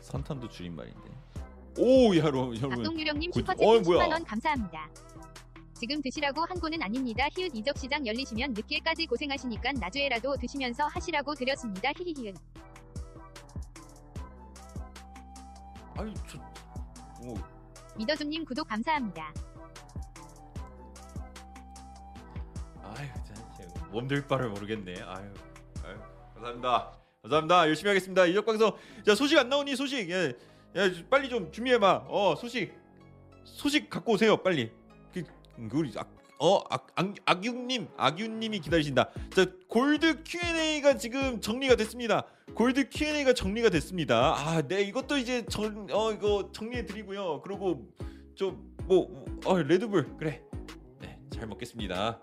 선탄도 0.00 0.48
줄임말인데. 0.48 1.13
오, 1.78 2.14
야, 2.16 2.24
여러분. 2.24 2.58
박동유령님 2.60 3.32
어이, 3.60 3.80
뭐야. 3.80 4.06
10만원 4.06 4.24
감사합니다. 4.26 4.88
지금 5.74 6.00
드시라고 6.00 6.44
한 6.44 6.58
거는 6.60 6.80
아닙니다. 6.82 7.26
히읗 7.36 7.54
이적 7.54 7.76
시장 7.76 8.06
열리시면 8.06 8.54
늦게까지 8.54 9.06
고생하시니까 9.06 9.72
나중에라도 9.72 10.36
드시면서 10.36 10.86
하시라고 10.86 11.34
드렸습니다. 11.34 11.90
히히히은. 11.96 12.34
아니, 15.96 16.14
저, 16.28 16.38
뭐, 17.22 17.34
미더줌님 17.96 18.44
구독 18.44 18.68
감사합니다. 18.68 19.32
아유, 22.82 23.08
진짜 23.24 24.26
바를 24.28 24.48
모르겠네. 24.50 24.94
아유, 25.02 25.32
아유, 25.84 25.96
감사합니다. 26.34 26.92
감사합니다. 27.22 27.68
열심히 27.68 27.88
하겠습니다. 27.88 28.26
이적 28.26 28.46
방송. 28.46 28.72
자, 29.04 29.14
소식 29.14 29.38
안 29.38 29.48
나오니 29.48 29.76
소식. 29.76 30.08
예, 30.10 30.34
야, 30.76 30.90
빨리 31.08 31.28
좀 31.28 31.52
준비해봐. 31.52 32.06
어, 32.08 32.34
소식, 32.36 32.74
소식 33.44 33.88
갖고 33.88 34.12
오세요. 34.12 34.36
빨리. 34.36 34.72
그, 35.12 35.22
그 35.68 35.78
우리 35.78 35.92
악, 35.96 36.12
어, 36.40 36.58
악, 36.68 36.88
악, 36.96 37.14
악윤님, 37.24 37.88
악윤님이 37.96 38.60
기다리신다. 38.60 39.10
자, 39.30 39.46
골드 39.68 40.24
Q&A가 40.24 40.96
지금 40.96 41.40
정리가 41.40 41.76
됐습니다. 41.76 42.26
골드 42.54 42.88
Q&A가 42.90 43.34
정리가 43.34 43.70
됐습니다. 43.70 44.34
아, 44.36 44.62
네, 44.62 44.82
이것도 44.82 45.16
이제 45.16 45.44
정, 45.46 45.86
어, 45.92 46.12
이거 46.12 46.50
정리해 46.52 46.84
드리고요. 46.86 47.40
그리고 47.42 47.88
좀뭐 48.34 49.24
어, 49.46 49.58
레드불 49.58 50.16
그래. 50.16 50.42
네, 51.00 51.20
잘 51.30 51.46
먹겠습니다. 51.46 52.20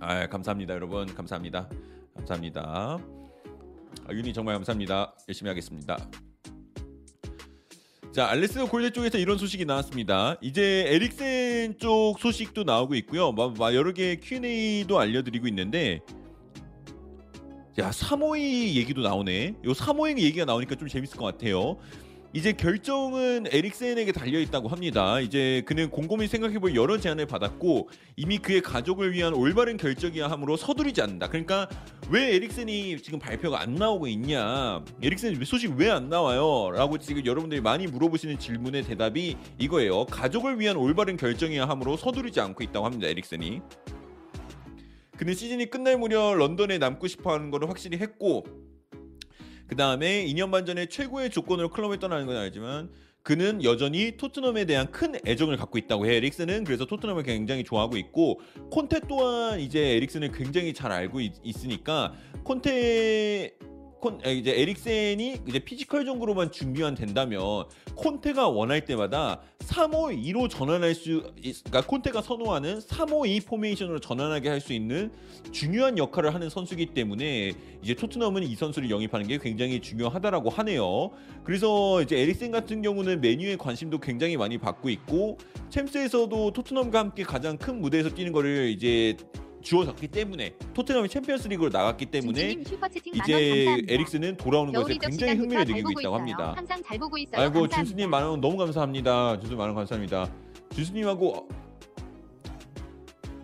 아, 0.00 0.26
감사합니다, 0.28 0.72
여러분. 0.74 1.06
감사합니다. 1.14 1.68
감사합니다. 2.16 3.17
아, 4.06 4.12
윤이 4.12 4.32
정말 4.32 4.54
감사합니다. 4.54 5.14
열심히 5.28 5.48
하겠습니다. 5.48 5.96
자, 8.12 8.26
알레스 8.30 8.64
골대 8.66 8.90
쪽에서 8.90 9.18
이런 9.18 9.38
소식이 9.38 9.64
나왔습니다. 9.64 10.36
이제 10.40 10.84
에릭센 10.88 11.78
쪽 11.78 12.18
소식도 12.18 12.64
나오고 12.64 12.94
있고요. 12.96 13.34
여러 13.74 13.92
개의 13.92 14.20
Q&A도 14.20 14.98
알려드리고 14.98 15.46
있는데, 15.48 16.00
야, 17.78 17.90
3호이 17.90 18.74
얘기도 18.74 19.02
나오네. 19.02 19.54
요 19.64 19.72
3호이 19.72 20.18
얘기가 20.18 20.46
나오니까 20.46 20.74
좀 20.74 20.88
재밌을 20.88 21.16
것 21.16 21.26
같아요. 21.26 21.76
이제 22.34 22.52
결정은 22.52 23.46
에릭센에게 23.50 24.12
달려 24.12 24.38
있다고 24.38 24.68
합니다. 24.68 25.18
이제 25.18 25.62
그는 25.64 25.88
곰곰이 25.90 26.28
생각해볼 26.28 26.74
여러 26.76 26.98
제안을 26.98 27.24
받았고 27.24 27.88
이미 28.16 28.36
그의 28.36 28.60
가족을 28.60 29.12
위한 29.12 29.32
올바른 29.32 29.78
결정이야 29.78 30.28
함으로 30.28 30.58
서두르지 30.58 31.00
않는다. 31.00 31.28
그러니까 31.28 31.68
왜 32.10 32.34
에릭센이 32.34 32.98
지금 33.00 33.18
발표가 33.18 33.60
안 33.62 33.74
나오고 33.76 34.08
있냐? 34.08 34.84
에릭센 35.02 35.42
소식 35.44 35.74
왜 35.76 35.88
안 35.88 36.10
나와요? 36.10 36.70
라고 36.72 36.98
지금 36.98 37.24
여러분들이 37.24 37.62
많이 37.62 37.86
물어보시는 37.86 38.38
질문의 38.38 38.82
대답이 38.82 39.38
이거예요. 39.58 40.04
가족을 40.04 40.60
위한 40.60 40.76
올바른 40.76 41.16
결정이야 41.16 41.66
함으로 41.66 41.96
서두르지 41.96 42.40
않고 42.40 42.62
있다고 42.62 42.84
합니다. 42.84 43.06
에릭센이. 43.06 43.62
그는 45.16 45.34
시즌이 45.34 45.66
끝날 45.70 45.96
무렵 45.96 46.36
런던에 46.36 46.76
남고 46.76 47.08
싶어 47.08 47.32
하는 47.32 47.50
거를 47.50 47.70
확실히 47.70 47.96
했고 47.98 48.44
그 49.68 49.76
다음에 49.76 50.24
2년 50.26 50.50
반 50.50 50.66
전에 50.66 50.86
최고의 50.86 51.30
조건으로 51.30 51.68
클럽을 51.70 51.98
떠나는 51.98 52.26
건 52.26 52.36
알지만 52.36 52.90
그는 53.22 53.62
여전히 53.62 54.16
토트넘에 54.16 54.64
대한 54.64 54.90
큰 54.90 55.14
애정을 55.26 55.58
갖고 55.58 55.76
있다고 55.76 56.06
해. 56.06 56.14
에릭센은 56.16 56.64
그래서 56.64 56.86
토트넘을 56.86 57.24
굉장히 57.24 57.62
좋아하고 57.62 57.98
있고 57.98 58.40
콘테 58.70 59.00
또한 59.06 59.60
이제 59.60 59.96
에릭센을 59.96 60.32
굉장히 60.32 60.72
잘 60.72 60.90
알고 60.90 61.20
있, 61.20 61.34
으니까 61.64 62.14
콘테 62.42 63.58
콘 64.00 64.20
에, 64.24 64.32
이제 64.34 64.52
에릭센이 64.60 65.38
이제 65.48 65.58
피지컬 65.58 66.04
정도로만 66.04 66.52
준비만 66.52 66.94
된다면 66.94 67.64
콘테가 67.96 68.48
원할 68.48 68.84
때마다 68.84 69.40
3-5-2로 69.60 70.48
전환할 70.48 70.94
수 70.94 71.32
있- 71.42 71.64
그러니까 71.64 71.86
콘테가 71.88 72.22
선호하는 72.22 72.78
3-5-2 72.78 73.44
포메이션으로 73.46 73.98
전환하게 73.98 74.48
할 74.50 74.60
수 74.60 74.72
있는 74.72 75.10
중요한 75.52 75.98
역할을 75.98 76.34
하는 76.34 76.48
선수이기 76.50 76.86
때문에 76.86 77.52
이제 77.82 77.94
토트넘은 77.94 78.42
이 78.42 78.54
선수를 78.56 78.90
영입하는 78.90 79.26
게 79.26 79.38
굉장히 79.38 79.80
중요하다라고 79.80 80.50
하네요. 80.50 81.10
그래서 81.44 82.02
이제 82.02 82.18
에릭센 82.18 82.50
같은 82.50 82.82
경우는 82.82 83.20
메뉴에 83.20 83.56
관심도 83.56 83.98
굉장히 83.98 84.36
많이 84.36 84.58
받고 84.58 84.90
있고 84.90 85.38
챔스에서도 85.70 86.52
토트넘과 86.52 86.98
함께 86.98 87.22
가장 87.22 87.56
큰 87.56 87.80
무대에서 87.80 88.10
뛰는 88.10 88.32
거를 88.32 88.68
이제 88.70 89.16
주어졌기 89.62 90.08
때문에 90.08 90.54
토트넘이 90.74 91.08
챔피언스리그로 91.08 91.70
나갔기 91.70 92.06
때문에 92.06 92.56
이제. 93.14 93.76
에릭슨은 93.88 94.36
돌아오는 94.36 94.72
것에 94.72 94.96
굉장히 94.98 95.34
흥미를 95.34 95.66
잘 95.66 95.74
느끼고 95.74 95.90
있다고 95.90 96.00
있어요. 96.00 96.14
합니다. 96.14 96.54
항상 96.56 96.82
잘 96.82 96.98
보고 96.98 97.18
있어요. 97.18 97.40
아이고 97.40 97.52
감사합니다. 97.60 97.76
준수님 97.76 98.10
만원 98.10 98.40
너무 98.40 98.56
감사합니다. 98.56 99.40
준수 99.40 99.56
만원 99.56 99.74
감사합니다. 99.74 100.30
준수님하고 100.74 101.48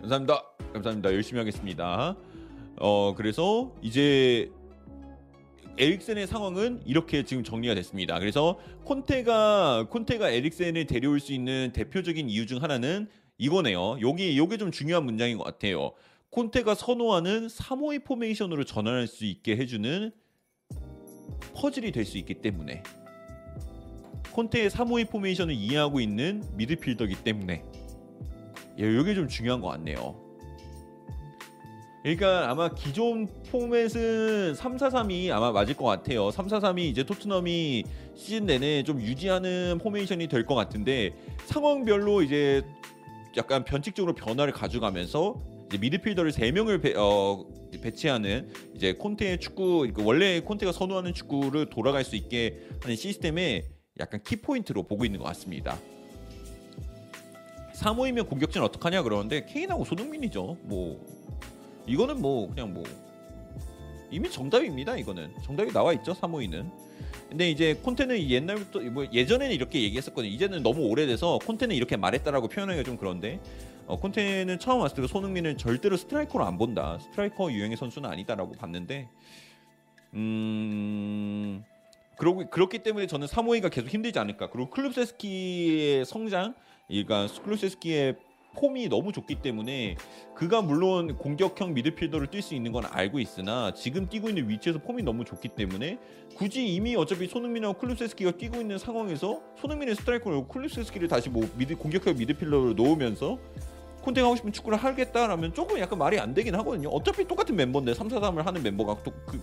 감사합니다. 0.01 0.43
감사합니다. 0.73 1.13
열심히 1.13 1.39
하겠습니다. 1.39 2.15
어 2.79 3.13
그래서 3.15 3.73
이제 3.81 4.51
에릭센의 5.77 6.27
상황은 6.27 6.81
이렇게 6.85 7.23
지금 7.23 7.43
정리가 7.43 7.75
됐습니다. 7.75 8.19
그래서 8.19 8.59
콘테가 8.85 9.87
콘테가 9.89 10.29
에릭센을 10.29 10.85
데려올 10.85 11.19
수 11.19 11.33
있는 11.33 11.71
대표적인 11.73 12.29
이유 12.29 12.45
중 12.45 12.61
하나는 12.63 13.09
이거네요. 13.37 13.97
여기 14.01 14.37
요게 14.37 14.57
좀 14.57 14.71
중요한 14.71 15.03
문장인 15.05 15.37
것 15.37 15.43
같아요. 15.43 15.91
콘테가 16.29 16.75
선호하는 16.75 17.49
352 17.49 17.99
포메이션으로 17.99 18.63
전환할 18.65 19.07
수 19.07 19.25
있게 19.25 19.57
해주는 19.57 20.11
퍼즐이 21.53 21.91
될 21.91 22.05
수 22.05 22.17
있기 22.17 22.35
때문에 22.35 22.83
콘테의 24.31 24.69
352 24.69 25.05
포메이션을 25.11 25.53
이해하고 25.53 25.99
있는 26.01 26.43
미드필더이기 26.55 27.23
때문에 27.23 27.63
이게 28.77 29.15
좀 29.15 29.27
중요한 29.29 29.61
것 29.61 29.69
같네요. 29.69 30.21
그러니까 32.03 32.51
아마 32.51 32.69
기존 32.69 33.27
포맷은 33.49 34.53
3-4-3이 34.53 35.31
아마 35.31 35.51
맞을 35.51 35.73
것 35.73 35.85
같아요. 35.85 36.29
3-4-3이 36.29 36.79
이제 36.81 37.03
토트넘이 37.03 37.83
시즌 38.13 38.45
내내 38.45 38.83
좀 38.83 39.01
유지하는 39.01 39.79
포메이션이 39.81 40.27
될 40.27 40.45
것 40.45 40.53
같은데 40.53 41.15
상황별로 41.45 42.21
이제 42.21 42.61
약간 43.37 43.65
변칙적으로 43.65 44.13
변화를 44.13 44.53
가져가면서 44.53 45.41
이제 45.67 45.77
미드필더를 45.77 46.31
3명을 46.31 46.81
배, 46.81 46.93
어, 46.95 47.45
배치하는 47.81 48.51
이제 48.75 48.93
콘테의 48.93 49.39
축구 49.39 49.87
원래 49.97 50.39
콘테가 50.39 50.71
선호하는 50.71 51.13
축구를 51.13 51.69
돌아갈 51.69 52.03
수 52.03 52.15
있게 52.15 52.67
하는 52.81 52.95
시스템에 52.95 53.65
약간 53.99 54.21
키 54.23 54.37
포인트로 54.37 54.83
보고 54.83 55.05
있는 55.05 55.19
것 55.19 55.25
같습니다. 55.25 55.77
3-5-2면 57.73 58.29
공격진 58.29 58.61
어떡하냐 58.61 59.03
그러는데 59.03 59.45
케인하고 59.45 59.83
손흥민이죠. 59.83 60.57
뭐 60.63 61.05
이거는 61.85 62.21
뭐 62.21 62.49
그냥 62.49 62.73
뭐 62.73 62.83
이미 64.15 64.31
정답입니다. 64.31 64.95
이거는 64.95 65.33
정답이 65.43 65.73
나와 65.73 65.91
있죠. 65.93 66.13
3-5-2는. 66.13 66.71
근데 67.27 67.49
이제 67.49 67.73
콘테는 67.73 68.29
옛날부터 68.29 68.79
뭐 68.91 69.05
예전에는 69.11 69.53
이렇게 69.53 69.81
얘기했었거든요. 69.81 70.31
이제는 70.31 70.63
너무 70.63 70.87
오래돼서 70.87 71.37
콘테는 71.39 71.75
이렇게 71.75 71.97
말했다라고 71.97 72.47
표현하기가 72.47 72.85
좀 72.85 72.95
그런데 72.95 73.41
어, 73.87 73.99
콘테는 73.99 74.59
처음 74.59 74.79
왔을 74.79 75.01
때 75.01 75.07
손흥민은 75.07 75.57
절대로 75.57 75.97
스트라이커로 75.97 76.45
안 76.45 76.57
본다. 76.57 76.97
스트라이커 77.01 77.51
유형의 77.51 77.75
선수는 77.75 78.09
아니다라고 78.09 78.53
봤는데 78.53 79.09
음 80.13 81.61
그러고 82.17 82.49
그렇기 82.49 82.79
때문에 82.79 83.07
저는 83.07 83.27
3-5-2가 83.27 83.69
계속 83.69 83.89
힘들지 83.89 84.17
않을까. 84.17 84.49
그리고 84.49 84.69
클루셉스키의 84.69 86.05
성장, 86.05 86.55
그러니까 86.87 87.27
클루셉스키의 87.43 88.15
폼이 88.55 88.89
너무 88.89 89.11
좋기 89.11 89.35
때문에 89.35 89.95
그가 90.35 90.61
물론 90.61 91.17
공격형 91.17 91.73
미드필더를 91.73 92.27
뛸 92.27 92.41
수 92.41 92.55
있는 92.55 92.71
건 92.71 92.85
알고 92.89 93.19
있으나 93.19 93.73
지금 93.73 94.07
뛰고 94.07 94.29
있는 94.29 94.49
위치에서 94.49 94.79
폼이 94.79 95.03
너무 95.03 95.25
좋기 95.25 95.49
때문에 95.49 95.99
굳이 96.35 96.67
이미 96.67 96.95
어차피 96.95 97.27
손흥민하고 97.27 97.75
클루셉스키가 97.75 98.31
뛰고 98.31 98.59
있는 98.61 98.77
상황에서 98.77 99.41
손흥민의 99.59 99.95
스트라이커로 99.95 100.47
클루셉스키를 100.47 101.07
다시 101.07 101.29
뭐 101.29 101.47
미드 101.57 101.75
공격형 101.75 102.17
미드필더로 102.17 102.73
놓으면서 102.73 103.37
콘테가 104.01 104.27
하고 104.27 104.35
싶은 104.35 104.51
축구를 104.51 104.77
하겠다라면 104.77 105.53
조금 105.53 105.79
약간 105.79 105.97
말이 105.97 106.19
안 106.19 106.33
되긴 106.33 106.55
하거든요. 106.55 106.89
어차피 106.89 107.25
똑같은 107.25 107.55
멤버인데 107.55 107.93
3, 107.93 108.09
4, 108.09 108.19
3을 108.19 108.43
하는 108.43 108.63
멤버가 108.63 109.01
또 109.03 109.11
그 109.25 109.41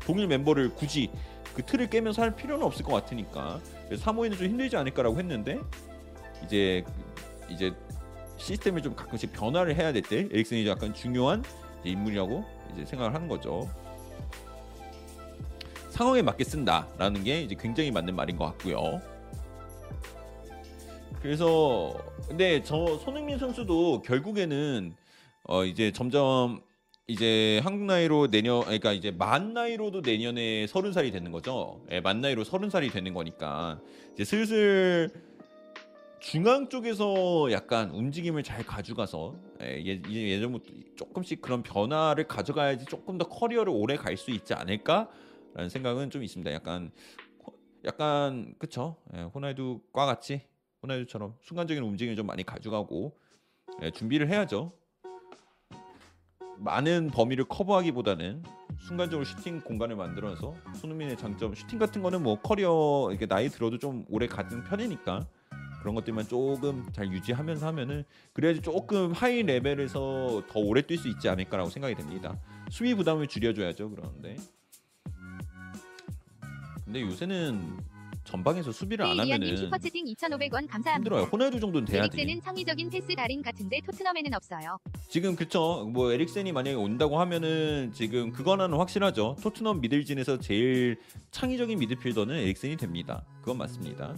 동일 0.00 0.26
멤버를 0.26 0.74
굳이 0.74 1.10
그 1.54 1.62
틀을 1.62 1.88
깨면서 1.90 2.22
할 2.22 2.34
필요는 2.34 2.64
없을 2.64 2.84
것 2.84 2.92
같으니까 2.92 3.60
3호에는 3.90 4.36
좀 4.36 4.46
힘들지 4.46 4.76
않을까라고 4.76 5.18
했는데 5.18 5.60
이제 6.44 6.84
이제 7.48 7.72
시스템을 8.40 8.82
좀 8.82 8.94
가끔씩 8.96 9.32
변화를 9.32 9.76
해야 9.76 9.92
될 9.92 10.02
때 10.02 10.28
에릭슨이 10.30 10.66
약간 10.66 10.94
중요한 10.94 11.44
인물이라고 11.84 12.44
이제 12.72 12.84
생각을 12.86 13.14
하는 13.14 13.28
거죠. 13.28 13.68
상황에 15.90 16.22
맞게 16.22 16.44
쓴다라는 16.44 17.22
게 17.24 17.42
이제 17.42 17.54
굉장히 17.58 17.90
맞는 17.90 18.16
말인 18.16 18.36
것 18.36 18.46
같고요. 18.46 19.00
그래서 21.20 21.94
근데 22.28 22.62
저 22.62 22.96
손흥민 22.98 23.38
선수도 23.38 24.00
결국에는 24.02 24.94
어 25.44 25.64
이제 25.64 25.92
점점 25.92 26.62
이제 27.06 27.60
한국 27.62 27.84
나이로 27.84 28.30
내년 28.30 28.62
그러니까 28.62 28.92
이제 28.92 29.10
만 29.10 29.52
나이로도 29.52 30.00
내년에 30.00 30.66
서른 30.66 30.92
살이 30.92 31.10
되는 31.10 31.30
거죠. 31.32 31.82
예, 31.90 32.00
만 32.00 32.20
나이로 32.22 32.44
서른 32.44 32.70
살이 32.70 32.88
되는 32.88 33.12
거니까 33.12 33.80
이제 34.14 34.24
슬슬 34.24 35.10
중앙 36.20 36.68
쪽에서 36.68 37.50
약간 37.50 37.90
움직임을 37.90 38.42
잘 38.42 38.64
가져가서 38.64 39.34
예, 39.62 39.82
예, 39.84 40.02
예전부터 40.12 40.70
조금씩 40.96 41.40
그런 41.40 41.62
변화를 41.62 42.24
가져가야지 42.28 42.84
조금 42.84 43.16
더 43.18 43.26
커리어를 43.26 43.72
오래 43.74 43.96
갈 43.96 44.16
수 44.16 44.30
있지 44.30 44.52
않을까라는 44.52 45.70
생각은 45.70 46.10
좀 46.10 46.22
있습니다. 46.22 46.52
약간 46.52 46.90
약간 47.84 48.54
그쵸? 48.58 48.96
예, 49.14 49.22
호날두과 49.22 50.04
같이 50.04 50.42
호날두처럼 50.82 51.36
순간적인 51.42 51.82
움직임을 51.82 52.16
좀 52.16 52.26
많이 52.26 52.44
가져가고 52.44 53.16
예, 53.82 53.90
준비를 53.90 54.28
해야죠. 54.28 54.72
많은 56.58 57.10
범위를 57.10 57.44
커버하기보다는 57.44 58.42
순간적으로 58.78 59.24
슈팅 59.24 59.60
공간을 59.62 59.96
만들어서 59.96 60.54
손흥민의 60.74 61.16
장점 61.16 61.54
슈팅 61.54 61.78
같은 61.78 62.02
거는 62.02 62.22
뭐 62.22 62.38
커리어 62.40 63.08
이렇게 63.10 63.26
나이 63.26 63.48
들어도 63.48 63.78
좀 63.78 64.04
오래 64.10 64.26
가는 64.26 64.62
편이니까 64.64 65.26
그런 65.80 65.94
것들만 65.94 66.28
조금 66.28 66.86
잘 66.92 67.10
유지하면서 67.10 67.66
하면은 67.68 68.04
그래야지 68.32 68.60
조금 68.62 69.12
high 69.12 69.42
level에서 69.42 70.42
더 70.48 70.60
오래 70.60 70.82
뛸 70.82 70.98
수 70.98 71.08
있지 71.08 71.28
않을까라고 71.28 71.70
생각이 71.70 71.94
됩니다. 71.94 72.38
수비 72.70 72.94
부담을 72.94 73.26
줄여줘야죠. 73.26 73.90
그러는데 73.90 74.36
근데 76.84 77.02
요새는 77.02 77.78
전방에서 78.24 78.70
수비를 78.70 79.04
안 79.04 79.18
하면은 79.18 79.56
슈퍼채팅 79.56 80.04
2,500원 80.06 80.68
감사합니다. 80.68 80.92
힘들어요. 80.94 81.22
호날두 81.24 81.58
정도는 81.58 81.86
돼야지. 81.86 82.20
에릭센은 82.20 82.42
창의적인 82.42 82.90
패스 82.90 83.14
달인 83.14 83.42
같은데 83.42 83.80
토트넘에는 83.84 84.34
없어요. 84.34 84.78
지금 85.08 85.34
그쵸. 85.34 85.88
뭐 85.92 86.12
에릭센이 86.12 86.52
만약에 86.52 86.76
온다고 86.76 87.18
하면은 87.20 87.90
지금 87.92 88.30
그거는 88.30 88.72
확실하죠. 88.72 89.36
토트넘 89.42 89.80
미들진에서 89.80 90.38
제일 90.38 90.98
창의적인 91.30 91.78
미드필더는 91.78 92.36
에릭센이 92.36 92.76
됩니다. 92.76 93.24
그건 93.40 93.58
맞습니다. 93.58 94.14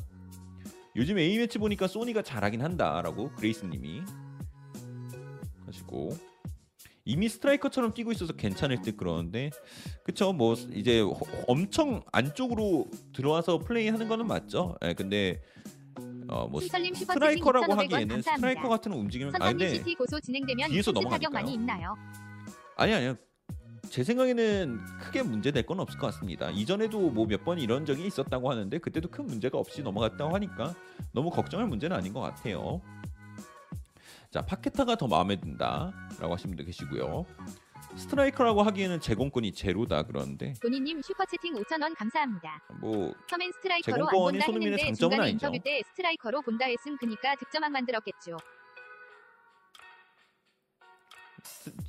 요즘 0.97 1.19
A 1.19 1.39
매치 1.39 1.59
보니까 1.59 1.87
소니가 1.87 2.23
잘하긴 2.23 2.63
한다라고 2.63 3.31
그레이스님이 3.33 4.03
하시고 5.67 6.11
이미 7.05 7.29
스트라이커처럼 7.29 7.95
뛰고 7.95 8.13
있어서 8.13 8.33
괜찮을 8.35 8.83
듯 8.83 8.97
그러는데 8.97 9.51
그쵸 10.05 10.33
뭐 10.33 10.55
이제 10.73 11.03
엄청 11.49 12.03
안쪽으로 12.13 12.87
들어와서 13.13 13.59
플레이하는 13.59 14.07
거는 14.09 14.27
맞죠. 14.27 14.77
예, 14.85 14.93
근데 14.95 15.43
어뭐 16.29 16.61
스트라이커라고 16.61 17.75
하기에는 17.75 18.23
스트라이커 18.23 18.69
같은 18.69 18.93
움직임은 18.93 19.33
고소 19.97 20.21
진행되면 20.21 20.71
뒤에서 20.71 20.93
넘어가니까요. 20.93 21.31
많이 21.33 21.55
있나요? 21.55 21.95
아니 22.77 22.95
아니요. 22.95 23.17
제 23.91 24.05
생각에는 24.05 24.81
크게 25.01 25.23
문제될 25.23 25.65
건 25.67 25.81
없을 25.81 25.99
것 25.99 26.07
같습니다. 26.09 26.51
이전에도 26.51 27.11
뭐 27.11 27.27
몇 27.27 27.45
번 27.45 27.59
이런 27.59 27.85
적이 27.85 28.07
있었다고 28.07 28.51
하는데 28.51 28.79
그때도 28.79 29.11
큰 29.11 29.27
문제가 29.27 29.59
없이 29.59 29.83
넘어갔다고 29.83 30.35
하니까 30.35 30.75
너무 31.13 31.31
걱정할 31.31 31.67
문제는 31.67 31.97
아닌 31.97 32.13
것 32.13 32.21
같아요. 32.21 32.81
자 34.31 34.41
파케타가 34.43 34.97
더 34.97 35.07
마음에 35.09 35.37
든다라고 35.39 36.33
하시는 36.33 36.55
분도 36.57 36.65
계시고요. 36.65 37.27
스트라이커라고 37.97 38.63
하기에는 38.63 39.01
제공권이 39.01 39.53
제로다 39.53 40.05
그러는데 40.05 40.55
본인님 40.63 41.03
슈퍼채팅 41.03 41.55
5천원 41.57 41.95
감사합니다. 41.95 42.63
뭐 42.81 43.13
처음엔 43.29 43.53
스트라이커로 43.53 44.07
안 44.09 44.13
본다 44.13 44.47
했는데 44.47 44.93
중간에 44.95 45.23
아니죠. 45.25 45.47
인터뷰 45.49 45.59
때 45.63 45.83
스트라이커로 45.91 46.41
본다 46.43 46.65
했음 46.67 46.97
그니까 46.97 47.35
득점왕 47.37 47.71
만들었겠죠. 47.73 48.39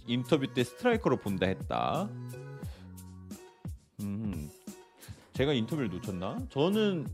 인터뷰 0.07 0.53
때 0.53 0.63
스트라이커로 0.63 1.17
본다 1.17 1.45
했다. 1.47 2.09
음, 4.01 4.49
제가 5.33 5.53
인터뷰를 5.53 5.89
놓쳤나? 5.89 6.37
저는 6.49 7.07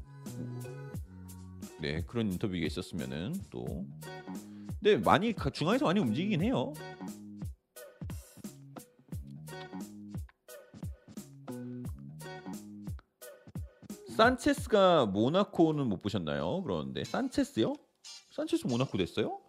네 1.82 2.04
그런 2.06 2.32
인터뷰가 2.32 2.66
있었으면은 2.66 3.36
또 3.50 3.86
근데 4.82 4.98
많이 4.98 5.34
중앙에서 5.54 5.86
많이 5.86 6.00
움직이긴 6.00 6.42
해요. 6.42 6.74
산체스가 14.18 15.06
모나코는 15.06 15.88
못 15.88 16.02
보셨나요? 16.02 16.62
그러는데 16.64 17.06
산체스요? 17.06 17.74
산체스 18.32 18.68
모나코 18.68 18.98
됐어요? 18.98 19.40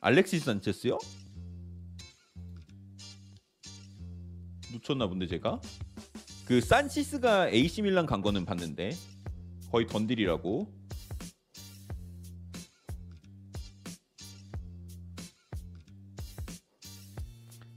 알렉시스 0.00 0.44
산체스요? 0.44 0.98
놓쳤나 4.76 5.06
본데 5.08 5.26
제가 5.26 5.60
그 6.46 6.60
산치스가 6.60 7.48
AC 7.48 7.82
밀란 7.82 8.06
간 8.06 8.22
거는 8.22 8.44
봤는데 8.44 8.92
거의 9.70 9.86
던딜이라고 9.86 10.72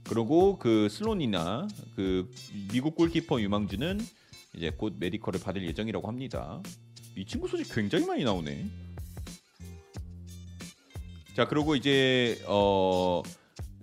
그리고 0.08 0.58
그 0.58 0.88
슬론이나 0.88 1.68
그 1.94 2.30
미국 2.72 2.96
골키퍼 2.96 3.40
유망주는 3.40 4.00
이제 4.56 4.70
곧 4.70 4.94
메디컬을 4.98 5.40
받을 5.40 5.64
예정이라고 5.64 6.08
합니다. 6.08 6.60
이 7.16 7.24
친구 7.24 7.46
소식 7.46 7.72
굉장히 7.72 8.06
많이 8.06 8.24
나오네. 8.24 8.66
자 11.36 11.46
그리고 11.46 11.76
이제 11.76 12.42
어 12.46 13.22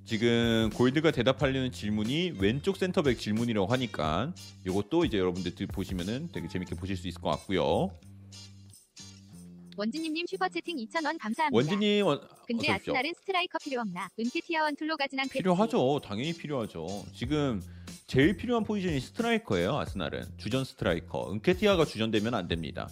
지금 0.07 0.69
골드가 0.73 1.11
대답하려는 1.11 1.69
질문이 1.69 2.35
왼쪽 2.39 2.77
센터백 2.77 3.19
질문이라고 3.19 3.67
하니까 3.67 4.33
이것도 4.65 5.03
이제 5.03 5.17
여러분들 5.17 5.53
보시면은 5.67 6.29
되게 6.31 6.47
재밌게 6.47 6.75
보실 6.75 6.95
수 6.95 7.09
있을 7.09 7.19
것 7.19 7.29
같고요. 7.31 7.91
원진님님 9.75 10.25
슈퍼채팅 10.27 10.77
2,000원 10.77 11.17
감사합니다. 11.19 11.49
원진님 11.51 12.05
원, 12.05 12.21
근데 12.47 12.67
어서 12.69 12.75
오십시오. 12.75 12.93
아스날은 12.93 13.13
스트라이커 13.19 13.57
필요 13.61 13.81
없나? 13.81 14.07
은케티아 14.17 14.63
one-tool로 14.63 14.95
가진 14.95 15.19
않겠지. 15.19 15.39
필요하죠. 15.39 15.99
당연히 16.01 16.31
필요하죠. 16.31 17.03
지금 17.13 17.61
제일 18.07 18.37
필요한 18.37 18.63
포지션이 18.63 19.01
스트라이커예요. 19.01 19.77
아스날은 19.77 20.23
주전 20.37 20.63
스트라이커. 20.63 21.33
은케티아가 21.33 21.83
주전되면 21.83 22.33
안 22.33 22.47
됩니다. 22.47 22.89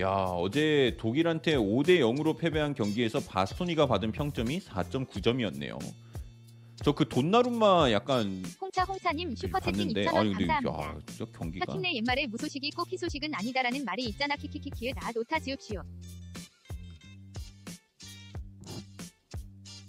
야 0.00 0.08
어제 0.08 0.96
독일한테 0.98 1.56
5대 1.56 1.98
0으로 2.00 2.38
패배한 2.38 2.74
경기에서 2.74 3.20
바스토니가 3.20 3.86
받은 3.86 4.12
평점이 4.12 4.60
4.9점이었네요. 4.60 5.78
저 6.82 6.92
그 6.94 7.06
돈나룸마 7.06 7.92
약간 7.92 8.42
홍차 8.58 8.84
홍차님 8.84 9.36
슈퍼채팅 9.36 9.92
봤는데 9.92 10.04
2,000원 10.06 10.16
아니 10.16 10.30
근데 10.32 10.46
감사합니다. 10.46 10.96
야 10.98 11.00
진짜 11.06 11.38
경기가 11.38 11.64
사팀내 11.66 11.92
옛말에 11.96 12.26
무소식이 12.28 12.70
꼭 12.70 12.90
희소식은 12.90 13.34
아니다라는 13.34 13.84
말이 13.84 14.04
있잖아 14.04 14.34
키키키키에 14.36 14.92
나 14.94 15.10
노타 15.14 15.38
지읍시오. 15.40 15.82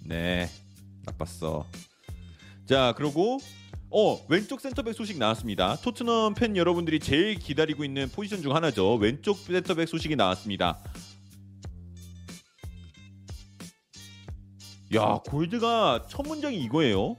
네 0.05 0.49
나빴어 1.05 1.65
자 2.65 2.93
그리고 2.97 3.39
어 3.91 4.19
왼쪽 4.30 4.61
센터백 4.61 4.93
소식 4.95 5.18
나왔습니다 5.18 5.76
토트넘 5.77 6.34
팬 6.34 6.55
여러분들이 6.55 6.99
제일 6.99 7.35
기다리고 7.35 7.84
있는 7.84 8.09
포지션 8.09 8.41
중 8.41 8.55
하나죠 8.55 8.95
왼쪽 8.95 9.38
센터백 9.38 9.88
소식이 9.88 10.15
나왔습니다 10.15 10.80
야 14.95 15.19
골드가 15.27 16.05
첫 16.09 16.23
문장이 16.23 16.57
이거예요 16.63 17.18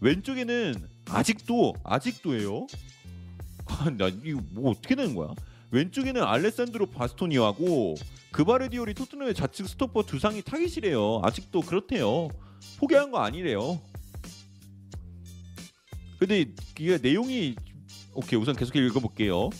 왼쪽에는 0.00 0.74
아직도 1.10 1.74
아직도예요 1.84 2.66
아, 3.66 3.90
나 3.90 4.08
이거 4.08 4.40
뭐 4.52 4.70
어떻게 4.70 4.94
되는 4.94 5.14
거야 5.14 5.34
왼쪽에는 5.70 6.22
알레산드로 6.22 6.86
바스토니하고 6.86 7.96
그바르디올이 8.32 8.94
토트넘의 8.94 9.34
좌측 9.34 9.68
스토퍼 9.68 10.02
두 10.02 10.12
상위 10.12 10.42
타깃이래요. 10.42 11.20
아직도 11.24 11.60
그렇대요. 11.62 12.28
포기한 12.78 13.10
거 13.10 13.18
아니래요. 13.18 13.80
근데 16.18 16.46
이게 16.78 16.98
내용이 16.98 17.54
오케이 18.14 18.38
우선 18.38 18.56
계속 18.56 18.74
읽어볼게요. 18.76 19.50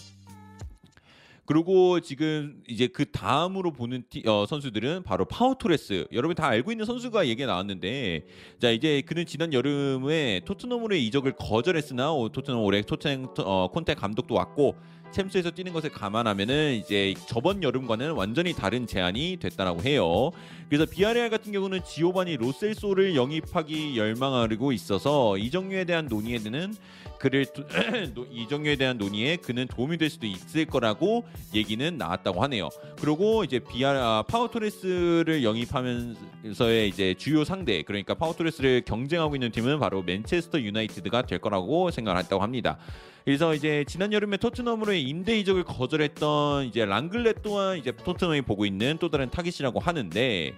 그리고 1.47 1.98
지금 2.01 2.62
이제 2.68 2.89
그 2.89 3.10
다음으로 3.10 3.72
보는 3.72 4.05
티- 4.10 4.22
어, 4.26 4.44
선수들은 4.44 5.02
바로 5.02 5.24
파우 5.24 5.55
토레스. 5.55 6.06
여러분 6.12 6.35
다 6.35 6.47
알고 6.48 6.72
있는 6.72 6.85
선수가 6.85 7.26
얘기가 7.26 7.47
나왔는데, 7.47 8.26
자 8.60 8.70
이제 8.70 9.01
그는 9.06 9.24
지난 9.24 9.55
여름에 9.55 10.43
토트넘으로의 10.44 11.06
이적을 11.06 11.36
거절했으나 11.36 12.12
어, 12.12 12.28
토트넘 12.28 12.62
올해 12.62 12.82
토트넘 12.82 13.32
어, 13.39 13.70
콘테 13.72 13.94
감독도 13.94 14.35
왔고 14.35 14.76
챔스에서 15.10 15.51
뛰는 15.51 15.72
것을 15.72 15.90
감안하면은 15.90 16.74
이제 16.74 17.14
저번 17.26 17.62
여름과는 17.62 18.12
완전히 18.12 18.52
다른 18.52 18.86
제안이 18.86 19.39
됐다라고 19.40 19.82
해요. 19.82 20.30
그래서 20.68 20.86
비아레알 20.86 21.30
같은 21.30 21.52
경우는 21.52 21.85
지오바니 21.85 22.36
로셀소를 22.36 23.16
영입하기 23.16 23.97
열망하고 23.98 24.72
있어서 24.72 25.36
이적료에 25.38 25.84
대한 25.85 26.06
논의에는 26.06 26.74
그를 27.18 27.46
이적료에 28.30 28.76
대한 28.76 28.98
논의에 28.98 29.36
그는 29.36 29.66
도움이 29.66 29.98
될 29.98 30.10
수도 30.10 30.26
있을 30.26 30.64
거라고 30.64 31.24
얘기는 31.54 31.96
나왔다고 31.96 32.42
하네요. 32.44 32.68
그리고 33.00 33.44
이제 33.44 33.58
비아 33.58 33.90
아, 33.90 34.22
파우 34.22 34.48
토레스를 34.48 35.42
영입하면서의 35.42 36.88
이제 36.88 37.14
주요 37.14 37.44
상대 37.44 37.82
그러니까 37.82 38.14
파우 38.14 38.29
토레스를 38.29 38.82
경쟁하고 38.86 39.36
있는 39.36 39.50
팀은 39.50 39.78
바로 39.80 40.02
맨체스터 40.02 40.60
유나이티드가 40.60 41.22
될 41.22 41.38
거라고 41.38 41.90
생각을 41.90 42.20
했다고 42.22 42.42
합니다. 42.42 42.78
그래서 43.24 43.54
이제 43.54 43.84
지난 43.86 44.12
여름에 44.12 44.38
토트넘으로의 44.38 45.02
임대 45.02 45.38
이적을 45.38 45.64
거절했던 45.64 46.66
이제 46.66 46.84
랑글레 46.84 47.34
또한 47.42 47.76
이제 47.78 47.92
토트넘이 47.92 48.42
보고 48.42 48.64
있는 48.64 48.96
또 48.98 49.10
다른 49.10 49.28
타깃이라고 49.28 49.80
하는데 49.80 50.54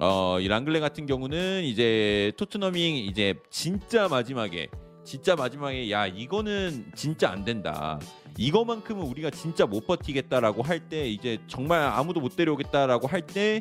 어, 0.00 0.38
이 0.40 0.48
랑글레 0.48 0.80
같은 0.80 1.06
경우는 1.06 1.62
이제 1.62 2.32
토트넘이 2.36 3.06
이제 3.06 3.34
진짜 3.50 4.08
마지막에 4.08 4.68
진짜 5.04 5.36
마지막에 5.36 5.90
야 5.90 6.06
이거는 6.06 6.86
진짜 6.94 7.30
안 7.30 7.44
된다. 7.44 7.98
이거만큼은 8.38 9.02
우리가 9.06 9.30
진짜 9.30 9.66
못 9.66 9.86
버티겠다라고 9.86 10.62
할 10.62 10.80
때 10.88 11.08
이제 11.08 11.38
정말 11.46 11.82
아무도 11.82 12.20
못 12.20 12.34
데려오겠다라고 12.36 13.06
할 13.06 13.22
때 13.26 13.60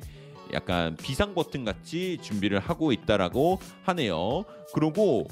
약간 0.53 0.95
비상 0.97 1.33
버튼 1.33 1.63
같이 1.65 2.17
준비를 2.21 2.59
하고 2.59 2.91
있다라고 2.91 3.59
하네요. 3.83 4.43
그리고 4.73 5.27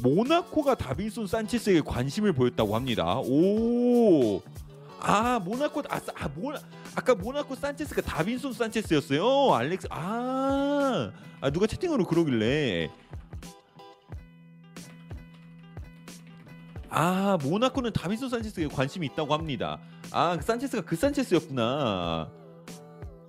모나코가 0.00 0.74
다빈손 0.74 1.26
산체스에게 1.26 1.80
관심을 1.82 2.32
보였다고 2.32 2.74
합니다. 2.74 3.18
오. 3.18 4.40
아 5.00 5.38
모나코 5.40 5.82
아, 5.88 5.98
사- 5.98 6.12
아 6.16 6.28
모나 6.34 6.60
아까 6.94 7.14
모나코 7.14 7.54
산체스가 7.56 8.02
다빈손 8.02 8.52
산체스였어요. 8.52 9.52
알렉스 9.54 9.88
아, 9.90 11.10
아 11.40 11.50
누가 11.50 11.66
채팅으로 11.66 12.04
그러길래 12.06 12.88
아 16.94 17.38
모나코는 17.42 17.94
다빈손 17.94 18.28
산체스에게 18.28 18.74
관심이 18.74 19.06
있다고 19.06 19.32
합니다. 19.32 19.78
아그 20.10 20.44
산체스가 20.44 20.82
그 20.82 20.94
산체스였구나. 20.94 22.30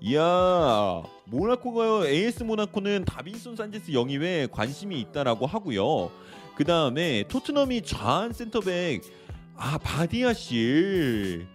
이야 0.02 1.02
모나코가 1.28 2.06
AS 2.06 2.44
모나코는 2.44 3.06
다빈손 3.06 3.56
산체스 3.56 3.94
영입에 3.94 4.48
관심이 4.52 5.00
있다라고 5.00 5.46
하고요. 5.46 6.12
그 6.58 6.66
다음에 6.66 7.24
토트넘이 7.30 7.84
좌한 7.84 8.34
센터백 8.34 9.02
아 9.56 9.78
바디아실 9.78 11.48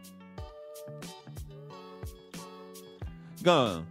그러니까 3.39 3.85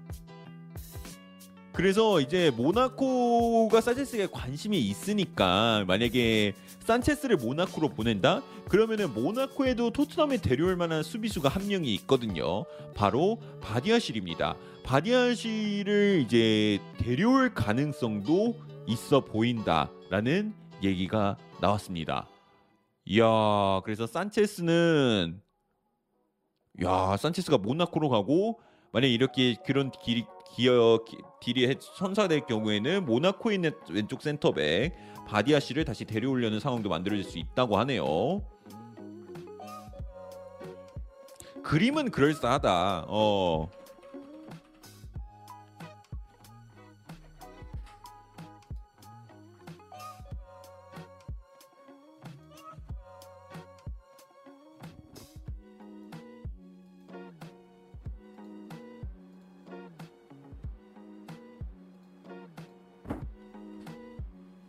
그래서 1.71 2.19
이제 2.19 2.49
모나코가 2.49 3.79
산체스에 3.79 4.25
관심이 4.31 4.79
있으니까 4.79 5.85
만약에 5.85 6.55
산체스를 6.91 7.35
모나코로 7.35 7.89
보낸다? 7.89 8.41
그러면은 8.69 9.13
모나코에도 9.13 9.91
토트넘에 9.91 10.37
데려올 10.37 10.77
만한 10.77 11.03
수비수가 11.03 11.49
한 11.49 11.67
명이 11.67 11.93
있거든요. 11.95 12.63
바로 12.95 13.41
바디아실입니다. 13.61 14.55
바디아실을 14.85 16.21
이제 16.25 16.79
데려올 16.97 17.53
가능성도 17.53 18.55
있어 18.87 19.19
보인다라는 19.25 20.53
얘기가 20.81 21.37
나왔습니다. 21.59 22.29
이야, 23.05 23.81
그래서 23.83 24.07
산체스는 24.07 25.41
야, 26.85 27.17
산체스가 27.17 27.57
모나코로 27.57 28.07
가고 28.07 28.61
만약 28.93 29.07
이렇게 29.07 29.55
그런 29.65 29.91
길이 29.91 30.23
기어 30.55 30.99
기- 31.05 31.17
deal이 31.41 31.67
해- 31.67 31.75
성사될 31.97 32.45
경우에는 32.47 33.05
모나코에 33.05 33.55
있는 33.55 33.71
왼쪽 33.89 34.21
센터백 34.21 34.93
바디아실을 35.27 35.85
다시 35.85 36.05
데려오려는 36.05 36.59
상황도 36.59 36.89
만들어질 36.89 37.23
수 37.23 37.37
있다고 37.37 37.77
하네요. 37.79 38.41
그림은 41.63 42.11
그럴싸하다. 42.11 43.05
어. 43.09 43.69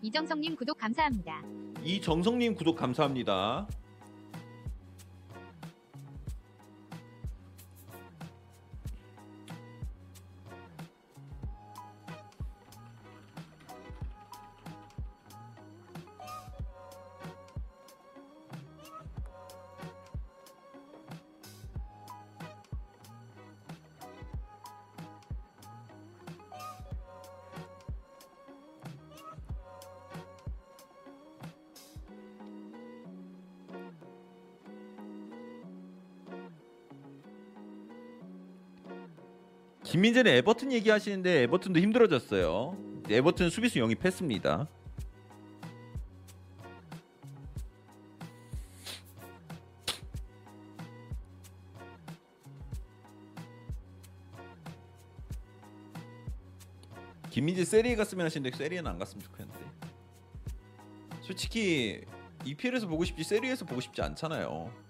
이정성님 0.08 0.56
구독 0.56 0.78
감사합니다. 0.78 1.42
이정성님 1.84 2.54
구독 2.54 2.76
감사합니다. 2.76 3.68
김민재는 40.18 40.32
에버튼 40.38 40.72
얘기하시는데 40.72 41.42
에버튼도 41.42 41.78
힘들어졌어요. 41.80 42.76
에버튼 43.08 43.50
수비수 43.50 43.78
영입했습니다. 43.78 44.66
김민재 57.30 57.64
세리에 57.64 57.94
갔으면 57.94 58.26
하시는데 58.26 58.56
세리에는 58.56 58.90
안 58.90 58.98
갔으면 58.98 59.22
좋겠는데. 59.22 59.60
솔직히 61.22 62.04
EPL에서 62.44 62.88
보고 62.88 63.04
싶지 63.04 63.22
세리에서 63.22 63.64
보고 63.64 63.80
싶지 63.80 64.02
않잖아요. 64.02 64.87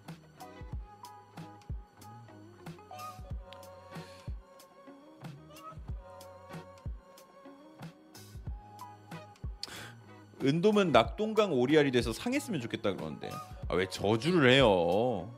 은돔은 10.49 10.93
낙동강 10.93 11.53
오리알이 11.53 11.91
돼서 11.91 12.13
상했으면 12.13 12.61
좋겠다 12.63 12.95
그러는데 12.95 13.29
아 13.69 13.75
왜 13.75 13.87
저주를 13.89 14.51
해요? 14.51 15.31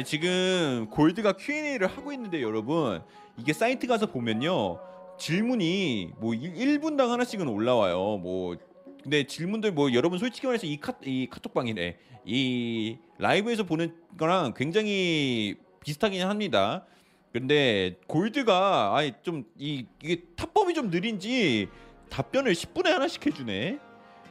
아니 0.00 0.04
지금 0.06 0.86
골드가 0.90 1.34
Q&A를 1.34 1.86
하고 1.86 2.10
있는데 2.12 2.40
여러분 2.40 3.02
이게 3.36 3.52
사이트 3.52 3.86
가서 3.86 4.06
보면요 4.06 4.78
질문이 5.18 6.12
뭐 6.18 6.32
1, 6.32 6.78
분당 6.80 7.12
하나씩은 7.12 7.46
올라와요. 7.46 8.16
뭐 8.16 8.56
근데 9.02 9.24
질문들 9.24 9.72
뭐 9.72 9.92
여러분 9.92 10.18
솔직히 10.18 10.46
말해서 10.46 10.66
이, 10.66 10.78
카, 10.78 10.94
이 11.04 11.28
카톡방이래 11.30 11.98
이 12.24 12.96
라이브에서 13.18 13.64
보는 13.64 13.94
거랑 14.16 14.54
굉장히 14.56 15.56
비슷하긴 15.80 16.22
합니다. 16.22 16.86
근데 17.30 17.96
골드가 18.06 18.96
아니 18.96 19.12
좀 19.22 19.44
이 19.58 19.84
이게 20.02 20.22
탑법이 20.34 20.72
좀 20.72 20.88
느린지 20.88 21.68
답변을 22.08 22.54
10분에 22.54 22.86
하나씩 22.86 23.26
해주네. 23.26 23.78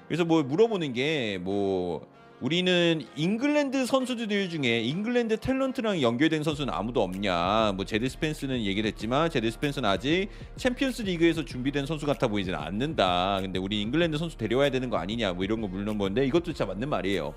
그래서 0.08 0.26
뭐 0.26 0.42
물어보는 0.42 0.94
게뭐 0.94 2.08
우리는 2.42 3.02
잉글랜드 3.18 3.86
선수들 3.86 4.50
중에 4.50 4.80
잉글랜드 4.82 5.38
talent랑 5.38 6.02
연결된 6.02 6.44
선수는 6.44 6.74
아무도 6.74 7.02
없냐. 7.04 7.74
뭐 7.76 7.84
제드 7.84 8.08
스펜스는 8.08 8.64
얘기를 8.64 8.88
했지만 8.88 9.30
제드 9.30 9.52
스펜스는 9.52 9.90
아직 9.90 10.30
챔피언스 10.56 11.02
리그에서 11.02 11.44
준비된 11.44 11.86
선수 11.86 12.06
같아 12.06 12.30
보이지는 12.30 12.58
않는다. 12.58 13.40
근데 13.42 13.60
우리 13.60 13.82
잉글랜드 13.82 14.18
선수 14.18 14.38
데려와야 14.38 14.70
되는 14.70 14.90
거 14.90 14.96
아니냐. 14.96 15.34
뭐 15.34 15.44
이런 15.44 15.60
거 15.60 15.68
물어보는데 15.68 16.26
이것도 16.28 16.46
진짜 16.46 16.66
맞는 16.66 16.88
말이에요. 16.88 17.34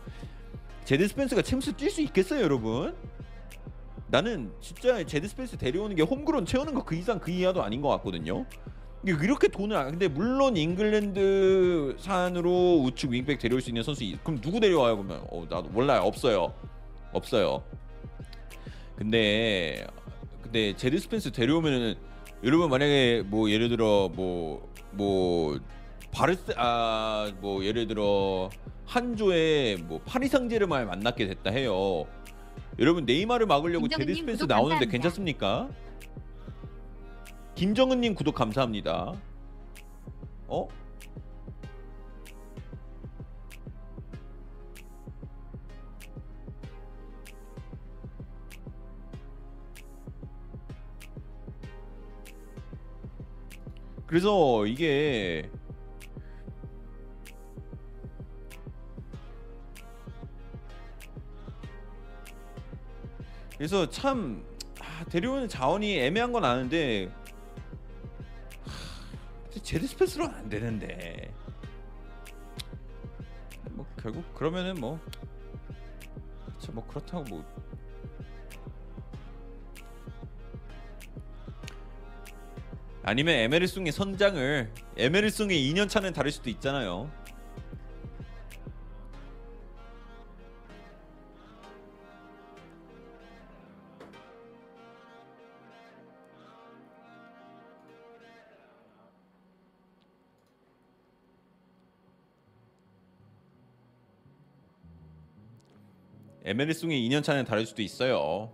제드 0.85 1.09
스펜스가 1.09 1.43
챔스 1.43 1.73
뛸 1.73 1.91
수 1.91 2.01
있겠어요, 2.03 2.43
여러분? 2.43 2.95
나는 4.07 4.53
진짜 4.61 5.03
제드 5.05 5.27
스펜스 5.27 5.57
데려오는 5.57 5.97
게 5.97 6.03
homegrown 6.03 6.47
채우는 6.47 6.75
거 6.75 6.85
그 6.85 6.95
이상 6.95 7.19
그 7.19 7.33
이하도 7.33 7.63
아닌 7.63 7.81
것 7.81 7.89
같거든요. 7.89 8.47
이렇게 9.05 9.49
돈을 9.49 9.77
안 9.77 9.91
근데 9.91 10.07
물론 10.09 10.57
잉글랜드 10.57 11.97
산으로 11.99 12.83
우측 12.85 13.11
윙백 13.11 13.39
데려올 13.41 13.61
수 13.61 13.71
있는 13.71 13.83
선수 13.83 14.05
그럼 14.23 14.41
누구 14.41 14.61
데려와요 14.61 14.97
그러면? 14.97 15.23
어 15.31 15.45
나도 15.51 15.69
몰라요. 15.71 16.03
없어요. 16.03 16.55
없어요. 17.13 17.63
근데 18.97 19.85
근데 20.43 20.77
제드 20.77 20.99
스펜스 20.99 21.33
데려오면은 21.33 21.95
여러분 22.45 22.71
만약에 22.71 23.23
뭐 23.27 23.51
예를 23.51 23.69
들어 23.69 24.09
뭐뭐 24.15 25.59
바르스 26.13 26.53
아 26.57 27.33
뭐 27.41 27.65
예를 27.65 27.87
들어 27.87 28.51
한 28.87 29.33
조에 29.33 29.79
뭐 29.79 30.01
파리 30.05 30.29
생제르망을 30.29 30.87
만났게 30.87 31.27
됐다 31.27 31.51
해요. 31.51 32.05
여러분 32.79 33.05
네이마르를 33.05 33.47
막으려고 33.47 33.89
제드 33.89 34.15
스펜스 34.15 34.45
나오는데 34.45 34.87
감사합니다. 34.87 34.91
괜찮습니까? 34.91 35.69
김정은님 37.55 38.15
구독 38.15 38.35
감사합니다. 38.35 39.13
어? 40.49 40.69
그래서 54.07 54.67
이게 54.67 55.49
그래서 63.57 63.89
참 63.89 64.45
아, 64.81 65.05
데려오는 65.05 65.49
자원이 65.49 65.99
애매한 65.99 66.33
건 66.33 66.45
아는데 66.45 67.11
제드 69.61 69.87
스페이스로는 69.87 70.35
안 70.35 70.49
되는데 70.49 71.35
뭐 73.71 73.87
결국 74.01 74.35
그러면은 74.35 74.75
뭐 74.81 74.99
그쵸 76.47 76.73
뭐 76.73 76.87
그렇다고 76.87 77.25
뭐 77.25 77.45
아니면 83.05 83.35
에메르송의 83.35 83.93
선장을 83.93 84.73
에메르송의 84.97 85.73
2년 85.73 85.89
차는 85.89 86.13
다를 86.13 86.31
수도 86.31 86.51
있잖아요. 86.51 87.11
에메리송이 106.45 107.09
2년 107.09 107.23
차는 107.23 107.45
다를 107.45 107.67
수도 107.67 107.83
있어요. 107.83 108.51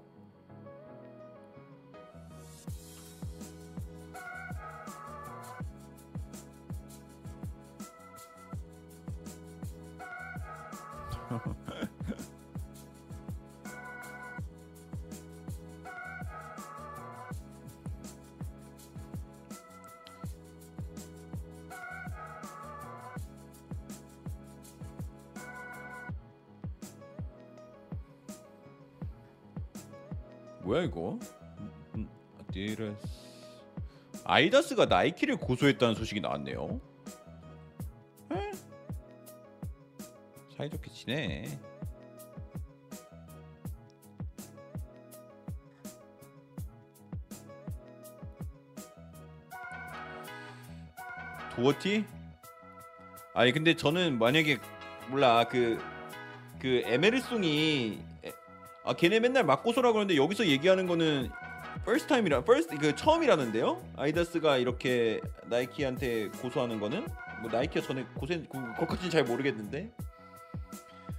아이다스가 34.38 34.86
나이키를 34.86 35.36
고소했다는 35.36 35.96
소식이 35.96 36.20
나왔네요. 36.20 36.80
에? 38.32 38.52
사이좋게 40.56 40.90
지내. 40.92 41.58
도어티? 51.56 52.04
아니 53.34 53.50
근데 53.50 53.74
저는 53.74 54.20
만약에 54.20 54.58
몰라 55.08 55.48
그그 55.48 55.82
그 56.60 56.82
에메르송이 56.84 57.98
아 58.84 58.94
걔네 58.94 59.18
맨날 59.18 59.42
맞고소라 59.42 59.90
그러는데 59.90 60.16
여기서 60.16 60.46
얘기하는 60.46 60.86
거는 60.86 61.28
first 61.88 62.06
time이라 62.06 62.40
first 62.40 62.76
그 62.76 62.94
처음이라는데요. 62.94 63.82
아이다스가 63.96 64.58
이렇게 64.58 65.22
나이키한테 65.46 66.28
고소하는 66.28 66.80
거는 66.80 67.06
뭐 67.40 67.50
나이키가 67.50 67.86
전에 67.86 68.04
고생 68.14 68.44
그것까지는 68.46 69.10
잘 69.10 69.24
모르겠는데. 69.24 69.90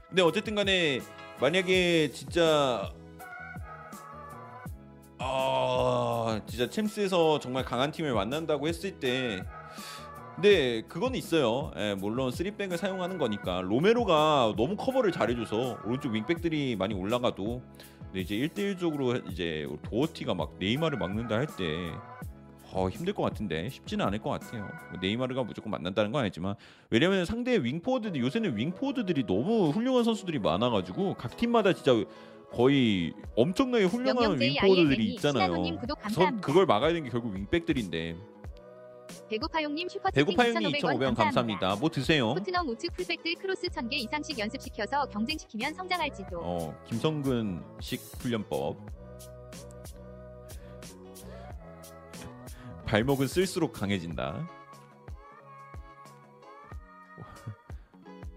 근데 0.10 0.22
어쨌든 0.22 0.54
간에 0.54 1.02
만약에 1.41 2.12
진짜 2.12 2.94
아 5.18 6.40
진짜 6.46 6.70
챔스에서 6.70 7.40
정말 7.40 7.66
강한 7.66 7.91
팀을 7.91 8.14
만난다고 8.14 8.68
했을 8.68 9.00
때 9.00 9.44
근데 10.36 10.84
그건 10.88 11.16
있어요. 11.16 11.72
예, 11.78 11.96
물론 11.96 12.30
3백을 12.30 12.78
사용하는 12.78 13.18
거니까 13.18 13.62
로메로가 13.62 14.54
너무 14.56 14.76
커버를 14.76 15.12
잘해줘서 15.12 15.80
오른쪽 15.84 16.14
윙백들이 16.14 16.76
많이 16.76 16.94
올라가도 16.94 17.64
근데 18.11 18.22
이제 18.22 18.36
1대1적으로 18.36 19.30
이제 19.31 19.68
도어티가 19.84 20.34
막 20.34 20.56
네이마르를 20.60 20.98
막는다 20.98 21.36
할 21.36 21.48
때 21.48 21.91
어, 22.72 22.88
힘들 22.88 23.14
것 23.14 23.23
같은데 23.23 23.68
쉽지는 23.69 24.06
않을 24.06 24.19
것 24.19 24.30
같아요. 24.30 24.69
뭐 24.91 24.99
네이마르가 25.02 25.44
무조건 25.44 25.72
만난다는 25.72 26.11
건 26.11 26.22
아니지만 26.22 26.53
왜냐면 26.91 27.26
상대 27.26 27.57
윙포워드들 27.57 28.22
요새는 28.22 28.57
윙포워드들이 28.57 29.26
너무 29.26 29.69
훌륭한 29.72 30.03
선수들이 30.03 30.38
많아가지고 30.40 31.15
각 31.15 31.36
팀마다 31.36 31.73
진짜 31.73 31.94
거의 32.52 33.14
엄청나게 33.36 33.86
훌륭한 33.86 34.40
윙포워드들이 34.40 35.06
있잖아요. 35.15 35.53
선. 36.11 36.41
그걸 36.41 36.65
막아야 36.68 36.90
되는 36.90 37.03
게 37.06 37.10
결국 37.10 37.34
윙백들인데 37.34 38.15
배고파용님 39.30 39.88
슈퍼채팅 39.90 40.26
배고파용이 40.26 40.74
2,500원 40.74 41.00
2,500원 41.00 41.16
감사합니다. 41.16 41.76
뭐 41.76 41.90
드세요? 41.90 42.34
토트넘 42.34 42.68
우측 42.70 42.94
풀백들 42.94 43.36
크로스 43.36 43.68
1000개 43.68 43.94
이상씩 43.94 44.40
연습시켜서 44.40 45.06
경쟁시키면 45.06 45.74
성장할지도. 45.74 46.40
어 46.42 46.84
김성근식 46.88 48.02
훈련법 48.20 48.78
발목은 52.86 53.28
쓸수록 53.28 53.74
강해진다. 53.74 54.50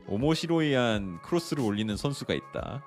오모시로이한 0.08 1.22
크로스를 1.22 1.64
올리는 1.64 1.96
선수가 1.96 2.34
있다. 2.34 2.86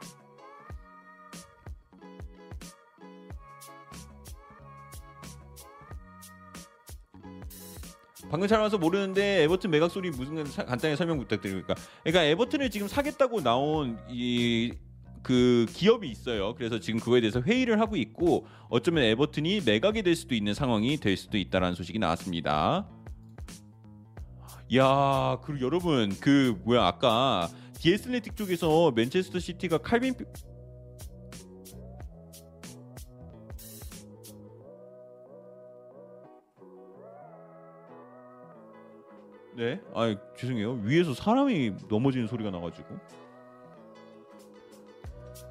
방금 8.30 8.48
잘 8.48 8.60
와서 8.60 8.78
모르는데 8.78 9.44
에버튼 9.44 9.72
매각 9.72 9.90
소리 9.90 10.10
무슨 10.10 10.44
간단히 10.44 10.96
설명 10.96 11.18
부탁드립니다. 11.20 11.76
그러니까 12.04 12.24
에버튼을 12.24 12.70
지금 12.70 12.88
사겠다고 12.88 13.42
나온 13.42 13.98
이 14.10 14.72
그 15.26 15.66
기업이 15.74 16.08
있어요. 16.08 16.54
그래서 16.54 16.80
지금 16.80 17.00
그거에 17.00 17.20
대해서 17.20 17.42
회의를 17.42 17.80
하고 17.80 17.96
있고 17.96 18.46
어쩌면 18.70 19.06
에버튼이 19.06 19.62
매각이 19.66 20.04
될 20.04 20.16
수도 20.16 20.36
있는 20.36 20.54
상황이 20.54 20.98
될 20.98 21.18
수도 21.18 21.40
있다라는 21.40 21.74
소식이 21.74 21.98
나왔습니다. 21.98 22.88
야, 24.76 25.40
그리고 25.44 25.66
여러분 25.66 26.16
그 26.20 26.56
뭐야 26.64 26.86
아까 26.86 27.50
디에슬레틱 27.80 28.36
쪽에서 28.36 28.92
맨체스터 28.92 29.40
시티가 29.40 29.80
칼빈 29.80 30.14
네, 39.56 39.80
아 39.94 40.14
죄송해요. 40.38 40.80
위에서 40.84 41.14
사람이 41.14 41.74
넘어지는 41.88 42.28
소리가 42.28 42.52
나가지고 42.52 42.86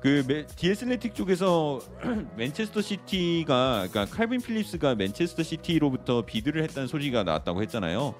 그 0.00 0.22
메- 0.28 0.46
디 0.46 0.57
애슬레틱 0.57 1.14
쪽에서 1.14 1.80
맨체스터 2.36 2.82
시티가 2.82 3.88
그러니까 3.90 4.04
칼빈 4.14 4.40
필립스가 4.42 4.94
맨체스터 4.96 5.42
시티로부터 5.42 6.22
bid를 6.26 6.62
했다는 6.64 6.86
소리가 6.88 7.22
나왔다고 7.24 7.62
했잖아요. 7.62 8.14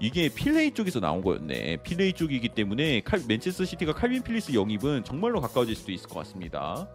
이게 0.00 0.28
필 0.28 0.50
헤이 0.50 0.72
쪽에서 0.72 0.98
나온 0.98 1.20
거였네. 1.22 1.76
필 1.82 1.98
헤이 1.98 2.14
쪽이기 2.14 2.48
때문에 2.48 3.02
칼, 3.02 3.20
맨체스터 3.28 3.64
시티가 3.66 3.92
칼빈 3.92 4.22
필립스 4.22 4.54
영입은 4.54 5.04
정말로 5.04 5.40
가까워질 5.40 5.76
수도 5.76 5.92
있을 5.92 6.08
것 6.08 6.18
같습니다. 6.20 6.88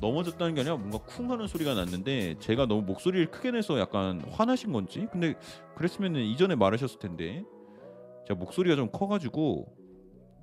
넘어졌다는 0.00 0.54
게 0.54 0.60
아니라 0.62 0.76
뭔가 0.76 0.98
쿵 0.98 1.30
하는 1.30 1.46
소리가 1.46 1.74
났는데 1.74 2.38
제가 2.38 2.66
너무 2.66 2.82
목소리를 2.82 3.30
크게 3.30 3.50
내서 3.50 3.78
약간 3.78 4.20
화나신 4.30 4.72
건지 4.72 5.06
근데 5.12 5.34
그랬으면 5.76 6.16
이전에 6.16 6.54
말하셨을 6.56 6.98
텐데 6.98 7.44
제가 8.26 8.38
목소리가 8.38 8.76
좀 8.76 8.90
커가지고 8.90 9.76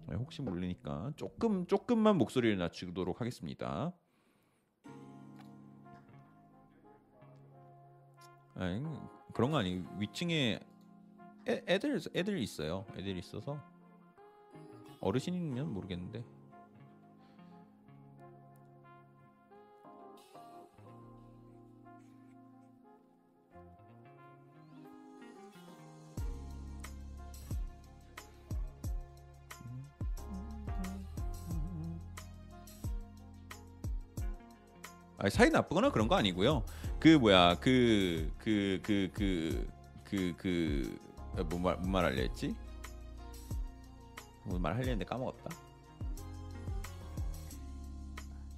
네, 0.09 0.15
혹시 0.15 0.41
모르니까 0.41 1.11
조금 1.15 1.65
조금만 1.67 2.17
목소리를 2.17 2.57
낮추도록 2.57 3.19
하겠습니다. 3.19 3.93
아니, 8.55 8.83
그런 9.33 9.51
거 9.51 9.57
아니 9.57 9.83
위층에 9.99 10.59
애, 11.47 11.61
애들 11.67 11.99
애들 12.15 12.39
있어요. 12.39 12.85
애들 12.97 13.17
있어서 13.17 13.61
어르신이면 14.99 15.73
모르겠는데 15.73 16.23
아니, 35.27 35.31
사이 35.31 35.49
나쁘거나 35.49 35.91
그런 35.91 36.07
거 36.07 36.15
아니고요. 36.15 36.63
그 36.99 37.17
뭐야 37.17 37.55
그 37.59 38.31
그 38.39 38.79
그 38.81 39.11
그 39.13 40.33
그그뭐말 41.35 41.75
뭔말 41.77 42.05
하려 42.05 42.21
했지? 42.21 42.55
무슨 44.45 44.61
말 44.61 44.71
하려 44.73 44.83
했는데 44.83 45.03
까먹었다. 45.03 45.49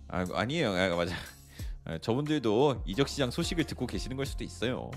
아 0.10 0.26
아니에요. 0.34 0.72
아, 0.74 0.96
맞아. 0.96 1.16
아, 1.86 1.98
저분들도 1.98 2.84
이적 2.86 3.08
시장 3.10 3.32
소식을 3.32 3.64
듣고 3.66 3.88
계시는 3.88 4.16
걸 4.16 4.28
수도 4.28 4.44
있어요. 4.44 4.92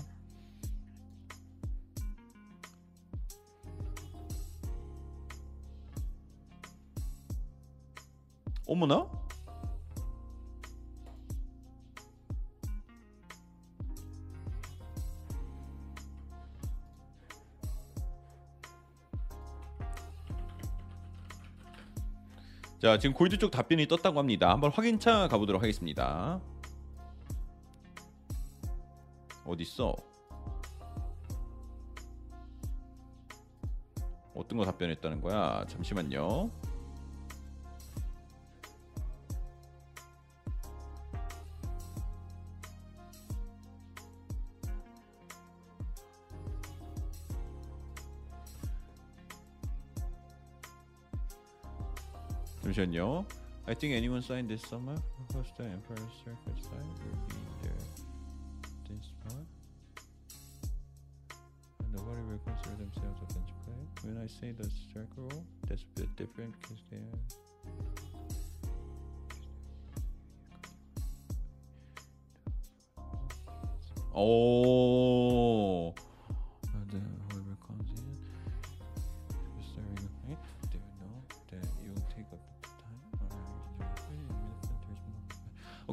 어머나? 8.67 9.22
자 22.83 22.97
지금 22.97 23.13
골드 23.13 23.37
쪽 23.37 23.49
답변이 23.49 23.87
떴다고 23.87 24.19
합니다. 24.19 24.49
한번 24.51 24.69
확인차 24.69 25.29
가보도록 25.29 25.61
하겠습니다. 25.61 26.41
어디 29.45 29.63
있어? 29.63 29.95
어떤 34.35 34.57
거 34.57 34.65
답변했다는 34.65 35.21
거야? 35.21 35.63
잠시만요. 35.69 36.51
Yo, 52.91 53.25
I 53.65 53.73
think 53.73 53.93
anyone 53.95 54.21
signed 54.21 54.49
this 54.49 54.61
summer 54.63 54.95
who 55.17 55.43
the 55.57 55.63
Empire 55.63 55.97
Circuit 56.25 56.63
Sign, 56.63 56.87
will 56.99 57.17
be 57.29 57.35
there 57.61 57.71
this 58.89 59.07
month. 59.23 59.47
And 61.79 61.93
nobody 61.93 62.21
will 62.23 62.39
consider 62.45 62.75
themselves 62.75 63.21
a 63.21 63.33
bench 63.33 63.51
player. 63.63 63.85
When 64.03 64.17
I 64.21 64.27
say 64.27 64.51
the 64.51 64.69
circle, 64.93 65.31
that's 65.67 65.83
a 65.83 65.99
bit 66.01 66.15
different 66.17 66.53
because 66.61 66.83
they 66.91 66.97
are. 66.97 67.19
Oh. 74.13 75.22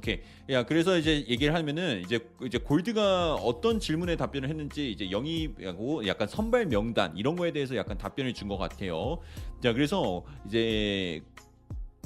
오케이. 0.00 0.20
야, 0.48 0.64
그래서 0.64 0.96
이제 0.96 1.26
얘기를 1.28 1.54
하면은 1.54 2.00
이제 2.00 2.18
이제 2.42 2.56
골드가 2.56 3.34
어떤 3.34 3.78
질문에 3.78 4.16
답변을 4.16 4.48
했는지 4.48 4.90
이제 4.90 5.10
영입하고 5.10 6.06
약간 6.06 6.26
선발 6.26 6.66
명단 6.66 7.14
이런 7.18 7.36
거에 7.36 7.52
대해서 7.52 7.76
약간 7.76 7.98
답변을 7.98 8.32
준 8.32 8.48
것 8.48 8.56
같아요. 8.56 9.18
자, 9.62 9.74
그래서 9.74 10.24
이제 10.46 11.22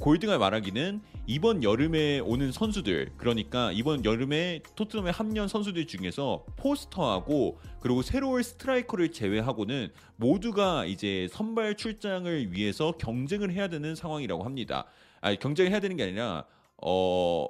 골드가 0.01 0.37
말하기는 0.39 1.01
이번 1.29 1.63
여름에 1.63 2.19
오는 2.19 2.51
선수들 2.51 3.13
그러니까 3.17 3.71
이번 3.73 4.05
여름에 4.05 4.61
토트넘에 4.75 5.11
합류한 5.11 5.49
선수들 5.49 5.87
중에서 5.87 6.45
포스터하고 6.57 7.61
그리고 7.81 8.03
새로운 8.03 8.43
스트라이커를 8.43 9.13
제외하고는 9.13 9.91
모두가 10.17 10.85
이제 10.85 11.29
선발 11.31 11.77
출장을 11.77 12.53
위해서 12.53 12.91
경쟁을 12.99 13.53
해야 13.53 13.69
되는 13.69 13.95
상황이라고 13.95 14.43
합니다. 14.43 14.85
아니 15.21 15.39
경쟁을 15.39 15.71
해야 15.71 15.79
되는 15.81 15.97
게 15.97 16.03
아니라 16.03 16.45
어 16.83 17.47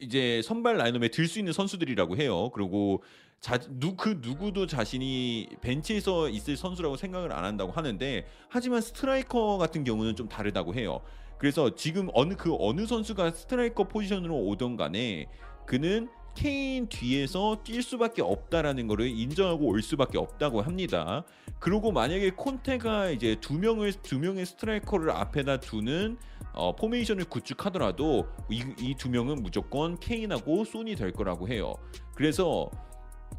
이제 0.00 0.40
선발 0.42 0.76
라인업에 0.78 1.08
들 1.08 1.28
수 1.28 1.38
있는 1.38 1.52
선수들이라고 1.52 2.16
해요. 2.16 2.50
그리고 2.54 3.02
자, 3.40 3.58
누, 3.78 3.96
그 3.96 4.18
누구도 4.20 4.66
자신이 4.66 5.48
벤치에서 5.62 6.28
있을 6.28 6.56
선수라고 6.56 6.96
생각을 6.96 7.32
안 7.32 7.44
한다고 7.44 7.72
하는데 7.72 8.26
하지만 8.48 8.80
스트라이커 8.80 9.58
같은 9.58 9.84
경우는 9.84 10.16
좀 10.16 10.28
다르다고 10.28 10.74
해요. 10.74 11.00
그래서 11.38 11.74
지금 11.74 12.08
어느 12.12 12.34
그 12.34 12.54
어느 12.58 12.86
선수가 12.86 13.30
스트라이커 13.30 13.84
포지션으로 13.84 14.34
오던 14.36 14.76
간에 14.76 15.26
그는 15.66 16.08
케인 16.34 16.86
뒤에서 16.88 17.62
뛸 17.64 17.82
수밖에 17.82 18.22
없다라는 18.22 18.86
거를 18.86 19.08
인정하고 19.08 19.66
올 19.66 19.82
수밖에 19.82 20.18
없다고 20.18 20.60
합니다. 20.62 21.24
그리고 21.58 21.92
만약에 21.92 22.30
콘테가 22.30 23.10
이제 23.10 23.36
두 23.40 23.54
명을 23.54 23.92
두 24.02 24.18
명의 24.18 24.44
스트라이커를 24.46 25.10
앞에다 25.10 25.60
두는 25.60 26.18
어, 26.52 26.74
포메이션을 26.74 27.24
구축하더라도 27.24 28.26
이 28.50 28.94
두 28.98 29.08
명은 29.08 29.42
무조건 29.42 29.98
케인하고 29.98 30.64
손이 30.64 30.96
될 30.96 31.12
거라고 31.12 31.48
해요. 31.48 31.72
그래서 32.14 32.70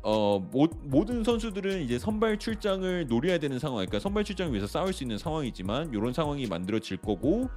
어 0.04 0.40
모, 0.40 0.68
모든 0.84 1.24
선수들은 1.24 1.82
이제 1.82 2.00
선발 2.00 2.40
출장을 2.40 3.08
노려야 3.08 3.38
되는 3.38 3.60
상황, 3.60 3.78
그러니까 3.78 4.00
선발 4.00 4.24
출장을 4.24 4.52
위해서 4.52 4.66
싸울 4.66 4.94
수 4.94 5.04
있는 5.04 5.18
상황이지만 5.18 5.94
이런 5.94 6.14
상황이 6.14 6.48
만들어질 6.48 6.98
거고, 6.98 7.50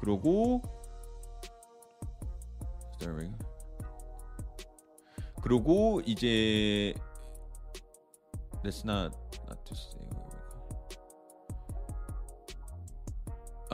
그리고 0.00 0.62
그리고 5.42 6.00
이제 6.06 6.94
That's 8.62 8.82
not 8.88 9.14
not 9.46 9.62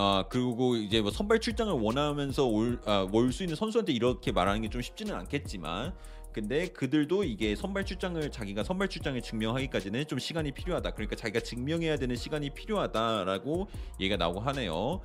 아 0.03 0.25
그리고 0.31 0.77
이제 0.77 1.03
뭐 1.03 1.11
선발 1.11 1.41
출장을 1.41 1.75
원하면서 1.75 2.47
올수 2.47 2.81
아, 2.87 3.07
있는 3.45 3.55
선수한테 3.55 3.93
이렇게 3.93 4.33
말하는 4.33 4.63
게 4.63 4.71
좀 4.71 4.81
쉽지는 4.81 5.15
않겠지만 5.15 5.93
근데 6.33 6.69
그들도 6.69 7.25
이게 7.25 7.55
선발 7.57 7.85
출장을 7.85 8.31
자기가 8.31 8.63
선발 8.63 8.89
출장을 8.89 9.21
증명하기까지는 9.21 10.07
좀 10.07 10.19
시간이 10.19 10.53
필요하다. 10.53 10.93
그러니까 10.93 11.17
자기가 11.17 11.41
증명해야 11.41 11.97
되는 11.97 12.15
시간이 12.15 12.51
필요하다라고 12.51 13.69
얘기가 14.01 14.17
나오고 14.17 14.41
하네요. 14.41 15.01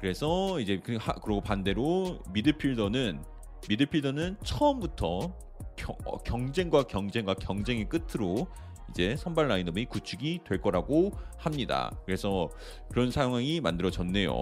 그래서 0.00 0.60
이제 0.60 0.80
그 0.84 0.96
하, 0.96 1.12
그리고 1.14 1.40
반대로 1.40 2.18
미드필더는 2.32 3.24
미드필더는 3.68 4.38
처음부터 4.44 5.34
겨, 5.76 5.96
어, 6.04 6.18
경쟁과 6.18 6.82
경쟁과 6.82 7.34
경쟁의 7.34 7.88
끝으로 7.88 8.48
이제 8.90 9.16
선발 9.16 9.48
라인업이 9.48 9.86
구축이 9.86 10.40
될 10.44 10.60
거라고 10.60 11.12
합니다. 11.38 11.90
그래서 12.04 12.48
그런 12.90 13.10
상황이 13.10 13.60
만들어졌네요. 13.60 14.32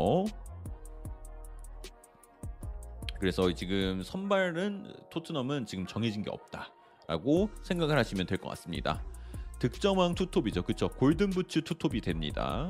그래서 3.19 3.53
지금 3.55 4.03
선발은 4.03 4.93
토트넘은 5.11 5.67
지금 5.67 5.87
정해진 5.87 6.23
게 6.23 6.31
없다라고 6.31 7.49
생각을 7.63 7.97
하시면 7.99 8.27
될 8.27 8.39
것 8.39 8.49
같습니다. 8.51 9.03
득점왕 9.61 10.15
투톱이죠. 10.15 10.63
그쵸? 10.63 10.89
골든부츠 10.91 11.63
투톱이 11.63 12.01
됩니다. 12.03 12.69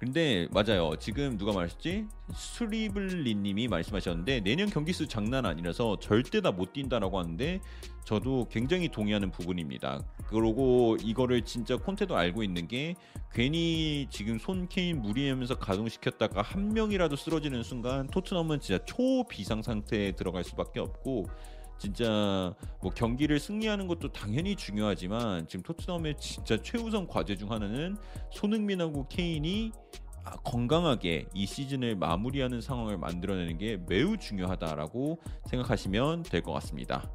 근데 0.00 0.48
맞아요. 0.50 0.96
지금 0.98 1.36
누가 1.36 1.52
말했지? 1.52 2.06
수리블리님이 2.32 3.68
말씀하셨는데 3.68 4.40
내년 4.40 4.70
경기 4.70 4.94
수 4.94 5.06
장난 5.06 5.44
아니라서 5.44 5.98
절대 6.00 6.40
다 6.40 6.50
못 6.52 6.72
뛴다라고 6.72 7.18
하는데 7.18 7.60
저도 8.04 8.48
굉장히 8.50 8.88
동의하는 8.88 9.30
부분입니다. 9.30 10.02
그리고 10.26 10.96
이거를 11.02 11.42
진짜 11.42 11.76
콘테도 11.76 12.16
알고 12.16 12.42
있는 12.42 12.66
게 12.66 12.94
괜히 13.32 14.06
지금 14.10 14.38
손 14.38 14.68
케인 14.68 15.02
무리하면서 15.02 15.58
가동시켰다가 15.58 16.40
한 16.40 16.72
명이라도 16.72 17.14
쓰러지는 17.16 17.62
순간 17.62 18.06
토트넘은 18.06 18.60
진짜 18.60 18.82
초비상 18.86 19.60
상태에 19.62 20.12
들어갈 20.12 20.44
수밖에 20.44 20.80
없고 20.80 21.26
진짜 21.80 22.54
뭐 22.82 22.92
경기를 22.94 23.40
승리하는 23.40 23.86
것도 23.86 24.12
당연히 24.12 24.54
중요하지만 24.54 25.48
지금 25.48 25.62
토트넘의 25.62 26.16
진짜 26.20 26.60
최우선 26.60 27.06
과제 27.06 27.36
중 27.36 27.50
하나는 27.50 27.96
손흥민하고 28.32 29.08
케인이 29.08 29.72
아, 30.22 30.32
건강하게 30.44 31.26
이 31.32 31.46
시즌을 31.46 31.96
마무리하는 31.96 32.60
상황을 32.60 32.98
만들어내는 32.98 33.56
게 33.56 33.78
매우 33.88 34.18
중요하다라고 34.18 35.18
생각하시면 35.48 36.24
될 36.24 36.42
것 36.42 36.52
같습니다. 36.52 37.10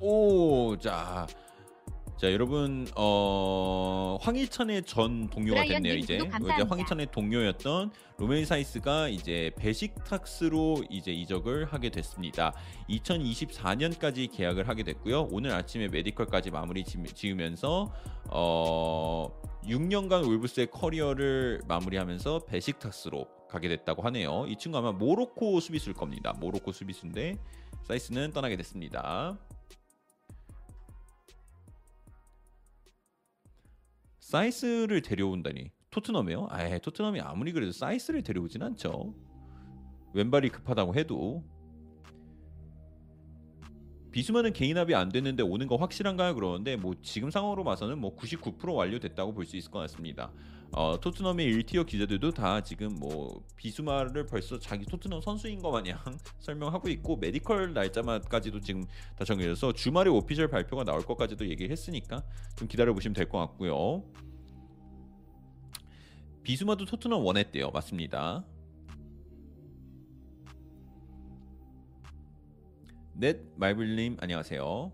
오, 0.00 0.76
자, 0.78 1.26
자 2.16 2.32
여러분 2.32 2.86
어 2.94 4.16
황희찬의 4.20 4.84
전 4.84 5.28
동료가 5.28 5.62
됐네요 5.64 5.94
이제 5.94 6.14
이제 6.54 6.62
황희찬의 6.68 7.08
동료였던 7.10 7.90
로맹 8.18 8.60
사이스가 8.60 9.08
이제 9.08 9.50
베식타스로 9.56 10.84
이제 10.88 11.12
이적을 11.12 11.64
하게 11.66 11.90
됐습니다. 11.90 12.54
2024년까지 12.88 14.30
계약을 14.32 14.68
하게 14.68 14.84
됐고요. 14.84 15.28
오늘 15.32 15.50
아침에 15.52 15.88
medical까지 15.88 16.52
마무리 16.52 16.84
지으면서 16.84 17.92
어 18.30 19.28
6년간 19.64 20.24
울브스의 20.24 20.68
커리어를 20.70 21.62
마무리하면서 21.66 22.44
베식타스로 22.46 23.26
가게 23.50 23.68
됐다고 23.68 24.02
하네요. 24.02 24.46
이 24.48 24.56
친구 24.56 24.78
아마 24.78 24.92
모로코 24.92 25.58
수비수일 25.58 25.94
겁니다. 25.94 26.32
모로코 26.38 26.70
수비수인데 26.70 27.36
사이스는 27.82 28.32
떠나게 28.32 28.56
됐습니다. 28.56 29.36
사이스를 34.24 35.02
데려온다니 35.02 35.70
토트넘이요? 35.90 36.48
아, 36.50 36.78
토트넘이 36.78 37.20
아무리 37.20 37.52
그래도 37.52 37.72
사이스를 37.72 38.22
데려오진 38.22 38.62
않죠. 38.62 39.14
왼발이 40.14 40.48
급하다고 40.48 40.94
해도 40.94 41.44
비수마는 44.14 44.52
개인 44.52 44.78
합의 44.78 44.94
안 44.94 45.08
됐는데 45.08 45.42
오는 45.42 45.66
거 45.66 45.74
확실한가요? 45.74 46.36
그러는데 46.36 46.76
뭐 46.76 46.94
지금 47.02 47.32
상황으로 47.32 47.64
봐서는 47.64 47.98
뭐 47.98 48.14
99% 48.14 48.72
완료됐다고 48.72 49.34
볼 49.34 49.44
수 49.44 49.56
있을 49.56 49.72
것 49.72 49.80
같습니다. 49.80 50.30
어, 50.70 51.00
토트넘의 51.00 51.52
1tier 51.52 51.84
기자들도 51.84 52.30
다 52.30 52.60
지금 52.62 52.94
뭐 53.00 53.42
비수마를 53.56 54.24
벌써 54.26 54.56
자기 54.60 54.86
토트넘 54.86 55.20
선수인 55.20 55.60
것 55.60 55.72
마냥 55.72 55.98
설명하고 56.38 56.88
있고 56.90 57.16
medical 57.16 57.74
날짜까지도 57.74 58.60
지금 58.60 58.84
다 59.16 59.24
정해져서 59.24 59.72
주말에 59.72 60.10
official 60.10 60.46
발표가 60.46 60.84
나올 60.84 61.04
것까지도 61.04 61.48
얘기했으니까 61.48 62.22
좀 62.56 62.68
기다려 62.68 62.94
보시면 62.94 63.14
될 63.14 63.28
것 63.28 63.38
같고요. 63.38 64.04
비수마도 66.44 66.84
토트넘 66.84 67.24
원했대요. 67.24 67.72
맞습니다. 67.72 68.44
넷 73.14 73.40
말블님 73.56 74.16
안녕하세요. 74.20 74.92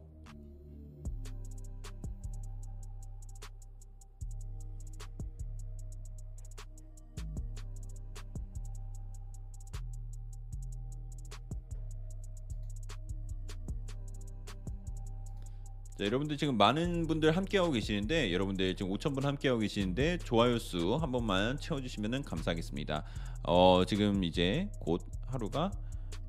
자, 15.99 16.07
여러분들 16.07 16.37
지금 16.39 16.57
많은 16.57 17.07
분들 17.07 17.37
함께하고 17.37 17.73
계시는데 17.73 18.33
여러분들 18.33 18.75
지금 18.75 18.91
5,000분 18.93 19.23
함께하고 19.23 19.61
계시는데 19.61 20.19
좋아요 20.19 20.59
수 20.59 20.97
한 20.97 21.13
번만 21.13 21.59
채워주시면 21.59 22.25
감사하겠습니다. 22.25 23.05
어, 23.45 23.85
지금 23.87 24.25
이제 24.25 24.71
곧 24.81 25.03
하루가 25.27 25.71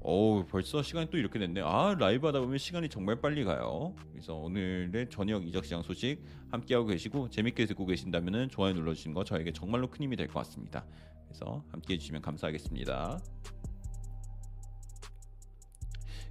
어 0.04 0.44
벌써 0.50 0.82
시간이 0.82 1.10
또 1.12 1.18
이렇게 1.18 1.38
됐네. 1.38 1.62
아 1.62 1.96
라이브 1.98 2.26
하다 2.26 2.40
보면 2.40 2.58
시간이 2.58 2.90
정말 2.90 3.22
빨리 3.22 3.44
가요. 3.44 3.94
그래서 4.12 4.34
오늘의 4.36 5.10
저녁 5.10 5.48
이적 5.48 5.64
시장 5.64 5.84
소식 5.84 6.24
함께하고 6.50 6.88
계시고 6.88 7.30
재밌게 7.30 7.66
듣고 7.68 7.86
계신다면 7.86 8.50
좋아요 8.50 8.74
눌러주신 8.74 9.14
거 9.14 9.24
저에게 9.24 9.52
정말로 9.54 9.90
큰 9.90 10.04
힘이 10.04 10.16
될 10.16 10.28
것 10.28 10.34
같습니다. 10.40 10.86
그래서 11.28 11.64
함께해 11.72 11.98
주시면 12.00 12.22
감사하겠습니다. 12.24 13.20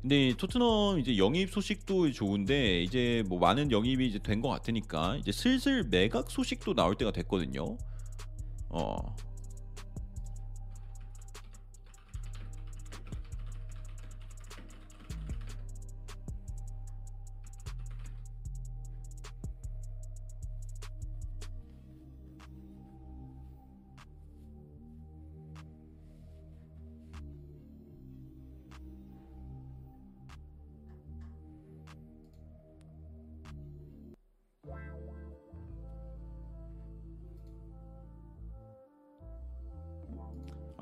근데 0.03 0.35
토트넘 0.37 0.99
이제 0.99 1.19
영입 1.19 1.51
소식도 1.51 2.11
좋은데 2.13 2.83
이제 2.83 3.23
뭐 3.29 3.39
많은 3.39 3.71
영입이 3.71 4.07
이제 4.07 4.19
된 4.19 4.41
것 4.41 4.49
같으니까 4.49 5.17
이제 5.17 5.31
슬슬 5.31 5.85
매각 5.85 6.31
소식도 6.31 6.75
나올 6.75 6.95
때가 6.97 7.13
됐거든요. 7.13 7.77
어. 8.71 8.97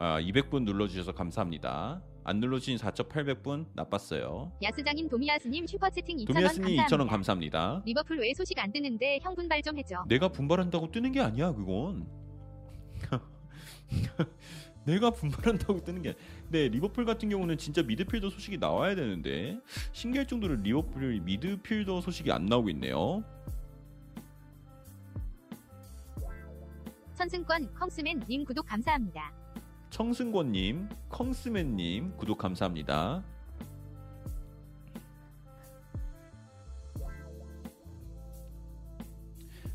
아, 0.00 0.20
200분 0.20 0.62
눌러주셔서 0.62 1.12
감사합니다. 1.12 2.00
안 2.22 2.38
눌러주신 2.38 2.76
4,800분 2.76 3.66
나빴어요. 3.74 4.52
야스장인 4.62 5.08
도미야스님 5.08 5.66
슈퍼채팅 5.66 6.18
2,000원 6.18 6.26
도미야스님 6.26 6.76
감사합니다. 6.76 6.96
2,000원 6.96 7.08
감사합니다. 7.08 7.82
리버풀 7.84 8.20
왜 8.20 8.32
소식 8.32 8.56
안 8.60 8.70
뜨는데 8.70 9.18
형 9.22 9.34
분발 9.34 9.60
좀 9.60 9.76
해줘. 9.76 10.04
내가 10.06 10.28
분발한다고 10.28 10.92
뜨는 10.92 11.10
게 11.10 11.20
아니야 11.20 11.52
그건. 11.52 12.06
내가 14.84 15.10
분발한다고 15.10 15.82
뜨는 15.82 16.02
게. 16.02 16.14
근데 16.44 16.68
리버풀 16.68 17.04
같은 17.04 17.28
경우는 17.28 17.58
진짜 17.58 17.82
미드필더 17.82 18.30
소식이 18.30 18.58
나와야 18.58 18.94
되는데 18.94 19.58
신기할 19.90 20.26
정도로 20.28 20.54
리버풀 20.56 21.22
미드필더 21.22 22.00
소식이 22.02 22.30
안 22.30 22.46
나오고 22.46 22.70
있네요. 22.70 23.24
천승권 27.16 27.72
컹스맨 27.74 28.20
님 28.28 28.44
구독 28.44 28.64
감사합니다. 28.66 29.32
청승권님, 29.98 30.88
컹스맨님 31.10 32.16
구독 32.18 32.38
감사합니다. 32.38 33.24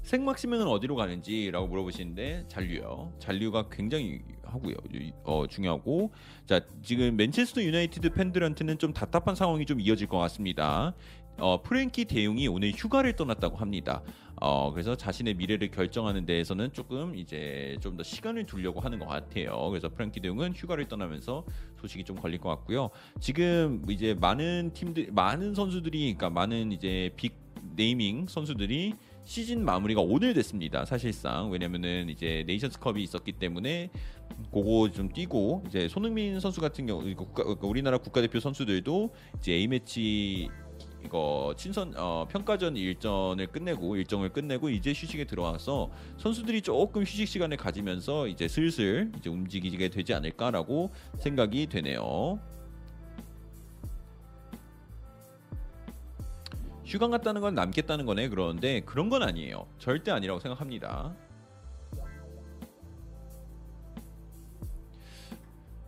생막시면은 0.04 0.68
어디로 0.68 0.96
가는지라고 0.96 1.68
물어보시는데 1.68 2.46
잔류요. 2.48 3.12
잔류가 3.20 3.68
굉장히 3.70 4.22
하고요. 4.44 4.76
이- 4.94 5.12
어, 5.24 5.46
중요하고 5.48 6.12
자 6.46 6.62
지금 6.82 7.18
맨체스터 7.18 7.62
유나이티드 7.62 8.12
팬들한테는 8.12 8.78
좀 8.78 8.94
답답한 8.94 9.36
상황이 9.36 9.66
좀 9.66 9.82
이어질 9.82 10.08
것 10.08 10.20
같습니다. 10.20 10.94
어, 11.38 11.62
프랭키 11.62 12.06
대용이 12.06 12.48
오늘 12.48 12.72
휴가를 12.72 13.16
떠났다고 13.16 13.58
합니다. 13.58 14.02
어, 14.42 14.72
그래서 14.72 14.96
자신의 14.96 15.36
미래를 15.36 15.72
결정하는 15.72 16.26
데에서는 16.26 16.74
조금 16.74 17.16
이제 17.16 17.78
좀 17.82 17.94
더 17.98 18.04
시간을 18.04 18.46
두려고 18.46 18.80
하는 18.80 18.98
것 18.98 19.06
같아요. 19.08 19.70
그래서 19.70 19.88
프랭키 19.88 20.20
대용은 20.20 20.54
휴가를 20.54 20.88
떠나면서 20.88 21.46
소식이 21.80 22.04
좀 22.04 22.16
걸릴 22.18 22.40
것 22.40 22.50
같고요. 22.50 22.90
지금 23.20 23.86
이제 23.90 24.16
많은 24.16 24.72
팀들, 24.74 25.10
많은 25.12 25.54
선수들이, 25.54 26.16
그러니까 26.16 26.30
많은 26.32 26.72
이제 26.72 27.12
빅 27.16 27.44
네이밍 27.76 28.28
선수들이 28.28 28.96
시즌 29.24 29.64
마무리가 29.64 30.02
오늘 30.02 30.34
됐습니다. 30.34 30.86
사실상 30.86 31.50
왜냐면은 31.50 32.10
이제 32.10 32.44
네이션스컵이 32.48 33.02
있었기 33.04 33.34
때문에 33.34 33.90
그거 34.52 34.90
좀 34.92 35.10
뛰고 35.10 35.64
이제 35.68 35.88
손흥민 35.88 36.40
선수 36.40 36.60
같은 36.60 36.86
경우 36.86 37.04
국가, 37.16 37.44
우리나라 37.62 37.98
국가대표 37.98 38.40
선수들도 38.40 39.14
이제 39.38 39.54
A 39.54 39.68
매치 39.68 40.50
이거 41.04 41.54
친선 41.58 41.94
어, 41.98 42.26
평가전 42.30 42.78
일전을 42.78 43.48
끝내고 43.48 43.96
일정을 43.98 44.30
끝내고 44.30 44.70
이제 44.70 44.92
휴식에 44.92 45.26
들어와서 45.26 45.92
선수들이 46.18 46.62
조금 46.62 47.04
휴식 47.04 47.28
시간을 47.28 47.58
가지면서 47.58 48.28
이제 48.28 48.48
슬슬 48.48 49.12
이제 49.18 49.30
움직이게 49.30 49.90
되지 49.90 50.14
않을까라고 50.14 50.92
생각이 51.20 51.68
되네요. 51.68 52.40
휴강 56.86 57.12
갔다는 57.12 57.42
건 57.42 57.56
남겠다는 57.56 58.06
거네 58.06 58.30
그러는데 58.30 58.82
그런 58.82 59.10
건 59.10 59.24
아니에요. 59.24 59.68
절대 59.80 60.12
아니라고 60.12 60.40
생각합니다. 60.40 61.16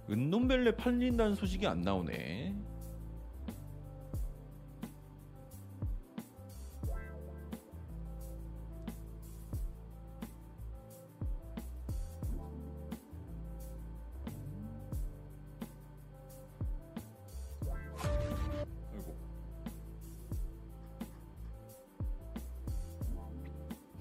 은놈벨레 0.10 0.76
팔린다는 0.76 1.36
소식이 1.36 1.66
안 1.66 1.82
나오네. 1.82 2.75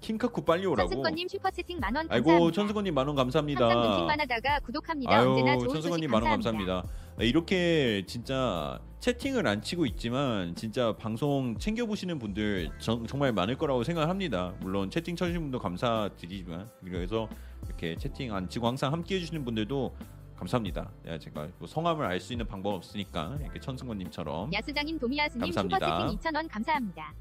킹카쿠 0.02 0.44
빨리 0.44 0.65
오라고. 0.65 0.90
천승권님 0.90 1.28
슈퍼채팅 1.30 1.80
만원 1.80 2.07
아이고. 2.10 2.52
천승권님 2.52 2.94
만원 2.94 3.15
감사합니다. 3.15 3.70
항상 3.70 3.90
눈팅만 3.90 4.20
하다가 4.20 4.60
구독합니다. 4.60 5.11
아유 5.18 5.30
언제나 5.30 5.57
좋은 5.57 5.82
소식 5.82 6.07
만원 6.10 6.30
감사합니다. 6.30 6.84
아, 7.18 7.24
이렇게 7.24 8.03
진짜 8.06 8.82
채팅을 8.99 9.48
안 9.48 9.61
치고 9.61 9.86
있지만 9.86 10.56
진짜 10.56 10.94
방송 10.98 11.57
챙겨 11.57 11.86
보시는 11.86 12.20
분들 12.20 12.72
정, 12.80 13.07
정말 13.07 13.32
많을 13.32 13.57
거라고 13.57 13.84
생각합니다. 13.86 14.53
물론 14.60 14.90
채팅 14.90 15.15
쳐주신 15.15 15.41
분도 15.41 15.60
감사드리지만 15.60 16.70
그래서 16.84 17.30
이렇게 17.68 17.95
채팅 17.95 18.34
안 18.36 18.49
치고 18.49 18.68
항상 18.68 18.91
함께 18.91 19.15
해주시는 19.15 19.45
분들도 19.45 19.95
감사합니다. 20.36 20.91
야, 21.07 21.18
제가 21.18 21.48
뭐 21.60 21.65
성함을 21.68 22.06
알 22.06 22.20
수 22.20 22.34
있는 22.34 22.45
방법 22.45 22.74
없으니까 22.74 23.38
이렇게 23.40 23.57
천승권님처럼 23.61 24.52
야스장인 24.52 24.99
도미야스님 24.99 25.45
감사합니다. 25.53 26.10
슈퍼채팅 26.10 26.32
2,000원 26.34 26.49
감사합니다. 26.52 27.14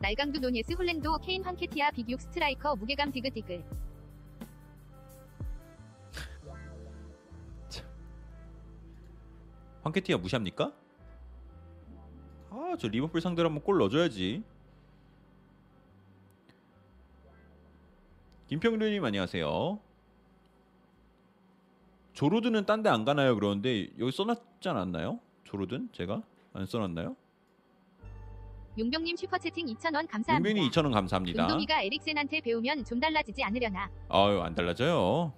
날강두 0.00 0.40
누녜스 0.40 0.72
홀란드 0.72 1.18
케인 1.18 1.44
황케티아 1.44 1.90
비기욱 1.92 2.20
스트라이커 2.20 2.74
무게감 2.76 3.12
디귿디귿 3.12 3.62
황케티아 9.82 10.18
무시합니까? 10.18 10.72
아, 12.50 12.76
저 12.78 12.88
리버풀 12.88 13.20
상대로 13.20 13.48
한번 13.48 13.62
골 13.64 13.78
넣어줘야지. 13.78 14.42
김평균님 18.48 19.04
안녕하세요. 19.04 19.78
조로드는 22.14 22.66
딴 22.66 22.82
데 22.82 22.90
안 22.90 23.04
가나요? 23.04 23.34
그러는데 23.36 23.88
여기 23.98 24.10
써놨지 24.12 24.68
않았나요? 24.68 25.20
조로든 25.44 25.88
제가 25.92 26.22
안 26.52 26.66
써놨나요? 26.66 27.16
용병님 28.78 29.16
슈퍼채팅 29.16 29.66
2,000원 29.66 30.08
감사합니다. 30.08 30.34
용변이 30.36 30.70
2,000원 30.70 30.92
감사합니다. 30.92 31.42
은동이가 31.44 31.82
에릭센한테 31.82 32.40
배우면 32.40 32.84
좀 32.84 33.00
달라지지 33.00 33.42
않으려나. 33.42 33.90
아유 34.08 34.40
안 34.40 34.54
달라져요. 34.54 35.32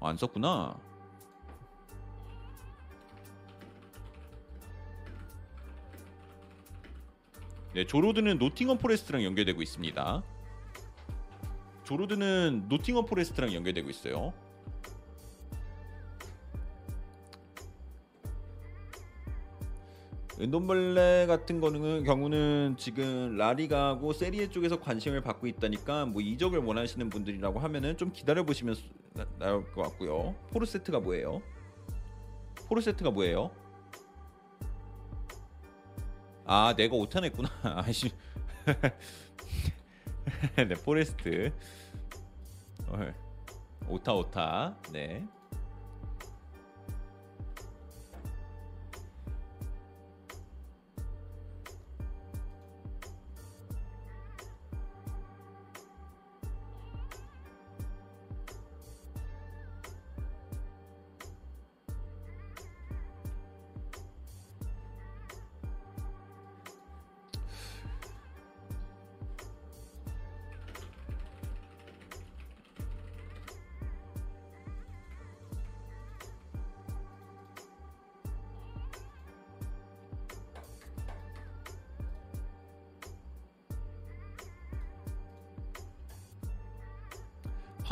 아, 0.00 0.08
안 0.08 0.16
썼구나. 0.16 0.78
네, 7.74 7.84
조 7.86 7.95
로든은 7.95 8.38
노팅엄 8.38 8.78
포레스트랑 8.78 9.22
연결되고 9.22 9.60
있습니다. 9.60 10.22
조 11.84 11.99
로든은 11.99 12.66
노팅엄 12.68 13.04
포레스트랑 13.04 13.52
연결되고 13.52 13.90
있어요. 13.90 14.32
은돔벨레 20.38 21.26
같은 21.26 21.60
거는 21.60 22.04
경우는 22.04 22.76
지금 22.78 23.36
라리가하고 23.38 24.12
세리에 24.12 24.50
쪽에서 24.50 24.78
관심을 24.80 25.22
받고 25.22 25.46
있다니까 25.46 26.04
뭐 26.06 26.20
이적을 26.20 26.58
원하시는 26.58 27.08
분들이라고 27.08 27.58
하면은 27.58 27.96
좀 27.96 28.12
기다려 28.12 28.44
보시면 28.44 28.76
나올 29.38 29.64
것 29.72 29.82
같고요. 29.82 30.34
포르세트가 30.50 31.00
뭐예요? 31.00 31.40
포르세트가 32.68 33.10
뭐예요? 33.12 33.50
아 36.44 36.74
내가 36.76 36.96
오타 36.96 37.20
냈구나. 37.20 37.48
아씨. 37.62 38.10
네 40.56 40.68
포레스트. 40.84 41.50
어, 42.88 42.98
오타 43.88 44.12
오타. 44.12 44.76
네. 44.92 45.26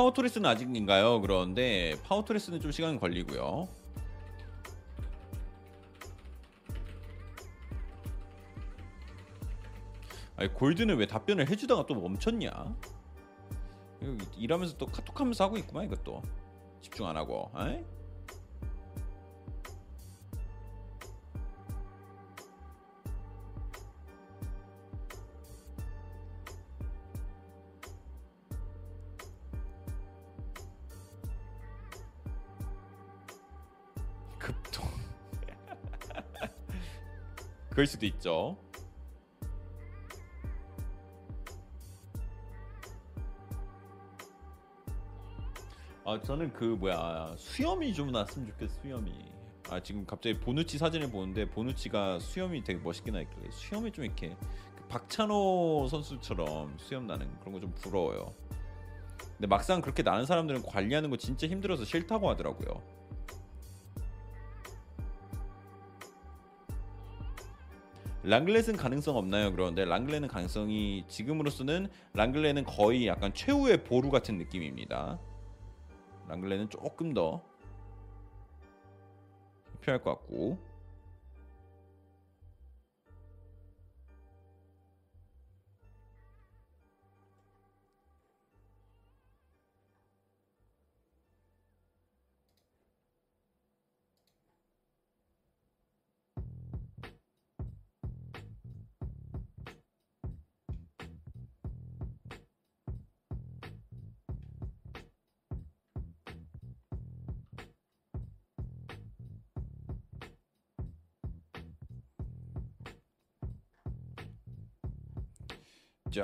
파워토레스는 0.04 0.48
아직인가요? 0.50 1.20
그런데 1.22 1.96
파워토레스는 2.04 2.60
좀 2.60 2.70
시간 2.72 3.00
걸리고요. 3.00 3.68
아니 10.36 10.52
골드는 10.52 10.96
왜 10.98 11.06
답변을 11.06 11.48
해주다가 11.48 11.86
또 11.86 11.94
멈췄냐? 11.94 12.50
일하면서 14.36 14.76
또 14.76 14.86
카톡하면서 14.86 15.44
하고 15.44 15.56
있구만 15.56 15.86
이것도 15.86 16.20
집중 16.82 17.06
안 17.06 17.16
하고. 17.16 17.50
아이? 17.54 17.82
그럴 37.74 37.86
수도 37.86 38.06
있죠. 38.06 38.56
아 46.04 46.20
저는 46.20 46.52
그 46.52 46.64
뭐야 46.64 47.34
수염이 47.38 47.94
좀 47.94 48.12
났으면 48.12 48.48
좋겠어 48.48 48.74
수염이. 48.82 49.12
아 49.70 49.80
지금 49.80 50.04
갑자기 50.04 50.38
보누치 50.38 50.76
사진을 50.76 51.10
보는데 51.10 51.48
보누치가 51.48 52.18
수염이 52.18 52.62
되게 52.64 52.78
멋있게 52.78 53.10
나 53.10 53.20
있길래 53.22 53.50
수염이 53.50 53.90
좀 53.92 54.04
이렇게 54.04 54.36
그 54.76 54.86
박찬호 54.88 55.88
선수처럼 55.90 56.76
수염 56.78 57.06
나는 57.06 57.28
그런 57.40 57.54
거 57.54 57.60
좀 57.60 57.72
부러워요. 57.76 58.32
근데 59.18 59.46
막상 59.46 59.80
그렇게 59.80 60.02
나는 60.02 60.26
사람들은 60.26 60.62
관리하는 60.62 61.08
거 61.10 61.16
진짜 61.16 61.46
힘들어서 61.46 61.84
싫다고 61.84 62.28
하더라고요. 62.30 62.82
랑글렛은 68.26 68.78
가능성 68.78 69.16
없나요? 69.18 69.52
그런데 69.52 69.84
랑글렛은 69.84 70.28
가능성이 70.28 71.04
지금으로서는 71.08 71.88
랑글렛은 72.14 72.64
거의 72.64 73.06
약간 73.06 73.34
최후의 73.34 73.84
보루 73.84 74.10
같은 74.10 74.38
느낌입니다. 74.38 75.18
랑글렛은 76.28 76.70
조금 76.70 77.12
더 77.12 77.42
필요할 79.82 80.02
것 80.02 80.10
같고 80.12 80.56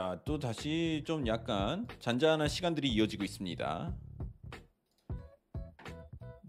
자, 0.01 0.18
또 0.24 0.39
다시 0.39 1.02
좀 1.06 1.27
약간 1.27 1.86
잔잔한 1.98 2.48
시간들이 2.48 2.89
이어지고 2.89 3.22
있습니다. 3.22 3.94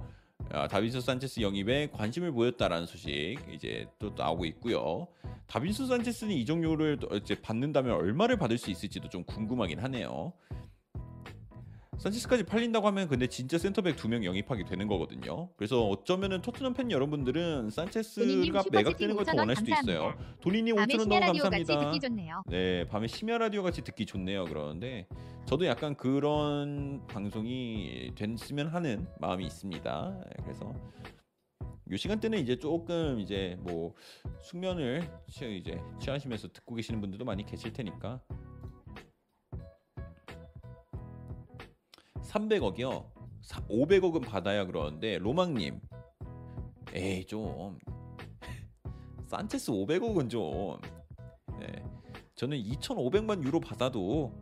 아, 0.50 0.68
다빈손 0.68 1.02
산체스 1.02 1.42
영입에 1.42 1.90
관심을 1.92 2.32
보였다라는 2.32 2.86
소식 2.86 3.38
이제 3.54 3.88
또 4.00 4.14
나오고 4.18 4.46
있고요. 4.46 5.08
다빈손 5.48 5.88
산체스는 5.88 6.34
이적료를 6.34 6.98
또 6.98 7.16
이제 7.16 7.36
받는다면 7.42 7.94
얼마를 7.94 8.38
받을 8.38 8.58
수 8.58 8.72
있을지도 8.72 9.10
좀 9.10 9.24
궁금하긴 9.24 9.80
하네요. 9.80 10.34
산체스까지 12.02 12.44
팔린다고 12.46 12.88
하면 12.88 13.08
근데 13.08 13.28
진짜 13.28 13.60
센터백 13.60 13.96
두 13.96 14.08
명 14.08 14.26
영입하게 14.26 14.66
되는 14.66 14.88
거거든요. 14.88 15.50
그래서 15.56 15.88
어쩌면은 15.88 16.42
토트넘 16.42 16.74
팬 16.74 16.90
여러분들은 16.90 17.70
산체스가 17.70 18.64
매각되는 18.72 19.16
걸더 19.16 19.32
5,000원 19.32 19.38
원할 19.38 19.56
수도 19.56 19.72
있어요. 19.72 20.00
감사합니다. 20.00 20.42
돈이니 20.42 20.74
밤에 20.74 20.94
5천 20.94 20.98
원 20.98 21.06
심야 21.06 21.20
너무 21.20 21.28
라디오 21.28 21.44
같이 21.44 21.58
감사합니다. 21.58 21.92
듣기 21.92 22.08
좋네요. 22.08 22.44
네, 22.48 22.88
밤에 22.88 23.08
심야 23.08 23.38
라디오 23.38 23.62
같이 23.64 23.84
듣기 23.84 24.06
좋네요. 24.08 24.46
그러는데 24.46 25.08
저도 25.46 25.68
약간 25.68 25.96
그런 25.96 27.06
방송이 27.08 28.12
됐으면 28.16 28.68
하는 28.68 29.08
마음이 29.20 29.46
있습니다. 29.46 30.24
네, 30.26 30.44
그래서 30.44 30.74
이 31.92 31.98
시간대는 31.98 32.40
이제 32.40 32.58
조금 32.58 33.20
이제 33.20 33.58
뭐 33.62 33.94
숙면을 34.42 35.08
취 35.30 35.56
이제 35.56 35.80
취하시면서 36.00 36.48
듣고 36.48 36.74
계시는 36.76 37.00
분들도 37.00 37.26
많이 37.26 37.46
계실 37.46 37.72
테니까 37.72 38.22
300억이요. 42.32 43.06
500억은 43.68 44.26
받아야 44.26 44.66
그러는데 44.66 45.18
로망님, 45.18 45.80
에이 46.94 47.26
좀 47.26 47.78
산체스 49.28 49.72
500억은 49.72 50.30
좀 50.30 50.80
네. 51.60 51.84
저는 52.36 52.58
2,500만 52.58 53.44
유로 53.44 53.60
받아도 53.60 54.34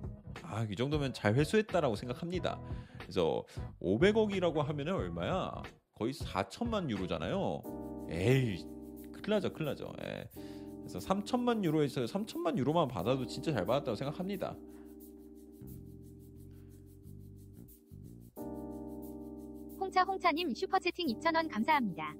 아, 0.43 0.65
이 0.69 0.75
정도면 0.75 1.13
잘 1.13 1.35
회수했다라고 1.35 1.95
생각합니다. 1.95 2.59
그래서 2.99 3.43
500억이라고 3.81 4.57
하면은 4.57 4.93
얼마야? 4.93 5.61
거의 5.95 6.13
4천만 6.13 6.89
유로잖아요. 6.89 8.07
에이, 8.09 8.63
큰일 9.11 9.29
나죠, 9.29 9.51
큰일 9.51 9.65
나죠. 9.65 9.91
예. 10.03 10.29
그래서 10.79 10.99
3천만 10.99 11.63
유로에서 11.63 12.05
3천만 12.05 12.57
유로만 12.57 12.87
받아도 12.87 13.25
진짜 13.25 13.51
잘 13.51 13.65
받았다고 13.65 13.95
생각합니다. 13.95 14.55
홍차 19.89 20.03
홍차님 20.03 20.53
슈퍼채팅 20.53 21.07
2,000원 21.07 21.49
감사합니다. 21.51 22.13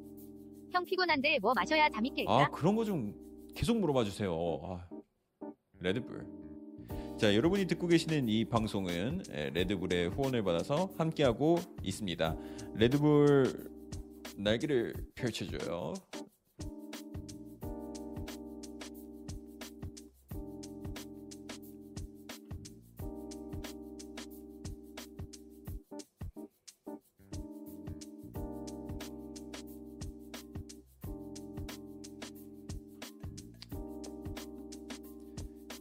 형 0.72 0.84
피곤한데 0.86 1.38
뭐 1.40 1.54
마셔야 1.54 1.88
잠이 1.88 2.10
깰까? 2.16 2.28
아 2.28 2.50
그런 2.50 2.76
거 2.76 2.84
좀 2.84 3.14
계속 3.56 3.78
물어봐 3.80 4.06
주세요. 4.06 4.34
아, 4.64 4.90
레드불. 5.80 6.26
자 7.20 7.36
여러분이 7.36 7.68
듣고 7.68 7.86
계시는 7.86 8.28
이 8.28 8.44
방송은 8.46 9.22
에, 9.30 9.52
레드불의 9.52 10.10
후원을 10.10 10.42
받아서 10.42 10.90
함께하고 10.98 11.58
있습니다. 11.84 12.36
레드불 12.74 13.70
날개를 14.38 14.96
펼쳐줘요. 15.14 15.94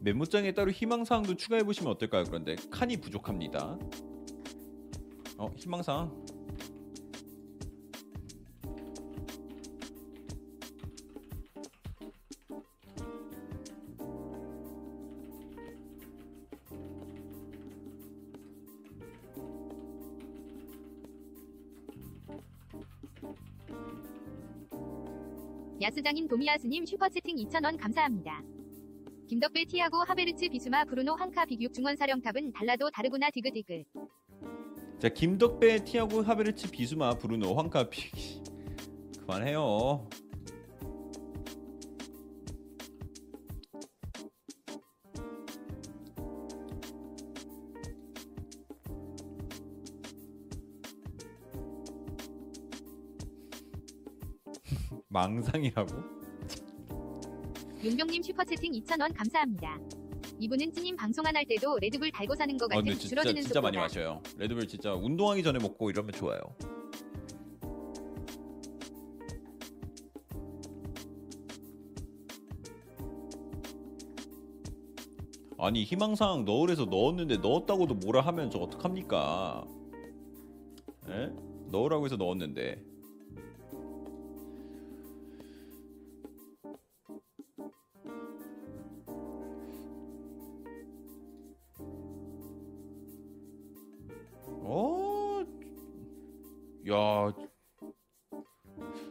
메모장에 0.09 0.53
따로 0.53 0.71
희망사항도 0.71 1.35
추가해 1.35 1.63
보시면 1.63 1.93
어떨까요? 1.93 2.25
그런데 2.25 2.57
칸이 2.71 2.97
부족합니다. 2.97 3.79
어 5.37 5.51
희망사항 5.55 6.25
야스장인 25.83 26.27
도미아스님 26.27 26.87
슈퍼채팅 26.87 27.37
2,000원 27.37 27.79
감사합니다. 27.79 28.43
김덕배 29.29 29.67
티아고 29.67 30.05
하베르츠 30.05 30.49
비수마 30.49 30.87
브루노 30.87 31.15
황카 31.15 31.45
비육 31.45 31.75
중원사령탑은 31.75 32.51
달라도 32.53 32.91
다르구나 32.91 33.29
디그디그. 33.31 33.85
자 34.99 35.11
김덕배 35.11 35.85
티아고 35.85 36.23
하베르츠 36.23 36.71
비수마 36.71 37.11
브루노 37.11 37.55
황카 37.55 37.91
비 37.91 38.11
그만해요. 39.21 40.09
망상이라고? 55.09 56.18
용병님 57.89 58.23
슈퍼채팅 58.23 58.73
2,000원 58.73 59.17
감사합니다. 59.17 59.79
이분은 60.41 60.73
찌님 60.73 60.95
방송 60.97 61.25
안 61.27 61.35
할 61.35 61.45
때도 61.47 61.79
레드불 61.79 62.11
달고 62.13 62.35
사는 62.35 62.55
것 62.59 62.67
아, 62.67 62.69
같은 62.77 62.85
근데 62.85 62.99
진짜 62.99 63.09
줄어드는 63.09 63.43
진짜 63.43 63.61
많이 63.63 63.77
속도다. 63.77 63.81
마셔요. 63.81 64.23
레드불 64.37 64.69
진짜 64.69 64.93
운동하기 64.93 65.43
전에 65.43 65.59
먹고 65.59 65.89
이러면 65.91 66.13
좋아요. 66.13 66.39
아니 75.59 75.83
희망사항 75.85 76.45
넣으래서 76.45 76.85
넣었는데 76.85 77.39
넣었다고도 77.39 77.95
뭐라 77.95 78.21
하면 78.23 78.51
저 78.51 78.59
어떡합니까? 78.61 79.65
에? 81.09 81.31
넣으라고 81.71 82.05
해서 82.05 82.17
넣었는데 82.17 82.81
야, 96.91 97.33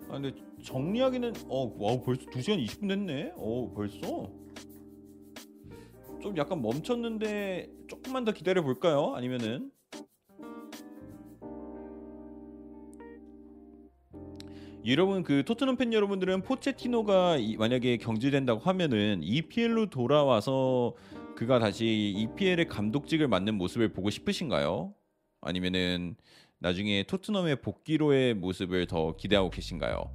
아 0.09 0.11
근데 0.19 0.33
정리하기는 0.63 1.33
어, 1.49 1.73
와 1.77 1.99
벌써 2.03 2.23
2 2.31 2.41
시간 2.41 2.59
20분 2.59 2.87
됐네. 2.87 3.33
어, 3.35 3.71
벌써 3.75 4.31
좀 6.21 6.35
약간 6.37 6.61
멈췄는데 6.61 7.69
조금만 7.87 8.25
더 8.25 8.31
기다려 8.31 8.63
볼까요? 8.63 9.13
아니면은 9.15 9.71
여러분 14.85 15.21
그 15.23 15.43
토트넘 15.43 15.75
팬 15.75 15.91
여러분들은 15.91 16.43
포체티노가 16.43 17.37
이- 17.37 17.57
만약에 17.57 17.97
경질된다고 17.97 18.61
하면은 18.61 19.19
EPL로 19.21 19.89
돌아와서 19.89 20.93
그가 21.35 21.59
다시 21.59 22.13
EPL의 22.17 22.67
감독직을 22.67 23.27
맡는 23.27 23.55
모습을 23.55 23.89
보고 23.91 24.09
싶으신가요? 24.09 24.93
아니면은 25.41 26.15
나중에 26.59 27.03
토트넘의 27.03 27.61
복귀로의 27.61 28.33
모습을 28.33 28.87
더 28.87 29.15
기대하고 29.15 29.49
계신가요? 29.51 30.11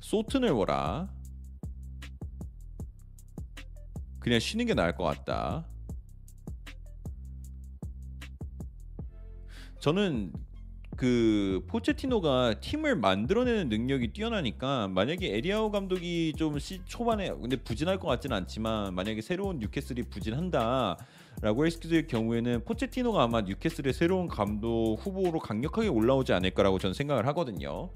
소튼을 0.00 0.52
보라. 0.52 1.12
그냥 4.20 4.38
쉬는 4.38 4.66
게 4.66 4.74
나을 4.74 4.94
것 4.94 5.04
같다. 5.04 5.66
저는 9.80 10.32
그 10.96 11.64
포체티노가 11.66 12.54
팀을 12.60 12.96
만들어내는 12.96 13.68
능력이 13.68 14.12
뛰어나니까 14.12 14.88
만약에 14.88 15.36
에디 15.36 15.53
하우 15.53 15.70
감독이 15.70 16.32
좀 16.36 16.58
시, 16.58 16.80
초반에 16.86 17.30
근데 17.30 17.56
부진할 17.56 17.98
것 17.98 18.08
같지는 18.08 18.36
않지만 18.36 18.94
만약에 18.94 19.20
새로운 19.20 19.58
뉴캐슬이 19.58 20.04
부진한다라고 20.04 21.66
했을 21.66 22.06
경우에는 22.06 22.64
포체티노가 22.64 23.22
아마 23.22 23.40
뉴캐슬의 23.40 23.92
새로운 23.92 24.28
감독 24.28 24.96
후보로 25.00 25.40
강력하게 25.40 25.88
올라오지 25.88 26.32
않을까라고 26.32 26.78
저는 26.78 26.94
생각을 26.94 27.26
하거든요. 27.28 27.90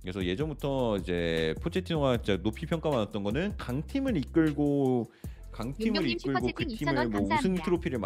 그래서 0.00 0.24
예전부터 0.24 0.96
이제 0.96 1.54
포체티노가 1.62 2.18
진짜 2.18 2.42
높이 2.42 2.66
평가받았던 2.66 3.22
거는 3.22 3.56
강팀을 3.56 4.16
이끌고 4.16 5.10
강팀을 5.52 6.08
이끌고 6.08 6.48
그 6.54 6.66
팀을 6.66 6.94
2,000원 6.94 7.08
뭐 7.08 7.20
우승 7.20 7.28
감사합니다. 7.28 7.64
트로피를 7.64 7.98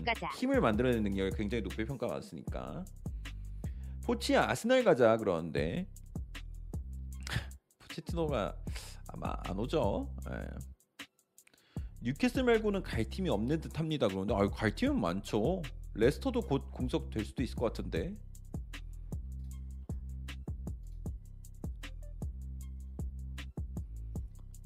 가자. 0.00 0.30
팀을 0.36 0.60
만들어내는 0.60 1.04
능력을 1.04 1.30
굉장히 1.36 1.62
높이 1.62 1.84
평가받았으니까 1.84 2.84
포치야 4.06 4.48
아스날 4.48 4.84
가자 4.84 5.16
그러는데 5.16 5.88
포체티노가 7.80 8.56
아마 9.08 9.34
안 9.44 9.58
오죠. 9.58 10.14
예. 10.30 10.46
뉴캐슬 12.02 12.44
말고는 12.44 12.84
갈 12.84 13.04
팀이 13.04 13.28
없는 13.28 13.60
듯합니다. 13.62 14.06
그런데 14.06 14.32
아유 14.32 14.48
갈 14.48 14.72
팀은 14.76 15.00
많죠. 15.00 15.60
레스터도 15.94 16.42
곧 16.42 16.70
공석 16.70 17.10
될 17.10 17.24
수도 17.24 17.42
있을 17.42 17.56
것 17.56 17.66
같은데. 17.66 18.16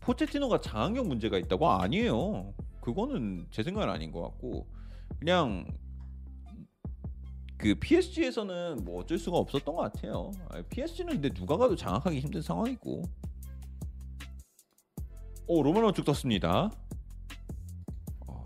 포체티노가 0.00 0.60
장악력 0.60 1.06
문제가 1.06 1.38
있다고 1.38 1.66
아니에요. 1.66 2.52
그거는 2.82 3.46
제 3.50 3.62
생각은 3.62 3.88
아닌 3.88 4.12
것 4.12 4.20
같고 4.20 4.68
그냥 5.18 5.64
그 7.60 7.74
PSG에서는 7.74 8.84
뭐 8.84 9.00
어쩔 9.00 9.18
수가 9.18 9.36
없었던 9.36 9.74
것 9.74 9.82
같아요. 9.82 10.32
PSG는 10.70 11.20
근데 11.20 11.28
누가 11.28 11.58
가도 11.58 11.76
장악하기 11.76 12.18
힘든 12.18 12.40
상황이고. 12.40 13.02
오 15.46 15.62
로만 15.62 15.84
우측 15.84 16.06
떴습니다. 16.06 16.70
어, 18.26 18.44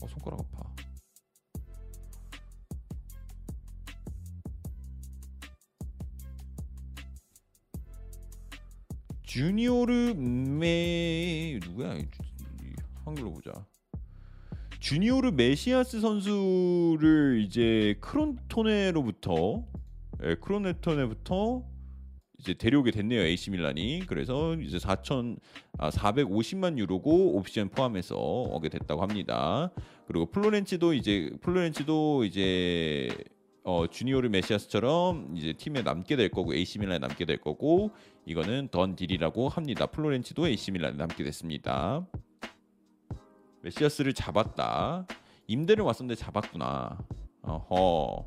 어 0.00 0.06
손가락 0.06 0.38
아파. 0.40 0.68
주니오르 9.22 10.14
메 10.14 11.58
누구야? 11.64 11.96
한글로 13.04 13.32
보자. 13.32 13.66
주니오르 14.88 15.32
메시아스 15.32 16.00
선수를 16.00 17.42
이제 17.44 17.94
크로토네로부터 18.00 19.62
예, 20.24 20.34
크로네토네부터 20.36 21.62
이제 22.38 22.54
데려오게 22.54 22.92
됐네요 22.92 23.20
AC 23.20 23.50
밀란이 23.50 24.04
그래서 24.06 24.54
이제 24.54 24.78
4천 24.78 25.40
아 25.76 25.90
450만 25.90 26.78
유로고 26.78 27.36
옵션 27.36 27.68
포함해서 27.68 28.16
오게 28.16 28.70
됐다고 28.70 29.02
합니다. 29.02 29.70
그리고 30.06 30.24
플로렌치도 30.24 30.94
이제 30.94 31.32
플로렌치도 31.42 32.24
이제 32.24 33.10
어 33.64 33.86
주니오르 33.88 34.30
메시아스처럼 34.30 35.36
이제 35.36 35.52
팀에 35.52 35.82
남게 35.82 36.16
될 36.16 36.30
거고 36.30 36.54
AC 36.54 36.78
밀란에 36.78 36.98
남게 37.00 37.26
될 37.26 37.36
거고 37.36 37.90
이거는 38.24 38.68
던 38.70 38.96
딜이라고 38.96 39.50
합니다. 39.50 39.84
플로렌치도 39.84 40.48
AC 40.48 40.70
밀란에 40.70 40.96
남게 40.96 41.24
됐습니다. 41.24 42.06
메시아스를 43.72 44.14
잡았다. 44.14 45.06
임대를 45.46 45.84
왔었는데 45.84 46.14
잡았구나. 46.14 46.98
어허. 47.42 48.26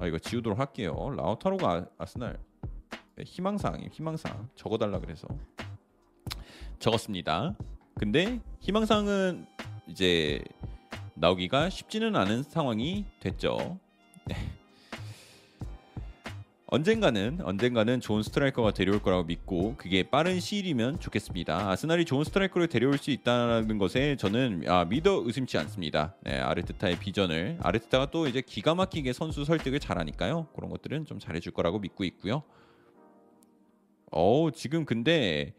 아 0.00 0.06
이거 0.06 0.18
지우도록 0.18 0.58
할게요. 0.58 0.94
라우타로가 1.16 1.70
아- 1.72 1.86
아스날 1.98 2.38
네, 3.16 3.24
희망사항이에요. 3.24 3.90
희망사항 3.92 4.48
적어달라 4.56 4.98
그래서 4.98 5.26
적었습니다. 6.78 7.54
근데 7.94 8.40
희망사항은 8.60 9.46
이제 9.86 10.42
나오기가 11.14 11.70
쉽지는 11.70 12.16
않은 12.16 12.42
상황이 12.42 13.04
됐죠. 13.20 13.78
네. 14.26 14.36
언젠가는 16.66 17.38
언젠가는 17.42 18.00
좋은 18.00 18.24
스트라이커가 18.24 18.72
데려올 18.72 19.00
거라고 19.00 19.22
믿고 19.22 19.76
그게 19.76 20.02
빠른 20.02 20.40
시일이면 20.40 20.98
좋겠습니다. 20.98 21.70
아스날이 21.70 22.04
좋은 22.04 22.24
스트라이커를 22.24 22.66
데려올 22.66 22.98
수 22.98 23.12
있다는 23.12 23.78
것에 23.78 24.16
저는 24.16 24.64
아, 24.66 24.84
믿어 24.84 25.22
의심치 25.24 25.56
않습니다. 25.58 26.16
네, 26.22 26.40
아르테타의 26.40 26.98
비전을 26.98 27.58
아르테타가 27.60 28.10
또 28.10 28.26
이제 28.26 28.40
기가 28.40 28.74
막히게 28.74 29.12
선수 29.12 29.44
설득을 29.44 29.78
잘하니까요. 29.78 30.48
그런 30.56 30.68
것들은 30.70 31.04
좀 31.04 31.20
잘해줄 31.20 31.52
거라고 31.52 31.78
믿고 31.78 32.02
있고요. 32.02 32.42
어 34.10 34.48
지금 34.52 34.84
근데 34.84 35.52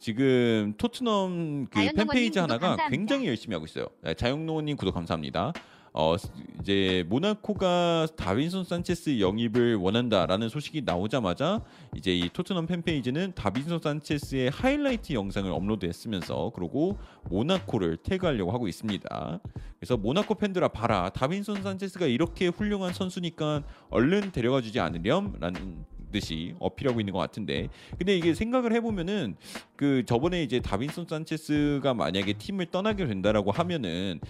지금 0.00 0.74
토트넘 0.78 1.66
그 1.70 1.92
팬페이지 1.94 2.38
하나가 2.38 2.68
감사합니다. 2.68 2.88
굉장히 2.88 3.26
열심히 3.28 3.54
하고 3.54 3.66
있어요. 3.66 3.86
네, 4.02 4.14
자영농원님 4.14 4.76
구독 4.76 4.94
감사합니다. 4.94 5.52
어 5.92 6.14
이제 6.60 7.04
모나코가 7.08 8.06
다빈손 8.16 8.64
산체스 8.64 9.18
영입을 9.20 9.74
원한다라는 9.74 10.48
소식이 10.48 10.82
나오자마자 10.82 11.62
이제 11.96 12.16
이 12.16 12.28
토트넘 12.28 12.66
팬페이지는 12.66 13.32
다빈손 13.34 13.80
산체스의 13.80 14.50
하이라이트 14.50 15.12
영상을 15.12 15.50
업로드했으면서 15.50 16.52
그리고 16.54 16.96
모나코를 17.28 17.96
태그하려고 17.98 18.52
하고 18.52 18.68
있습니다. 18.68 19.40
그래서 19.78 19.96
모나코 19.96 20.36
팬들아 20.36 20.68
봐라 20.68 21.10
다빈손 21.10 21.62
산체스가 21.62 22.06
이렇게 22.06 22.46
훌륭한 22.46 22.92
선수니까 22.94 23.64
얼른 23.90 24.30
데려가 24.32 24.60
주지 24.60 24.78
않으렴라는 24.78 25.84
듯이 26.10 26.54
어필하고 26.58 27.00
있는 27.00 27.12
것 27.12 27.18
같은데. 27.18 27.68
근데 27.98 28.16
이게 28.16 28.34
생각을 28.34 28.72
해보면은 28.72 29.36
그 29.76 30.04
저번에 30.06 30.42
이제 30.42 30.60
다빈손 30.60 31.06
산체스가 31.08 31.94
만약에 31.94 32.34
팀을 32.34 32.66
떠나게 32.66 33.06
된다라고 33.06 33.50
하면은 33.50 34.20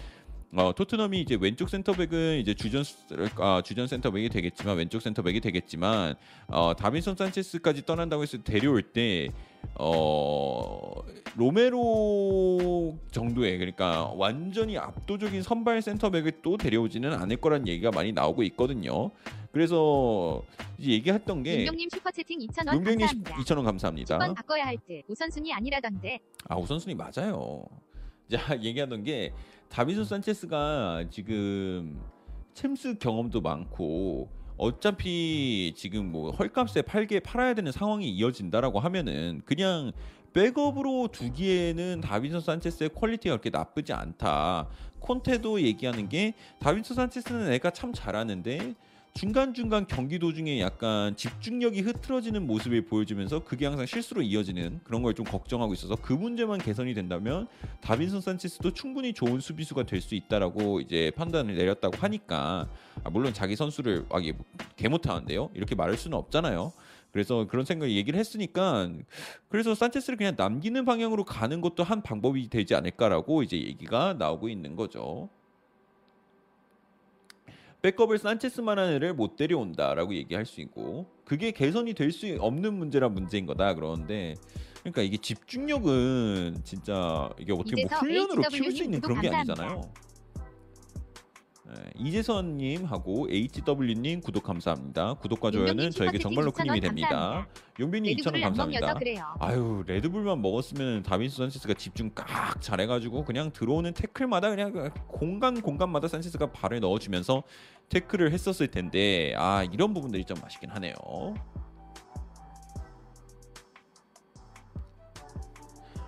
어, 0.53 0.73
토트넘이 0.75 1.21
이제 1.21 1.37
왼쪽 1.39 1.69
센터백은 1.69 2.39
이제 2.39 2.53
주전 2.53 2.83
아, 3.37 3.61
주전 3.63 3.87
센터백이 3.87 4.27
되겠지만 4.27 4.77
왼쪽 4.77 5.01
센터백이 5.01 5.39
되겠지만 5.39 6.15
어, 6.47 6.73
다빈손 6.75 7.15
산체스까지 7.15 7.85
떠난다고 7.85 8.23
해서 8.23 8.37
데려올 8.43 8.81
때 8.81 9.29
어, 9.75 10.91
로메로 11.37 12.97
정도의 13.11 13.59
그러니까 13.59 14.11
완전히 14.17 14.77
압도적인 14.77 15.41
선발 15.41 15.81
센터백을 15.81 16.41
또 16.41 16.57
데려오지는 16.57 17.13
않을 17.13 17.37
거란 17.37 17.65
얘기가 17.67 17.91
많이 17.91 18.11
나오고 18.11 18.43
있거든요. 18.43 19.11
그래서 19.53 20.43
이제 20.77 20.91
얘기했던 20.91 21.43
게 21.43 21.59
용병님 21.65 21.89
슈퍼채팅 21.89 22.39
2,000원 22.39 22.75
용병님 22.75 22.99
감사합니다. 23.07 23.35
2,000원 23.37 23.63
감사합니다. 23.63 24.19
10번 24.19 24.35
바꿔야 24.35 24.65
할 24.65 24.77
듯. 24.85 25.03
우선순위 25.07 25.53
아니라던데. 25.53 26.19
아 26.49 26.57
우선순위 26.57 26.95
맞아요. 26.95 27.63
자 28.29 28.37
얘기하던 28.61 29.03
게 29.03 29.31
다비소 29.71 30.03
산체스가 30.03 31.05
지금 31.09 31.97
챔스 32.53 32.97
경험도 32.97 33.39
많고 33.39 34.29
어차피 34.57 35.73
지금 35.77 36.11
뭐 36.11 36.31
헐값에 36.31 36.81
팔게 36.81 37.21
팔아야 37.21 37.53
되는 37.53 37.71
상황이 37.71 38.09
이어진다라고 38.09 38.81
하면은 38.81 39.41
그냥 39.45 39.93
백업으로 40.33 41.07
두기에는 41.07 42.01
다빈소 42.01 42.41
산체스의 42.41 42.89
퀄리티가 42.93 43.37
그렇게 43.37 43.49
나쁘지 43.49 43.93
않다. 43.93 44.67
콘테도 44.99 45.61
얘기하는 45.61 46.09
게 46.09 46.33
다빈소 46.59 46.93
산체스는 46.93 47.51
애가 47.53 47.71
참 47.71 47.93
잘하는데 47.93 48.75
중간중간 49.13 49.87
경기 49.87 50.19
도중에 50.19 50.61
약간 50.61 51.15
집중력이 51.17 51.81
흐트러지는 51.81 52.47
모습을 52.47 52.85
보여주면서 52.85 53.43
그게 53.43 53.65
항상 53.65 53.85
실수로 53.85 54.21
이어지는 54.21 54.79
그런 54.83 55.03
걸 55.03 55.11
좀 55.13 55.25
걱정하고 55.25 55.73
있어서 55.73 55.97
그 55.97 56.13
문제만 56.13 56.59
개선이 56.59 56.93
된다면 56.93 57.47
다빈son 57.81 58.21
산체스도 58.21 58.73
충분히 58.73 59.11
좋은 59.13 59.41
수비수가 59.41 59.83
될 59.83 60.01
수 60.01 60.15
있다라고 60.15 60.79
이제 60.79 61.11
판단을 61.17 61.55
내렸다고 61.55 61.97
하니까 61.97 62.69
아, 63.03 63.09
물론 63.09 63.33
자기 63.33 63.57
선수를 63.57 64.05
아, 64.09 64.19
개 64.77 64.87
못하는데요 64.87 65.49
이렇게 65.53 65.75
말할 65.75 65.97
수는 65.97 66.17
없잖아요. 66.17 66.71
그래서 67.11 67.45
그런 67.47 67.65
생각 67.65 67.89
얘기를 67.89 68.17
했으니까 68.17 68.89
그래서 69.49 69.75
산체스를 69.75 70.15
그냥 70.17 70.35
남기는 70.37 70.85
방향으로 70.85 71.25
가는 71.25 71.59
것도 71.59 71.83
한 71.83 72.01
방법이 72.01 72.49
되지 72.49 72.73
않을까라고 72.73 73.43
이제 73.43 73.57
얘기가 73.57 74.13
나오고 74.17 74.47
있는 74.47 74.77
거죠. 74.77 75.29
백업을 77.81 78.17
산체스만한 78.19 78.91
애를 78.93 79.13
못 79.13 79.35
데려온다라고 79.35 80.13
얘기할 80.15 80.45
수 80.45 80.61
있고 80.61 81.07
그게 81.25 81.51
개선이 81.51 81.93
될 81.93 82.11
수 82.11 82.27
없는 82.39 82.73
문제라 82.73 83.09
문제인 83.09 83.45
거다 83.45 83.73
그러는데 83.73 84.35
그러니까 84.81 85.01
이게 85.01 85.17
집중력은 85.17 86.61
진짜 86.63 87.29
이게 87.39 87.53
어떻게 87.53 87.85
뭐 87.87 87.97
훈련으로 87.99 88.41
키울 88.49 88.71
수 88.71 88.83
있는 88.83 88.99
그런 89.01 89.21
게. 89.21 89.29
아니잖아요. 89.29 89.81
네, 91.73 91.89
이재선님하고 91.95 93.27
HW님 93.29 94.19
구독 94.19 94.43
감사합니다. 94.43 95.13
구독과 95.13 95.51
좋아요는 95.51 95.91
저에게 95.91 96.17
정말로 96.19 96.51
큰 96.51 96.65
힘이 96.65 96.79
2,000원 96.79 96.81
됩니다. 96.81 97.47
용빈이 97.79 98.15
2,000원 98.17 98.17
레드불을 98.17 98.43
안 98.43 98.53
먹여서 98.57 98.85
감사합니다. 98.87 99.35
아유 99.39 99.83
레드불만 99.87 100.41
먹었으면 100.41 101.03
다빈스 101.03 101.37
산체스가 101.37 101.75
집중 101.75 102.11
깍 102.13 102.61
잘해가지고 102.61 103.23
그냥 103.23 103.51
들어오는 103.53 103.93
태클마다 103.93 104.49
그냥 104.49 104.91
공간 105.07 105.61
공간마다 105.61 106.09
산체스가 106.09 106.51
발을 106.51 106.81
넣어주면서 106.81 107.43
태클을 107.87 108.33
했었을 108.33 108.67
텐데 108.67 109.33
아 109.37 109.63
이런 109.71 109.93
부분들이 109.93 110.25
좀 110.25 110.37
아쉽긴 110.43 110.71
하네요. 110.71 110.93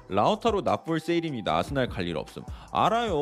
라우타로 0.09 0.61
납볼 0.61 0.99
세일입니다. 0.99 1.55
아스날 1.57 1.87
갈 1.87 2.05
일 2.05 2.17
없음. 2.17 2.43
알아요. 2.71 3.15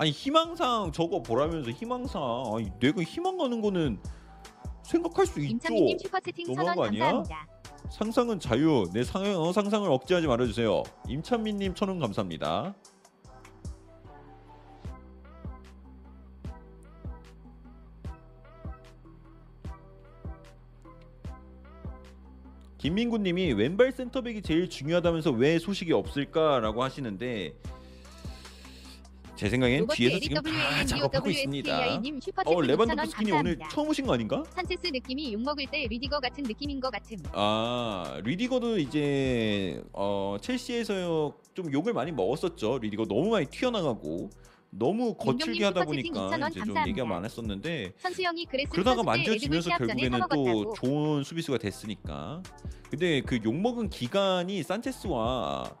아니 0.00 0.12
희망상 0.12 0.92
저거 0.92 1.22
보라면서 1.22 1.70
희망상 1.72 2.22
아니 2.56 2.70
내가 2.80 3.02
희망 3.02 3.36
가는 3.36 3.60
거는 3.60 4.00
생각할 4.82 5.26
수 5.26 5.38
있죠. 5.40 5.50
임창민님 5.52 5.98
슈퍼채팅 5.98 6.46
너무한 6.46 6.74
1,000원 6.74 6.76
거 6.76 6.84
아니야? 6.86 7.04
감사합니다. 7.12 7.46
상상은 7.90 8.40
자유. 8.40 8.88
내 8.94 9.04
상, 9.04 9.22
어, 9.36 9.52
상상을 9.52 9.90
억제하지 9.90 10.26
말아주세요. 10.26 10.84
임찬민님 11.06 11.74
천원 11.74 11.98
감사합니다. 11.98 12.74
김민구님이 22.78 23.52
왼발 23.52 23.92
센터백이 23.92 24.40
제일 24.40 24.70
중요하다면서 24.70 25.32
왜 25.32 25.58
소식이 25.58 25.92
없을까라고 25.92 26.82
하시는데 26.82 27.52
제 29.40 29.48
생각엔 29.48 29.86
뒤에서 29.86 30.18
지금 30.18 30.42
다 30.42 30.50
LWAN 30.50 30.86
작업하고 30.86 31.30
있습니다. 31.30 31.74
어 31.74 31.98
2,000원 32.02 32.66
레반도프스키님 32.66 33.34
오늘. 33.34 33.58
처음 33.70 33.88
오신 33.88 34.04
거 34.04 34.12
아닌가? 34.12 34.44
산체스 34.50 34.88
느낌이 34.88 35.32
욕 35.32 35.40
먹을 35.40 35.64
때 35.64 35.86
리디거 35.88 36.20
같은 36.20 36.44
느낌인 36.44 36.78
것 36.78 36.90
같음. 36.90 37.16
아 37.32 38.20
리디거도 38.22 38.78
이제 38.78 39.82
어 39.94 40.36
첼시에서 40.42 41.34
좀 41.54 41.72
욕을 41.72 41.94
많이 41.94 42.12
먹었었죠. 42.12 42.80
리디거 42.82 43.06
너무 43.06 43.30
많이 43.30 43.46
튀어나가고 43.46 44.28
너무 44.68 45.14
거칠게 45.14 45.64
하다 45.64 45.86
보니까 45.86 46.28
2,000원 46.28 46.50
이제 46.50 46.60
좀. 46.62 46.76
얘기가 46.88 47.06
많았었는데 47.06 47.92
그러다가 48.68 49.02
만져지면서 49.02 49.70
결국에는 49.70 50.20
또. 50.34 50.74
좋은 50.74 51.24
수비수가 51.24 51.56
됐으니까. 51.56 52.42
근데 52.90 53.22
그 53.22 53.40
욕 53.42 53.54
먹은 53.54 53.88
기간이 53.88 54.62
산체스와 54.62 55.74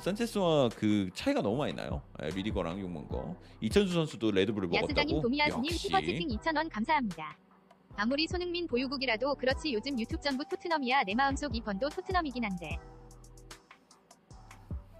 산체스와 0.00 0.68
그 0.76 1.10
차이가 1.14 1.40
너무 1.42 1.56
많이 1.56 1.72
나요. 1.72 2.02
예, 2.22 2.28
리디거랑 2.28 2.80
욕 2.80 2.90
먹은 2.90 3.08
거. 3.08 3.36
이천수 3.60 3.92
선수도 3.94 4.30
레드불을 4.30 4.72
야스장인 4.72 5.08
먹었다고. 5.08 5.22
도미야스님 5.22 5.66
역시. 5.66 5.78
슈퍼채팅 5.88 6.28
2,000원 6.28 6.68
감사합니다. 6.70 7.36
아무리 7.96 8.26
손흥민 8.26 8.66
보유국이라도 8.66 9.34
그렇지 9.36 9.72
요즘 9.72 9.98
유튜브 9.98 10.22
전부 10.22 10.44
토트넘이야 10.44 11.04
내 11.04 11.14
마음속 11.14 11.50
2번도 11.52 11.94
토트넘이긴 11.94 12.44
한데 12.44 12.78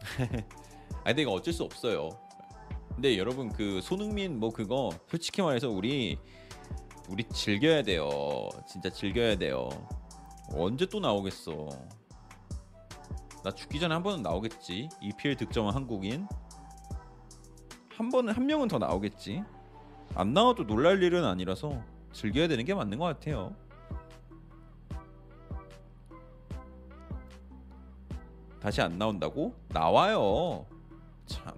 아 1.05 1.05
근데 1.05 1.23
이거 1.23 1.33
어쩔 1.33 1.53
수 1.53 1.63
없어요. 1.63 2.09
근데 2.95 3.19
여러분 3.19 3.53
그 3.53 3.81
손흥민 3.83 4.41
뭐 4.41 4.51
그거 4.51 4.91
솔직히 5.09 5.43
말해서 5.43 5.69
우리 5.69 6.19
우리 7.11 7.25
즐겨야 7.25 7.83
돼요. 7.83 8.49
진짜 8.67 8.89
즐겨야 8.89 9.37
돼요. 9.37 9.69
언제 10.55 10.87
또 10.87 10.99
나오겠어? 10.99 11.69
나 13.47 13.53
죽기 13.53 13.79
전에 13.79 13.95
한 13.95 14.03
번은 14.03 14.25
나오겠지. 14.25 14.89
EPL 15.01 15.37
득점한 15.37 15.73
한국인 15.73 16.27
한 17.97 18.09
번은 18.11 18.35
한 18.35 18.45
명은 18.45 18.67
더 18.67 18.77
나오겠지. 18.77 19.45
안 20.17 20.35
나와도 20.35 20.67
놀랄 20.67 21.01
일은 21.01 21.25
아니라서 21.25 21.81
즐겨야 22.13 22.49
되는 22.49 22.65
게 22.65 22.75
맞는 22.75 22.99
것 22.99 23.05
같아요. 23.05 23.55
다시 28.59 28.83
안 28.83 28.99
나온다고? 28.99 29.55
나와요. 29.69 30.67
참. 31.27 31.55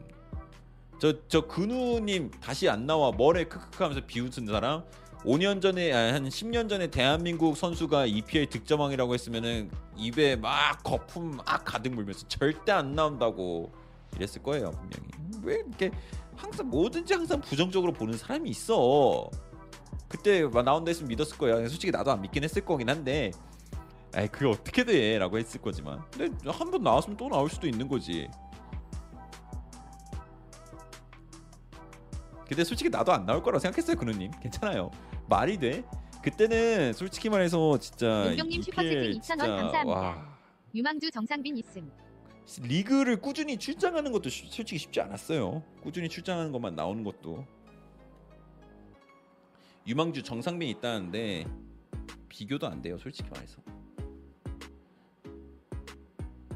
저 0.98 1.26
저 1.28 1.46
근우님 1.46 2.32
다시 2.32 2.68
안 2.68 2.84
나와 2.84 3.12
뭐래 3.12 3.44
크크크 3.44 3.82
하면서 3.82 4.04
비웃는 4.06 4.46
사람 4.52 4.84
5년 5.28 5.60
전에 5.60 5.92
아니, 5.92 6.12
한 6.12 6.24
10년 6.28 6.70
전에 6.70 6.86
대한민국 6.86 7.54
선수가 7.56 8.06
EPL 8.06 8.46
득점왕이라고 8.46 9.12
했으면은 9.12 9.70
입에 9.94 10.36
막 10.36 10.82
거품 10.82 11.36
막 11.36 11.64
가득 11.66 11.92
물면서 11.92 12.26
절대 12.28 12.72
안 12.72 12.94
나온다고 12.94 13.70
이랬을 14.16 14.42
거예요 14.42 14.70
분명히 14.70 15.42
왜 15.42 15.56
이렇게 15.56 15.90
항상 16.34 16.70
뭐든지 16.70 17.12
항상 17.12 17.40
부정적으로 17.42 17.92
보는 17.92 18.16
사람이 18.16 18.48
있어. 18.50 19.28
그때 20.08 20.44
막 20.44 20.62
나온다 20.64 20.88
했으면 20.88 21.08
믿었을 21.08 21.36
거야. 21.36 21.56
솔직히 21.68 21.90
나도 21.90 22.12
안 22.12 22.22
믿긴 22.22 22.44
했을 22.44 22.64
거긴 22.64 22.88
한데, 22.88 23.32
에이 24.16 24.28
그게 24.28 24.46
어떻게 24.46 24.84
돼?라고 24.84 25.36
했을 25.36 25.60
거지만, 25.60 26.00
근데 26.12 26.32
한 26.50 26.70
번 26.70 26.82
나왔으면 26.82 27.16
또 27.16 27.28
나올 27.28 27.50
수도 27.50 27.66
있는 27.66 27.88
거지. 27.88 28.28
근데 32.46 32.64
솔직히 32.64 32.88
나도 32.88 33.12
안 33.12 33.26
나올 33.26 33.42
거라고 33.42 33.58
생각했어요, 33.58 33.96
근우님. 33.96 34.30
괜찮아요. 34.40 34.90
말이 35.28 35.58
돼. 35.58 35.84
그때는 36.22 36.92
솔직히 36.92 37.28
말해서 37.28 37.78
진짜 37.78 38.26
용병님 38.30 38.60
EPL 38.60 38.62
슈퍼채팅 38.64 39.10
2,000원 39.10 39.22
진짜, 39.22 39.36
감사합니다. 39.36 39.84
와, 39.86 40.38
유망주 40.74 41.10
정상빈 41.10 41.56
있음. 41.58 41.90
리그를 42.62 43.20
꾸준히 43.20 43.58
출장하는 43.58 44.10
것도 44.10 44.30
쉬- 44.30 44.46
솔직히 44.50 44.78
쉽지 44.78 45.00
않았어요. 45.00 45.62
꾸준히 45.82 46.08
출장하는 46.08 46.50
것만 46.50 46.74
나오는 46.74 47.04
것도 47.04 47.44
유망주 49.86 50.22
정상빈 50.22 50.68
있다는데 50.68 51.46
비교도 52.28 52.66
안 52.66 52.80
돼요. 52.82 52.98
솔직히 52.98 53.28
말해서 53.30 53.60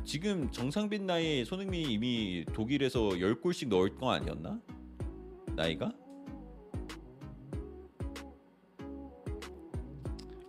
지금 0.04 0.50
정상빈 0.50 1.06
나이에 1.06 1.44
손흥민이 1.44 1.92
이미 1.92 2.44
독일에서 2.52 3.00
10골씩 3.00 3.68
넣을 3.68 3.94
거 3.96 4.10
아니었나? 4.10 4.60
나이가? 5.54 5.92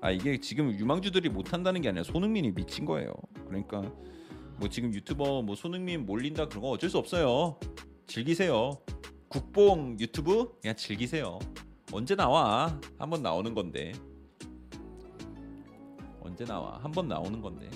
아 0.04 0.12
이게 0.12 0.38
지금 0.38 0.78
유망주들이 0.78 1.30
못한다는 1.30 1.80
게 1.80 1.88
아니라 1.88 2.04
손흥민이 2.04 2.52
미친 2.52 2.84
거예요. 2.84 3.14
그러니까 3.48 3.82
뭐 4.58 4.68
지금 4.68 4.94
유튜버 4.94 5.44
뭐 5.44 5.56
손흥민 5.56 6.06
몰린다 6.06 6.50
그런 6.50 6.62
거 6.62 6.72
어쩔 6.72 6.90
수 6.90 6.98
없어요. 6.98 7.58
즐기세요. 8.06 8.82
국뽕 9.30 9.98
유튜브 10.02 10.60
그냥 10.62 10.76
즐기세요. 10.76 11.40
언제 11.94 12.16
나와? 12.16 12.78
한번 13.00 13.24
나오는 13.24 13.54
건데. 13.54 13.94
언제 16.20 16.44
나와? 16.44 16.80
한번 16.84 17.08
나오는 17.08 17.40
건데. 17.40 17.70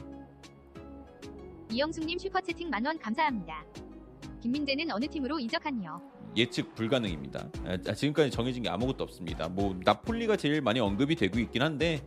이영숙님 1.71 2.19
슈퍼채팅 2.19 2.69
만원 2.69 2.99
감사합니다. 2.99 3.63
김민재는 4.41 4.91
어느 4.91 5.07
팀으로 5.07 5.39
이적하니요? 5.39 6.16
예측 6.37 6.75
불가능입니다. 6.75 7.49
아, 7.65 7.93
지금까지 7.93 8.29
정해진 8.31 8.63
게 8.63 8.69
아무것도 8.69 9.03
없습니다. 9.03 9.49
뭐 9.49 9.75
나폴리가 9.83 10.37
제일 10.37 10.61
많이 10.61 10.79
언급이 10.79 11.15
되고 11.15 11.39
있긴 11.39 11.61
한데 11.61 12.01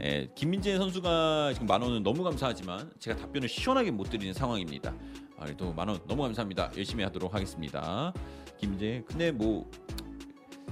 에, 0.00 0.28
김민재 0.34 0.76
선수가 0.76 1.52
지금 1.54 1.66
만 1.66 1.80
원은 1.80 2.02
너무 2.02 2.22
감사하지만 2.22 2.92
제가 2.98 3.16
답변을 3.16 3.48
시원하게 3.48 3.90
못 3.90 4.10
드리는 4.10 4.32
상황입니다. 4.34 4.94
아, 5.38 5.44
그래도 5.44 5.72
만 5.72 5.88
원 5.88 5.98
너무 6.06 6.22
감사합니다. 6.22 6.70
열심히 6.76 7.02
하도록 7.04 7.32
하겠습니다. 7.34 8.12
김민재 8.58 9.02
근데 9.06 9.32
뭐 9.32 9.70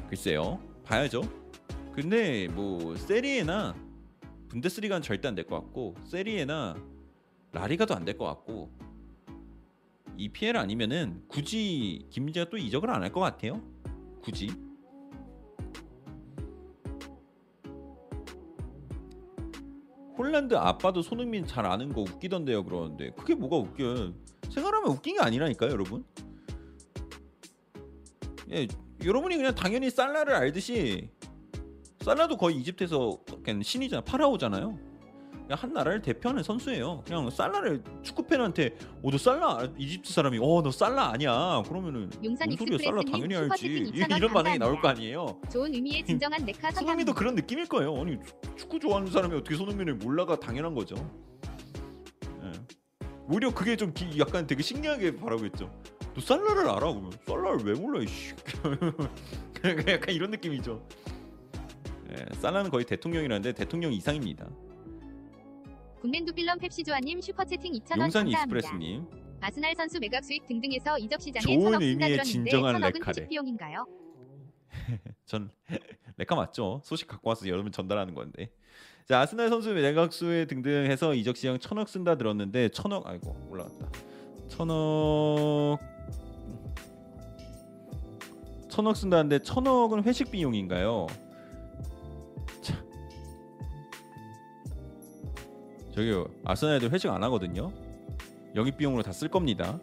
글쎄요 0.08 0.60
봐야죠. 0.84 1.22
근데 1.94 2.48
뭐 2.48 2.94
세리에나 2.96 3.74
분데스리가는 4.48 5.02
절대 5.02 5.28
안 5.28 5.34
될 5.34 5.46
것 5.46 5.56
같고 5.56 5.94
세리에나 6.04 6.76
라리가도 7.52 7.94
안 7.94 8.04
될 8.04 8.18
것 8.18 8.24
같고 8.26 8.70
EPL 10.16 10.56
아니면은 10.56 11.22
굳이 11.28 12.06
김민재가 12.10 12.50
또 12.50 12.56
이적을 12.56 12.90
안 12.90 13.02
할 13.02 13.12
것 13.12 13.20
같아요. 13.20 13.60
굳이. 14.22 14.48
홀란드 20.16 20.54
아빠도 20.54 21.02
손흥민 21.02 21.46
잘 21.46 21.66
아는 21.66 21.92
거 21.92 22.02
웃기던데요 22.02 22.64
그러는데 22.64 23.10
그게 23.10 23.34
뭐가 23.34 23.56
웃겨 23.56 24.12
생각하면 24.48 24.90
웃긴 24.92 25.16
게 25.16 25.20
아니라니까요 25.20 25.70
여러분 25.70 26.04
예 28.52 28.68
여러분이 29.04 29.36
그냥 29.36 29.54
당연히 29.54 29.90
살라를 29.90 30.34
알듯이 30.34 31.10
살라도 32.00 32.36
거의 32.36 32.56
이집트에서 32.58 33.18
그냥 33.42 33.62
신이잖아 33.62 34.02
파라오잖아요 34.04 34.78
한 35.50 35.72
나라를 35.74 36.00
대표하는 36.00 36.42
선수예요. 36.42 37.02
그냥 37.06 37.28
살라를 37.28 37.82
축구 38.02 38.22
팬한테 38.26 38.76
오너 39.02 39.18
살라 39.18 39.68
이집트 39.76 40.10
사람이 40.12 40.38
어너 40.40 40.70
살라 40.70 41.10
아니야 41.12 41.62
그러면은 41.68 42.10
용산 42.24 42.48
뭔 42.48 42.56
소리야 42.56 42.78
살라 42.78 43.02
당연히 43.02 43.36
알지 43.36 43.56
슈퍼채팅 43.58 43.86
이- 43.86 43.90
2,000원 43.92 44.16
이런 44.16 44.32
반응이 44.32 44.58
나올. 44.58 44.80
거 44.80 44.88
아니에요. 44.88 45.40
좋은 45.52 45.74
의미의 45.74 46.04
진정한 46.06 46.44
네카 46.46 46.70
손흥민도. 46.70 47.12
그런 47.14 47.34
느낌일 47.34 47.66
거예요. 47.66 47.94
아니 48.00 48.16
축- 48.24 48.56
축구 48.56 48.80
좋아하는 48.80 49.10
사람이 49.10 49.36
어떻게 49.36 49.54
손흥민을 49.56 49.94
몰라가 49.96 50.40
당연한 50.40 50.74
거죠. 50.74 50.94
예. 52.42 52.52
오히려 53.28 53.52
그게 53.52 53.76
좀 53.76 53.92
기- 53.92 54.18
약간 54.18 54.46
되게 54.46 54.62
신기하게 54.62 55.16
바라고 55.16 55.44
있죠. 55.46 55.70
너 56.14 56.20
살라를 56.22 56.62
알아? 56.70 56.78
그러면 56.80 57.12
살라를 57.26 57.58
왜 57.64 57.74
몰라? 57.74 58.00
이씨. 58.02 58.34
약간 59.88 60.14
이런 60.14 60.30
느낌이죠. 60.30 60.86
예, 62.12 62.34
살라는 62.40 62.70
거의 62.70 62.84
대통령이라는데 62.86 63.52
대통령 63.52 63.92
이상입니다. 63.92 64.46
국맨두 66.04 66.34
필럼 66.34 66.58
펩시조아님 66.58 67.22
슈퍼채팅 67.22 67.72
2,000원 67.72 68.00
용산 68.02 68.24
감사합니다. 68.30 68.40
이스프레스님. 68.40 69.06
아스날 69.40 69.74
선수 69.74 69.98
매각 69.98 70.22
수익 70.22 70.46
등등에서 70.46 70.98
이적 70.98 71.18
시장에 71.22 71.42
좋은 71.42 71.60
천억 71.64 71.80
의미의 71.80 71.96
들었는데 72.10 72.22
진정한 72.24 72.74
천억은 72.74 72.92
레카레. 72.92 73.28
비용인가요? 73.28 73.86
전 75.24 75.50
레카 76.18 76.34
맞죠? 76.34 76.82
소식 76.84 77.08
갖고 77.08 77.30
와서 77.30 77.48
여러분 77.48 77.72
전달하는 77.72 78.14
건데. 78.14 78.50
자 79.06 79.20
아스날 79.20 79.48
선수 79.48 79.72
매각수에 79.72 80.44
등등해서 80.44 81.14
이적 81.14 81.38
시장 81.38 81.58
천억 81.58 81.88
쓴다 81.88 82.18
들었는데 82.18 82.68
천억 82.68 83.06
아이고 83.06 83.34
올라갔다. 83.48 83.88
천억 84.48 85.78
천억 88.68 88.94
쓴다는데 88.94 89.38
천억은 89.38 90.02
회식 90.04 90.30
비용인가요? 90.30 91.06
저기요 95.94 96.26
아스날 96.44 96.76
애들 96.76 96.90
회식 96.92 97.08
안 97.10 97.22
하거든요. 97.24 97.72
영입 98.56 98.76
비용으로 98.76 99.02
다 99.02 99.12
쓸 99.12 99.28
겁니다. 99.28 99.78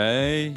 에이. 0.00 0.54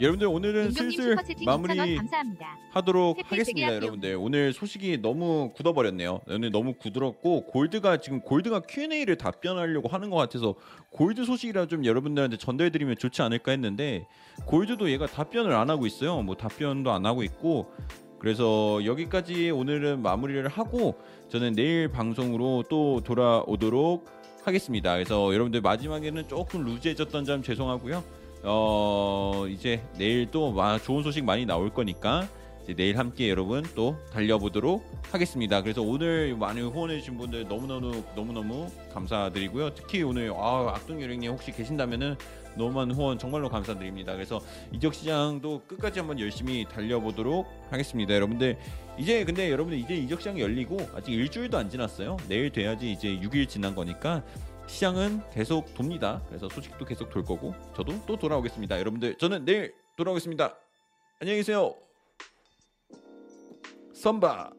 여러분들 0.00 0.26
오늘은 0.28 0.70
슬슬 0.70 1.10
슈퍼채팅 1.10 1.46
2,000원 1.46 1.46
마무리 1.46 1.96
감사합니다. 1.96 2.56
하도록 2.70 3.18
해피 3.18 3.28
하겠습니다 3.28 3.74
여러분들. 3.74 4.16
오늘 4.18 4.54
소식이 4.54 5.02
너무 5.02 5.52
굳어버렸네요. 5.54 6.22
오늘 6.26 6.50
너무 6.50 6.72
굳었고 6.72 7.44
골드가 7.44 7.98
지금 7.98 8.22
골드가 8.22 8.60
Q&A를 8.60 9.18
답변하려고 9.18 9.88
하는 9.88 10.08
것 10.08 10.16
같아서 10.16 10.54
골드 10.88 11.26
소식이라 11.26 11.66
좀 11.66 11.84
여러분들한테 11.84 12.38
전달해드리면 12.38 12.96
좋지 12.96 13.20
않을까 13.20 13.50
했는데 13.50 14.06
골드도 14.46 14.90
얘가 14.90 15.06
답변을 15.06 15.52
안 15.52 15.68
하고 15.68 15.86
있어요. 15.86 16.22
뭐 16.22 16.34
답변도 16.34 16.90
안 16.90 17.04
하고 17.04 17.22
있고. 17.22 17.70
그래서 18.18 18.82
여기까지 18.84 19.50
오늘은 19.50 20.00
마무리를 20.00 20.46
하고 20.48 20.98
저는 21.28 21.54
내일 21.54 21.88
방송으로 21.88 22.64
또 22.70 23.02
돌아오도록 23.04 24.06
하겠습니다. 24.44 24.94
그래서 24.94 25.32
여러분들 25.34 25.60
마지막에는 25.60 26.28
조금 26.28 26.64
루즈해졌던 26.64 27.24
점 27.26 27.42
죄송하고요 27.42 28.19
어 28.42 29.44
이제 29.48 29.82
내일 29.98 30.30
또 30.30 30.52
마- 30.52 30.78
좋은 30.78 31.02
소식 31.02 31.24
많이 31.24 31.44
나올 31.44 31.70
거니까 31.70 32.26
내일 32.76 32.98
함께 32.98 33.28
여러분 33.28 33.64
또 33.74 33.96
달려보도록 34.12 34.84
하겠습니다. 35.10 35.60
그래서 35.60 35.82
오늘 35.82 36.36
많이 36.36 36.60
후원해 36.60 36.98
주신 37.00 37.18
분들 37.18 37.48
너무너무 37.48 38.02
너무너무 38.14 38.68
감사드리고요. 38.94 39.74
특히 39.74 40.02
오늘 40.04 40.32
아, 40.36 40.72
악동요령님 40.76 41.32
혹시 41.32 41.50
계신다면은 41.52 42.14
너무 42.56 42.72
많은 42.72 42.94
후원 42.94 43.18
정말로 43.18 43.48
감사드립니다. 43.48 44.12
그래서 44.14 44.40
이적 44.72 44.94
시장도 44.94 45.62
끝까지 45.66 45.98
한번 45.98 46.20
열심히 46.20 46.64
달려보도록 46.64 47.46
하겠습니다. 47.70 48.14
여러분들 48.14 48.56
이제 48.98 49.24
근데 49.24 49.50
여러분들 49.50 49.78
이제 49.78 49.94
이적 49.96 50.20
시장이 50.20 50.40
열리고 50.40 50.78
아직 50.94 51.12
일주일도 51.12 51.58
안 51.58 51.68
지났어요. 51.70 52.18
내일 52.28 52.50
돼야지 52.50 52.92
이제 52.92 53.08
6일 53.20 53.48
지난 53.48 53.74
거니까 53.74 54.22
시장은 54.70 55.20
계속 55.30 55.74
돕니다. 55.74 56.22
그래서 56.28 56.48
소식도 56.48 56.84
계속 56.86 57.10
돌 57.10 57.24
거고 57.24 57.54
저도 57.76 57.92
또 58.06 58.16
돌아오겠습니다. 58.16 58.78
여러분들 58.78 59.18
저는 59.18 59.44
내일 59.44 59.74
돌아오겠습니다. 59.96 60.56
안녕히 61.20 61.40
계세요. 61.40 61.74
썸바 63.92 64.52